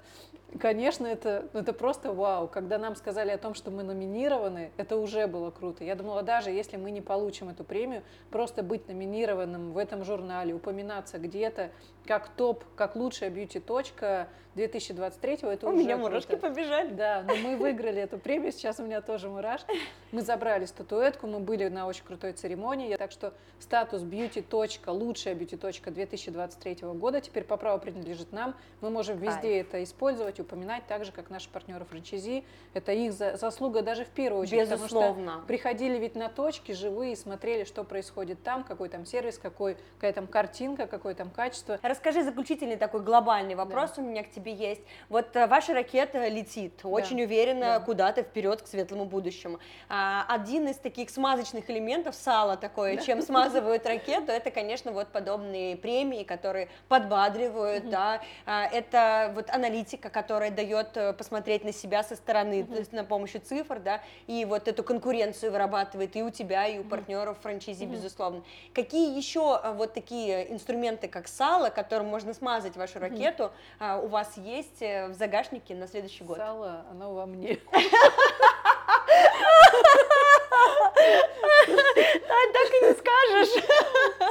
Конечно, 0.59 1.07
это, 1.07 1.49
ну, 1.53 1.61
это 1.61 1.73
просто 1.73 2.13
вау. 2.13 2.49
Когда 2.49 2.79
нам 2.79 2.97
сказали 2.97 3.31
о 3.31 3.37
том, 3.37 3.55
что 3.55 3.71
мы 3.71 3.83
номинированы, 3.83 4.71
это 4.79 4.97
уже 4.97 5.27
было 5.27 5.51
круто. 5.51 5.85
Я 5.85 5.97
думала, 5.97 6.23
даже 6.23 6.51
если 6.51 6.77
мы 6.77 6.91
не 6.91 7.03
получим 7.03 7.51
эту 7.51 7.65
премию, 7.65 8.03
просто 8.31 8.63
быть 8.63 8.89
номинированным 8.89 9.73
в 9.73 9.79
этом 9.79 10.05
журнале, 10.05 10.55
упоминаться 10.55 11.19
где-то 11.19 11.71
как 12.07 12.29
топ, 12.31 12.65
как 12.77 12.97
лучшая 12.97 13.31
бьюти-точка 13.31 14.29
2023, 14.55 15.35
это 15.43 15.67
У 15.67 15.71
уже 15.71 15.79
меня 15.79 15.97
круто. 15.97 16.09
мурашки 16.11 16.37
побежали. 16.37 16.89
Да, 16.95 17.23
но 17.27 17.35
мы 17.37 17.57
выиграли 17.57 18.01
эту 18.01 18.19
премию, 18.19 18.53
сейчас 18.53 18.81
у 18.81 18.85
меня 18.85 19.03
тоже 19.03 19.29
мурашки. 19.29 19.71
Мы 20.13 20.23
забрали 20.23 20.65
статуэтку, 20.65 21.27
мы 21.27 21.41
были 21.41 21.69
на 21.69 21.87
очень 21.87 22.05
крутой 22.05 22.33
церемонии, 22.33 22.97
так 22.97 23.11
что 23.13 23.35
статус 23.59 24.01
бьюти-точка, 24.03 24.89
лучшая 24.91 25.35
бьюти-точка 25.35 25.91
2023 25.91 26.79
года 26.95 27.21
теперь 27.21 27.45
по 27.45 27.59
праву 27.59 27.79
принадлежит 27.81 28.33
нам. 28.33 28.55
Мы 28.81 28.89
можем 28.89 29.19
везде 29.19 29.61
это 29.61 29.83
использовать, 29.85 30.41
упоминать, 30.41 30.87
так 30.87 31.05
же, 31.05 31.13
как 31.13 31.29
наши 31.29 31.51
партнеры 31.51 31.85
франчайзи. 31.85 32.45
Это 32.73 32.93
их 32.93 33.13
за- 33.13 33.37
заслуга 33.37 33.83
даже 33.83 34.05
в 34.07 34.09
первую 34.09 34.43
очередь. 34.43 34.63
потому 34.65 34.85
Безусловно. 34.85 35.33
что 35.33 35.47
приходили 35.47 35.99
ведь 35.99 36.15
на 36.15 36.31
точки 36.31 36.73
живые, 36.73 37.15
смотрели, 37.17 37.65
что 37.65 37.85
происходит 37.85 38.43
там, 38.43 38.65
какой 38.65 38.89
там 38.89 39.05
сервис, 39.05 39.37
какой, 39.39 39.77
какая 39.97 40.15
там 40.15 40.27
картинка, 40.27 40.87
какое 40.87 41.15
там 41.15 41.29
качество. 41.31 41.79
Расскажи 41.97 42.25
заключительный 42.25 42.77
такой 42.77 43.01
глобальный 43.01 43.55
вопрос 43.55 43.93
у 43.97 44.03
меня 44.03 44.23
к 44.23 44.31
тебе 44.31 44.53
есть. 44.53 44.83
Вот 45.09 45.35
э, 45.35 45.47
ваша 45.47 45.73
ракета 45.73 46.29
летит 46.29 46.81
очень 46.85 47.23
уверенно 47.23 47.81
куда-то 47.81 48.23
вперед 48.23 48.61
к 48.61 48.67
светлому 48.67 49.07
будущему. 49.07 49.61
А, 49.89 50.27
один 50.29 50.69
из 50.69 50.77
таких 50.77 51.09
смазочных 51.09 51.71
элементов 51.71 52.15
сала 52.15 52.59
такое, 52.59 52.97
Да. 52.97 53.03
чем 53.03 53.23
смазывают 53.23 53.87
ракету, 53.87 54.31
это, 54.31 54.51
конечно, 54.51 54.93
вот 54.93 55.09
подобные 55.09 55.75
премии, 55.75 56.23
которые 56.23 56.69
подбадривают, 56.89 57.89
да. 57.89 58.21
А, 58.45 58.67
это 58.67 59.33
вот 59.35 59.49
аналитика, 59.49 60.11
которая 60.11 60.51
дает 60.51 60.95
э, 60.99 61.15
посмотреть 61.15 61.65
на 61.65 61.73
себя 61.73 62.03
со 62.03 62.15
стороны, 62.15 62.65
то 62.65 62.77
есть 62.77 62.93
на 62.93 63.05
помощью 63.05 63.41
цифр, 63.41 63.81
да, 63.81 64.03
и 64.27 64.45
вот 64.45 64.69
эту 64.69 64.85
конкуренцию 64.85 65.51
вырабатывает 65.51 66.15
и 66.15 66.23
у 66.23 66.29
тебя, 66.29 66.67
и 66.67 66.79
у 66.79 66.85
партнеров 66.85 67.39
франчайзи, 67.41 67.85
Мгм. 67.87 67.95
безусловно. 67.95 68.43
Какие 68.75 69.17
еще 69.17 69.59
э, 69.65 69.73
вот 69.73 69.95
такие 69.95 70.53
инструменты, 70.53 71.09
как 71.09 71.27
сало, 71.27 71.71
которым 71.87 72.09
можно 72.09 72.35
смазать 72.35 72.77
вашу 72.77 72.99
ракету, 72.99 73.53
а, 73.79 74.01
у 74.01 74.09
вас 74.09 74.37
есть 74.37 74.83
э, 74.83 75.07
в 75.07 75.15
загашнике 75.15 75.77
на 75.77 75.87
следующий 75.87 76.25
год? 76.25 76.37
Сало, 76.37 76.85
оно 76.91 77.15
во 77.15 77.27
мне. 77.27 77.57
Тань, 77.57 77.63
так 82.53 82.69
и 82.73 82.87
не 82.87 82.93
скажешь. 82.95 83.65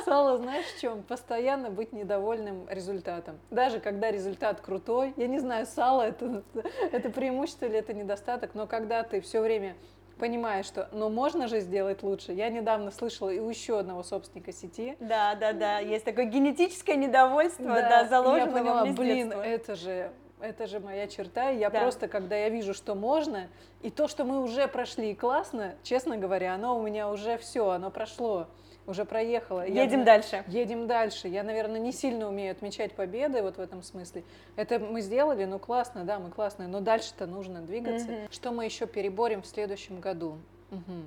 Сало, 0.04 0.38
знаешь, 0.38 0.66
в 0.66 0.82
чем? 0.82 1.02
Постоянно 1.04 1.70
быть 1.70 1.94
недовольным 1.94 2.68
результатом. 2.70 3.40
Даже 3.52 3.80
когда 3.80 4.12
результат 4.12 4.60
крутой, 4.60 5.14
я 5.16 5.28
не 5.28 5.40
знаю, 5.40 5.66
сало 5.66 6.02
это, 6.02 6.44
это 6.92 7.10
преимущество 7.10 7.68
или 7.68 7.78
это 7.78 7.94
недостаток, 7.94 8.54
но 8.54 8.68
когда 8.68 9.04
ты 9.04 9.22
все 9.22 9.40
время 9.40 9.78
понимаешь, 10.18 10.66
что 10.66 10.90
ну 10.92 11.10
можно 11.10 11.48
же 11.48 11.60
сделать 11.60 12.04
лучше. 12.04 12.32
Я 12.34 12.50
недавно 12.50 12.92
слышала 12.92 13.30
и 13.30 13.40
у 13.40 13.50
еще 13.50 13.80
одного 13.80 14.04
собственника 14.04 14.52
сети. 14.52 14.96
Да, 15.00 15.36
да, 15.36 15.54
да, 15.54 15.80
есть 15.80 16.06
такое 16.06 16.26
генетическое 16.26 16.96
недовольство, 16.96 17.66
да, 17.66 17.90
Да, 17.90 18.06
заложено 18.06 18.46
я 18.46 18.52
поняла, 18.52 18.86
блин, 18.86 19.32
это 19.32 19.76
же 19.76 20.12
это 20.42 20.68
же 20.68 20.80
моя 20.80 21.08
черта. 21.08 21.50
Я 21.50 21.70
Да. 21.70 21.80
просто, 21.80 22.08
когда 22.08 22.36
я 22.36 22.50
вижу, 22.50 22.74
что 22.74 22.94
можно, 22.94 23.48
и 23.82 23.90
то, 23.90 24.08
что 24.08 24.26
мы 24.26 24.42
уже 24.44 24.68
прошли 24.68 25.16
классно, 25.16 25.76
честно 25.84 26.18
говоря, 26.18 26.54
оно 26.54 26.78
у 26.78 26.82
меня 26.82 27.10
уже 27.10 27.38
все, 27.38 27.70
оно 27.70 27.90
прошло, 27.90 28.48
уже 28.88 29.06
проехало. 29.06 29.66
Я 29.66 29.84
Едем 29.84 30.00
на- 30.00 30.06
дальше. 30.06 30.44
Едем 30.48 30.88
дальше. 30.88 31.28
Я, 31.28 31.44
наверное, 31.44 31.80
не 31.80 31.92
сильно 31.92 32.28
умею 32.28 32.52
отмечать 32.52 32.94
победы 32.94 33.42
вот 33.42 33.58
в 33.58 33.60
этом 33.60 33.82
смысле. 33.84 34.24
Это 34.56 34.80
мы 34.80 35.02
сделали, 35.02 35.46
ну 35.46 35.60
классно, 35.60 36.04
да, 36.04 36.20
мы 36.20 36.30
классные, 36.30 36.68
но 36.68 36.80
дальше-то 36.82 37.26
нужно 37.26 37.62
двигаться. 37.62 38.08
Мгм. 38.08 38.28
Что 38.32 38.52
мы 38.52 38.66
еще 38.66 38.86
переборем 38.88 39.42
в 39.42 39.48
следующем 39.48 40.00
году? 40.00 40.38
Мгм. 40.72 41.06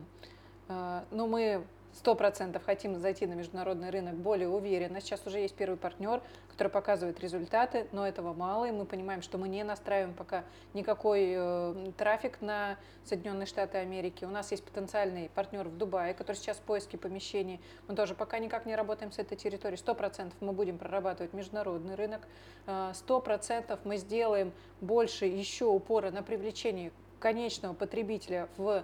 А, 0.69 1.05
Ну, 1.11 1.27
мы 1.27 1.63
сто 1.99 2.15
процентов 2.15 2.65
хотим 2.65 2.97
зайти 2.97 3.27
на 3.27 3.35
международный 3.35 3.91
рынок 3.91 4.15
более 4.15 4.49
уверенно. 4.49 5.01
Сейчас 5.01 5.27
уже 5.27 5.41
есть 5.41 5.57
первый 5.57 5.77
партнер, 5.77 6.23
который 6.49 6.69
показывает 6.69 7.19
результаты, 7.19 7.89
но 7.91 8.07
этого 8.07 8.33
мало, 8.33 8.67
и 8.67 8.71
мы 8.71 8.87
понимаем, 8.87 9.21
что 9.21 9.37
мы 9.37 9.49
не 9.49 9.65
настраиваем 9.65 10.15
пока 10.15 10.45
никакой 10.75 11.35
э, 11.37 11.93
трафик 11.97 12.41
на 12.41 12.77
Соединенные 13.05 13.47
Штаты 13.47 13.79
Америки. 13.79 14.25
У 14.25 14.31
нас 14.31 14.53
есть 14.53 14.65
потенциальный 14.65 15.29
партнер 15.35 15.69
в 15.69 15.77
Дубае, 15.77 16.15
который 16.15 16.37
сейчас 16.37 16.59
в 16.59 16.61
поиске 16.61 16.97
помещений. 16.99 17.61
Мы 17.89 17.97
тоже 17.97 18.15
пока 18.15 18.39
никак 18.39 18.65
не 18.65 18.77
работаем 18.77 19.11
с 19.11 19.19
этой 19.19 19.37
территорией. 19.37 19.79
Сто 19.79 19.97
процентов 19.97 20.39
мы 20.41 20.53
будем 20.53 20.79
прорабатывать 20.79 21.33
международный 21.33 21.97
рынок. 21.97 22.29
Э, 22.67 22.93
Сто 22.95 23.21
процентов 23.21 23.81
мы 23.83 23.97
сделаем 23.97 24.53
больше 24.81 25.27
еще 25.27 25.65
упора 25.65 26.13
на 26.13 26.23
привлечение 26.23 26.93
конечного 27.19 27.75
потребителя 27.75 28.49
в 28.57 28.69
э, 28.69 28.83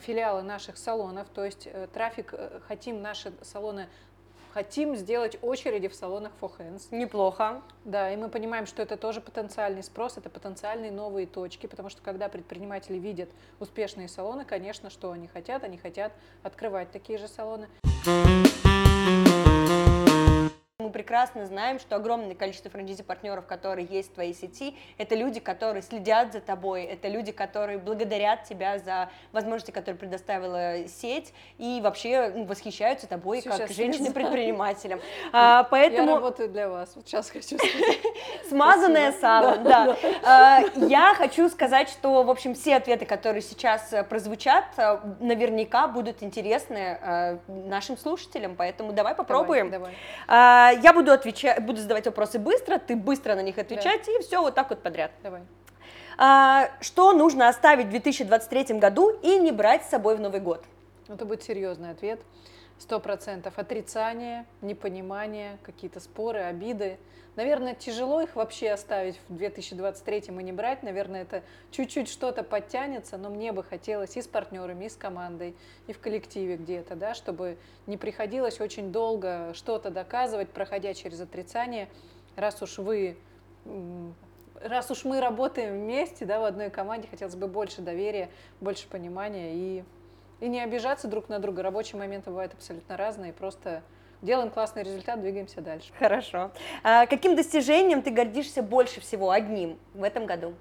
филиалы 0.00 0.42
наших 0.42 0.76
салонов, 0.78 1.28
то 1.28 1.44
есть 1.44 1.66
э, 1.66 1.88
трафик 1.92 2.32
э, 2.32 2.60
хотим 2.68 3.02
наши 3.02 3.32
салоны 3.42 3.88
хотим 4.52 4.94
сделать 4.94 5.36
очереди 5.42 5.88
в 5.88 5.94
салонах 5.96 6.30
For 6.40 6.52
Hands. 6.58 6.80
Неплохо. 6.92 7.60
Да, 7.84 8.12
и 8.12 8.16
мы 8.16 8.28
понимаем, 8.28 8.66
что 8.66 8.82
это 8.82 8.96
тоже 8.96 9.20
потенциальный 9.20 9.82
спрос, 9.82 10.16
это 10.16 10.30
потенциальные 10.30 10.92
новые 10.92 11.26
точки, 11.26 11.66
потому 11.66 11.88
что 11.88 12.02
когда 12.02 12.28
предприниматели 12.28 12.96
видят 12.96 13.30
успешные 13.58 14.08
салоны, 14.08 14.44
конечно, 14.44 14.90
что 14.90 15.10
они 15.10 15.26
хотят? 15.26 15.64
Они 15.64 15.76
хотят 15.76 16.12
открывать 16.44 16.92
такие 16.92 17.18
же 17.18 17.26
салоны. 17.26 17.68
Прекрасно 21.14 21.46
знаем, 21.46 21.78
что 21.78 21.94
огромное 21.94 22.34
количество 22.34 22.72
франчайзи-партнеров, 22.72 23.46
которые 23.46 23.86
есть 23.86 24.10
в 24.10 24.14
твоей 24.14 24.34
сети, 24.34 24.74
это 24.98 25.14
люди, 25.14 25.38
которые 25.38 25.80
следят 25.80 26.32
за 26.32 26.40
тобой, 26.40 26.82
это 26.82 27.06
люди, 27.06 27.30
которые 27.30 27.78
благодарят 27.78 28.42
тебя 28.42 28.80
за 28.80 29.10
возможности, 29.30 29.70
которые 29.70 29.96
предоставила 29.96 30.88
сеть, 30.88 31.32
и 31.58 31.80
вообще 31.80 32.32
ну, 32.34 32.46
восхищаются 32.46 33.06
тобой 33.06 33.42
Сейчас 33.42 33.58
как 33.58 33.70
женщиной-предпринимателем. 33.70 35.00
А, 35.32 35.58
Я 35.58 35.62
поэтому 35.62 36.16
работаю 36.16 36.48
для 36.48 36.68
вас. 36.68 36.90
Вот 36.96 37.06
сейчас 37.06 37.30
хочу 37.30 37.58
сказать. 37.58 38.00
смазанное 38.48 39.12
сало, 39.12 39.58
да. 39.58 39.96
А, 40.24 40.62
Я 40.74 41.14
хочу 41.14 41.48
сказать, 41.48 41.90
что, 41.90 42.24
в 42.24 42.30
общем, 42.30 42.54
все 42.56 42.74
ответы, 42.74 43.06
которые 43.06 43.42
сейчас 43.42 43.92
э, 43.92 44.02
прозвучат, 44.02 44.64
э, 44.78 44.98
наверняка 45.20 45.86
будут 45.86 46.24
интересны 46.24 46.98
э, 47.00 47.38
нашим 47.46 47.96
слушателям, 47.96 48.56
поэтому 48.56 48.92
давай 48.92 49.14
попробуем. 49.14 49.72
А, 50.26 50.72
Я 50.82 50.92
буду 50.92 51.03
отвечать, 51.12 51.62
буду 51.64 51.80
задавать 51.80 52.06
вопросы 52.06 52.38
быстро, 52.38 52.78
ты 52.78 52.96
быстро 52.96 53.34
на 53.34 53.42
них 53.42 53.58
отвечать, 53.58 54.08
и 54.08 54.22
все 54.22 54.40
вот 54.40 54.54
так 54.54 54.70
вот 54.70 54.82
подряд. 54.82 55.10
Давай. 55.22 55.42
А, 56.16 56.70
Что 56.80 57.12
нужно 57.12 57.48
оставить 57.48 57.86
в 57.86 57.90
2023 57.90 58.78
году 58.78 59.10
и 59.22 59.38
не 59.38 59.52
брать 59.52 59.84
с 59.84 59.90
собой 59.90 60.16
в 60.16 60.20
Новый 60.20 60.40
год? 60.40 60.64
Это 61.08 61.24
будет 61.24 61.42
серьезный 61.42 61.90
ответ. 61.90 62.20
Сто 62.78 63.00
процентов 63.00 63.58
отрицание, 63.58 64.46
непонимание, 64.60 65.58
какие-то 65.62 66.00
споры, 66.00 66.40
обиды. 66.40 66.98
Наверное, 67.36 67.74
тяжело 67.74 68.20
их 68.20 68.36
вообще 68.36 68.70
оставить 68.70 69.18
в 69.28 69.36
2023 69.36 70.24
и 70.28 70.30
не 70.30 70.52
брать. 70.52 70.82
Наверное, 70.82 71.22
это 71.22 71.42
чуть-чуть 71.70 72.08
что-то 72.08 72.42
подтянется, 72.42 73.16
но 73.16 73.30
мне 73.30 73.52
бы 73.52 73.62
хотелось 73.62 74.16
и 74.16 74.22
с 74.22 74.26
партнерами, 74.26 74.86
и 74.86 74.88
с 74.88 74.96
командой, 74.96 75.56
и 75.86 75.92
в 75.92 76.00
коллективе 76.00 76.56
где-то, 76.56 76.94
да, 76.96 77.14
чтобы 77.14 77.58
не 77.86 77.96
приходилось 77.96 78.60
очень 78.60 78.92
долго 78.92 79.52
что-то 79.54 79.90
доказывать, 79.90 80.50
проходя 80.50 80.94
через 80.94 81.20
отрицание, 81.20 81.88
раз 82.36 82.60
уж 82.62 82.78
вы 82.78 83.16
раз 84.60 84.90
уж 84.90 85.04
мы 85.04 85.20
работаем 85.20 85.74
вместе, 85.74 86.24
да, 86.24 86.40
в 86.40 86.44
одной 86.44 86.70
команде, 86.70 87.08
хотелось 87.08 87.36
бы 87.36 87.46
больше 87.46 87.82
доверия, 87.82 88.30
больше 88.60 88.88
понимания 88.88 89.54
и, 89.54 89.84
и 90.40 90.48
не 90.48 90.60
обижаться 90.60 91.08
друг 91.08 91.28
на 91.28 91.38
друга. 91.38 91.62
Рабочие 91.62 91.98
моменты 91.98 92.30
бывают 92.30 92.52
абсолютно 92.52 92.96
разные, 92.96 93.32
просто 93.32 93.82
делаем 94.22 94.50
классный 94.50 94.82
результат, 94.82 95.20
двигаемся 95.20 95.60
дальше. 95.60 95.92
Хорошо. 95.98 96.50
А 96.82 97.06
Каким 97.06 97.36
достижением 97.36 98.02
ты 98.02 98.10
гордишься 98.10 98.62
больше 98.62 99.00
всего 99.00 99.30
одним 99.30 99.78
в 99.92 100.02
этом 100.02 100.26
году? 100.26 100.54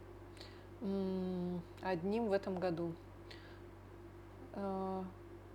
Одним 1.81 2.27
в 2.27 2.31
этом 2.31 2.59
году. 2.59 2.93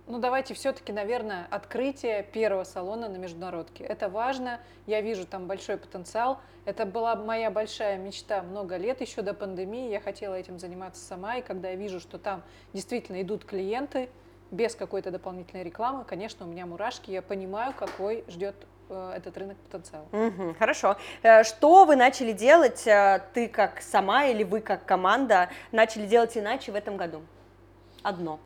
Ну, 0.09 0.17
давайте 0.17 0.55
все-таки, 0.55 0.91
наверное, 0.91 1.45
открытие 1.51 2.23
первого 2.23 2.63
салона 2.63 3.07
на 3.09 3.17
Международке. 3.17 3.83
Это 3.83 4.09
важно, 4.09 4.59
я 4.87 5.01
вижу 5.01 5.27
там 5.27 5.45
большой 5.45 5.77
потенциал. 5.77 6.39
Это 6.65 6.87
была 6.87 7.15
моя 7.15 7.51
большая 7.51 7.99
мечта 7.99 8.41
много 8.41 8.77
лет, 8.77 9.01
еще 9.01 9.21
до 9.21 9.35
пандемии. 9.35 9.91
Я 9.91 9.99
хотела 9.99 10.33
этим 10.33 10.57
заниматься 10.57 11.05
сама, 11.05 11.35
и 11.37 11.43
когда 11.43 11.69
я 11.69 11.75
вижу, 11.75 11.99
что 11.99 12.17
там 12.17 12.41
действительно 12.73 13.21
идут 13.21 13.45
клиенты 13.45 14.09
без 14.49 14.73
какой-то 14.73 15.11
дополнительной 15.11 15.63
рекламы, 15.63 16.03
конечно, 16.05 16.47
у 16.47 16.49
меня 16.49 16.65
мурашки, 16.65 17.11
я 17.11 17.21
понимаю, 17.21 17.75
какой 17.77 18.23
ждет 18.27 18.55
э, 18.89 19.13
этот 19.15 19.37
рынок 19.37 19.57
потенциал. 19.57 20.07
Мгм, 20.11 20.55
хорошо. 20.55 20.97
Э, 21.21 21.43
Что 21.43 21.85
вы 21.85 21.95
начали 21.95 22.31
делать, 22.31 22.87
э, 22.87 23.21
ты 23.35 23.47
как 23.47 23.79
сама 23.83 24.25
или 24.25 24.43
вы 24.43 24.61
как 24.61 24.85
команда, 24.85 25.49
начали 25.71 26.07
делать 26.07 26.35
иначе 26.35 26.71
в 26.71 26.75
этом 26.75 26.97
году? 26.97 27.21
Одно. 28.01 28.39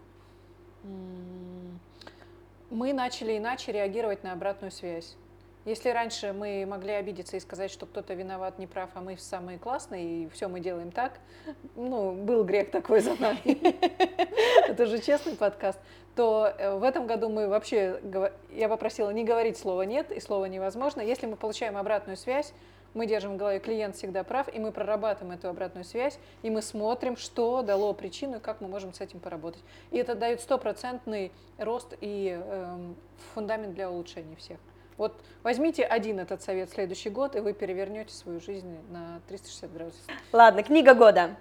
Мы 2.73 2.91
начали 2.91 3.37
иначе 3.37 3.71
реагировать 3.71 4.23
на 4.23 4.31
обратную 4.31 4.71
связь. 4.71 5.15
Если 5.63 5.89
раньше 5.89 6.33
мы 6.33 6.65
могли 6.67 6.93
обидеться 6.93 7.37
и 7.37 7.39
сказать, 7.39 7.69
что 7.69 7.85
кто-то 7.85 8.15
виноват, 8.15 8.57
не 8.57 8.65
прав, 8.65 8.89
а 8.95 9.01
мы 9.01 9.15
самые 9.15 9.59
классные, 9.59 10.23
и 10.23 10.29
все 10.29 10.47
мы 10.47 10.59
делаем 10.59 10.89
так, 10.89 11.19
ну, 11.75 12.13
был 12.13 12.43
грех 12.43 12.71
такой 12.71 13.01
за 13.01 13.13
нами, 13.21 13.77
это 14.67 14.87
же 14.87 14.99
честный 14.99 15.35
подкаст, 15.35 15.79
то 16.15 16.51
э, 16.57 16.75
в 16.75 16.81
этом 16.81 17.05
году 17.05 17.29
мы 17.29 17.47
вообще, 17.47 18.01
я 18.51 18.67
попросила 18.67 19.11
не 19.11 19.23
говорить 19.23 19.59
слово 19.59 19.83
«нет» 19.83 20.09
и 20.11 20.19
слово 20.19 20.45
«невозможно». 20.45 21.01
Если 21.01 21.27
мы 21.27 21.35
получаем 21.35 21.77
обратную 21.77 22.17
связь, 22.17 22.55
мы 22.93 23.05
держим 23.05 23.33
в 23.33 23.37
голове, 23.37 23.59
клиент 23.59 23.95
всегда 23.95 24.23
прав, 24.23 24.53
и 24.53 24.59
мы 24.59 24.71
прорабатываем 24.71 25.35
эту 25.35 25.49
обратную 25.49 25.85
связь, 25.85 26.19
и 26.41 26.49
мы 26.49 26.61
смотрим, 26.61 27.17
что 27.17 27.61
дало 27.61 27.93
причину 27.93 28.37
и 28.37 28.39
как 28.39 28.61
мы 28.61 28.67
можем 28.67 28.93
с 28.93 29.01
этим 29.01 29.19
поработать. 29.19 29.61
И 29.91 29.97
это 29.97 30.15
дает 30.15 30.41
стопроцентный 30.41 31.31
рост 31.57 31.95
и 32.01 32.39
эм, 32.41 32.95
фундамент 33.33 33.73
для 33.73 33.89
улучшения 33.89 34.35
всех. 34.35 34.57
Вот 34.97 35.19
возьмите 35.41 35.83
один 35.83 36.19
этот 36.19 36.41
совет 36.43 36.69
в 36.69 36.73
следующий 36.73 37.09
год, 37.09 37.35
и 37.35 37.39
вы 37.39 37.53
перевернете 37.53 38.13
свою 38.13 38.39
жизнь 38.39 38.77
на 38.91 39.21
360 39.27 39.73
градусов. 39.73 40.01
Ладно, 40.31 40.63
книга 40.63 40.93
года. 40.93 41.35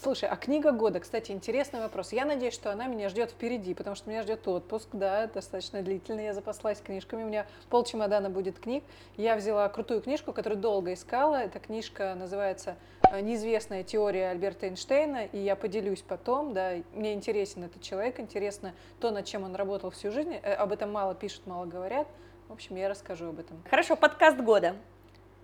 Слушай, 0.00 0.28
а 0.30 0.36
книга 0.36 0.72
года, 0.72 1.00
кстати, 1.00 1.32
интересный 1.32 1.80
вопрос. 1.80 2.12
Я 2.12 2.24
надеюсь, 2.24 2.54
что 2.54 2.72
она 2.72 2.86
меня 2.86 3.10
ждет 3.10 3.30
впереди, 3.30 3.74
потому 3.74 3.94
что 3.94 4.08
меня 4.08 4.22
ждет 4.22 4.48
отпуск, 4.48 4.88
да, 4.92 5.26
достаточно 5.26 5.82
длительный. 5.82 6.24
Я 6.24 6.34
запаслась 6.34 6.80
книжками, 6.80 7.24
у 7.24 7.26
меня 7.26 7.46
пол 7.68 7.84
чемодана 7.84 8.30
будет 8.30 8.58
книг. 8.58 8.84
Я 9.16 9.36
взяла 9.36 9.68
крутую 9.68 10.00
книжку, 10.00 10.32
которую 10.32 10.58
долго 10.60 10.94
искала. 10.94 11.36
Эта 11.36 11.58
книжка 11.58 12.14
называется 12.14 12.76
э, 13.10 13.20
«Неизвестная 13.20 13.82
теория 13.82 14.30
Альберта 14.30 14.66
Эйнштейна», 14.66 15.26
и 15.26 15.38
я 15.38 15.56
поделюсь 15.56 16.02
потом, 16.02 16.54
да, 16.54 16.72
мне 16.94 17.12
интересен 17.12 17.64
этот 17.64 17.82
человек, 17.82 18.18
интересно 18.18 18.72
то, 18.98 19.10
над 19.10 19.26
чем 19.26 19.44
он 19.44 19.54
работал 19.54 19.90
всю 19.90 20.10
жизнь. 20.10 20.34
Э, 20.42 20.54
Об 20.54 20.72
этом 20.72 20.90
мало 20.90 21.14
пишут, 21.14 21.46
мало 21.46 21.66
говорят. 21.66 22.08
В 22.48 22.52
общем, 22.52 22.76
я 22.76 22.88
расскажу 22.88 23.28
об 23.28 23.40
этом. 23.40 23.62
Хорошо, 23.68 23.96
подкаст 23.96 24.38
года. 24.38 24.74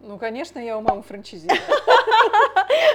Ну, 0.01 0.17
конечно, 0.19 0.59
я 0.59 0.79
у 0.79 0.81
мамы 0.81 1.03
франчайзи. 1.03 1.49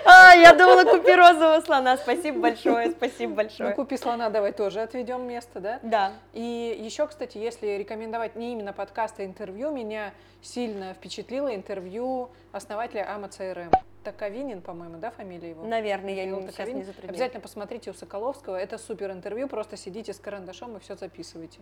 А, 0.05 0.35
я 0.35 0.53
думала, 0.53 0.84
купи 0.84 1.13
розового 1.15 1.61
слона. 1.61 1.97
Спасибо 1.97 2.39
большое, 2.39 2.91
спасибо 2.91 3.30
Ну, 3.30 3.35
большое. 3.35 3.73
купи 3.73 3.97
слона, 3.97 4.30
давай 4.30 4.51
тоже 4.51 4.81
отведем 4.81 5.25
место, 5.27 5.59
да? 5.59 5.80
Да. 5.81 6.11
И 6.34 6.77
еще, 6.84 7.07
кстати, 7.07 7.38
если 7.38 7.67
рекомендовать 7.67 8.35
не 8.35 8.51
именно 8.51 8.73
подкасты, 8.73 9.23
а 9.23 9.25
интервью, 9.25 9.71
меня 9.71 10.11
сильно 10.41 10.93
впечатлило 10.93 11.53
интервью 11.55 12.30
основателя 12.51 13.09
АМА 13.15 13.30
ЦРМ. 13.30 13.71
Таковинин, 14.03 14.61
по-моему, 14.61 14.97
да, 14.97 15.11
фамилия 15.11 15.51
его? 15.51 15.63
Наверное, 15.65 16.13
я 16.13 16.25
не- 16.25 16.41
сейчас 16.51 16.67
не 16.67 16.84
затрудняюсь. 16.84 17.09
Обязательно 17.09 17.39
посмотрите 17.41 17.89
у 17.91 17.93
Соколовского. 17.93 18.57
Это 18.57 18.77
супер 18.77 19.11
интервью. 19.11 19.47
Просто 19.47 19.77
сидите 19.77 20.13
с 20.13 20.19
карандашом 20.19 20.75
и 20.75 20.80
все 20.81 20.95
записывайте. 20.95 21.59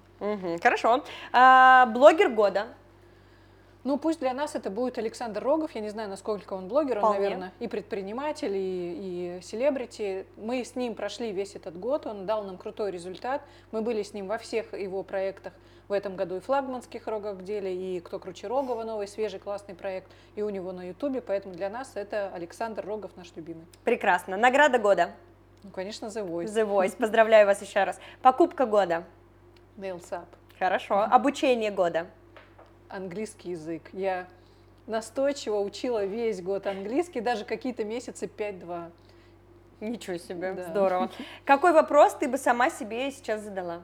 Хорошо. 0.64 1.04
А, 1.32 1.86
блогер 1.88 2.30
года. 2.30 2.68
Ну, 3.84 3.98
пусть 3.98 4.20
для 4.20 4.34
нас 4.34 4.56
это 4.56 4.70
будет 4.70 4.98
Александр 4.98 5.44
Рогов. 5.44 5.72
Я 5.74 5.82
не 5.82 5.90
знаю, 5.90 6.08
насколько 6.10 6.54
он 6.54 6.68
блогер, 6.68 6.98
он, 6.98 7.04
Вполне. 7.04 7.20
наверное, 7.22 7.54
и 7.60 7.68
предприниматель, 7.68 8.56
и, 8.56 9.38
и 9.40 9.42
селебрити. 9.42 10.28
Мы 10.38 10.64
с 10.64 10.76
ним 10.76 10.94
прошли 10.94 11.32
весь 11.32 11.56
этот 11.56 11.80
год, 11.80 12.06
он 12.06 12.26
дал 12.26 12.44
нам 12.44 12.58
крутой 12.58 12.92
результат. 12.92 13.42
Мы 13.72 13.82
были 13.82 14.04
с 14.04 14.14
ним 14.14 14.28
во 14.28 14.38
всех 14.38 14.74
его 14.74 15.02
проектах 15.04 15.54
в 15.88 15.94
этом 15.94 16.16
году 16.16 16.38
и 16.38 16.40
флагманских 16.40 17.08
рогах 17.08 17.38
в 17.38 17.44
деле, 17.44 17.76
и 17.76 18.00
«Кто 18.00 18.18
круче 18.20 18.48
Рогова», 18.48 18.84
новый, 18.84 19.08
свежий, 19.08 19.40
классный 19.40 19.76
проект, 19.76 20.10
и 20.36 20.42
у 20.42 20.50
него 20.50 20.72
на 20.72 20.88
Ютубе. 20.88 21.20
Поэтому 21.22 21.54
для 21.54 21.70
нас 21.70 21.92
это 21.96 22.32
Александр 22.34 22.86
Рогов, 22.86 23.12
наш 23.18 23.36
любимый. 23.36 23.66
Прекрасно. 23.84 24.38
Награда 24.38 24.80
года. 24.80 25.12
Ну, 25.64 25.70
конечно, 25.72 26.06
The 26.06 26.26
Voice. 26.26 26.46
The 26.46 26.66
Voice. 26.66 26.96
Поздравляю 26.96 27.46
вас 27.46 27.62
еще 27.62 27.84
раз. 27.84 28.00
Покупка 28.22 28.66
года. 28.66 29.04
Nails 29.78 30.10
Up. 30.12 30.28
Хорошо. 30.58 31.02
Обучение 31.02 31.72
года. 31.72 32.08
Английский 32.92 33.52
язык. 33.52 33.84
Я 33.94 34.28
настойчиво 34.86 35.60
учила 35.60 36.04
весь 36.04 36.42
год 36.42 36.68
английский, 36.68 37.22
даже 37.22 37.46
какие-то 37.46 37.86
месяцы 37.86 38.26
5-2. 38.26 38.92
Ничего 39.80 40.18
себе, 40.18 40.54
Да. 40.54 40.64
здорово. 40.70 41.10
Какой 41.46 41.72
вопрос 41.72 42.14
ты 42.16 42.28
бы 42.28 42.38
сама 42.38 42.70
себе 42.70 43.10
сейчас 43.12 43.42
задала? 43.42 43.84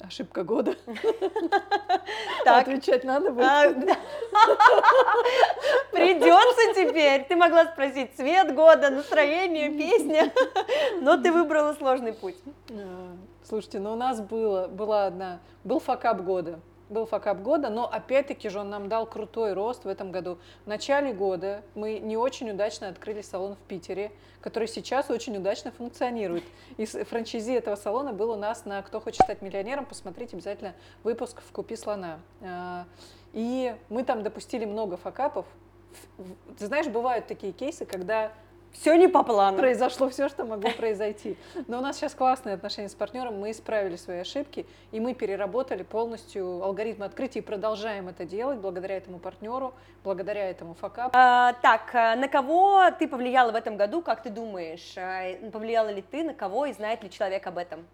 Ошибка 0.00 0.44
года. 0.44 0.76
Так. 2.44 2.66
Отвечать 2.68 3.04
надо 3.04 3.30
будет. 3.30 3.46
А, 3.46 3.70
да. 3.70 3.96
Придется 5.92 6.74
теперь. 6.74 7.24
Ты 7.24 7.36
могла 7.36 7.66
спросить 7.66 8.14
цвет 8.16 8.54
года, 8.54 8.88
настроение, 8.90 9.68
песня, 9.68 10.32
но 11.02 11.18
ты 11.18 11.30
выбрала 11.30 11.74
сложный 11.74 12.14
путь. 12.14 12.36
Слушайте, 13.48 13.78
ну 13.80 13.94
у 13.94 13.96
нас 13.96 14.20
было, 14.20 14.68
была 14.68 15.06
одна, 15.06 15.40
был 15.64 15.80
факап 15.80 16.20
года. 16.20 16.60
Был 16.90 17.06
факап 17.06 17.40
года, 17.40 17.70
но 17.70 17.90
опять-таки 17.90 18.50
же 18.50 18.60
он 18.60 18.68
нам 18.68 18.90
дал 18.90 19.06
крутой 19.06 19.54
рост 19.54 19.84
в 19.84 19.88
этом 19.88 20.12
году. 20.12 20.38
В 20.66 20.68
начале 20.68 21.14
года 21.14 21.62
мы 21.74 21.98
не 21.98 22.18
очень 22.18 22.50
удачно 22.50 22.88
открыли 22.88 23.22
салон 23.22 23.54
в 23.54 23.58
Питере, 23.60 24.12
который 24.42 24.68
сейчас 24.68 25.08
очень 25.08 25.34
удачно 25.38 25.70
функционирует. 25.70 26.44
И 26.76 26.84
франчайзи 26.84 27.52
этого 27.52 27.76
салона 27.76 28.12
был 28.12 28.32
у 28.32 28.36
нас 28.36 28.66
на 28.66 28.82
«Кто 28.82 29.00
хочет 29.00 29.22
стать 29.22 29.40
миллионером». 29.40 29.86
Посмотрите 29.86 30.36
обязательно 30.36 30.74
выпуск 31.02 31.40
в 31.40 31.50
«Купи 31.50 31.76
слона». 31.76 32.20
А, 32.42 32.84
И 33.32 33.74
мы 33.88 34.04
там 34.04 34.22
допустили 34.22 34.66
много 34.66 34.98
факапов. 34.98 35.46
Ты 36.58 36.66
знаешь, 36.66 36.88
бывают 36.88 37.26
такие 37.26 37.54
кейсы, 37.54 37.86
когда 37.86 38.30
Все 38.80 38.94
не 38.94 39.08
по 39.08 39.24
плану. 39.24 39.58
произошло 39.58 40.08
все, 40.08 40.28
что 40.28 40.44
могло 40.44 40.70
произойти. 40.70 41.36
Но 41.66 41.78
у 41.78 41.80
нас 41.80 41.96
сейчас 41.96 42.14
классные 42.14 42.54
отношения 42.54 42.88
с 42.88 42.94
партнером, 42.94 43.38
мы 43.40 43.50
исправили 43.50 43.96
свои 43.96 44.18
ошибки, 44.18 44.66
и 44.92 45.00
мы 45.00 45.14
переработали 45.14 45.82
полностью 45.82 46.62
алгоритм 46.62 47.02
открытия 47.02 47.40
и 47.40 47.42
продолжаем 47.42 48.08
это 48.08 48.24
делать 48.24 48.58
благодаря 48.58 48.96
этому 48.96 49.18
партнеру, 49.18 49.74
благодаря 50.04 50.48
этому 50.48 50.74
факапу. 50.74 51.10
А, 51.14 51.54
так, 51.54 51.92
а, 51.92 52.14
на 52.14 52.28
кого 52.28 52.84
ты 52.96 53.08
повлияла 53.08 53.50
в 53.50 53.56
этом 53.56 53.76
году, 53.76 54.00
как 54.00 54.22
ты 54.22 54.30
думаешь? 54.30 54.94
А, 54.96 55.34
Повлияла 55.50 55.88
ли 55.88 56.02
ты 56.02 56.22
на 56.22 56.34
кого 56.34 56.66
и 56.66 56.72
знает 56.72 57.02
ли 57.02 57.10
человек 57.10 57.46
об 57.48 57.58
этом? 57.58 57.84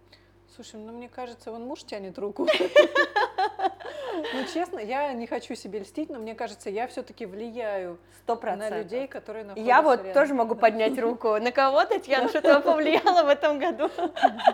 Слушай, 0.55 0.77
ну 0.81 0.93
мне 0.93 1.09
кажется, 1.09 1.51
вон 1.51 1.63
муж 1.63 1.83
тянет 1.85 2.19
руку. 2.19 2.47
Ну, 4.33 4.45
честно, 4.53 4.79
я 4.79 5.13
не 5.13 5.27
хочу 5.27 5.55
себе 5.55 5.81
льстить, 5.81 6.11
но 6.11 6.19
мне 6.19 6.35
кажется, 6.35 6.71
я 6.71 6.87
все-таки 6.87 7.27
влияю 7.27 7.99
Сто 8.23 8.35
на 8.35 8.41
процентов. 8.41 8.79
людей, 8.79 9.07
которые 9.07 9.45
находятся 9.45 9.69
Я 9.69 9.83
вот 9.83 9.99
рядом. 9.99 10.13
тоже 10.15 10.35
могу 10.35 10.55
поднять 10.55 10.99
руку. 10.99 11.37
На 11.37 11.53
кого, 11.53 11.85
Татьяна, 11.85 12.29
что-то 12.29 12.61
повлияло 12.61 13.25
в 13.25 13.29
этом 13.29 13.59
году? 13.59 13.91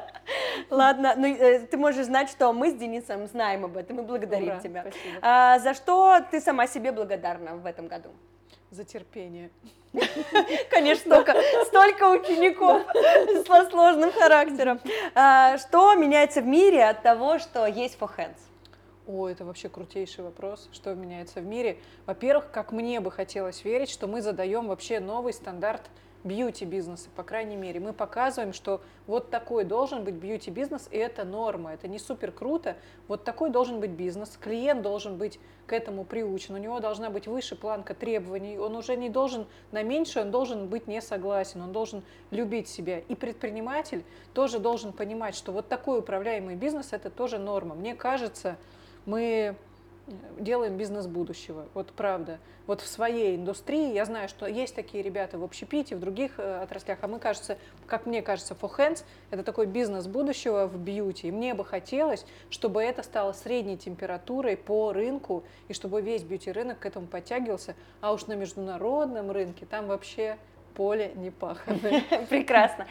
Ладно, 0.71 1.15
ну 1.17 1.27
э, 1.27 1.61
ты 1.61 1.77
можешь 1.77 2.07
знать, 2.07 2.31
что 2.31 2.53
мы 2.53 2.71
с 2.71 2.75
Денисом 2.75 3.27
знаем 3.27 3.65
об 3.65 3.77
этом 3.77 4.01
и 4.01 4.03
благодарим 4.03 4.49
Ура, 4.49 4.61
тебя. 4.61 4.85
А, 5.23 5.59
За 5.59 5.75
что 5.75 6.21
ты 6.31 6.41
сама 6.41 6.67
себе 6.67 6.93
благодарна 6.93 7.57
в 7.57 7.67
этом 7.67 7.89
году? 7.89 8.11
За 8.71 8.85
терпение. 8.85 9.51
Конечно, 10.71 11.15
столько, 11.17 11.35
столько 11.67 12.05
учеников 12.11 12.83
с 12.95 13.71
сложным 13.71 14.13
характером. 14.13 14.81
А, 15.15 15.59
Что 15.59 15.95
меняется 15.95 16.41
в 16.41 16.47
мире 16.47 16.85
от 16.85 17.03
того, 17.03 17.39
что 17.39 17.67
есть 17.67 17.99
for 17.99 18.09
hands? 18.17 18.39
О, 19.11 19.27
это 19.27 19.45
вообще 19.45 19.69
крутейший 19.69 20.23
вопрос, 20.23 20.69
что 20.71 20.95
меняется 20.95 21.41
в 21.41 21.45
мире. 21.45 21.79
Во-первых, 22.07 22.53
как 22.53 22.71
мне 22.71 23.01
бы 23.01 23.11
хотелось 23.11 23.65
верить, 23.65 23.91
что 23.91 24.07
мы 24.07 24.23
задаем 24.23 24.69
вообще 24.69 25.01
новый 25.01 25.33
стандарт 25.33 25.83
бьюти-бизнеса, 26.23 27.09
по 27.17 27.25
крайней 27.25 27.57
мере. 27.57 27.81
Мы 27.81 27.93
показываем, 27.93 28.53
что 28.53 28.81
вот 29.09 29.31
такой 29.31 29.65
должен 29.65 30.05
быть 30.05 30.15
бьюти-бизнес, 30.15 30.87
и 30.93 30.97
это 30.97 31.25
норма, 31.25 31.73
это 31.73 31.89
не 31.89 31.99
супер 31.99 32.31
круто. 32.31 32.77
Вот 33.09 33.25
такой 33.25 33.51
должен 33.51 33.81
быть 33.81 33.91
бизнес, 33.91 34.39
клиент 34.41 34.83
должен 34.83 35.17
быть 35.17 35.41
к 35.67 35.73
этому 35.73 36.05
приучен, 36.05 36.55
у 36.55 36.59
него 36.59 36.79
должна 36.79 37.11
быть 37.11 37.27
выше 37.27 37.57
планка 37.57 37.95
требований, 37.95 38.59
он 38.59 38.77
уже 38.77 38.97
не 38.97 39.09
должен 39.09 39.47
на 39.73 39.83
меньше, 39.83 40.21
он 40.21 40.31
должен 40.31 40.69
быть 40.69 40.87
не 40.87 41.03
согласен, 41.03 41.63
он 41.63 41.73
должен 41.73 42.05
любить 42.31 42.69
себя. 42.69 43.01
И 43.01 43.17
предприниматель 43.17 44.05
тоже 44.35 44.61
должен 44.61 44.93
понимать, 44.93 45.35
что 45.35 45.51
вот 45.51 45.67
такой 45.67 45.99
управляемый 45.99 46.55
бизнес– 46.55 46.89
это 46.93 47.11
тоже 47.11 47.39
норма. 47.39 47.75
Мне 47.75 47.97
кажется, 47.97 48.57
мы 49.07 49.57
делаем 50.39 50.77
бизнес 50.77 51.07
будущего, 51.07 51.67
вот 51.75 51.93
правда. 51.93 52.39
Вот 52.67 52.81
в 52.81 52.87
своей 52.87 53.37
индустрии, 53.37 53.93
я 53.93 54.05
знаю, 54.05 54.29
что 54.29 54.47
есть 54.47 54.75
такие 54.75 55.03
ребята 55.03 55.39
в 55.39 55.45
общепите, 55.45 55.97
в 55.97 56.01
других 56.01 56.39
э, 56.39 56.63
отраслях, 56.63 56.99
а 57.03 57.09
мы, 57.09 57.19
кажется, 57.19 57.59
как 57.87 58.07
мне 58.07 58.23
кажется, 58.23 58.57
for 58.61 58.71
hands 58.77 59.05
это 59.31 59.43
такой 59.43 59.67
бизнес 59.67 60.07
будущего 60.07 60.67
в 60.67 60.79
бьюти. 60.79 61.29
И 61.29 61.33
мне 61.33 61.55
бы 61.55 61.65
хотелось, 61.65 62.25
чтобы 62.49 62.83
это 62.83 63.03
стало 63.03 63.33
средней 63.33 63.77
температурой 63.77 64.57
по 64.57 64.93
рынку, 64.93 65.43
и 65.69 65.73
чтобы 65.73 66.01
весь 66.01 66.23
бьюти-рынок 66.23 66.79
к 66.79 66.87
этому 66.87 67.07
подтягивался, 67.07 67.75
а 68.01 68.13
уж 68.13 68.27
на 68.27 68.35
международном 68.35 69.31
рынке 69.31 69.67
там 69.67 69.87
вообще 69.87 70.37
поле 70.75 71.13
не 71.17 71.31
паханое. 71.31 72.03
Прекрасно. 72.29 72.87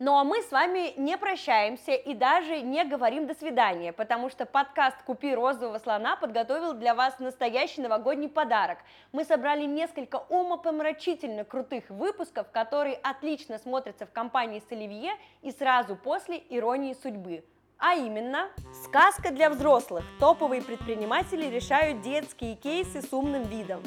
Ну 0.00 0.16
а 0.18 0.24
мы 0.24 0.42
с 0.42 0.50
вами 0.50 0.92
не 0.96 1.16
прощаемся 1.16 1.92
и 1.92 2.14
даже 2.14 2.62
не 2.62 2.82
говорим 2.84 3.28
до 3.28 3.34
свидания, 3.34 3.92
потому 3.92 4.28
что 4.28 4.44
подкаст 4.44 4.96
«Купи 5.06 5.32
розового 5.32 5.78
слона» 5.78 6.16
подготовил 6.16 6.72
для 6.72 6.96
вас 6.96 7.20
настоящий 7.20 7.80
новогодний 7.80 8.28
подарок. 8.28 8.78
Мы 9.12 9.24
собрали 9.24 9.64
несколько 9.66 10.16
умопомрачительно 10.28 11.44
крутых 11.44 11.90
выпусков, 11.90 12.50
которые 12.50 12.96
отлично 12.96 13.56
смотрятся 13.58 14.04
в 14.06 14.10
компании 14.10 14.60
с 14.68 14.72
Оливье 14.72 15.12
и 15.42 15.52
сразу 15.52 15.94
после 15.94 16.42
«Иронии 16.50 16.96
судьбы». 17.00 17.44
А 17.78 17.94
именно, 17.94 18.48
сказка 18.84 19.30
для 19.30 19.48
взрослых. 19.48 20.04
Топовые 20.18 20.60
предприниматели 20.62 21.46
решают 21.46 22.00
детские 22.00 22.56
кейсы 22.56 23.00
с 23.00 23.12
умным 23.12 23.44
видом. 23.44 23.80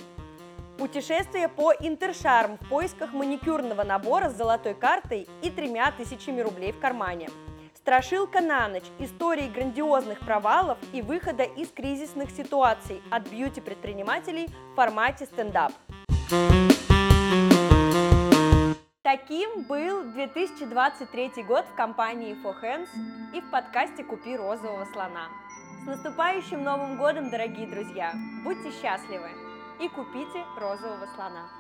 Путешествие 0.77 1.47
по 1.47 1.73
Интершарм 1.73 2.59
в 2.59 2.69
поисках 2.69 3.11
маникюрного 3.11 3.83
набора 3.83 4.29
с 4.29 4.37
золотой 4.37 4.75
картой 4.75 5.27
и 5.41 5.49
тремя 5.49 5.91
тысячами 5.91 6.41
рублей 6.41 6.71
в 6.71 6.79
кармане. 6.79 7.29
Страшилка 7.73 8.41
на 8.41 8.67
ночь. 8.67 8.83
Истории 8.99 9.47
грандиозных 9.47 10.19
провалов 10.19 10.77
и 10.93 11.01
выхода 11.01 11.43
из 11.43 11.69
кризисных 11.69 12.29
ситуаций 12.29 13.01
от 13.09 13.27
бьюти-предпринимателей 13.27 14.49
в 14.73 14.75
формате 14.75 15.25
стендап. 15.25 15.71
Таким 19.01 19.63
был 19.63 20.03
2023 20.11 21.43
год 21.47 21.65
в 21.65 21.75
компании 21.75 22.35
For 22.43 22.53
Hands 22.61 22.89
и 23.33 23.41
в 23.41 23.49
подкасте 23.49 24.03
«Купи 24.03 24.35
розового 24.35 24.85
слона». 24.93 25.29
С 25.83 25.87
наступающим 25.87 26.63
Новым 26.63 26.97
годом, 26.97 27.31
дорогие 27.31 27.65
друзья! 27.65 28.13
Будьте 28.43 28.69
счастливы! 28.71 29.46
И 29.79 29.89
купите 29.89 30.45
розового 30.57 31.07
слона. 31.15 31.56